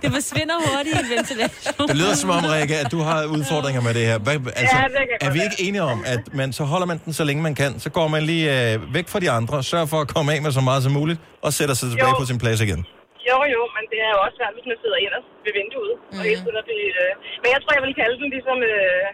det 0.02 0.08
forsvinder 0.18 0.56
hurtigt 0.68 0.96
i 1.04 1.06
ventilation. 1.14 1.84
Det 1.90 1.96
lyder 2.00 2.14
som 2.22 2.30
om, 2.36 2.42
Rikke, 2.54 2.76
at 2.84 2.88
du 2.94 3.00
har 3.08 3.18
udfordringer 3.36 3.80
med 3.86 3.92
det 3.98 4.04
her. 4.10 4.16
Hvad, 4.26 4.36
altså, 4.60 4.76
Ja, 4.76 4.82
det 4.94 5.26
er 5.26 5.30
vi 5.36 5.40
ikke 5.48 5.58
enige 5.66 5.84
om, 5.94 5.98
at 6.14 6.22
man, 6.40 6.48
så 6.58 6.62
holder 6.72 6.86
man 6.92 6.98
den 7.04 7.12
så 7.20 7.24
længe 7.28 7.40
man 7.48 7.54
kan, 7.62 7.70
så 7.84 7.88
går 7.98 8.06
man 8.14 8.22
lige 8.30 8.46
øh, 8.56 8.94
væk 8.96 9.06
fra 9.12 9.18
de 9.24 9.28
andre, 9.38 9.54
sørger 9.72 9.88
for 9.92 9.98
at 10.04 10.08
komme 10.14 10.28
af 10.34 10.38
med 10.44 10.50
så 10.58 10.62
meget 10.70 10.80
som 10.86 10.92
muligt, 11.00 11.18
og 11.46 11.50
sætter 11.58 11.74
sig 11.80 11.86
tilbage 11.92 12.14
Jo. 12.16 12.20
på 12.22 12.26
sin 12.30 12.38
plads 12.44 12.60
igen? 12.66 12.80
Jo, 13.28 13.38
jo, 13.54 13.60
men 13.76 13.84
det 13.92 13.98
er 14.06 14.10
jo 14.14 14.18
også 14.26 14.36
svært, 14.40 14.52
hvis 14.56 14.66
man 14.72 14.78
sidder 14.82 14.98
inderst 15.06 15.28
ved 15.44 15.52
vinduet. 15.58 15.94
Mm. 15.98 16.18
Og 16.18 16.22
hele 16.28 16.40
tiden 16.44 16.56
øh... 16.76 17.12
Men 17.42 17.48
jeg 17.54 17.60
tror, 17.62 17.72
jeg 17.78 17.84
vil 17.86 17.94
kalde 18.02 18.16
den 18.22 18.28
ligesom, 18.36 18.58
øh... 18.72 19.04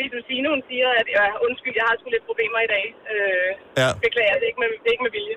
ligesom 0.00 0.20
Signe, 0.28 0.48
hun 0.54 0.62
siger, 0.70 0.88
at 1.00 1.06
ja, 1.16 1.24
undskyld, 1.46 1.74
jeg 1.80 1.86
har 1.88 1.94
sgu 2.00 2.06
lidt 2.16 2.26
problemer 2.30 2.58
i 2.66 2.68
dag. 2.74 2.84
Øh... 3.12 3.50
Ja. 3.82 3.88
Beklager, 4.06 4.34
det 4.38 4.44
er 4.46 4.50
ikke 4.52 4.62
med, 4.64 4.70
det 4.82 4.88
er 4.90 4.94
ikke 4.96 5.06
med 5.08 5.14
vilje. 5.18 5.36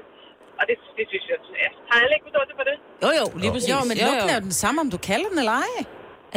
Og 0.60 0.64
det, 0.70 0.76
det 0.98 1.06
synes 1.12 1.26
jeg, 1.32 1.38
ja. 1.64 1.70
Har 1.90 1.98
jeg 2.02 2.10
ikke 2.18 2.26
forstået 2.28 2.48
det 2.50 2.56
for 2.60 2.66
det? 2.70 2.76
Jo, 3.04 3.10
jo, 3.20 3.26
lige 3.42 3.52
præcis. 3.56 3.70
Jo, 3.74 3.78
men 3.90 3.96
lugten 4.06 4.30
er 4.34 4.38
jo 4.40 4.44
den 4.50 4.58
samme, 4.64 4.78
om 4.86 4.90
du 4.96 5.00
kalder 5.10 5.28
den 5.32 5.40
eller 5.44 5.58
ej. 5.68 5.76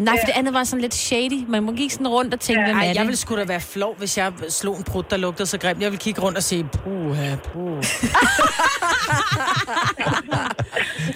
Nej, 0.09 0.17
for 0.21 0.27
det 0.31 0.37
andet 0.41 0.53
var 0.59 0.65
sådan 0.71 0.81
lidt 0.87 0.95
shady. 1.07 1.39
Man 1.55 1.63
må 1.67 1.73
gik 1.73 1.91
sådan 1.97 2.09
rundt 2.17 2.35
og 2.37 2.41
tænke, 2.47 2.63
hvem 2.67 2.77
Ej, 2.77 2.83
er 2.83 2.87
jeg 2.87 2.95
det? 2.95 3.07
ville 3.11 3.17
sgu 3.25 3.33
da 3.41 3.45
være 3.55 3.61
flov, 3.75 3.93
hvis 4.03 4.13
jeg 4.21 4.29
slog 4.61 4.75
en 4.81 4.85
prut, 4.91 5.07
der 5.11 5.17
lugtede 5.27 5.47
så 5.55 5.59
grimt. 5.63 5.81
Jeg 5.83 5.91
vil 5.95 5.99
kigge 6.07 6.21
rundt 6.25 6.37
og 6.41 6.45
se, 6.51 6.57
puha, 6.77 7.29
puh. 7.49 7.79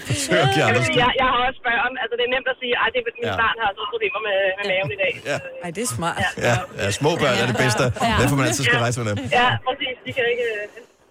Forsøg 0.07 0.41
give 0.55 0.65
Jeg, 0.65 0.85
sige, 0.89 0.97
jeg, 1.03 1.11
jeg 1.21 1.27
har 1.33 1.39
også 1.49 1.61
børn. 1.69 1.93
Altså, 2.01 2.13
det 2.19 2.23
er 2.27 2.31
nemt 2.35 2.47
at 2.53 2.57
sige, 2.61 2.73
at 2.83 2.91
min 2.95 3.23
Ja. 3.23 3.29
ja. 3.31 3.35
barn 3.43 3.55
har 3.61 3.67
også 3.71 3.83
problemer 3.93 4.19
med, 4.27 4.37
med 4.57 4.65
maven 4.71 4.91
i 4.97 4.99
dag. 5.03 5.13
Ja. 5.31 5.37
Ej, 5.65 5.69
det 5.75 5.81
er 5.87 5.91
smart. 5.97 6.17
Ja, 6.47 6.55
ja, 6.81 6.85
små 6.99 7.09
børn 7.21 7.35
er 7.43 7.47
det 7.51 7.57
bedste. 7.65 7.83
Derfor 8.19 8.35
man 8.39 8.45
altid 8.49 8.63
skal 8.69 8.79
rejse 8.85 8.95
med 9.01 9.05
dem. 9.11 9.17
Ja, 9.39 9.47
præcis. 9.67 9.95
De 10.05 10.09
kan 10.17 10.23
ikke... 10.33 10.47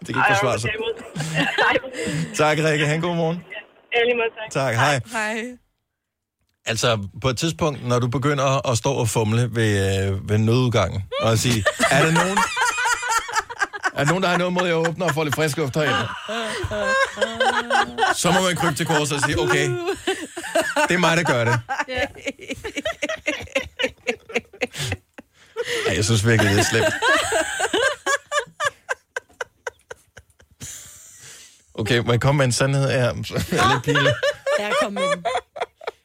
Det 0.07 0.15
kan 0.15 0.17
ikke 0.17 0.25
forsvare 0.31 0.59
sig. 0.61 0.71
derimod- 0.71 2.35
Tak, 2.37 2.59
Rikke. 2.59 2.87
Ha' 2.87 2.95
en 2.95 3.01
god 3.01 3.17
morgen. 3.17 3.37
Ja, 3.95 3.99
måde, 4.17 4.29
tak. 4.55 4.65
Tak, 4.67 4.75
hej. 4.75 5.01
Hej. 5.13 5.43
Altså, 6.67 7.09
på 7.23 7.29
et 7.29 7.37
tidspunkt, 7.39 7.87
når 7.89 7.99
du 7.99 8.09
begynder 8.09 8.71
at 8.71 8.79
stå 8.79 8.93
og 8.93 9.09
fumle 9.09 9.49
ved, 9.53 10.07
øh, 10.09 10.29
ved 10.29 10.39
nødudgangen, 10.39 11.03
og 11.21 11.39
sige, 11.39 11.65
er 11.91 12.05
der 12.05 12.13
nogen, 12.13 12.39
er 13.97 14.05
der 14.05 14.05
nogen, 14.05 14.23
der 14.23 14.29
har 14.29 14.37
noget 14.39 14.53
mod, 14.53 14.63
at 14.63 14.69
jeg 14.69 14.77
åbner 14.77 15.07
og 15.07 15.15
får 15.15 15.25
lidt 15.25 15.35
frisk 15.35 15.57
luft 15.57 15.75
herinde? 15.77 16.09
Så 18.17 18.31
må 18.31 18.41
man 18.43 18.57
krybe 18.57 18.75
til 18.75 18.87
korset 18.87 19.17
og 19.17 19.23
sige, 19.23 19.41
okay, 19.41 19.69
det 20.89 20.95
er 20.95 20.99
mig, 20.99 21.17
der 21.17 21.23
gør 21.23 21.45
det. 21.45 21.61
Ej, 25.89 25.97
jeg 25.97 26.05
synes 26.05 26.27
virkelig, 26.27 26.51
det 26.53 26.59
er 26.61 26.65
slemt. 26.65 26.95
Okay, 31.75 31.99
må 31.99 32.13
jeg 32.13 32.21
komme 32.21 32.39
med 32.39 32.45
en 32.47 32.53
sandhed 32.53 32.91
her? 32.91 33.15
Så 33.25 33.35
er 33.35 33.57
jeg 33.57 33.71
lidt 33.75 33.85
pinlig. 33.85 34.15
Ja, 34.59 34.71
kom 34.83 34.93
med 34.93 35.03
den. 35.03 35.25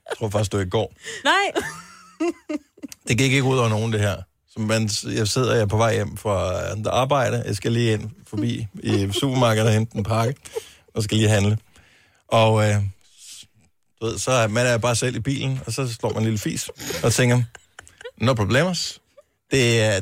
Jeg 0.10 0.18
tror 0.18 0.30
faktisk, 0.30 0.52
det 0.52 0.58
var 0.58 0.66
i 0.66 0.70
går. 0.70 0.94
Nej. 1.24 1.64
Det 3.08 3.18
gik 3.18 3.32
ikke 3.32 3.44
ud 3.44 3.58
over 3.58 3.70
nogen, 3.70 3.94
det 3.94 4.00
her. 4.02 4.16
Så 4.50 4.60
man, 4.60 4.90
jeg 5.04 5.28
sidder 5.28 5.54
jeg 5.54 5.62
er 5.62 5.66
på 5.66 5.78
vej 5.78 5.94
hjem 5.94 6.18
fra 6.18 6.62
arbejde. 6.90 7.44
Jeg 7.46 7.56
skal 7.56 7.72
lige 7.72 7.94
ind 7.94 8.10
forbi 8.28 8.68
i 8.84 9.10
supermarkedet 9.12 9.68
og 9.68 9.74
hente 9.74 9.98
en 9.98 10.04
pakke. 10.04 10.36
Og 10.96 11.04
skal 11.04 11.18
lige 11.18 11.30
handle. 11.30 11.58
Og 12.28 12.70
øh, 12.70 12.76
du 14.02 14.06
ved, 14.06 14.18
så 14.18 14.32
er 14.32 14.48
man 14.48 14.66
er 14.66 14.78
bare 14.78 14.96
selv 14.96 15.16
i 15.16 15.20
bilen, 15.20 15.60
og 15.66 15.74
så 15.74 15.94
slår 15.94 16.10
man 16.10 16.18
en 16.18 16.24
lille 16.24 16.40
fis 16.40 16.70
og 17.04 17.14
tænker, 17.14 17.42
no 18.18 18.34
problemers. 18.34 19.02
Det, 19.52 19.82
er, 19.82 20.02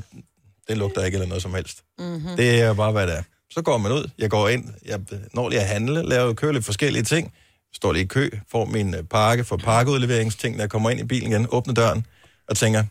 det 0.67 0.77
lugter 0.77 1.03
ikke 1.03 1.15
eller 1.15 1.27
noget 1.27 1.41
som 1.41 1.53
helst. 1.53 1.83
Mm-hmm. 1.99 2.37
Det 2.37 2.61
er 2.61 2.73
bare, 2.73 2.91
hvad 2.91 3.07
det 3.07 3.17
er. 3.17 3.23
Så 3.55 3.61
går 3.61 3.77
man 3.77 3.91
ud, 3.91 4.09
jeg 4.17 4.29
går 4.29 4.49
ind, 4.49 4.73
jeg 4.85 4.99
når 5.33 5.49
lige 5.49 5.61
at 5.61 5.67
handle, 5.67 6.09
laver 6.09 6.33
kører 6.33 6.51
lidt 6.51 6.65
forskellige 6.65 7.03
ting, 7.03 7.33
står 7.75 7.93
lige 7.93 8.03
i 8.03 8.07
kø, 8.07 8.29
får 8.51 8.65
min 8.65 8.95
øh, 8.95 9.03
pakke 9.03 9.43
for 9.43 9.57
pakkeudleveringsting, 9.57 10.55
når 10.55 10.63
jeg 10.63 10.69
kommer 10.69 10.89
ind 10.89 10.99
i 10.99 11.03
bilen 11.03 11.31
igen, 11.31 11.47
åbner 11.49 11.73
døren 11.73 12.05
og 12.49 12.57
tænker, 12.57 12.83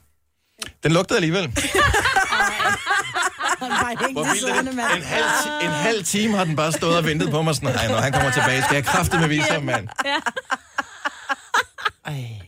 den 0.83 0.93
lugter 0.93 1.15
alligevel. 1.15 1.43
Hvor 4.12 4.33
vildt 4.33 4.69
En 4.97 5.03
halv, 5.03 5.25
en 5.62 5.71
halv 5.71 6.05
time 6.05 6.37
har 6.37 6.45
den 6.45 6.57
bare 6.57 6.73
stået 6.73 6.97
og 6.97 7.05
ventet 7.05 7.31
på 7.31 7.43
mig 7.43 7.55
sådan, 7.55 7.75
nej, 7.75 7.89
når 7.89 7.97
han 7.97 8.12
kommer 8.12 8.31
tilbage, 8.31 8.62
skal 8.62 8.75
jeg 8.75 8.85
kraftigt 8.85 9.21
med 9.21 9.29
vise 9.29 9.53
ham, 9.53 9.62
mand. 9.62 9.89
Ja. 10.05 10.17
Ej. 12.05 12.43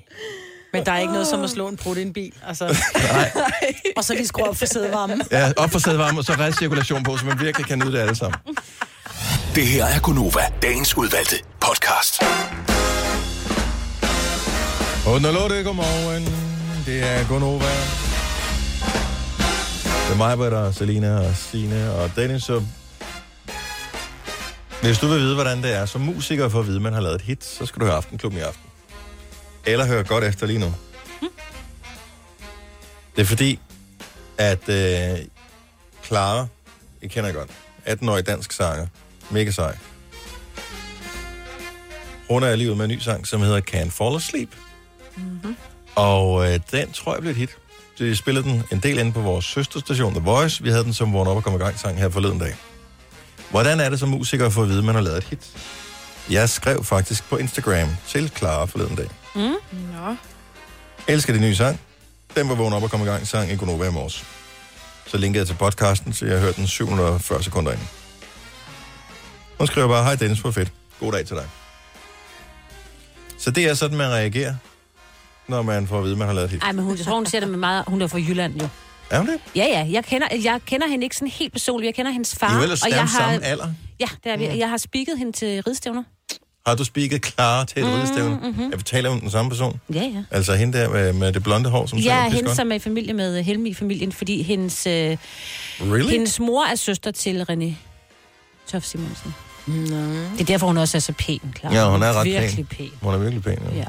Men 0.77 0.87
der 0.87 0.93
er 0.93 0.99
ikke 0.99 1.12
noget 1.12 1.27
som 1.27 1.45
at 1.45 1.51
slå 1.51 1.68
en 1.68 1.77
brud 1.77 1.97
i 1.97 2.03
en 2.03 2.12
bil. 2.12 2.33
Altså. 2.47 2.64
og 3.97 4.05
så 4.05 4.14
lige 4.14 4.27
skrue 4.27 4.49
op 4.49 4.57
for 4.57 4.66
sædevarmen. 4.66 5.22
Ja, 5.31 5.53
op 5.57 5.70
for 5.70 5.79
sædvarme, 5.79 6.18
og 6.20 6.24
så 6.24 6.33
recirkulation 6.33 7.03
på, 7.03 7.16
så 7.16 7.27
man 7.27 7.41
virkelig 7.41 7.66
kan 7.66 7.79
nyde 7.79 7.93
det 7.93 7.99
alle 7.99 8.14
sammen. 8.14 8.39
Det 9.55 9.66
her 9.66 9.85
er 9.85 10.01
Gunova, 10.01 10.41
dagens 10.62 10.97
udvalgte 10.97 11.37
podcast. 11.61 12.22
8.08, 12.22 12.29
godmorgen. 15.62 16.24
Det 16.87 17.03
er 17.03 17.29
Gunova. 17.29 17.72
Det 20.07 20.12
er 20.12 20.16
mig, 20.16 20.37
Britta, 20.37 20.72
Selina 20.72 21.18
og 21.18 21.37
Signe 21.37 21.93
og 21.93 22.11
Dennis. 22.16 22.43
Så 22.43 22.62
hvis 24.83 24.99
du 24.99 25.07
vil 25.07 25.18
vide, 25.18 25.35
hvordan 25.35 25.62
det 25.62 25.74
er 25.74 25.87
som 25.87 26.01
musiker 26.01 26.49
for 26.49 26.61
at 26.61 26.66
vide, 26.66 26.77
at 26.77 26.83
man 26.83 26.93
har 26.93 27.01
lavet 27.01 27.14
et 27.14 27.22
hit, 27.22 27.45
så 27.45 27.66
skal 27.66 27.81
du 27.81 27.87
høre 27.87 27.97
Aftenklubben 27.97 28.41
i 28.41 28.43
aften. 28.43 28.62
Eller 29.67 29.87
høre 29.87 30.05
godt 30.05 30.25
efter 30.25 30.47
lige 30.47 30.59
nu. 30.59 30.75
Det 33.17 33.23
er 33.23 33.27
fordi, 33.27 33.61
at 34.39 34.69
øh, 34.69 35.19
Clara, 36.05 36.47
jeg 37.03 37.11
kender 37.11 37.33
godt, 37.33 37.51
18-årig 37.87 38.27
dansk 38.27 38.53
sanger, 38.53 38.87
mega 39.31 39.51
sej. 39.51 39.77
Hun 42.31 42.43
er 42.43 42.57
lige 42.57 42.69
ude 42.69 42.77
med 42.77 42.85
en 42.85 42.91
ny 42.91 42.99
sang, 42.99 43.27
som 43.27 43.41
hedder 43.41 43.61
Can't 43.71 43.91
Fall 43.91 44.17
Asleep. 44.17 44.49
Mm-hmm. 45.17 45.57
Og 45.95 46.53
øh, 46.53 46.61
den 46.71 46.93
tror 46.93 47.12
jeg 47.12 47.21
blev 47.21 47.31
et 47.31 47.37
hit. 47.37 47.57
De 47.99 48.17
spillede 48.17 48.49
den 48.49 48.62
en 48.73 48.79
del 48.79 48.99
inde 48.99 49.12
på 49.12 49.21
vores 49.21 49.45
søsterstation, 49.45 50.14
The 50.14 50.23
Voice. 50.23 50.62
Vi 50.62 50.71
havde 50.71 50.85
den 50.85 50.93
som 50.93 51.12
vågn 51.12 51.29
op 51.29 51.37
og 51.37 51.45
kom 51.45 51.55
i 51.55 51.59
gang 51.59 51.79
sang 51.79 51.99
her 51.99 52.09
forleden 52.09 52.39
dag. 52.39 52.55
Hvordan 53.51 53.81
er 53.81 53.89
det 53.91 54.01
som 54.01 54.09
musiker 54.09 54.51
for 54.51 54.62
at 54.62 54.69
vide, 54.69 54.79
at 54.79 54.85
man 54.85 54.95
har 54.95 55.03
lavet 55.03 55.19
et 55.19 55.25
hit? 55.25 55.57
Jeg 56.31 56.49
skrev 56.49 56.85
faktisk 56.85 57.29
på 57.29 57.37
Instagram 57.37 57.89
til 58.09 58.33
Clara 58.37 58.64
forleden 58.64 58.97
dag. 58.97 59.09
Mm. 59.37 59.55
Nå. 59.72 60.16
Elsker 61.09 61.32
de 61.32 61.41
nye 61.41 61.55
sang. 61.55 61.80
Den 62.37 62.49
var 62.49 62.55
vågn 62.55 62.72
op 62.72 62.82
og 62.82 62.91
kom 62.91 63.03
i 63.03 63.05
gang 63.05 63.26
sang 63.26 63.51
i 63.51 63.57
Gunova 63.57 63.89
i 63.89 63.91
morges. 63.91 64.24
Så 65.07 65.16
linkede 65.16 65.41
jeg 65.41 65.47
til 65.47 65.55
podcasten, 65.55 66.12
så 66.12 66.26
jeg 66.26 66.41
hørte 66.41 66.57
den 66.57 66.66
740 66.66 67.43
sekunder 67.43 67.72
ind. 67.72 67.80
Hun 69.59 69.66
skriver 69.66 69.89
bare, 69.89 70.05
hej 70.05 70.14
Dennis, 70.14 70.41
hvor 70.41 70.51
fedt. 70.51 70.72
God 71.01 71.12
dag 71.12 71.26
til 71.26 71.37
dig. 71.37 71.49
Så 73.39 73.51
det 73.51 73.64
er 73.64 73.74
sådan, 73.74 73.97
man 73.97 74.11
reagerer, 74.11 74.55
når 75.49 75.62
man 75.62 75.87
får 75.87 75.99
at 75.99 76.05
vide, 76.05 76.12
at 76.12 76.18
man 76.18 76.26
har 76.26 76.34
lavet 76.34 76.45
et 76.45 76.51
hit. 76.51 76.62
Ej, 76.62 76.72
men 76.72 76.84
hun, 76.84 76.97
jeg 76.97 77.05
tror, 77.05 77.14
hun 77.14 77.26
siger 77.26 77.41
det 77.41 77.51
med 77.51 77.59
meget... 77.59 77.84
Hun 77.87 78.03
er 78.03 78.07
fra 78.07 78.18
Jylland, 78.18 78.61
jo. 78.61 78.68
Er 79.11 79.18
hun 79.18 79.28
det? 79.28 79.41
Ja, 79.57 79.64
ja. 79.64 79.87
Jeg 79.91 80.05
kender, 80.05 80.28
jeg 80.43 80.61
kender 80.66 80.87
hende 80.89 81.05
ikke 81.05 81.16
sådan 81.16 81.28
helt 81.28 81.53
personligt. 81.53 81.87
Jeg 81.87 81.95
kender 81.95 82.12
hendes 82.12 82.37
far. 82.37 82.49
I 82.49 82.53
er 82.53 82.57
jo 82.57 82.62
ellers 82.62 82.82
og 82.82 82.91
jeg 82.91 83.01
har, 83.01 83.20
samme 83.20 83.45
alder. 83.45 83.72
Ja, 84.01 84.09
det 84.24 84.32
er 84.32 84.37
vi. 84.37 84.59
Jeg 84.59 84.70
har 84.70 84.76
spikket 84.76 85.18
hende 85.18 85.32
til 85.32 85.62
ridstævner. 85.62 86.03
Har 86.67 86.75
du 86.75 86.85
spiket 86.85 87.23
klar 87.23 87.64
til 87.64 87.79
et 87.83 87.89
mm, 87.89 87.95
ridestævne? 87.95 88.37
mhm. 88.43 88.71
Jeg 88.71 88.85
taler 88.85 89.11
om 89.11 89.21
den 89.21 89.31
samme 89.31 89.51
person. 89.51 89.81
Ja, 89.95 90.03
ja. 90.03 90.25
Altså 90.31 90.55
hende 90.55 90.79
der 90.79 90.89
med, 90.89 91.12
med 91.12 91.33
det 91.33 91.43
blonde 91.43 91.71
hår, 91.71 91.87
som 91.87 91.99
Ja, 91.99 92.29
hende, 92.31 92.55
som 92.55 92.71
er 92.73 92.75
i 92.77 92.79
familie 92.79 93.12
med 93.12 93.43
Helmi 93.43 93.71
i 93.71 93.75
familien, 93.75 94.12
fordi 94.12 94.43
hendes, 94.43 94.87
øh, 94.87 94.93
Really? 95.81 96.11
hendes 96.11 96.41
mor 96.41 96.64
er 96.64 96.75
søster 96.75 97.11
til 97.11 97.47
René 97.51 97.75
Tof 98.73 98.83
Simonsen. 98.85 99.35
Nå. 99.67 99.75
Det 99.75 100.41
er 100.41 100.45
derfor, 100.45 100.67
hun 100.67 100.77
også 100.77 100.97
er 100.97 101.01
så 101.01 101.12
pæn, 101.12 101.39
klar. 101.55 101.73
Ja, 101.73 101.91
hun 101.91 102.03
er 102.03 102.12
ret 102.12 102.25
Virkelig 102.27 102.69
pæn. 102.69 102.77
pæn. 102.77 102.91
Hun 103.03 103.14
er 103.14 103.19
virkelig 103.19 103.43
pæn, 103.43 103.59
ja. 103.77 103.85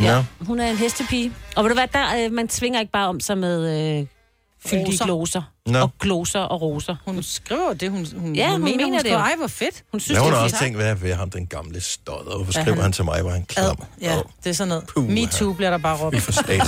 Ja. 0.00 0.14
ja. 0.16 0.24
Hun 0.40 0.60
er 0.60 0.70
en 0.70 0.76
hestepige. 0.76 1.32
Og 1.56 1.64
ved 1.64 1.70
du 1.70 1.74
hvad, 1.74 1.86
der, 1.92 2.24
øh, 2.24 2.32
man 2.32 2.48
svinger 2.50 2.80
ikke 2.80 2.92
bare 2.92 3.08
om 3.08 3.20
sig 3.20 3.38
med 3.38 3.98
øh, 4.00 4.06
fyldige 4.66 5.04
gloser. 5.04 5.42
Nå. 5.66 5.78
Og 5.78 5.90
gloser 6.00 6.40
og 6.40 6.62
roser. 6.62 6.96
Hun 7.04 7.22
skriver 7.22 7.72
det, 7.74 7.90
hun, 7.90 8.06
hun, 8.16 8.36
Ja, 8.36 8.50
hun 8.50 8.64
mener 8.64 8.84
hun 8.84 8.92
det 8.92 9.00
skriver. 9.00 9.18
Ej, 9.18 9.34
hvor 9.38 9.46
fedt. 9.46 9.82
Hun 9.92 10.00
synes, 10.00 10.16
Ja, 10.16 10.20
hun 10.22 10.26
det 10.26 10.34
har 10.36 10.40
er 10.40 10.44
også 10.44 10.58
tænkt, 10.58 10.76
hvad 10.78 10.86
er 10.90 10.94
ved 10.94 11.14
ham, 11.14 11.30
den 11.30 11.46
gamle 11.46 11.80
stodder? 11.80 12.36
Hvorfor 12.36 12.52
Ja, 12.56 12.62
skriver 12.62 12.74
han- 12.74 12.82
han 12.82 12.92
til 12.92 13.04
mig, 13.04 13.20
hvor 13.22 13.30
han 13.30 13.44
klam? 13.44 13.76
Ja, 14.00 14.18
det 14.44 14.50
er 14.50 14.54
sådan 14.54 14.68
noget. 14.68 14.84
Puh, 14.94 15.08
Me 15.08 15.26
too 15.26 15.52
bliver 15.52 15.70
der 15.70 15.78
bare 15.78 15.96
råbt. 15.98 16.16
Vi 16.16 16.20
for. 16.20 16.32
Det 16.42 16.60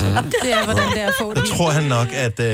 er, 0.52 0.64
hvordan 0.64 0.90
det 0.90 1.00
er 1.02 1.08
at 1.08 1.14
få 1.20 1.28
Jeg 1.36 1.42
det. 1.42 1.50
tror 1.50 1.70
han 1.70 1.82
nok, 1.84 2.08
at 2.12 2.40
øh, 2.40 2.46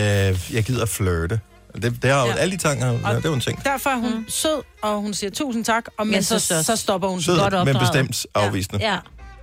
jeg 0.53 0.65
gider 0.65 0.87
flirte. 0.87 1.41
Det, 1.75 2.03
det 2.03 2.11
har 2.11 2.21
jo, 2.21 2.27
Ja. 2.27 2.33
ja. 2.33 2.37
alle 2.41 2.53
de 2.53 2.57
tanker, 2.63 2.87
ja, 2.87 2.93
det 3.17 3.25
er 3.25 3.29
jo 3.29 3.35
en 3.35 3.41
ting. 3.41 3.65
Derfor 3.65 3.91
er 3.91 3.97
hun 3.97 4.15
mm. 4.15 4.25
sød, 4.29 4.63
og 4.83 5.01
hun 5.01 5.15
siger 5.15 5.31
tusind 5.31 5.65
tak, 5.65 5.85
og 5.99 6.07
men, 6.07 6.13
Men 6.13 6.23
så, 6.23 6.39
så- 6.39 6.63
så, 6.63 6.77
stopper 6.77 7.09
hun 7.09 7.23
Sød, 7.23 7.39
godt 7.39 7.53
men 7.53 7.61
opdraget. 7.77 7.81
bestemt 8.07 8.27
afvisende. 8.35 8.79
Ja. 8.81 8.97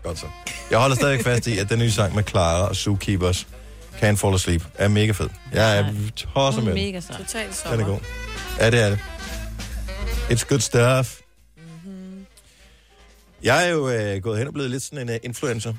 Godt 0.04 0.20
så. 0.20 0.26
Jeg 0.72 0.80
holder 0.80 0.96
stadig 0.96 1.24
fast 1.24 1.48
i, 1.48 1.58
at 1.58 1.70
den 1.70 1.80
nye 1.80 1.92
sang 1.92 2.16
med 2.16 2.24
Clara 2.24 2.68
og 2.70 2.76
Zookeepers, 2.76 3.48
Can't 4.02 4.16
Fall 4.16 4.34
Asleep, 4.34 4.64
er 4.76 4.88
mega 4.88 5.12
fed. 5.12 5.30
Jeg 5.54 5.80
er 5.80 5.94
tosset 6.16 6.64
med 6.64 6.74
den. 6.74 6.84
Mega 6.86 7.00
sej. 7.00 7.18
Totalt 7.18 7.48
Den 7.48 7.54
sommer. 7.54 7.86
er 7.86 7.90
god. 7.90 8.00
Ja, 8.60 8.70
det 8.72 8.82
er 8.84 8.90
det. 8.90 9.00
It's 10.30 10.46
good 10.48 10.60
stuff. 10.60 11.20
Mm-hmm. 11.58 12.26
Jeg 13.44 13.66
er 13.66 13.70
jo 13.70 13.90
øh, 13.90 14.22
gået 14.22 14.38
hen 14.38 14.48
og 14.48 14.54
blevet 14.54 14.72
lidt 14.72 14.84
sådan 14.84 15.10
en 15.10 15.10
uh, 15.10 15.16
influencer. 15.24 15.74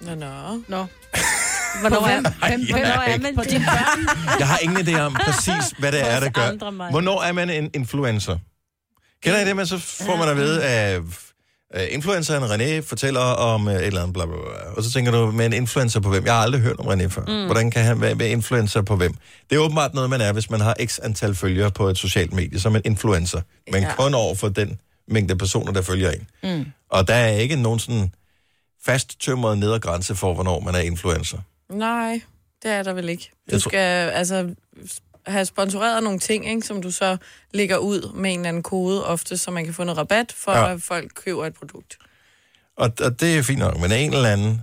Nå, 0.00 0.14
nå. 0.14 0.26
Nå. 0.68 0.86
Hvornår 1.80 2.06
er, 2.06 2.20
hvem, 2.20 2.60
jeg 2.60 2.66
hvornår 2.70 2.86
er 2.86 3.14
er 3.14 3.18
man 3.18 3.36
det? 3.36 3.52
Jeg 4.40 4.48
har 4.48 4.58
ingen 4.58 4.88
idé 4.88 5.00
om 5.00 5.14
præcis, 5.14 5.74
hvad 5.78 5.92
det 5.92 6.10
er, 6.10 6.20
der 6.20 6.30
gør. 6.30 6.42
andre 6.42 6.72
mig. 6.72 6.90
Hvornår 6.90 7.22
er 7.22 7.32
man 7.32 7.50
en 7.50 7.70
influencer? 7.74 8.38
Kender 9.22 9.40
I 9.40 9.44
det, 9.44 9.56
men 9.56 9.66
så 9.66 9.78
får 9.78 10.16
man 10.16 10.28
at 10.28 10.36
vide, 10.36 10.64
at 10.64 11.02
uh, 11.76 11.82
influenceren 11.90 12.42
René 12.42 12.80
fortæller 12.86 13.20
om 13.20 13.66
uh, 13.66 13.72
et 13.72 13.86
eller 13.86 14.00
andet, 14.00 14.14
bla, 14.14 14.26
bla, 14.26 14.34
bla. 14.36 14.70
og 14.76 14.82
så 14.84 14.90
tænker 14.92 15.12
du, 15.12 15.30
med 15.30 15.46
en 15.46 15.52
influencer 15.52 16.00
på 16.00 16.08
hvem? 16.08 16.24
Jeg 16.24 16.34
har 16.34 16.40
aldrig 16.42 16.60
hørt 16.62 16.76
om 16.80 16.86
René 16.86 17.06
før. 17.06 17.22
Mm. 17.40 17.46
Hvordan 17.46 17.70
kan 17.70 17.84
han 17.84 18.00
være 18.00 18.18
være 18.18 18.28
influencer 18.28 18.82
på 18.82 18.96
hvem? 18.96 19.14
Det 19.50 19.56
er 19.56 19.60
åbenbart 19.60 19.94
noget, 19.94 20.10
man 20.10 20.20
er, 20.20 20.32
hvis 20.32 20.50
man 20.50 20.60
har 20.60 20.76
x 20.84 20.98
antal 21.02 21.34
følgere 21.34 21.70
på 21.70 21.88
et 21.88 21.98
socialt 21.98 22.32
medie, 22.32 22.60
som 22.60 22.76
en 22.76 22.82
influencer. 22.84 23.40
Men 23.72 23.82
Ja. 23.82 23.94
kun 23.96 24.14
over 24.14 24.34
for 24.34 24.48
den 24.48 24.78
mængde 25.08 25.36
personer, 25.36 25.72
der 25.72 25.82
følger 25.82 26.10
en. 26.10 26.26
Mm. 26.42 26.66
Og 26.90 27.08
der 27.08 27.14
er 27.14 27.28
ikke 27.28 27.56
nogen 27.56 27.78
sådan 27.78 28.12
fasttømret 28.86 29.58
nedre 29.58 29.78
grænse 29.78 30.14
for, 30.14 30.34
hvornår 30.34 30.60
man 30.60 30.74
er 30.74 30.78
influencer. 30.78 31.38
Nej, 31.72 32.20
det 32.62 32.70
er 32.70 32.82
der 32.82 32.92
vel 32.92 33.08
ikke. 33.08 33.30
Du 33.50 33.60
tror- 33.60 33.68
skal 33.70 34.10
altså 34.10 34.54
have 35.26 35.44
sponsoreret 35.44 36.02
nogle 36.02 36.18
ting, 36.18 36.48
ikke, 36.48 36.66
som 36.66 36.82
du 36.82 36.90
så 36.90 37.16
lægger 37.54 37.76
ud 37.76 38.12
med 38.14 38.32
en 38.32 38.38
eller 38.38 38.48
anden 38.48 38.62
kode 38.62 39.04
ofte, 39.06 39.38
så 39.38 39.50
man 39.50 39.64
kan 39.64 39.74
få 39.74 39.84
noget 39.84 39.98
rabat, 39.98 40.32
for 40.36 40.52
Ja. 40.52 40.72
at 40.72 40.82
folk 40.82 41.10
køber 41.14 41.46
et 41.46 41.54
produkt. 41.54 41.96
Og, 42.76 42.92
og 43.00 43.20
det 43.20 43.38
er 43.38 43.42
fint 43.42 43.58
nok, 43.58 43.80
men 43.80 43.92
en 43.92 44.14
eller 44.14 44.28
anden 44.28 44.60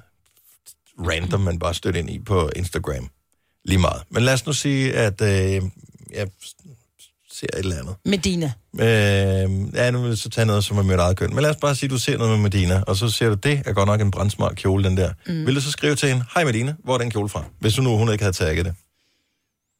random, 0.99 1.39
man 1.41 1.59
bare 1.59 1.73
støtter 1.73 1.99
ind 1.99 2.09
i 2.09 2.19
på 2.19 2.49
Instagram. 2.55 3.09
Lige 3.65 3.77
meget. 3.77 4.01
Men 4.09 4.23
lad 4.23 4.33
os 4.33 4.45
nu 4.45 4.53
sige, 4.53 4.93
at 4.93 5.21
øh, 5.21 5.61
jeg 6.13 6.27
ser 7.31 7.47
et 7.53 7.59
eller 7.59 7.79
andet. 7.79 7.95
Medina. 8.05 8.51
Øh, 8.79 9.75
ja, 9.75 9.91
nu 9.91 10.01
vil 10.01 10.07
jeg 10.09 10.17
så 10.17 10.29
tage 10.29 10.45
noget, 10.45 10.63
som 10.63 10.77
er 10.77 10.81
mit 10.83 10.99
eget 10.99 11.17
køn. 11.17 11.29
Men 11.35 11.41
lad 11.41 11.49
os 11.49 11.55
bare 11.61 11.75
sige, 11.75 11.87
at 11.87 11.91
du 11.91 11.97
ser 11.99 12.17
noget 12.17 12.31
med 12.39 12.39
Medina, 12.49 12.83
og 12.87 12.95
så 12.95 13.09
ser 13.09 13.29
du, 13.29 13.35
det 13.35 13.61
er 13.65 13.73
godt 13.73 13.87
nok 13.87 14.01
en 14.01 14.11
brandsmart 14.11 14.55
kjole, 14.55 14.83
den 14.83 14.97
der. 14.97 15.13
Mm. 15.27 15.45
Vil 15.45 15.55
du 15.55 15.61
så 15.61 15.71
skrive 15.71 15.95
til 15.95 16.09
hende, 16.09 16.25
hej 16.33 16.43
Medina, 16.43 16.75
hvor 16.83 16.93
er 16.93 16.97
den 16.97 17.11
kjole 17.11 17.29
fra? 17.29 17.43
Hvis 17.59 17.73
du 17.73 17.81
nu 17.81 17.97
hun 17.97 18.11
ikke 18.11 18.23
havde 18.23 18.35
tagget 18.35 18.65
det. 18.65 18.75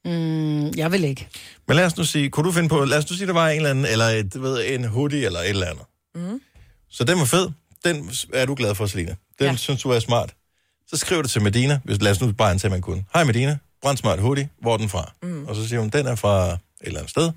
Mm, 0.06 0.68
jeg 0.78 0.92
vil 0.92 1.04
ikke. 1.04 1.28
Men 1.68 1.78
lad 1.78 1.86
os 1.86 1.98
nu 1.98 2.04
sige, 2.04 2.30
kunne 2.30 2.48
du 2.48 2.52
finde 2.52 2.70
på, 2.70 2.86
lad 2.86 2.98
os 2.98 3.10
nu 3.10 3.18
sige, 3.18 3.28
der 3.28 3.34
var 3.34 3.50
en 3.50 3.56
eller 3.56 3.70
anden, 3.70 3.86
eller 3.86 4.06
et, 4.06 4.34
du 4.34 4.42
ved, 4.42 4.74
en 4.74 4.86
hoodie 4.86 5.26
eller 5.26 5.40
et 5.40 5.50
eller 5.50 5.68
andet. 5.68 5.86
Mm. 6.16 6.42
Så 6.90 7.04
den 7.04 7.20
var 7.20 7.26
fed. 7.26 7.50
Den 7.86 8.12
er 8.34 8.46
du 8.46 8.56
glad 8.56 8.76
for, 8.76 8.86
Selina. 8.86 9.16
Den 9.40 9.48
ja. 9.48 9.56
synes 9.56 9.82
du 9.82 9.90
er 9.90 10.00
smart. 10.00 10.34
Så 10.88 10.98
skriver 10.98 11.22
du 11.22 11.28
til 11.28 11.42
Medina, 11.42 11.80
hvis 11.84 12.02
lad 12.02 12.12
os 12.12 12.22
nu 12.22 12.32
bare 12.32 12.52
antage, 12.52 12.72
man 12.72 12.82
kunne. 12.82 13.06
Hej 13.14 13.24
Medina, 13.24 13.58
brandsmart 13.82 14.20
hoodie, 14.20 14.50
hvor 14.62 14.74
er 14.74 14.78
den 14.78 14.90
fra? 14.90 15.12
Mm. 15.24 15.48
Og 15.48 15.56
så 15.56 15.68
siger 15.68 15.80
hun, 15.80 15.90
den 15.90 16.08
er 16.08 16.16
fra 16.16 16.52
et 16.52 16.60
eller 16.82 17.00
andet 17.00 17.10
sted. 17.10 17.32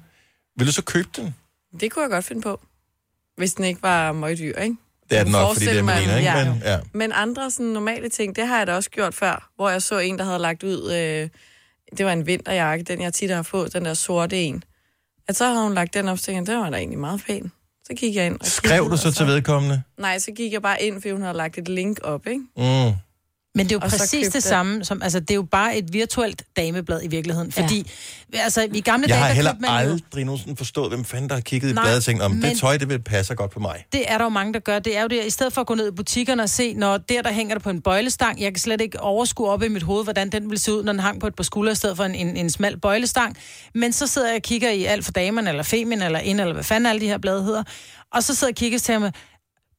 Vil 0.58 0.66
du 0.66 0.72
så 0.72 0.82
købe 0.82 1.08
den? 1.16 1.34
Det 1.80 1.92
kunne 1.92 2.02
jeg 2.02 2.10
godt 2.10 2.24
finde 2.24 2.42
på. 2.42 2.60
Hvis 3.36 3.54
den 3.54 3.64
ikke 3.64 3.82
var 3.82 4.12
møgdyr, 4.12 4.58
ikke? 4.58 4.76
Det 5.10 5.18
er 5.18 5.22
den 5.22 5.32
nok, 5.32 5.52
fordi 5.52 5.66
det 5.66 5.78
er 5.78 5.82
Medina, 5.82 6.16
ikke? 6.16 6.30
ja. 6.30 6.44
Men, 6.44 6.62
ja. 6.64 6.78
Men 6.92 7.12
andre 7.12 7.50
sådan 7.50 7.66
normale 7.66 8.08
ting, 8.08 8.36
det 8.36 8.46
har 8.46 8.58
jeg 8.58 8.66
da 8.66 8.74
også 8.74 8.90
gjort 8.90 9.14
før, 9.14 9.50
hvor 9.56 9.70
jeg 9.70 9.82
så 9.82 9.98
en, 9.98 10.18
der 10.18 10.24
havde 10.24 10.38
lagt 10.38 10.62
ud, 10.62 10.92
øh, 10.92 11.28
det 11.98 12.06
var 12.06 12.12
en 12.12 12.26
vinterjakke, 12.26 12.84
den 12.84 13.00
jeg 13.00 13.12
tit 13.14 13.30
har 13.30 13.42
fået, 13.42 13.72
den 13.72 13.84
der 13.84 13.94
sorte 13.94 14.42
en. 14.42 14.64
At 15.28 15.36
så 15.36 15.46
havde 15.46 15.62
hun 15.62 15.74
lagt 15.74 15.94
den 15.94 16.08
op, 16.08 16.18
så 16.18 16.24
tænkte 16.24 16.52
den 16.52 16.60
var 16.60 16.70
da 16.70 16.76
egentlig 16.76 16.98
meget 16.98 17.20
pæn. 17.26 17.52
Så 17.86 17.94
gik 17.94 18.16
jeg 18.16 18.26
ind 18.26 18.40
og 18.40 18.46
Skrev 18.46 18.90
du 18.90 18.96
så 18.96 19.08
og 19.08 19.14
til 19.14 19.26
vedkommende? 19.26 19.82
Nej, 19.98 20.18
så 20.18 20.32
gik 20.32 20.52
jeg 20.52 20.62
bare 20.62 20.82
ind, 20.82 20.94
fordi 20.94 21.10
hun 21.10 21.22
havde 21.22 21.36
lagt 21.36 21.58
et 21.58 21.68
link 21.68 21.98
op, 22.02 22.26
ikke? 22.26 22.40
Mm. 22.56 22.92
Men 23.56 23.66
det 23.66 23.72
er 23.72 23.76
jo 23.76 23.80
Og 23.84 23.90
præcis 23.90 24.28
det 24.28 24.42
samme, 24.42 24.84
som, 24.84 25.02
altså 25.02 25.20
det 25.20 25.30
er 25.30 25.34
jo 25.34 25.42
bare 25.42 25.76
et 25.76 25.92
virtuelt 25.92 26.42
dameblad 26.56 27.00
i 27.02 27.06
virkeligheden. 27.08 27.52
Fordi, 27.52 27.90
ja. 28.34 28.38
altså 28.38 28.68
i 28.72 28.80
gamle 28.80 29.06
Jeg 29.08 29.14
dage, 29.14 29.20
har 29.20 29.28
der 29.28 29.34
heller 29.34 29.54
man 29.60 29.70
jo, 29.70 29.92
aldrig 29.92 30.24
nogensinde 30.24 30.56
forstået, 30.56 30.90
hvem 30.90 31.04
fanden 31.04 31.28
der 31.28 31.34
har 31.34 31.40
kigget 31.40 31.70
i 31.70 31.72
Nej, 31.72 31.84
bladet 31.84 31.96
og 31.96 32.04
tænkt, 32.04 32.22
om 32.22 32.40
det 32.40 32.58
tøj, 32.58 32.76
det 32.76 32.88
vil 32.88 33.02
passer 33.02 33.34
godt 33.34 33.50
på 33.50 33.60
mig. 33.60 33.84
det 33.92 34.02
er 34.06 34.18
der 34.18 34.24
jo 34.24 34.28
mange, 34.28 34.52
der 34.52 34.60
gør. 34.60 34.78
Det 34.78 34.96
er 34.96 35.02
jo 35.02 35.08
det, 35.08 35.24
i 35.26 35.30
stedet 35.30 35.52
for 35.52 35.60
at 35.60 35.66
gå 35.66 35.74
ned 35.74 35.88
i 35.88 35.90
butikkerne 35.90 36.42
og 36.42 36.48
se, 36.48 36.74
når 36.74 36.96
der, 36.96 37.22
der 37.22 37.32
hænger 37.32 37.54
der 37.54 37.60
på 37.60 37.70
en 37.70 37.80
bøjlestang, 37.82 38.40
jeg 38.40 38.52
kan 38.52 38.60
slet 38.60 38.80
ikke 38.80 39.00
overskue 39.00 39.48
op 39.48 39.62
i 39.62 39.68
mit 39.68 39.82
hoved, 39.82 40.04
hvordan 40.04 40.30
den 40.30 40.42
ville 40.50 40.58
se 40.58 40.72
ud, 40.72 40.84
når 40.84 40.92
den 40.92 41.00
hang 41.00 41.20
på 41.20 41.26
et 41.26 41.34
par 41.34 41.44
skuldre, 41.44 41.72
i 41.72 41.74
stedet 41.74 41.96
for 41.96 42.04
en, 42.04 42.14
en, 42.14 42.36
en 42.36 42.50
smal 42.50 42.80
bøjlestang. 42.80 43.36
Men 43.74 43.92
så 43.92 44.06
sidder 44.06 44.28
jeg 44.28 44.36
og 44.36 44.42
kigger 44.42 44.70
i 44.70 44.84
alt 44.84 45.04
for 45.04 45.12
damerne, 45.12 45.50
eller 45.50 45.62
femin, 45.62 46.02
eller 46.02 46.18
ind, 46.18 46.40
eller 46.40 46.54
hvad 46.54 46.64
fanden 46.64 46.86
alle 46.86 47.00
de 47.00 47.06
her 47.06 47.18
blade 47.18 47.42
hedder. 47.44 47.62
Og 48.12 48.22
så 48.22 48.34
sidder 48.34 48.48
jeg 48.50 48.52
og 48.52 48.56
kigger 48.56 48.78
og 48.78 48.82
tænker 48.82 48.98
mig, 49.00 49.12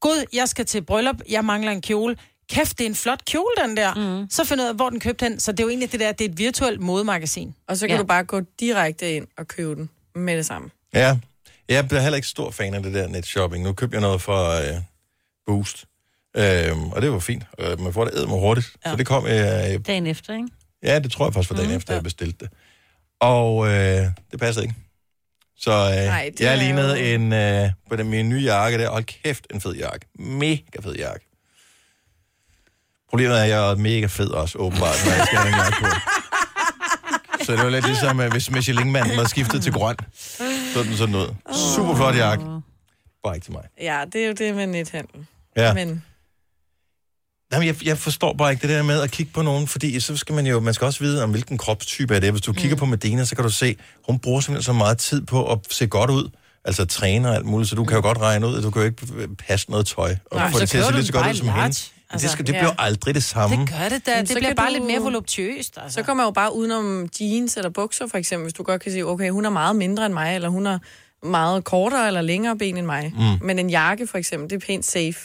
Gud, 0.02 0.26
jeg 0.34 0.50
skal 0.50 0.66
til 0.66 0.82
bryllup, 0.86 1.16
jeg 1.30 1.46
mangler 1.46 1.72
en 1.72 1.82
kjole. 1.82 2.16
Kæft, 2.50 2.78
det 2.78 2.86
er 2.86 2.90
en 2.90 2.96
flot 2.96 3.26
kjole, 3.26 3.52
den 3.68 3.78
der. 3.78 3.94
Mm. 4.22 4.30
Så 4.30 4.46
finder 4.46 4.64
jeg 4.64 4.68
ud 4.68 4.70
af, 4.70 4.76
hvor 4.76 4.90
den 4.90 5.00
købte 5.00 5.24
hen. 5.26 5.40
Så 5.40 5.52
det 5.52 5.60
er 5.60 5.64
jo 5.64 5.70
egentlig 5.70 5.92
det 5.92 6.00
der, 6.00 6.12
det 6.12 6.26
er 6.26 6.30
et 6.30 6.38
virtuelt 6.38 6.82
modemagasin. 6.82 7.56
Og 7.68 7.78
så 7.78 7.88
kan 7.88 7.96
ja. 7.96 8.02
du 8.02 8.08
bare 8.08 8.24
gå 8.24 8.42
direkte 8.60 9.12
ind 9.16 9.28
og 9.38 9.48
købe 9.48 9.76
den 9.76 9.90
med 10.16 10.38
det 10.38 10.46
samme. 10.46 10.70
Ja, 10.94 11.18
jeg 11.70 11.88
bliver 11.88 12.02
heller 12.02 12.16
ikke 12.16 12.28
stor 12.28 12.52
fan 12.52 12.74
af 12.74 12.84
det 12.84 12.94
der 12.94 13.08
netshopping. 13.08 13.64
Nu 13.64 13.74
købte 13.74 13.96
jeg 13.96 14.02
noget 14.02 14.22
fra 14.22 14.62
øh, 14.64 14.74
Boost, 15.46 15.86
øhm, 16.38 16.90
og 16.92 17.02
det 17.02 17.12
var 17.12 17.20
fint. 17.20 17.44
Øh, 17.60 17.80
man 17.82 17.94
får 17.94 18.06
det 18.06 18.14
æd 18.20 18.26
mig 18.26 18.40
hurtigt. 18.40 18.68
Ja. 18.86 18.92
Så 18.92 18.96
det 18.98 19.06
kom, 19.06 19.26
øh, 19.26 19.32
Dagen 19.88 20.08
efter, 20.08 20.34
ikke? 20.34 20.48
ja, 20.84 21.00
det 21.00 21.12
tror 21.12 21.26
jeg 21.26 21.34
faktisk 21.34 21.50
var 21.52 21.56
dagen 21.58 21.72
mm, 21.72 21.78
efter, 21.78 21.94
jeg 21.94 22.04
bestilte 22.04 22.38
det. 22.46 22.50
Og 23.20 23.68
øh, 23.68 24.06
det 24.32 24.40
passer 24.40 24.62
ikke. 24.62 24.74
Så 25.58 25.72
øh, 25.72 26.06
Nej, 26.06 26.30
det 26.38 26.42
jeg 26.42 26.52
er 26.54 26.56
lignede 26.56 26.90
jo- 27.00 27.16
en, 27.16 27.34
øh, 27.34 27.70
på 27.90 27.96
den, 27.96 28.10
min 28.10 28.30
nye 28.30 28.42
jakke 28.44 28.78
der. 28.78 28.90
Hold 28.90 29.04
kæft, 29.04 29.48
en 29.54 29.62
fed 29.62 29.74
jakke. 29.76 30.06
Mega 30.20 30.80
fed 30.84 30.96
jakke. 30.96 31.25
Problemet 33.10 33.38
er, 33.38 33.44
at 33.44 33.50
jeg 33.50 33.72
er 33.72 33.76
mega 33.76 34.06
fed 34.06 34.30
også, 34.30 34.58
åbenbart, 34.58 34.96
når 35.06 35.12
jeg 35.12 35.26
skal 35.26 35.38
have 35.38 35.48
en 35.50 35.56
jakke 35.56 35.78
på. 35.82 35.86
Så 37.46 37.52
det 37.52 37.64
var 37.64 37.70
lidt 37.70 37.86
ligesom, 37.86 38.20
øh, 38.20 38.32
hvis 38.32 38.52
Michelin-manden 38.52 39.18
var 39.18 39.24
skiftet 39.28 39.64
til 39.64 39.74
grøn. 39.74 39.96
Så 40.74 40.84
den 40.84 40.98
sådan 40.98 41.12
noget. 41.12 41.36
Super 41.76 41.96
flot 41.96 42.16
jakke. 42.16 42.46
Bare 43.24 43.36
ikke 43.36 43.46
til 43.46 43.54
mig. 43.54 43.64
Ja, 43.82 44.04
det 44.14 44.24
er 44.24 44.28
jo 44.28 44.34
det 44.34 44.56
med 44.56 44.68
nethandel. 44.68 45.26
Ja. 45.58 45.74
Men 45.74 46.04
Jamen, 47.54 47.68
jeg, 47.68 47.86
jeg 47.86 47.98
forstår 47.98 48.34
bare 48.34 48.52
ikke 48.52 48.62
det 48.62 48.70
der 48.70 48.84
med 48.84 49.02
at 49.02 49.12
kigge 49.12 49.32
på 49.34 49.42
nogen, 49.42 49.68
fordi 49.68 50.00
så 50.00 50.18
skal 50.18 50.36
man 50.36 50.48
jo, 50.48 50.60
man 50.60 50.74
skal 50.74 50.86
også 50.86 51.00
vide, 51.00 51.24
om 51.24 51.32
hvilken 51.32 51.58
kropstype 51.58 52.16
er 52.16 52.20
det. 52.20 52.32
Hvis 52.32 52.42
du 52.42 52.52
mm. 52.52 52.58
kigger 52.58 52.78
på 52.78 52.86
Medina, 52.86 53.26
så 53.26 53.36
kan 53.36 53.44
du 53.44 53.50
se, 53.50 53.76
hun 54.08 54.20
bruger 54.20 54.42
simpelthen 54.42 54.64
så 54.64 54.74
meget 54.74 54.98
tid 54.98 55.22
på 55.22 55.52
at 55.52 55.60
se 55.70 55.88
godt 55.88 56.10
ud. 56.10 56.30
Altså 56.66 56.86
træner 56.86 57.30
og 57.30 57.36
alt 57.36 57.46
muligt, 57.46 57.70
så 57.70 57.76
du 57.76 57.86
kan 57.86 57.96
jo 57.96 58.02
godt 58.02 58.18
regne 58.18 58.48
ud, 58.48 58.58
at 58.58 58.64
du 58.64 58.72
kan 58.72 58.82
jo 58.82 58.86
ikke 58.86 59.36
passe 59.48 59.72
noget 59.72 59.86
tøj. 59.88 60.16
Og 60.32 60.38
Nej, 60.38 60.52
få 60.52 60.60
det 60.60 60.70
så 60.70 60.72
til 60.72 60.78
at 60.78 60.86
se 60.86 60.94
du 60.94 61.06
så 61.06 61.14
godt 61.14 61.28
ud 61.28 61.34
som 61.34 61.48
large. 61.48 61.62
hende. 61.64 61.78
Altså, 62.10 62.26
det, 62.26 62.32
skal, 62.32 62.48
det 62.48 62.54
ja. 62.54 62.60
bliver 62.60 62.74
aldrig 62.80 63.16
det 63.16 63.24
samme. 63.24 63.56
Det 63.58 63.70
gør 63.70 63.90
det 63.90 64.06
da. 64.06 64.16
Men 64.16 64.26
Det 64.26 64.36
bliver 64.38 64.54
bare 64.54 64.68
du- 64.70 64.74
lidt 64.74 64.86
mere 64.86 65.00
voluptuøst. 65.00 65.78
Altså. 65.82 65.96
så 65.96 66.04
kommer 66.04 66.24
jeg 66.24 66.26
jo 66.28 66.32
bare 66.32 66.56
udenom 66.56 67.10
jeans 67.22 67.58
eller 67.58 67.70
bukser, 67.70 68.08
for 68.08 68.18
eksempel, 68.18 68.44
hvis 68.44 68.54
du 68.54 68.64
godt 68.64 68.82
kan 68.82 68.92
sige, 68.92 69.06
okay, 69.06 69.30
hun 69.30 69.46
er 69.46 69.50
meget 69.50 69.76
mindre 69.76 70.06
end 70.06 70.14
mig, 70.14 70.36
eller 70.36 70.50
hun 70.50 70.66
er 70.68 70.80
meget 71.24 71.64
kortere 71.64 72.08
eller 72.08 72.22
længere 72.22 72.58
ben 72.58 72.78
end 72.78 72.86
mig. 72.86 73.14
Mm. 73.16 73.46
Men 73.48 73.60
en 73.60 73.70
jakke, 73.70 74.08
for 74.08 74.18
eksempel, 74.18 74.50
det 74.50 74.56
er 74.64 74.66
pænt 74.68 74.86
safe. 74.86 75.20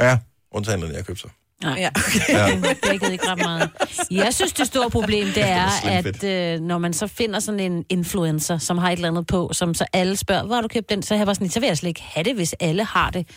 Ja, 0.00 0.18
undtagen 0.52 0.82
den, 0.82 0.92
jeg 0.92 1.06
købte 1.06 1.22
så. 1.22 1.28
Nej. 1.62 1.72
Ja. 1.80 1.90
Ja. 2.28 2.46
Det 2.56 2.78
dækkede 2.90 3.12
ikke 3.12 3.28
ret 3.28 3.38
meget. 3.38 3.70
Jeg 4.10 4.34
synes, 4.34 4.52
det 4.52 4.66
store 4.66 4.90
problem, 4.90 5.26
det 5.26 5.42
er, 5.60 5.68
at 5.88 6.24
øh, 6.24 6.60
når 6.60 6.78
man 6.78 6.92
så 6.92 7.06
finder 7.06 7.40
sådan 7.40 7.60
en 7.60 7.84
influencer, 7.88 8.58
som 8.58 8.78
har 8.78 8.88
et 8.90 8.92
eller 8.96 9.08
andet 9.08 9.26
på, 9.26 9.50
som 9.52 9.74
så 9.74 9.84
alle 9.92 10.16
spørger, 10.16 10.42
hvor 10.44 10.54
har 10.54 10.62
du 10.62 10.68
købt 10.68 10.90
den? 10.90 11.02
Så, 11.02 11.14
er 11.14 11.18
jeg 11.18 11.26
bare 11.26 11.34
sådan, 11.34 11.48
så 11.50 11.60
vil 11.60 11.66
jeg 11.66 11.78
slet 11.78 11.88
ikke 11.88 12.02
have 12.02 12.24
det, 12.24 12.34
hvis 12.34 12.52
alle 12.60 12.84
har 12.84 13.10
det. 13.10 13.28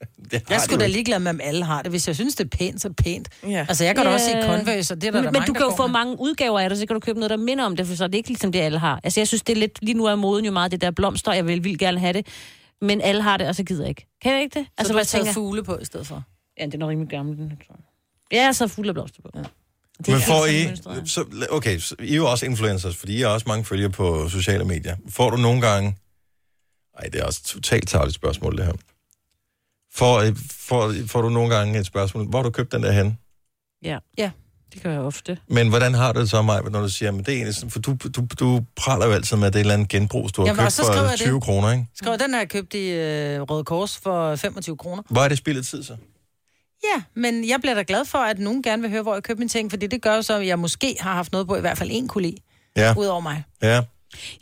Det 0.00 0.32
har 0.32 0.40
Jeg 0.50 0.58
du 0.58 0.64
skulle 0.64 0.80
da 0.80 0.86
ligeglad 0.86 1.18
med, 1.18 1.30
om 1.30 1.40
alle 1.42 1.64
har 1.64 1.82
det. 1.82 1.92
Hvis 1.92 2.06
jeg 2.08 2.14
synes, 2.16 2.34
det 2.34 2.44
er 2.44 2.56
pænt, 2.58 2.80
så 2.82 2.88
er 2.88 2.92
det 2.92 3.04
pænt. 3.04 3.28
Ja. 3.48 3.66
Altså, 3.68 3.84
jeg 3.84 3.96
kan 3.96 4.04
da 4.04 4.12
også 4.12 4.26
se. 4.26 4.42
Converse, 4.46 4.94
og 4.94 5.00
det 5.00 5.06
er 5.08 5.10
der, 5.10 5.18
Men, 5.18 5.24
der 5.24 5.30
men 5.30 5.38
mange, 5.38 5.46
du 5.46 5.52
kan 5.52 5.62
jo 5.62 5.68
går 5.68 5.76
få 5.76 5.86
med. 5.86 5.92
mange 5.92 6.16
udgaver 6.20 6.60
af 6.60 6.68
det, 6.70 6.78
så 6.78 6.86
kan 6.86 6.94
du 6.94 7.00
købe 7.00 7.18
noget, 7.18 7.30
der 7.30 7.36
minder 7.36 7.64
om 7.64 7.76
det, 7.76 7.86
for 7.86 7.94
så 7.94 8.04
er 8.04 8.08
det 8.08 8.14
ikke 8.18 8.28
ligesom 8.28 8.52
det, 8.52 8.60
alle 8.60 8.78
har. 8.78 9.00
Altså, 9.04 9.20
jeg 9.20 9.28
synes, 9.28 9.42
det 9.42 9.52
er 9.52 9.56
lidt, 9.60 9.78
lige 9.82 9.94
nu 9.94 10.04
er 10.04 10.14
moden 10.14 10.44
jo 10.44 10.52
meget 10.52 10.72
det 10.72 10.80
der 10.80 10.90
blomster, 10.90 11.32
jeg 11.32 11.46
vil, 11.46 11.64
vil 11.64 11.78
gerne 11.78 12.00
have 12.00 12.12
det, 12.12 12.26
men 12.80 13.00
alle 13.00 13.22
har 13.22 13.36
det, 13.36 13.48
og 13.48 13.54
så 13.54 13.62
gider 13.64 13.82
jeg 13.82 13.88
ikke. 13.88 14.06
Kan 14.22 14.32
jeg 14.32 14.42
ikke 14.42 14.58
det? 14.58 14.66
Så 14.66 14.72
Altså, 14.78 14.92
du 14.92 14.94
hvor 14.94 15.00
har 15.00 15.04
taget 15.04 15.24
tænker, 15.24 15.32
fugle 15.32 15.62
på 15.62 15.78
i 15.78 15.84
stedet 15.84 16.06
for. 16.06 16.22
ja, 16.60 16.66
det 16.66 16.74
er 16.74 16.78
noget 16.78 16.90
rimelig 16.90 17.10
gammelt, 17.10 17.38
den 17.38 17.48
tror 17.48 17.76
jeg. 18.32 18.38
Ja, 18.38 18.46
er 18.48 18.52
så 18.52 18.68
fuld 18.68 18.88
af 18.88 18.94
blomster 18.94 19.22
på. 19.22 19.30
Ja. 19.34 19.42
Det 19.98 20.08
Men 20.08 20.20
får 20.20 20.46
I, 20.46 20.76
så, 21.06 21.24
okay, 21.50 21.78
så 21.78 21.94
I 22.02 22.12
er 22.12 22.16
jo 22.16 22.30
også 22.30 22.46
influencers, 22.46 22.96
fordi 22.96 23.16
I 23.18 23.20
har 23.20 23.28
også 23.28 23.44
mange 23.48 23.64
følgere 23.64 23.90
på 23.90 24.28
sociale 24.28 24.64
medier. 24.64 24.96
Får 25.08 25.30
du 25.30 25.36
nogle 25.36 25.60
gange, 25.60 25.96
ej, 26.98 27.08
det 27.12 27.20
er 27.20 27.24
også 27.24 27.42
totalt 27.44 27.88
tageligt 27.88 28.14
spørgsmål, 28.14 28.56
det 28.56 28.64
her. 28.64 28.72
Får, 29.94 30.18
øh, 30.20 30.36
får, 30.60 30.94
får 31.06 31.22
du 31.22 31.28
nogle 31.28 31.54
gange 31.56 31.78
et 31.80 31.86
spørgsmål, 31.86 32.26
hvor 32.28 32.38
har 32.38 32.42
du 32.42 32.50
købt 32.50 32.72
den 32.72 32.82
der 32.82 32.92
hen? 32.92 33.18
Ja. 33.84 33.98
Ja. 34.18 34.30
Det 34.74 34.82
gør 34.82 34.90
jeg 34.92 35.00
ofte. 35.00 35.38
Men 35.48 35.68
hvordan 35.68 35.94
har 35.94 36.12
du 36.12 36.20
det 36.20 36.30
så, 36.30 36.42
Maja, 36.42 36.60
når 36.60 36.80
du 36.80 36.88
siger, 36.88 37.10
men 37.10 37.20
det 37.20 37.28
er 37.28 37.32
egentlig 37.36 37.54
sådan, 37.54 37.70
for 37.70 37.78
du, 37.80 37.96
du, 38.16 38.26
du 38.40 38.60
praler 38.76 39.06
jo 39.06 39.12
altid 39.12 39.36
med, 39.36 39.46
at 39.46 39.52
det 39.52 39.58
er 39.58 39.60
et 39.60 39.64
eller 39.64 39.74
andet 39.74 39.88
genbrug, 39.88 40.36
du 40.36 40.42
har 40.42 40.46
Jamen, 40.48 40.60
købt 40.62 40.72
skriver 40.72 40.92
for 40.94 41.02
jeg 41.02 41.10
det. 41.18 41.18
20 41.20 41.40
kroner, 41.40 41.72
ikke? 41.72 41.86
Skriv, 41.94 42.18
den 42.18 42.32
har 42.32 42.40
jeg 42.40 42.48
købt 42.48 42.74
i 42.74 42.90
øh, 42.90 43.40
Røde 43.42 43.64
Kors 43.64 43.98
for 43.98 44.36
25 44.36 44.76
kroner. 44.76 45.02
Hvor 45.10 45.20
er 45.22 45.28
det 45.28 45.38
spillet 45.38 45.66
tid 45.66 45.82
så? 45.82 45.96
Ja, 46.94 47.02
men 47.14 47.48
jeg 47.48 47.60
bliver 47.60 47.74
da 47.74 47.84
glad 47.86 48.04
for, 48.04 48.18
at 48.18 48.38
nogen 48.38 48.62
gerne 48.62 48.82
vil 48.82 48.90
høre, 48.90 49.02
hvor 49.02 49.14
jeg 49.14 49.22
købte 49.22 49.38
mine 49.38 49.48
ting, 49.48 49.70
fordi 49.70 49.86
det 49.86 50.02
gør 50.02 50.14
jo 50.14 50.22
så, 50.22 50.38
at 50.38 50.46
jeg 50.46 50.58
måske 50.58 50.96
har 51.00 51.14
haft 51.14 51.32
noget 51.32 51.46
på, 51.46 51.56
i 51.56 51.60
hvert 51.60 51.78
fald 51.78 51.88
en 51.92 52.08
kunne 52.08 52.22
lide, 52.22 52.36
Ja, 52.76 52.94
udover 52.98 53.20
mig. 53.20 53.44
ja. 53.62 53.82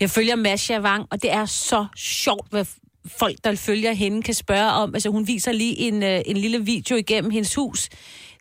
Jeg 0.01 0.11
følger 0.11 0.37
Masha 0.37 0.81
Wang, 0.81 1.07
og 1.11 1.23
det 1.23 1.33
er 1.33 1.47
så 1.47 1.87
sjovt, 1.97 2.51
hvad 2.51 2.65
folk, 3.19 3.37
der 3.45 3.55
følger 3.57 3.93
hende, 3.93 4.23
kan 4.23 4.35
spørge 4.35 4.71
om. 4.73 4.95
Altså, 4.95 5.09
hun 5.11 5.27
viser 5.27 5.53
lige 5.53 5.77
en, 5.79 6.03
øh, 6.03 6.21
en 6.27 6.37
lille 6.37 6.65
video 6.65 6.97
igennem 6.97 7.31
hendes 7.31 7.55
hus. 7.55 7.89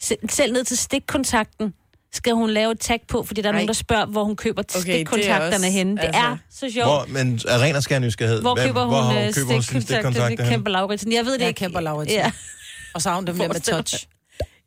Se- 0.02 0.16
Selv 0.30 0.54
ned 0.54 0.64
til 0.64 0.78
stikkontakten 0.78 1.74
skal 2.14 2.34
hun 2.34 2.50
lave 2.50 2.72
et 2.72 2.80
tag 2.80 3.00
på, 3.08 3.24
fordi 3.24 3.42
der 3.42 3.48
er 3.48 3.52
Ej. 3.52 3.58
nogen, 3.58 3.68
der 3.68 3.74
spørger, 3.74 4.06
hvor 4.06 4.24
hun 4.24 4.36
køber 4.36 4.62
Okay, 4.62 4.74
det 4.74 4.90
er 4.90 4.94
stikkontakterne 4.96 5.56
også- 5.56 5.70
henne. 5.70 5.92
Det 5.92 6.00
altså- 6.04 6.22
er 6.22 6.38
så 6.52 6.70
sjovt. 6.74 6.88
Hvor, 6.88 7.06
men 7.10 7.40
er 7.48 7.60
ren 7.62 7.76
og 7.76 7.84
skær 7.84 8.00
nysgerrighed. 8.00 8.42
Hvor 8.42 8.54
Hvad- 8.56 8.66
køber 8.68 8.82
hun, 8.86 8.90
hvor 8.90 9.28
øh, 9.28 9.34
køber 9.34 9.54
hun 9.54 9.62
stikkontakter? 9.64 9.80
stikkontakter 9.82 10.28
Det 10.30 10.40
henne? 10.40 10.50
kæmper 10.52 10.72
Lauritsen. 10.72 11.14
Jeg 11.14 11.26
ved 11.26 11.34
det 11.34 11.40
Jeg 11.42 11.48
ikke. 11.48 11.60
kæmper 11.60 11.80
Lauritsen. 11.80 12.18
Ja. 12.20 12.32
Og 12.94 13.02
så 13.02 13.10
har 13.10 13.16
hun 13.16 13.28
dem 13.28 13.38
der 13.38 13.48
med 13.48 13.60
touch. 13.62 14.06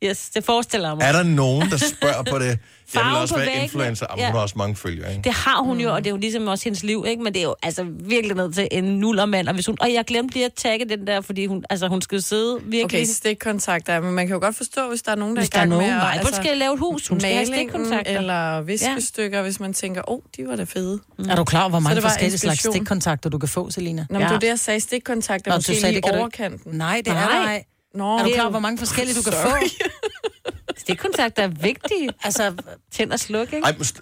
Yes, 0.03 0.29
det 0.29 0.43
forestiller 0.43 0.87
jeg 0.89 0.97
mig. 0.97 1.03
Er 1.05 1.11
der 1.11 1.23
nogen, 1.23 1.69
der 1.69 1.77
spørger 1.77 2.23
på 2.23 2.39
det? 2.39 2.59
Jeg 2.95 3.05
vil 3.05 3.15
også 3.15 3.33
på 3.33 3.37
være 3.37 3.47
væggene. 3.47 3.63
influencer. 3.63 4.05
Jamen, 4.09 4.19
Ja. 4.21 4.25
hun 4.27 4.35
har 4.35 4.41
også 4.41 4.55
mange 4.57 4.75
følgere, 4.75 5.11
ikke? 5.11 5.23
Det 5.23 5.33
har 5.33 5.61
hun 5.63 5.79
jo, 5.79 5.93
og 5.93 6.03
det 6.03 6.07
er 6.07 6.11
jo 6.11 6.17
ligesom 6.17 6.47
også 6.47 6.63
hendes 6.63 6.83
liv, 6.83 7.05
ikke? 7.07 7.23
Men 7.23 7.33
det 7.33 7.39
er 7.39 7.43
jo 7.43 7.55
altså 7.63 7.83
virkelig 7.99 8.35
ned 8.35 8.51
til 8.53 8.67
en 8.71 8.83
nullermand. 8.83 9.47
Og, 9.47 9.53
hvis 9.53 9.65
hun, 9.65 9.77
og 9.81 9.93
jeg 9.93 10.05
glemte 10.05 10.33
lige 10.35 10.45
at 10.45 10.53
tagge 10.53 10.85
den 10.85 11.07
der, 11.07 11.21
fordi 11.21 11.45
hun, 11.45 11.63
altså, 11.69 11.87
hun 11.87 12.01
skal 12.01 12.21
sidde 12.21 12.59
virkelig... 12.63 12.85
Okay, 13.01 13.05
stikkontakter, 13.05 14.01
men 14.01 14.13
man 14.13 14.27
kan 14.27 14.33
jo 14.33 14.39
godt 14.39 14.55
forstå, 14.55 14.89
hvis 14.89 15.01
der 15.01 15.11
er 15.11 15.15
nogen, 15.15 15.35
der 15.35 15.41
Hvis 15.41 15.49
er 15.49 15.53
i 15.53 15.55
der 15.55 15.61
er 15.61 15.65
nogen, 15.65 15.85
med 15.87 15.95
at, 15.95 16.23
nej, 16.23 16.31
skal 16.43 16.57
lave 16.57 16.73
et 16.73 16.79
hus, 16.79 17.07
hun 17.07 17.19
skal 17.19 17.33
have 17.33 17.45
stikkontakter. 17.45 18.17
eller 18.17 18.61
viskestykker, 18.61 19.37
ja. 19.37 19.43
hvis 19.43 19.59
man 19.59 19.73
tænker, 19.73 20.01
åh, 20.07 20.15
oh, 20.15 20.21
de 20.37 20.47
var 20.47 20.55
da 20.55 20.63
fede. 20.63 20.99
Mm. 21.19 21.29
Er 21.29 21.35
du 21.35 21.43
klar 21.43 21.61
over, 21.61 21.69
hvor 21.69 21.79
mange 21.79 22.01
forskellige 22.01 22.37
slags 22.37 22.59
stikkontakter, 22.59 23.29
du 23.29 23.37
kan 23.37 23.49
få, 23.49 23.69
Selina? 23.71 24.05
Nå, 24.09 24.19
men 24.19 24.21
det 24.27 24.33
var 24.33 24.39
det, 24.39 24.47
jeg 24.47 24.59
sagde, 24.59 24.79
stikkontakter, 24.79 25.51
Nå, 25.51 25.57
måske 25.57 25.73
du 25.73 25.79
sagde, 25.79 25.93
lige 26.01 26.13
overkanten. 26.19 26.71
Nej, 26.77 27.01
det 27.05 27.11
er 27.11 27.13
Nej. 27.13 27.63
Nå, 27.93 28.17
Er 28.17 28.23
du 28.23 28.29
klar 28.33 28.49
hvor 28.49 28.59
mange 28.59 28.77
forskellige 28.77 29.15
du 29.17 29.21
kan 29.21 29.31
Sorry. 29.33 29.67
få? 29.69 29.89
Stikkontakter 30.81 31.43
er 31.43 31.47
vigtige. 31.47 32.09
Altså, 32.23 32.53
Tænd 32.91 33.11
og 33.11 33.19
sluk, 33.19 33.53
ikke? 33.53 33.65
Ej, 33.65 33.71
st- 33.71 34.01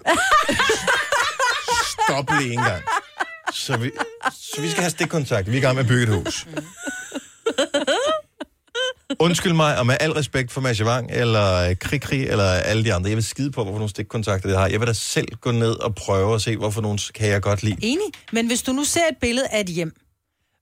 stop 2.04 2.30
lige 2.40 2.52
en 2.52 2.58
gang. 2.62 2.82
Så 3.54 3.76
vi, 3.76 3.90
så 4.32 4.60
vi 4.60 4.70
skal 4.70 4.82
have 4.82 4.90
stikkontakt. 4.90 5.46
Vi 5.50 5.52
er 5.52 5.58
i 5.58 5.60
gang 5.60 5.74
med 5.74 5.82
at 5.84 5.88
bygge 5.88 6.02
et 6.02 6.08
hus. 6.24 6.46
Undskyld 9.18 9.52
mig, 9.52 9.78
og 9.78 9.86
med 9.86 9.96
al 10.00 10.12
respekt 10.12 10.52
for 10.52 10.60
Masha 10.60 10.84
Wang, 10.84 11.10
eller 11.10 11.54
øh, 11.68 11.76
Kri 11.76 11.98
Kri, 11.98 12.26
eller 12.26 12.44
alle 12.44 12.84
de 12.84 12.94
andre. 12.94 13.08
Jeg 13.08 13.16
vil 13.16 13.24
skide 13.24 13.50
på, 13.50 13.62
hvorfor 13.62 13.78
nogle 13.78 13.90
stikkontakter 13.90 14.48
det 14.48 14.58
har. 14.58 14.66
Jeg 14.66 14.80
vil 14.80 14.88
da 14.88 14.92
selv 14.92 15.28
gå 15.40 15.50
ned 15.50 15.72
og 15.72 15.94
prøve 15.94 16.34
at 16.34 16.42
se, 16.42 16.56
hvorfor 16.56 16.80
nogle 16.80 16.98
kan 17.14 17.28
jeg 17.28 17.42
godt 17.42 17.62
lide. 17.62 17.76
Enig. 17.82 18.06
Men 18.32 18.46
hvis 18.46 18.62
du 18.62 18.72
nu 18.72 18.84
ser 18.84 19.00
et 19.10 19.16
billede 19.20 19.46
af 19.48 19.60
et 19.60 19.66
hjem, 19.66 19.92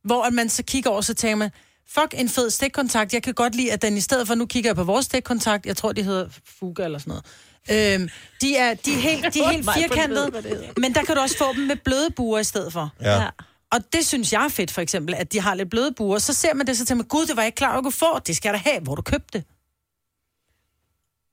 hvor 0.05 0.25
at 0.25 0.33
man 0.33 0.49
så 0.49 0.63
kigger 0.63 0.91
over, 0.91 1.01
så 1.01 1.15
tænker 1.15 1.37
man, 1.37 1.51
fuck 1.91 2.15
en 2.17 2.29
fed 2.29 2.51
stikkontakt. 2.51 3.15
Jeg 3.15 3.23
kan 3.23 3.35
godt 3.35 3.55
lide, 3.55 3.73
at 3.73 3.83
den 3.83 3.97
i 3.97 4.01
stedet 4.01 4.27
for, 4.27 4.35
nu 4.35 4.47
kigger 4.47 4.69
jeg 4.69 4.77
på 4.77 4.85
vores 4.85 5.07
stikkontakt, 5.07 5.67
jeg 5.67 5.77
tror, 5.77 5.93
de 5.93 6.03
hedder 6.03 6.29
Fuga 6.59 6.85
eller 6.85 6.99
sådan 6.99 7.11
noget. 7.11 7.95
Øhm, 7.95 8.09
de 8.41 8.57
er, 8.57 8.75
de 8.75 8.93
er 8.93 8.99
helt, 8.99 9.35
de 9.35 9.41
er 9.41 9.51
helt 9.51 9.71
firkantede, 9.75 10.31
men 10.77 10.95
der 10.95 11.03
kan 11.03 11.15
du 11.15 11.21
også 11.21 11.39
få 11.39 11.53
dem 11.57 11.63
med 11.63 11.77
bløde 11.77 12.11
buer 12.11 12.39
i 12.39 12.45
stedet 12.45 12.73
for. 12.73 12.93
Ja. 13.01 13.29
Og 13.73 13.93
det 13.93 14.07
synes 14.07 14.33
jeg 14.33 14.45
er 14.45 14.49
fedt, 14.49 14.71
for 14.71 14.81
eksempel, 14.81 15.15
at 15.15 15.33
de 15.33 15.41
har 15.41 15.55
lidt 15.55 15.71
bløde 15.71 15.93
buer. 15.93 16.19
Så 16.19 16.33
ser 16.33 16.55
man 16.55 16.67
det, 16.67 16.79
så 16.79 16.85
tænker 16.85 16.97
man, 16.97 17.07
gud, 17.07 17.27
det 17.27 17.37
var 17.37 17.43
jeg 17.43 17.47
ikke 17.49 17.57
klar, 17.57 17.69
at 17.69 17.75
jeg 17.75 17.83
kunne 17.83 17.93
få. 17.93 18.19
Det 18.19 18.37
skal 18.37 18.49
jeg 18.49 18.55
da 18.65 18.71
have, 18.71 18.81
hvor 18.81 18.95
du 18.95 19.03
købte 19.03 19.39
det. 19.39 19.45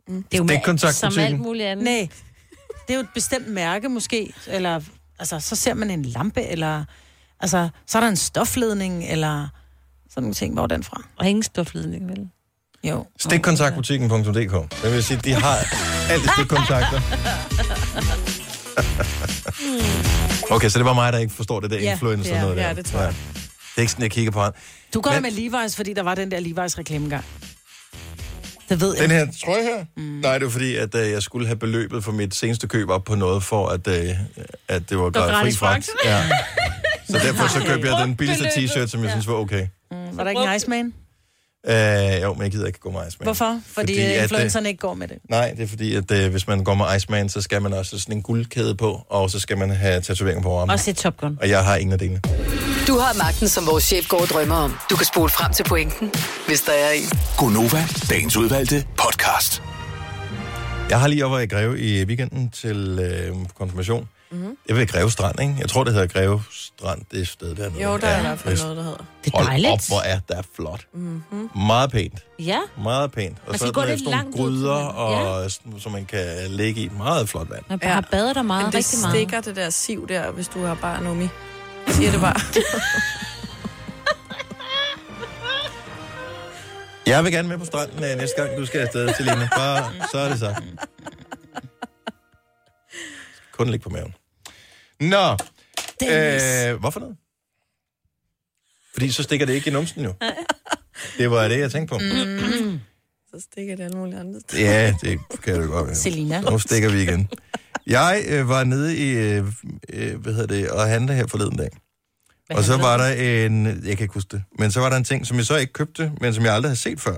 Det 0.07 0.33
er 0.33 0.37
jo 0.37 0.43
med, 0.43 0.93
som 0.93 1.13
alt 1.17 1.39
muligt 1.39 1.65
andet. 1.65 1.83
Nej, 1.85 2.09
det 2.87 2.93
er 2.93 2.97
jo 2.97 2.99
et 2.99 3.09
bestemt 3.13 3.47
mærke 3.47 3.89
måske, 3.89 4.33
eller 4.47 4.81
altså, 5.19 5.39
så 5.39 5.55
ser 5.55 5.73
man 5.73 5.91
en 5.91 6.05
lampe, 6.05 6.41
eller 6.41 6.85
altså, 7.39 7.69
så 7.87 7.97
er 7.97 8.01
der 8.01 8.07
en 8.09 8.15
stofledning, 8.15 9.05
eller 9.07 9.47
sådan 10.15 10.23
nogle 10.23 10.33
ting. 10.33 10.53
Hvor 10.53 10.67
den 10.67 10.83
fra? 10.83 11.01
Og 11.19 11.27
ingen 11.29 11.43
stofledning, 11.43 12.09
vel? 12.09 12.27
Jo. 12.83 13.05
Stikkontaktbutikken.dk. 13.19 14.81
Det 14.83 14.91
vil 14.93 15.03
sige, 15.03 15.19
de 15.23 15.33
har 15.33 15.57
alle 16.09 16.29
stikkontakter. 16.37 17.01
Okay, 20.51 20.69
så 20.69 20.79
det 20.79 20.85
var 20.85 20.93
mig, 20.93 21.13
der 21.13 21.19
ikke 21.19 21.33
forstår 21.33 21.59
det 21.59 21.71
der 21.71 21.79
Ja, 21.79 21.91
influencer 21.91 22.35
ja, 22.35 22.41
noget 22.41 22.57
der. 22.57 22.67
ja, 22.67 22.73
det 22.73 22.85
tror 22.85 22.99
jeg. 22.99 23.09
Det 23.33 23.77
er 23.77 23.81
ikke 23.81 23.91
sådan, 23.91 24.03
jeg 24.03 24.11
kigger 24.11 24.31
på 24.31 24.41
ham. 24.41 24.53
Du 24.93 25.01
går 25.01 25.11
Men- 25.11 25.21
med 25.21 25.31
Levi's, 25.31 25.75
fordi 25.77 25.93
der 25.93 26.03
var 26.03 26.15
den 26.15 26.31
der 26.31 26.39
Levi's 26.39 26.79
reklame 26.79 27.03
engang. 27.03 27.25
Det 28.69 28.81
ved 28.81 28.95
jeg. 28.97 29.03
Den 29.03 29.11
her 29.11 29.27
trøje 29.45 29.63
her? 29.63 29.85
Mm. 29.97 30.03
Nej, 30.03 30.37
det 30.37 30.45
var 30.45 30.51
fordi, 30.51 30.75
at 30.75 30.95
øh, 30.95 31.11
jeg 31.11 31.21
skulle 31.23 31.47
have 31.47 31.55
beløbet 31.57 32.03
for 32.03 32.11
mit 32.11 32.35
seneste 32.35 32.67
køb 32.67 32.89
op 32.89 33.03
på 33.03 33.15
noget, 33.15 33.43
for 33.43 33.67
at, 33.67 33.87
øh, 33.87 34.09
at 34.67 34.89
det 34.89 34.97
var 34.97 35.09
grad 35.09 35.29
fri 35.29 35.33
gratis 35.33 35.57
fragt. 35.57 35.89
Ja. 36.05 36.23
Så 37.09 37.17
derfor 37.27 37.47
så 37.47 37.59
købte 37.69 37.93
jeg 37.95 38.05
den 38.07 38.15
billigste 38.15 38.45
t-shirt, 38.47 38.87
som 38.87 39.03
jeg 39.03 39.11
synes 39.11 39.27
var 39.27 39.33
okay. 39.33 39.67
Mm, 39.91 40.17
var 40.17 40.23
der 40.23 40.29
ikke 40.31 40.43
en 40.43 40.55
Iceman? 40.55 40.93
Øh, 41.67 42.21
jo, 42.21 42.33
men 42.33 42.43
jeg 42.43 42.51
gider 42.51 42.67
ikke 42.67 42.79
gå 42.79 42.91
med 42.91 42.99
Iceman. 43.07 43.25
Hvorfor? 43.25 43.61
Fordi, 43.67 43.93
Fordi 43.93 43.99
at, 44.01 44.15
øh, 44.17 44.23
influencerne 44.23 44.69
ikke 44.69 44.79
går 44.79 44.93
med 44.93 45.07
det. 45.07 45.17
Nej, 45.29 45.51
det 45.57 45.63
er 45.63 45.67
fordi, 45.67 45.95
at 45.95 46.11
øh, 46.11 46.31
hvis 46.31 46.47
man 46.47 46.63
går 46.63 46.73
med 46.73 46.85
Iceman, 46.97 47.29
så 47.29 47.41
skal 47.41 47.61
man 47.61 47.73
også 47.73 47.91
have 47.91 47.99
sådan 47.99 48.15
en 48.17 48.21
guldkæde 48.21 48.75
på, 48.75 49.05
og 49.09 49.29
så 49.31 49.39
skal 49.39 49.57
man 49.57 49.69
have 49.69 50.01
tatoveringer 50.01 50.43
på 50.43 50.59
armen. 50.59 50.69
Også 50.73 50.89
et 50.89 50.97
Top 50.97 51.17
Gun. 51.17 51.37
Og 51.41 51.49
jeg 51.49 51.63
har 51.65 51.75
ingen 51.75 51.93
af 51.93 51.99
delene. 51.99 52.21
Du 52.87 52.97
har 52.97 53.17
magten, 53.17 53.47
som 53.47 53.67
vores 53.67 53.83
chef 53.83 54.07
går 54.07 54.21
og 54.21 54.27
drømmer 54.27 54.55
om. 54.55 54.77
Du 54.89 54.95
kan 54.95 55.05
spole 55.05 55.29
frem 55.29 55.53
til 55.53 55.63
pointen, 55.63 56.11
hvis 56.47 56.61
der 56.61 56.71
er 56.71 56.91
en. 56.91 57.03
Gonova, 57.37 57.83
dagens 58.09 58.37
udvalgte 58.37 58.85
podcast. 58.97 59.61
Jeg 60.89 60.99
har 60.99 61.07
lige 61.07 61.25
over 61.25 61.39
i 61.39 61.45
Greve 61.45 61.79
i 61.79 62.03
weekenden 62.03 62.49
til 62.49 62.99
øh, 63.01 63.35
konfirmation. 63.57 64.07
Mhm. 64.35 64.43
Mm-hmm. 64.43 64.57
Jeg 64.67 64.75
ved 64.75 64.87
Greve 64.87 65.11
Strand, 65.11 65.39
ikke? 65.41 65.55
Jeg 65.59 65.69
tror, 65.69 65.83
det 65.83 65.93
hedder 65.93 66.07
Greve 66.07 66.43
Strand, 66.51 67.01
det 67.11 67.21
er 67.21 67.25
sted 67.25 67.55
dernede. 67.55 67.83
Jo, 67.83 67.97
der 67.97 68.07
er 68.07 68.17
i 68.17 68.21
hvert 68.21 68.39
fald 68.39 68.57
noget, 68.61 68.77
der 68.77 68.83
hedder. 68.83 68.97
Det 69.25 69.33
er 69.33 69.37
Hold 69.37 69.47
dejligt. 69.47 69.71
op, 69.73 69.79
hvor 69.87 69.99
er 69.99 70.19
der 70.29 70.41
flot. 70.55 70.87
Mm-hmm. 70.93 71.49
Meget 71.55 71.91
pænt. 71.91 72.19
Ja. 72.39 72.59
Meget 72.83 73.11
pænt. 73.11 73.37
Og 73.45 73.51
Man 73.51 73.53
så 73.53 73.57
skal 73.57 73.69
er 73.69 73.73
gå 73.73 73.81
der 73.81 73.87
lidt 73.87 73.99
sådan 73.99 74.11
nogle 74.11 74.23
langt 74.23 74.35
til 74.35 74.43
gryder, 74.45 74.73
og, 74.73 75.51
sådan, 75.51 75.79
som 75.79 75.91
man 75.91 76.05
kan 76.05 76.25
lægge 76.49 76.81
i. 76.81 76.89
Meget 76.97 77.29
flot 77.29 77.49
vand. 77.49 77.63
Man 77.69 77.79
har 77.83 78.07
badet 78.11 78.35
der 78.35 78.41
meget, 78.41 78.63
Men 78.63 78.71
det 78.71 78.77
rigtig 78.77 78.99
meget. 78.99 79.15
stikker 79.15 79.41
det 79.41 79.55
der 79.55 79.69
siv 79.69 80.07
der, 80.07 80.31
hvis 80.31 80.47
du 80.47 80.63
har 80.63 80.75
bare 80.75 81.03
nummi. 81.03 81.27
Jeg 81.87 81.95
siger 81.95 82.11
det 82.11 82.19
bare. 82.21 82.39
Jeg 87.07 87.23
vil 87.23 87.31
gerne 87.31 87.47
med 87.47 87.57
på 87.57 87.65
stranden 87.65 88.03
øh, 88.03 88.17
næste 88.17 88.41
gang, 88.41 88.57
du 88.57 88.65
skal 88.65 88.79
afsted, 88.79 89.13
Selina. 89.13 89.49
Bare, 89.57 89.91
så 90.11 90.17
er 90.17 90.29
det 90.29 90.39
så. 90.39 90.55
Kun 93.51 93.69
ligge 93.69 93.83
på 93.83 93.89
maven. 93.89 94.13
Nå. 94.99 95.31
Øh, 96.03 96.79
hvorfor 96.79 96.99
noget? 96.99 97.15
Fordi 98.93 99.11
så 99.11 99.23
stikker 99.23 99.45
det 99.45 99.53
ikke 99.53 99.69
i 99.69 99.73
numsen 99.73 100.03
jo. 100.03 100.13
Det 101.17 101.31
var 101.31 101.47
det, 101.47 101.59
jeg 101.59 101.71
tænkte 101.71 101.91
på. 101.93 101.99
Mm. 101.99 102.79
Så 103.29 103.47
stikker 103.51 103.75
det 103.75 103.83
alle 103.83 103.97
mulige 103.97 104.19
andre 104.19 104.39
steder. 104.39 104.63
Ja, 104.63 104.93
det 105.01 105.19
kan 105.43 105.61
det 105.61 105.69
godt. 105.69 105.97
Selina. 105.97 106.41
Nu 106.41 106.59
stikker 106.59 106.89
vi 106.89 107.01
igen. 107.01 107.29
Jeg 107.87 108.23
øh, 108.27 108.49
var 108.49 108.63
nede 108.63 108.97
i, 108.97 109.11
øh, 109.11 109.45
øh, 109.93 110.15
hvad 110.21 110.33
hedder 110.33 110.55
det, 110.55 110.69
og 110.69 110.87
handle 110.87 111.13
her 111.13 111.27
forleden 111.27 111.57
dag. 111.57 111.69
Hvad 112.47 112.57
og 112.57 112.63
så 112.63 112.77
var 112.77 112.97
der 112.97 113.07
en, 113.45 113.65
jeg 113.65 113.97
kan 113.97 114.03
ikke 114.03 114.13
huske 114.13 114.29
det, 114.31 114.43
men 114.59 114.71
så 114.71 114.79
var 114.79 114.89
der 114.89 114.97
en 114.97 115.03
ting, 115.03 115.27
som 115.27 115.37
jeg 115.37 115.45
så 115.45 115.55
ikke 115.55 115.73
købte, 115.73 116.11
men 116.21 116.33
som 116.33 116.45
jeg 116.45 116.53
aldrig 116.53 116.69
har 116.69 116.75
set 116.75 117.01
før, 117.01 117.17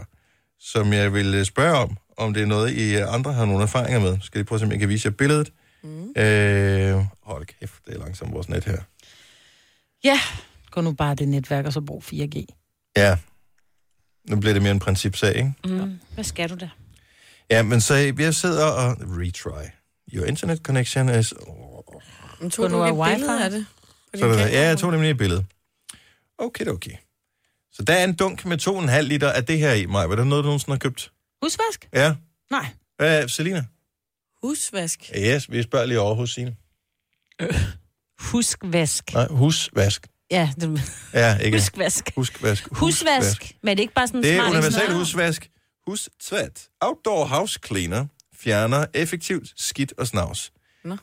som 0.59 0.93
jeg 0.93 1.13
ville 1.13 1.45
spørge 1.45 1.77
om, 1.77 1.97
om 2.17 2.33
det 2.33 2.43
er 2.43 2.47
noget, 2.47 2.71
I 2.71 2.95
andre 2.95 3.33
har 3.33 3.45
nogle 3.45 3.63
erfaringer 3.63 3.99
med. 3.99 4.17
Skal 4.21 4.39
jeg 4.39 4.45
prøve 4.45 4.57
at 4.57 4.59
se, 4.59 4.65
om 4.65 4.71
jeg 4.71 4.79
kan 4.79 4.89
vise 4.89 5.07
jer 5.07 5.11
billedet? 5.11 5.51
Mm. 5.83 6.21
Øh, 6.21 6.86
hold 7.47 7.59
kæft, 7.59 7.85
det 7.85 7.95
er 7.95 7.99
langsomt 7.99 8.33
vores 8.33 8.49
net 8.49 8.63
her. 8.63 8.81
Ja. 10.03 10.19
Gå 10.71 10.81
nu 10.81 10.93
bare 10.93 11.15
det 11.15 11.27
netværk, 11.27 11.65
og 11.65 11.73
så 11.73 11.81
brug 11.81 12.03
4G. 12.03 12.45
Ja, 12.97 13.17
nu 14.29 14.39
bliver 14.39 14.53
det 14.53 14.61
mere 14.61 14.71
en 14.71 14.79
principsag, 14.79 15.35
ikke? 15.35 15.53
Mm. 15.65 15.99
Hvad 16.13 16.23
skal 16.23 16.49
du 16.49 16.55
da? 16.55 16.69
Ja, 17.49 17.63
men 17.63 17.81
så 17.81 17.93
jeg 18.19 18.35
sidder 18.35 18.65
og 18.65 18.97
retry. 18.99 19.65
Your 20.13 20.25
internet 20.25 20.59
connection 20.59 21.19
is... 21.19 21.33
Men 22.39 22.49
Gå 22.49 22.49
tog 22.49 22.71
nu 22.71 22.77
du 22.77 22.85
ikke 22.85 23.01
et 23.01 23.07
billede 23.09 23.31
wifi? 23.31 23.43
af 23.43 23.49
det? 23.49 23.65
Så 24.15 24.25
ja, 24.27 24.67
jeg 24.67 24.77
tog 24.77 24.91
nemlig 24.91 25.11
et 25.11 25.17
billede. 25.17 25.45
Okay, 26.37 26.65
okay. 26.65 26.91
Så 27.71 27.83
der 27.83 27.93
er 27.93 28.03
en 28.03 28.15
dunk 28.15 28.45
med 28.45 28.61
2,5 28.61 28.99
liter 28.99 29.31
af 29.31 29.45
det 29.45 29.59
her 29.59 29.73
i, 29.73 29.85
mig. 29.85 30.03
Er 30.03 30.15
det 30.15 30.27
noget, 30.27 30.43
du 30.43 30.47
nogensinde 30.47 30.71
har 30.71 30.79
købt? 30.79 31.11
Husvask? 31.43 31.89
Ja. 31.93 32.15
Nej. 32.51 32.65
Hvad 32.97 33.27
Selina? 33.27 33.65
Husvask. 34.43 35.11
Yes, 35.17 35.51
vi 35.51 35.63
spørger 35.63 35.85
lige 35.85 35.99
over 35.99 36.15
hos 36.15 36.33
Signe. 36.33 36.55
Huskvask. 38.19 39.13
Nej, 39.13 39.27
husvask. 39.29 40.07
Ja, 40.31 40.49
det... 40.61 40.81
Ja, 41.13 41.37
ikke. 41.37 41.57
Huskvask. 41.57 42.11
Huskvask. 42.15 42.67
Husvask. 42.71 43.55
Men 43.63 43.77
det 43.77 43.79
er 43.79 43.83
ikke 43.83 43.93
bare 43.93 44.07
sådan 44.07 44.23
Det 44.23 44.35
er 44.35 44.49
universal 44.49 44.93
husvask. 44.93 45.49
Hustvæt. 45.87 46.67
Outdoor 46.81 47.25
house 47.25 47.59
cleaner. 47.65 48.05
Fjerner 48.39 48.85
effektivt 48.93 49.47
skidt 49.57 49.93
og 49.97 50.07
snavs. 50.07 50.51
Nå. 50.83 50.97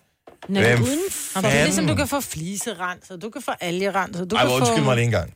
Nå, 0.49 0.61
Hvem 0.61 0.79
Nå, 0.79 0.87
det 0.87 1.45
er 1.59 1.65
ligesom, 1.65 1.87
du 1.87 1.95
kan 1.95 2.09
få 2.09 2.21
fliserens, 2.21 3.11
og 3.11 3.23
du 3.23 3.31
kan 3.31 3.43
få 3.43 3.51
algerens, 3.61 4.21
og 4.21 4.31
du 4.31 4.37
Ej, 4.37 4.43
kan 4.43 4.49
hvor 4.51 4.59
få... 4.59 4.65
undskyld 4.65 4.85
mig 4.85 4.97
lige 4.97 5.05
en 5.05 5.11
gang. 5.11 5.35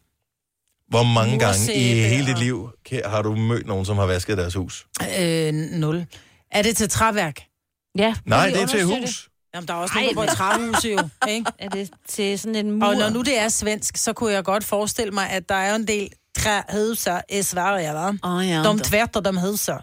Hvor 0.89 1.03
mange 1.03 1.39
gange 1.39 1.75
i 1.75 1.83
hele 1.95 2.27
dit 2.27 2.39
liv 2.39 2.71
kan- 2.85 3.03
har 3.07 3.23
du 3.23 3.35
mødt 3.37 3.67
nogen, 3.67 3.85
som 3.87 3.97
har 3.99 4.07
vasket 4.07 4.39
deres 4.39 4.55
hus? 4.55 4.87
Øh, 5.21 5.53
nul. 5.55 6.07
Er 6.51 6.63
det 6.63 6.77
til 6.77 6.89
træværk? 6.89 7.41
Ja. 7.99 8.15
Nej, 8.25 8.51
det 8.51 8.63
er 8.63 8.67
til 8.67 8.85
hus. 8.85 9.28
Jamen, 9.55 9.69
der 9.69 9.75
er 9.75 9.79
også 9.79 9.95
nogen, 9.95 10.09
der 10.09 10.15
bor 10.15 10.25
i 10.25 10.27
træhuse 10.27 10.89
jo, 10.89 11.09
ikke? 11.35 11.53
Er 11.59 11.69
det 11.69 11.91
til 12.09 12.39
sådan 12.39 12.55
en 12.55 12.71
mur? 12.73 12.87
Og 12.87 12.95
når 12.97 13.09
nu 13.11 13.23
det 13.23 13.39
er 13.39 13.49
svensk, 13.49 13.97
så 13.97 14.13
kunne 14.13 14.33
jeg 14.33 14.45
godt 14.45 14.65
forestille 14.65 15.11
mig, 15.13 15.31
at 15.31 15.49
der 15.49 15.55
er 15.55 15.75
en 15.75 15.87
del 15.89 16.09
træhuser 16.39 17.21
i 17.31 17.43
Sverige, 17.43 17.91
hva'? 17.93 18.19
Åh, 18.29 18.49
ja. 18.49 18.63
De 18.73 18.81
tværter 18.85 19.21
dem 19.21 19.37
huser. 19.37 19.79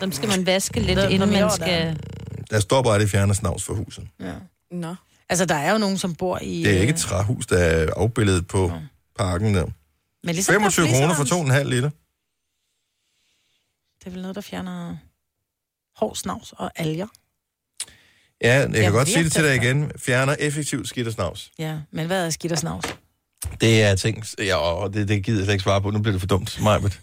Dem 0.00 0.12
skal 0.12 0.28
man 0.28 0.46
vaske 0.46 0.80
lidt, 0.80 0.98
Dem- 0.98 1.10
inden 1.10 1.30
man 1.32 1.50
skal... 1.50 1.98
Der 2.50 2.60
står 2.60 2.82
bare, 2.82 2.94
at 2.94 3.00
det 3.00 3.10
fjerner 3.10 3.34
snavs 3.34 3.64
for 3.64 3.74
huset. 3.74 4.08
Ja. 4.20 4.34
Nå. 4.70 4.94
Altså, 5.28 5.44
der 5.44 5.54
er 5.54 5.72
jo 5.72 5.78
nogen, 5.78 5.98
som 5.98 6.14
bor 6.14 6.38
i... 6.42 6.62
Det 6.62 6.76
er 6.76 6.80
ikke 6.80 6.92
øh, 6.92 6.98
et 6.98 7.00
træhus, 7.00 7.46
der 7.46 7.58
er 7.58 7.92
afbildet 7.96 8.46
på 8.48 8.72
parken 9.18 9.54
der. 9.54 9.66
Men 10.24 10.34
ligesom 10.34 10.52
25 10.52 10.86
der 10.86 10.92
er 10.92 10.94
kroner 10.98 11.14
for 11.14 11.22
fliserens. 11.24 11.50
2,5 11.52 11.62
liter. 11.62 11.90
Det 13.98 14.06
er 14.06 14.10
vel 14.10 14.20
noget, 14.22 14.34
der 14.34 14.40
fjerner 14.40 14.96
hård 15.96 16.16
snavs 16.16 16.52
og 16.56 16.70
alger. 16.74 17.06
Ja, 18.42 18.58
jeg 18.58 18.70
kan 18.70 18.82
Jeg 18.82 18.92
godt 18.92 19.08
sige 19.08 19.24
det 19.24 19.32
til 19.32 19.44
dig 19.44 19.54
igen. 19.54 19.90
Fjerner 19.98 20.36
effektivt 20.38 20.88
skidt 20.88 21.06
og 21.06 21.12
snavs. 21.12 21.50
Ja, 21.58 21.76
men 21.90 22.06
hvad 22.06 22.26
er 22.26 22.30
skidt 22.30 22.52
og 22.52 22.58
snavs? 22.58 22.84
Det 23.60 23.82
er 23.82 23.94
ting, 23.94 24.24
ja, 24.38 24.56
og 24.56 24.94
det, 24.94 25.08
det 25.08 25.24
gider 25.24 25.38
jeg 25.38 25.44
slet 25.44 25.54
ikke 25.54 25.62
svare 25.62 25.82
på. 25.82 25.90
Nu 25.90 25.98
bliver 25.98 26.12
det 26.12 26.20
for 26.20 26.26
dumt, 26.26 26.60
Majbet. 26.62 27.00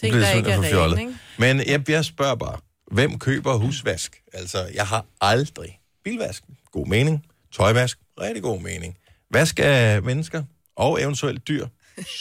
Ting, 0.00 0.14
der 0.14 0.30
ikke 0.30 0.50
er 0.50 0.96
ikke? 0.98 1.14
Men 1.38 1.58
jeg, 1.66 1.90
jeg 1.90 2.04
spørger 2.04 2.34
bare, 2.34 2.58
hvem 2.92 3.18
køber 3.18 3.54
husvask? 3.54 4.16
Altså, 4.32 4.66
jeg 4.74 4.86
har 4.86 5.04
aldrig 5.20 5.78
bilvask. 6.04 6.42
God 6.72 6.86
mening. 6.86 7.24
Tøjvask. 7.52 7.98
Rigtig 8.20 8.42
god 8.42 8.60
mening. 8.60 8.96
Vask 9.32 9.60
af 9.62 10.02
mennesker 10.02 10.42
og 10.76 11.02
eventuelt 11.02 11.48
dyr. 11.48 11.66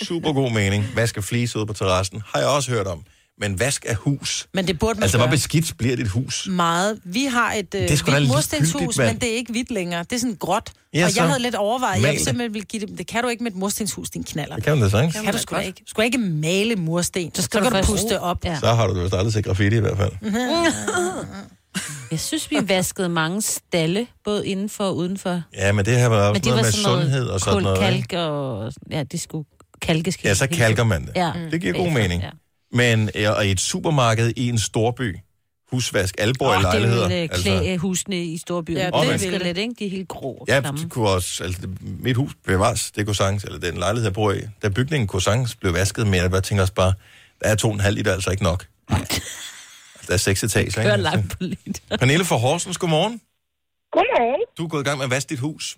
Super 0.03 0.34
god 0.34 0.51
mening. 0.51 0.86
Vask 0.95 1.18
af 1.18 1.24
flise 1.24 1.57
ude 1.57 1.65
på 1.65 1.74
terrassen. 1.74 2.22
Har 2.26 2.39
jeg 2.39 2.47
også 2.49 2.72
hørt 2.72 2.88
om. 2.88 3.03
Men 3.39 3.59
vask 3.59 3.85
af 3.89 3.95
hus. 3.95 4.47
Men 4.53 4.67
det 4.67 4.79
burde 4.79 4.99
man 4.99 5.03
Altså, 5.03 5.17
hvor 5.17 5.25
gøre. 5.25 5.31
beskidt 5.31 5.73
bliver 5.77 5.95
dit 5.95 6.07
hus? 6.07 6.47
Meget. 6.51 6.99
Vi 7.03 7.25
har 7.25 7.53
et 7.53 7.75
øh, 7.75 7.88
Det 7.89 8.01
hvidt 8.03 8.27
murstenshus, 8.27 8.97
men 8.97 9.15
det 9.19 9.31
er 9.31 9.35
ikke 9.35 9.51
hvidt 9.51 9.71
længere. 9.71 10.03
Det 10.03 10.13
er 10.13 10.19
sådan 10.19 10.35
gråt. 10.39 10.71
Ja, 10.93 11.05
og 11.05 11.11
så 11.11 11.19
jeg 11.21 11.27
havde 11.29 11.41
lidt 11.41 11.55
overvejet, 11.55 11.95
jeg 11.95 12.01
ville 12.03 12.17
det. 12.17 12.25
simpelthen 12.25 12.53
ville 12.53 12.65
give 12.65 12.85
det... 12.85 12.97
Det 12.97 13.07
kan 13.07 13.23
du 13.23 13.29
ikke 13.29 13.43
med 13.43 13.51
et 13.51 13.57
murstenshus, 13.57 14.09
din 14.09 14.23
knaller. 14.23 14.55
Det 14.55 14.63
kan 14.63 14.73
man 14.73 14.81
da 14.83 14.89
sagtens. 14.89 15.15
Kan 15.23 15.33
du 15.33 15.39
sgu 15.39 15.55
da 15.55 15.61
ikke. 15.61 15.79
Du 15.85 15.89
skal 15.89 16.03
ikke 16.03 16.17
male 16.17 16.75
mursten. 16.75 17.31
Så, 17.35 17.41
skal 17.41 17.63
så 17.63 17.69
du 17.69 17.77
du 17.77 17.83
puste 17.83 18.19
op. 18.21 18.45
Ja. 18.45 18.59
Så 18.59 18.73
har 18.73 18.88
du 18.88 19.01
vist 19.01 19.13
aldrig 19.13 19.33
set 19.33 19.45
graffiti 19.45 19.75
i 19.75 19.79
hvert 19.79 19.97
fald. 19.97 20.11
Jeg 22.11 22.19
synes, 22.19 22.51
vi 22.51 22.57
vaskede 22.67 23.09
mange 23.09 23.41
stalle, 23.41 24.07
både 24.23 24.47
indenfor 24.47 24.83
og 24.83 24.97
udenfor. 24.97 25.41
Ja, 25.55 25.71
men 25.71 25.85
det 25.85 25.97
her 25.99 26.07
var 26.07 26.29
også 26.29 26.39
det 26.39 26.45
noget 26.45 26.57
var 26.57 26.63
med 26.63 26.71
sundhed 26.71 27.25
og 27.27 27.39
sådan 27.39 27.63
noget. 27.63 27.77
kulkalk 27.77 28.13
og... 28.13 28.73
Ja, 28.91 29.03
det 29.03 29.21
skulle 29.21 29.45
kalkes. 29.81 30.17
Ja, 30.23 30.33
så 30.33 30.47
kalker 30.47 30.83
man 30.83 31.05
det. 31.05 31.11
Ja. 31.15 31.31
Det 31.51 31.61
giver 31.61 31.73
god 31.73 31.81
Bagefter, 31.83 32.01
mening. 32.01 32.21
ja. 32.21 32.29
Men 32.72 33.09
og 33.28 33.47
i 33.47 33.51
et 33.51 33.59
supermarked 33.59 34.34
i 34.36 34.49
en 34.49 34.59
storby, 34.59 35.15
husvask, 35.72 36.15
alle 36.18 36.34
bor 36.39 36.53
i 36.59 36.61
lejligheder. 36.61 37.07
det 37.07 37.22
ville 37.22 37.28
klæde 37.28 37.70
øh, 37.74 37.80
husene 37.80 38.26
i 38.26 38.38
storbyen. 38.38 38.78
Ja, 38.78 38.86
det 38.89 39.32
vil 39.32 39.41
lidt, 39.41 39.57
ikke? 39.57 39.74
De 39.80 39.86
er 39.86 39.89
helt 39.89 40.07
grå 40.07 40.45
Ja, 40.47 40.59
klamme. 40.61 40.82
det 40.82 40.91
kunne 40.91 41.09
også, 41.09 41.43
altså 41.43 41.61
det, 41.61 41.70
mit 41.82 42.15
hus 42.15 42.32
bevares, 42.45 42.91
det 42.91 43.05
kunne 43.05 43.15
sagtens, 43.15 43.43
eller 43.43 43.59
den 43.59 43.78
lejlighed, 43.78 44.03
jeg 44.05 44.13
bor 44.13 44.32
i, 44.32 44.41
da 44.63 44.70
bygningen 44.70 45.07
kunne 45.07 45.22
sagtens 45.22 45.55
blev 45.55 45.74
vasket, 45.74 46.07
men 46.07 46.15
jeg 46.15 46.32
bare 46.32 46.41
tænker 46.41 46.61
også 46.61 46.74
bare, 46.74 46.93
der 47.43 47.49
er 47.49 47.55
to 47.55 47.68
og 47.68 47.74
en 47.74 47.80
halv 47.80 47.95
liter 47.95 48.13
altså 48.13 48.32
ikke 48.32 48.43
nok. 48.43 48.65
altså, 48.89 49.22
der 50.07 50.13
er 50.13 50.18
seks 50.18 50.43
etager. 50.43 50.82
Ikke? 50.91 51.03
langt 51.03 51.30
på 51.32 51.38
lidt. 51.39 51.82
Pernille 51.99 52.26
fra 52.26 52.36
Horsens, 52.36 52.78
godmorgen. 52.78 53.22
Godmorgen. 53.91 54.41
Du 54.57 54.63
er 54.63 54.68
gået 54.68 54.82
i 54.82 54.84
gang 54.84 54.97
med 54.97 55.05
at 55.05 55.11
vaske 55.11 55.30
dit 55.30 55.39
hus. 55.39 55.78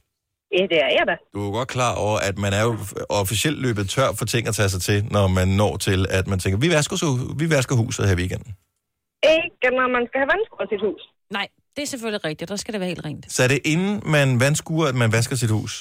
Ja, 0.57 0.63
det 0.71 0.79
er 0.85 0.91
jeg 0.97 1.05
da. 1.11 1.15
Du 1.33 1.37
er 1.41 1.45
jo 1.49 1.51
godt 1.59 1.69
klar 1.77 1.93
over, 2.05 2.17
at 2.29 2.35
man 2.45 2.51
er 2.59 2.63
jo 2.67 2.73
officielt 3.21 3.59
løbet 3.65 3.85
tør 3.95 4.09
for 4.19 4.25
ting 4.33 4.43
at 4.47 4.55
tage 4.59 4.69
sig 4.75 4.81
til, 4.89 4.97
når 5.15 5.25
man 5.37 5.47
når 5.61 5.73
til, 5.87 5.99
at 6.17 6.25
man 6.31 6.39
tænker, 6.39 6.57
vi 6.65 6.69
vasker, 6.77 6.95
så, 7.03 7.07
vi 7.41 7.45
vasker 7.55 7.75
huset 7.83 8.01
her 8.07 8.15
i 8.17 8.19
weekenden. 8.21 8.51
Ikke 9.35 9.67
når 9.79 9.87
man 9.97 10.03
skal 10.09 10.17
have 10.21 10.29
vandskur 10.33 10.65
til 10.65 10.77
sit 10.77 10.81
hus. 10.89 11.01
Nej, 11.37 11.47
det 11.75 11.81
er 11.85 11.89
selvfølgelig 11.93 12.23
rigtigt. 12.29 12.49
Der 12.53 12.59
skal 12.61 12.71
det 12.73 12.79
være 12.81 12.91
helt 12.93 13.05
rent. 13.09 13.23
Så 13.35 13.39
er 13.45 13.49
det 13.53 13.59
inden 13.73 13.93
man 14.15 14.27
vandskuer, 14.43 14.87
at 14.91 14.97
man 15.03 15.09
vasker 15.17 15.35
sit 15.43 15.51
hus? 15.57 15.73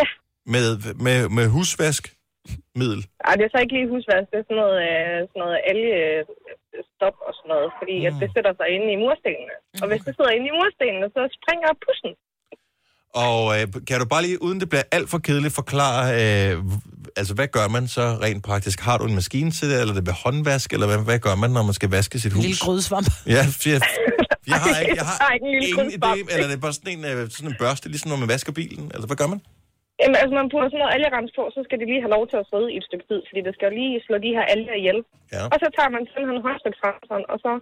Ja. 0.00 0.06
Med, 0.54 0.64
med, 1.06 1.18
med 1.36 1.46
husvaskmiddel? 1.56 3.00
Ej, 3.28 3.34
det 3.38 3.44
er 3.46 3.52
så 3.54 3.58
ikke 3.64 3.74
lige 3.78 3.88
husvask. 3.94 4.26
Det 4.32 4.38
er 4.42 4.46
sådan 4.48 4.62
noget, 4.64 4.78
øh, 4.88 5.18
sådan 5.30 5.42
noget 5.44 5.58
algestop 5.70 7.16
og 7.26 7.32
sådan 7.38 7.50
noget, 7.54 7.68
fordi 7.78 7.96
mm. 8.00 8.08
at 8.08 8.14
det 8.20 8.28
sætter 8.34 8.52
sig 8.58 8.68
inde 8.74 8.88
i 8.94 8.98
murstenene. 9.04 9.54
Og 9.82 9.86
hvis 9.90 10.02
det 10.06 10.12
sidder 10.16 10.32
inde 10.36 10.48
i 10.52 10.56
murstenene, 10.60 11.06
så 11.16 11.22
springer 11.38 11.70
pussen. 11.84 12.12
Og 13.14 13.40
øh, 13.54 13.64
kan 13.88 13.96
du 14.00 14.06
bare 14.14 14.22
lige, 14.26 14.42
uden 14.42 14.60
det 14.60 14.68
bliver 14.68 14.86
alt 14.96 15.08
for 15.10 15.18
kedeligt, 15.18 15.54
forklare, 15.54 16.02
øh, 16.20 16.52
altså 17.20 17.32
hvad 17.34 17.48
gør 17.56 17.66
man 17.76 17.84
så 17.96 18.04
rent 18.24 18.42
praktisk? 18.48 18.78
Har 18.80 18.96
du 18.98 19.04
en 19.10 19.14
maskine 19.20 19.50
til 19.50 19.70
det, 19.70 19.76
eller 19.80 19.92
er 19.94 19.98
det 20.00 20.06
ved 20.10 20.16
håndvask, 20.24 20.68
eller 20.74 20.86
hvad, 20.90 21.00
hvad 21.10 21.18
gør 21.26 21.34
man, 21.42 21.50
når 21.56 21.64
man 21.70 21.74
skal 21.80 21.90
vaske 21.98 22.16
sit 22.24 22.32
hus? 22.32 22.42
Lille 22.44 22.60
grødsvamp. 22.66 23.08
Ja, 23.26 23.42
jeg, 23.72 23.80
jeg 24.52 24.58
har 24.64 24.74
ikke, 24.82 24.96
jeg 25.00 25.06
har 25.10 25.18
er 25.26 25.32
ikke 25.36 25.46
en 25.46 25.54
lille 25.64 25.68
ingen 25.68 25.90
idé, 25.98 26.14
eller 26.32 26.46
er 26.46 26.52
det 26.54 26.60
bare 26.66 26.76
sådan 26.78 26.92
en, 26.96 27.04
øh, 27.10 27.20
sådan 27.36 27.50
en 27.52 27.56
børste, 27.64 27.84
ligesom 27.92 28.08
når 28.12 28.18
man 28.22 28.28
vasker 28.34 28.52
bilen? 28.60 28.86
Eller 28.94 29.06
hvad 29.10 29.18
gør 29.22 29.30
man? 29.34 29.40
Jamen, 30.00 30.16
altså, 30.20 30.32
når 30.34 30.42
man 30.44 30.52
putter 30.52 30.68
sådan 30.68 30.80
noget 30.82 30.94
algerens 30.96 31.32
på, 31.38 31.42
så 31.56 31.60
skal 31.66 31.76
de 31.80 31.86
lige 31.90 32.02
have 32.04 32.14
lov 32.16 32.24
til 32.30 32.38
at 32.42 32.46
sidde 32.52 32.68
i 32.74 32.76
et 32.80 32.86
stykke 32.88 33.06
tid, 33.10 33.20
fordi 33.28 33.40
det 33.46 33.52
skal 33.54 33.66
jo 33.68 33.74
lige 33.80 33.94
slå 34.06 34.16
de 34.26 34.34
her 34.36 34.44
alger 34.54 34.74
ihjel. 34.80 34.98
Ja. 35.34 35.42
Og 35.52 35.56
så 35.62 35.66
tager 35.76 35.90
man 35.96 36.02
sådan 36.12 36.28
en 36.32 36.40
sådan, 37.08 37.24
og 37.32 37.38
så 37.44 37.52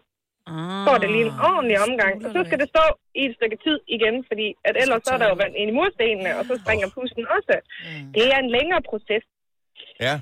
får 0.88 0.96
det 1.03 1.09
lige 1.14 1.26
en 1.30 1.34
ordentlig 1.51 1.78
omgang. 1.88 2.14
Og 2.24 2.30
så 2.36 2.40
skal 2.46 2.59
det 2.62 2.68
stå 2.74 2.84
i 3.20 3.22
et 3.28 3.34
stykke 3.38 3.59
tid 3.64 3.76
igen, 3.96 4.14
fordi 4.28 4.46
at 4.68 4.74
ellers 4.82 5.01
så 5.07 5.11
er 5.16 5.20
der 5.22 5.28
jo 5.32 5.36
vand 5.42 5.55
ind 5.61 5.68
i 5.72 5.74
murstenene, 5.78 6.30
og 6.38 6.42
så 6.48 6.55
springer 6.62 6.86
pusten 6.96 7.24
også. 7.36 7.55
Det 8.16 8.24
er 8.34 8.38
en 8.44 8.51
længere 8.57 8.82
proces. 8.90 9.24
Ja. 10.07 10.14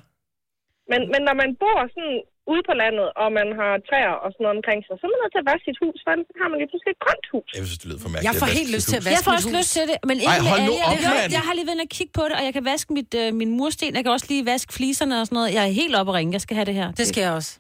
Men, 0.91 1.01
men 1.13 1.21
når 1.29 1.35
man 1.43 1.51
bor 1.63 1.79
sådan 1.95 2.19
ude 2.53 2.63
på 2.69 2.75
landet, 2.83 3.07
og 3.23 3.29
man 3.39 3.49
har 3.61 3.73
træer 3.89 4.15
og 4.25 4.29
sådan 4.33 4.43
noget 4.45 4.57
omkring 4.61 4.81
sig, 4.87 4.95
så 4.99 5.03
er 5.07 5.11
man 5.13 5.19
nødt 5.23 5.33
til 5.35 5.43
at 5.45 5.49
vaske 5.53 5.65
sit 5.69 5.79
hus, 5.85 5.97
for 6.05 6.11
ellers 6.15 6.31
har 6.41 6.49
man 6.51 6.57
lige 6.61 6.71
pludselig 6.73 6.93
et 6.97 7.01
grønt 7.05 7.27
hus. 7.35 7.49
Jeg 7.59 7.65
synes, 7.69 7.81
det 7.83 7.87
lyder 7.91 8.03
for 8.05 8.11
mærkeligt. 8.13 8.29
Jeg 8.29 8.35
får 8.43 8.49
at 8.53 8.59
helt 8.61 8.73
lyst 8.77 8.87
til 8.93 8.97
at 9.01 9.05
vaske 9.07 9.15
Jeg 9.17 9.23
får 9.27 9.33
også 9.39 9.51
hus. 9.51 9.59
lyst 9.59 9.71
til 9.77 9.85
det, 9.91 9.97
men 10.11 10.17
Ej, 10.17 10.23
ikke 10.25 10.45
med 10.45 10.51
hold 10.53 10.63
nu 10.71 10.75
op, 10.89 10.99
mand. 11.15 11.31
Jeg 11.39 11.43
har 11.49 11.53
lige 11.59 11.69
været 11.71 11.83
og 11.89 11.93
kigge 11.99 12.13
på 12.19 12.23
det, 12.29 12.35
og 12.39 12.43
jeg 12.49 12.53
kan 12.59 12.65
vaske 12.73 12.89
mit, 12.99 13.13
øh, 13.23 13.27
min 13.41 13.51
mursten. 13.59 13.91
Jeg 13.99 14.03
kan 14.05 14.13
også 14.17 14.29
lige 14.33 14.45
vaske 14.53 14.71
fliserne 14.79 15.15
og 15.21 15.25
sådan 15.29 15.37
noget. 15.39 15.49
Jeg 15.57 15.63
er 15.69 15.73
helt 15.83 15.95
oppe 15.99 16.11
at 16.13 16.17
ringe. 16.19 16.31
Jeg 16.37 16.43
skal 16.47 16.55
have 16.59 16.69
det 16.71 16.77
her. 16.81 16.89
Det 17.01 17.07
skal 17.13 17.21
jeg 17.27 17.33
også. 17.41 17.51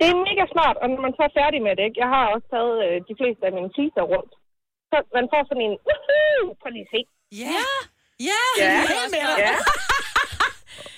Det 0.00 0.06
er 0.12 0.16
mega 0.30 0.44
smart, 0.54 0.76
og 0.82 0.86
når 0.92 1.00
man 1.06 1.12
så 1.18 1.22
er 1.28 1.32
færdig 1.40 1.60
med 1.66 1.72
det, 1.78 1.84
ikke? 1.88 1.98
jeg 2.04 2.10
har 2.16 2.24
også 2.34 2.46
taget 2.54 2.74
øh, 2.86 2.96
de 3.08 3.14
fleste 3.20 3.42
af 3.48 3.52
mine 3.58 3.70
fliser 3.76 4.04
rundt, 4.12 4.32
så 4.90 4.96
man 5.16 5.24
får 5.32 5.42
sådan 5.48 5.64
en, 5.68 5.74
woohoo, 5.86 6.46
prøv 6.60 6.70
lige 6.76 6.86
at 6.88 6.92
se. 6.94 7.00
Ja. 7.42 7.62
Ja, 8.28 8.42
Ja, 8.64 8.72
ja. 9.24 9.30
ja. 9.46 9.54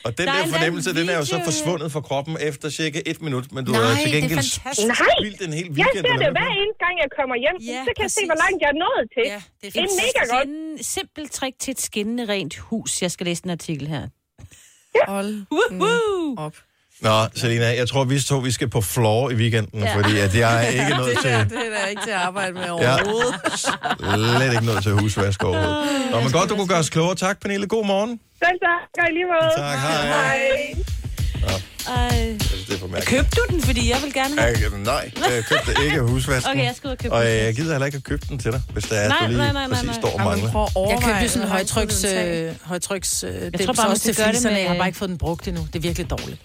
Og 0.07 0.11
den 0.19 0.27
Der 0.27 0.33
er 0.33 0.45
der 0.45 0.53
fornemmelse, 0.57 0.89
den 0.99 1.07
er 1.13 1.17
jo 1.21 1.25
så 1.35 1.39
forsvundet 1.49 1.89
fra 1.95 2.01
kroppen 2.09 2.35
efter 2.51 2.67
cirka 2.81 2.99
et 3.13 3.19
minut, 3.27 3.47
men 3.55 3.63
du 3.67 3.71
Nej, 3.73 3.81
har 3.81 3.95
til 3.95 3.99
det 4.05 4.09
er 4.11 4.21
gengæld 4.21 4.39
fantastisk. 4.39 4.89
Nej, 4.89 5.15
spildt 5.21 5.41
en 5.49 5.53
hel 5.59 5.67
jeg 5.69 5.75
weekend. 5.79 6.05
ser 6.05 6.13
eller 6.13 6.19
det 6.25 6.33
hvad? 6.35 6.43
hver 6.47 6.51
eneste 6.63 6.81
gang, 6.85 6.95
jeg 7.05 7.11
kommer 7.19 7.37
hjem, 7.45 7.57
Ja, 7.73 7.81
så 7.87 7.91
kan 7.97 8.03
jeg 8.07 8.11
se, 8.11 8.21
præcis. 8.21 8.29
hvor 8.33 8.39
langt 8.45 8.59
jeg 8.65 8.69
er 8.75 8.79
nået 8.87 9.05
til. 9.17 9.25
Ja, 9.35 9.41
det 9.61 9.67
er 9.69 9.73
det 9.77 9.83
er 9.91 9.95
mega 10.05 10.23
godt. 10.35 10.49
En 10.49 10.83
simpel 10.95 11.25
trick 11.39 11.55
til 11.63 11.71
et 11.77 11.81
skinnende 11.89 12.25
rent 12.35 12.55
hus. 12.69 12.91
Jeg 13.05 13.11
skal 13.15 13.25
læse 13.31 13.43
en 13.47 13.51
artikel 13.59 13.87
her. 13.95 14.05
Hold 15.15 15.33
Woohoo! 15.55 16.47
op. 16.47 16.57
Nå, 17.03 17.27
Selina, 17.35 17.67
jeg 17.77 17.89
tror, 17.89 18.05
vi 18.05 18.21
to 18.21 18.37
vi 18.39 18.51
skal 18.51 18.69
på 18.69 18.81
floor 18.81 19.31
i 19.31 19.35
weekenden, 19.35 19.81
ja. 19.81 19.87
Ja. 19.89 19.97
fordi 19.97 20.19
at 20.19 20.35
jeg 20.39 20.65
er 20.67 20.69
ikke 20.69 20.97
nået 20.97 21.11
Det 21.15 21.19
til... 21.23 21.31
det 21.31 21.37
er 21.67 21.81
der 21.81 21.87
ikke 21.87 22.03
til 22.03 22.11
at 22.11 22.17
arbejde 22.17 22.53
med 22.53 22.63
Ja, 22.63 22.71
overhovedet. 22.73 23.35
slet 24.39 24.53
ikke 24.53 24.67
nået 24.67 24.83
til 24.83 24.93
husvask 24.93 25.45
overhovedet. 25.45 25.87
Nå, 26.11 26.21
men 26.21 26.33
godt, 26.33 26.51
du 26.51 26.57
kunne 26.57 26.69
gøre 26.69 26.79
os 26.79 26.91
klogere. 26.91 27.15
Tak, 27.15 27.41
Pernille. 27.41 27.67
God 27.67 27.87
morgen. 27.87 28.21
Selv 28.45 28.59
tak, 28.69 29.05
og 29.05 29.11
i 29.11 29.13
lige 29.13 29.25
måde. 29.33 29.53
Tak, 29.57 29.79
hej. 29.79 30.07
Hej. 30.07 31.63
Ej. 31.89 32.37
Jeg 32.71 32.79
det. 33.01 33.07
Købte 33.07 33.31
du 33.37 33.43
den, 33.55 33.63
fordi 33.63 33.91
jeg 33.91 33.99
vil 34.05 34.13
gerne 34.13 34.41
have 34.41 34.55
Jeg, 34.63 34.71
nej, 34.85 35.11
jeg 35.17 35.45
købte 35.45 35.85
ikke 35.85 36.01
husvasken. 36.01 36.51
Okay, 36.53 36.65
jeg 36.65 36.75
skal 36.77 36.89
ud 36.89 36.93
og 36.93 36.99
købe 36.99 37.15
Og 37.15 37.25
den. 37.25 37.31
jeg 37.45 37.55
gider 37.55 37.71
heller 37.73 37.87
ikke 37.87 37.97
at 37.97 38.05
købe 38.05 38.23
den 38.29 38.39
til 38.39 38.53
dig, 38.53 38.63
hvis 38.73 38.85
der 38.85 38.97
er, 38.97 39.09
Nej, 39.09 39.17
du 39.21 39.27
lige 39.27 39.39
nej, 39.39 39.53
nej, 39.53 39.63
nej, 39.63 39.69
præcis 39.69 39.87
nej. 39.87 39.95
står 39.95 40.13
og 40.19 40.21
mangler. 40.25 40.89
Jeg 40.91 40.99
købte 41.05 41.29
sådan 41.29 41.47
en 41.49 41.53
højtryks, 41.53 41.95
det 42.01 42.47
øh, 42.49 42.55
højtryks 42.65 43.25
øh, 43.25 43.31
tror 43.31 43.39
det 43.51 43.53
bare, 43.67 43.67
bare, 43.67 43.75
man 43.77 43.91
også 43.91 44.03
til 44.03 44.15
skal 44.15 44.25
gøre 44.25 44.33
det 44.35 44.43
med- 44.45 44.53
Jeg 44.61 44.69
har 44.71 44.77
bare 44.77 44.87
ikke 44.89 44.99
fået 44.99 45.09
den 45.11 45.19
brugt 45.19 45.49
endnu. 45.49 45.63
Det 45.73 45.77
er 45.79 45.81
virkelig 45.83 46.11
dårligt. 46.11 46.41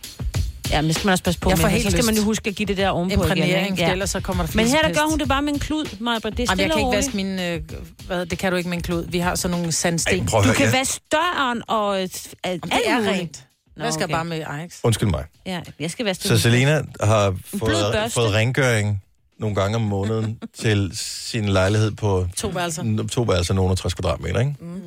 Ja, 0.72 0.82
men 0.82 0.88
det 0.88 0.96
skal 0.96 1.06
man 1.08 1.12
også 1.12 1.24
passe 1.24 1.40
på 1.40 1.50
Jeg 1.50 1.58
med. 1.58 1.82
så 1.84 1.92
skal 1.92 2.06
man 2.06 2.16
jo 2.16 2.24
huske 2.24 2.50
at 2.50 2.56
give 2.56 2.66
det 2.66 2.78
der 2.78 2.90
ovenpå 2.90 3.14
igen. 3.14 3.24
Imprægnering, 3.24 3.80
ikke? 3.80 3.92
ellers 3.92 4.10
så 4.10 4.20
kommer 4.20 4.46
der 4.46 4.52
Men 4.56 4.68
her 4.68 4.82
der 4.82 4.94
gør 4.94 5.10
hun 5.10 5.20
det 5.20 5.28
bare 5.28 5.42
med 5.42 5.54
en 5.54 5.60
klud, 5.60 5.86
Maja. 6.00 6.16
Det 6.18 6.26
er 6.40 6.46
Jamen, 6.50 6.60
jeg 6.60 6.72
kan 6.72 6.80
ikke 6.80 6.96
vaske 6.98 7.16
min... 7.16 7.40
Øh, 7.40 7.62
hvad, 8.08 8.26
det 8.26 8.38
kan 8.38 8.52
du 8.52 8.58
ikke 8.58 8.70
med 8.70 8.78
en 8.78 8.84
klud. 8.84 9.06
Vi 9.10 9.20
har 9.20 9.36
sådan 9.36 9.58
nogle 9.58 9.72
sandsten. 9.72 10.20
Ej, 10.20 10.26
prøv 10.26 10.44
Du 10.44 10.54
kan 10.54 10.66
jeg- 10.66 10.74
vaske 10.74 11.02
døren 11.12 11.62
og 11.68 12.02
øh, 12.04 12.10
alt 12.44 12.64
det 12.64 12.74
er 12.88 12.98
rent. 13.12 13.44
Nå, 13.78 13.84
Jeg 13.84 13.94
skal 13.94 14.04
okay. 14.04 14.14
bare 14.14 14.26
med 14.26 14.44
Ajax. 14.48 14.74
Undskyld 14.84 15.10
mig. 15.10 15.24
Ja, 15.46 15.60
jeg 15.80 15.92
skal 15.92 16.06
vaske 16.06 16.28
Så. 16.28 16.38
Selena 16.38 16.82
har 17.02 17.36
fået, 17.60 18.12
fået 18.14 18.34
rengøring 18.34 19.04
nogle 19.40 19.56
gange 19.56 19.76
om 19.76 19.82
måneden 19.82 20.40
til 20.62 20.92
sin 20.94 21.46
lejlighed 21.50 21.92
på 21.92 22.28
To 22.36 22.48
værelser. 22.48 23.08
to 23.12 23.22
værelser, 23.22 23.54
nogen 23.54 23.76
60 23.76 23.94
kvadratmeter, 23.94 24.40
ikke? 24.40 24.56
Mm. 24.60 24.82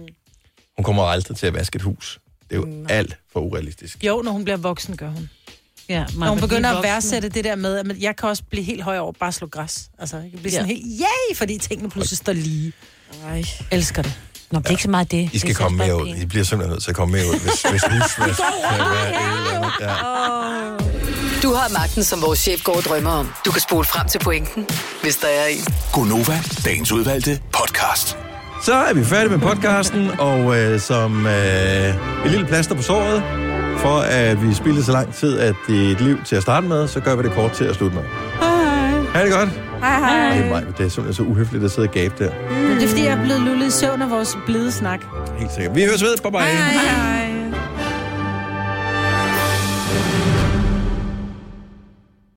Hun 0.76 0.84
kommer 0.84 1.02
aldrig 1.04 1.36
til 1.36 1.46
at 1.46 1.54
vaske 1.54 1.76
et 1.76 1.82
hus. 1.82 2.18
Det 2.50 2.56
er 2.56 2.60
jo 2.60 2.66
mm. 2.66 2.86
alt 2.88 3.16
for 3.32 3.40
urealistisk. 3.40 4.04
Jo, 4.04 4.22
når 4.24 4.32
hun 4.32 4.44
bliver 4.44 4.56
voksen, 4.56 4.96
gør 4.96 5.08
hun. 5.10 5.30
Ja, 5.90 6.04
Når 6.16 6.28
hun 6.28 6.40
begynder 6.40 6.70
at 6.76 6.82
værdsætte 6.84 7.28
det 7.28 7.44
der 7.44 7.56
med, 7.56 7.76
at 7.78 7.86
jeg 8.00 8.16
kan 8.16 8.28
også 8.28 8.42
blive 8.50 8.64
helt 8.64 8.82
høj 8.82 8.98
over 8.98 9.12
bare 9.12 9.28
at 9.28 9.34
slå 9.34 9.46
græs. 9.46 9.90
Altså, 9.98 10.16
jeg 10.16 10.30
kan 10.30 10.38
blive 10.38 10.52
sådan 10.52 10.66
Ja. 10.68 10.74
helt, 10.74 10.86
yay, 11.00 11.36
fordi 11.36 11.58
tingene 11.58 11.90
pludselig 11.90 12.18
står 12.18 12.32
lige. 12.32 12.72
Ej. 13.26 13.44
Elsker 13.70 14.02
det. 14.02 14.12
Nå, 14.50 14.58
det 14.58 14.66
er 14.66 14.70
ikke 14.70 14.82
så 14.82 14.90
meget 14.90 15.10
det. 15.10 15.30
I 15.32 15.38
skal 15.38 15.48
Det 15.48 15.56
komme 15.56 15.78
mere 15.78 16.02
ud. 16.02 16.08
I 16.08 16.26
bliver 16.26 16.44
simpelthen 16.44 16.72
nødt 16.72 16.82
til 16.82 16.90
at 16.90 16.96
komme 16.96 17.12
mere 17.12 17.26
ud, 17.26 17.32
hvis, 17.40 17.62
hvis 17.70 17.82
husvask 17.82 18.16
kan 18.18 18.78
være 18.78 19.10
et 19.10 19.16
eller 19.16 19.56
andet. 19.56 19.72
Ja. 19.80 21.40
Du 21.42 21.54
har 21.54 21.68
magten, 21.72 22.04
som 22.04 22.22
vores 22.22 22.38
chef 22.38 22.64
går 22.64 22.76
og 22.76 22.82
drømmer 22.82 23.10
om. 23.10 23.32
Du 23.46 23.50
kan 23.52 23.60
spole 23.60 23.84
frem 23.84 24.08
til 24.08 24.18
pointen, 24.18 24.66
hvis 25.02 25.16
der 25.16 25.28
er 25.28 25.46
en. 25.46 25.64
Gonova, 25.92 26.40
dagens 26.64 26.92
udvalgte 26.92 27.40
podcast. 27.52 28.16
Så 28.62 28.74
er 28.74 28.94
vi 28.94 29.04
færdige 29.04 29.30
med 29.30 29.38
podcasten, 29.38 30.10
og 30.18 30.58
øh, 30.58 30.80
som 30.80 31.26
øh, 31.26 32.24
et 32.24 32.30
lille 32.30 32.46
plaster 32.46 32.74
på 32.74 32.82
såret, 32.82 33.22
for 33.78 33.98
at 33.98 34.48
vi 34.48 34.54
spildte 34.54 34.82
så 34.82 34.92
lang 34.92 35.14
tid 35.14 35.38
af 35.38 35.54
dit 35.68 36.00
liv 36.00 36.18
til 36.24 36.36
at 36.36 36.42
starte 36.42 36.66
med, 36.66 36.88
så 36.88 37.00
gør 37.00 37.16
vi 37.16 37.22
det 37.22 37.32
kort 37.32 37.52
til 37.52 37.64
at 37.64 37.74
slutte 37.74 37.96
med. 37.96 38.04
Hej. 38.40 38.50
Ha' 39.14 39.24
det 39.24 39.32
godt. 39.32 39.48
Hej, 39.80 39.98
hej. 39.98 40.36
Det 40.36 40.44
er, 40.44 40.48
mig, 40.48 40.64
det 40.78 40.86
er 40.86 40.88
simpelthen 40.88 41.14
så 41.14 41.22
uhøfligt 41.30 41.64
at 41.64 41.70
sidde 41.70 41.88
og 41.88 41.92
gabe 41.92 42.14
der. 42.24 42.30
Men 42.50 42.76
det 42.76 42.84
er, 42.84 42.88
fordi 42.88 43.04
jeg 43.04 43.12
er 43.12 43.24
blevet 43.24 43.40
lullet 43.40 43.66
i 43.66 43.70
søvn 43.70 44.02
af 44.02 44.10
vores 44.10 44.38
blide 44.46 44.72
snak. 44.72 45.00
Helt 45.38 45.52
sikkert. 45.52 45.74
Vi 45.74 45.84
høres 45.84 46.02
ved. 46.02 46.16
Bye 46.22 46.30
bye. 46.30 46.40
hej. 46.40 47.29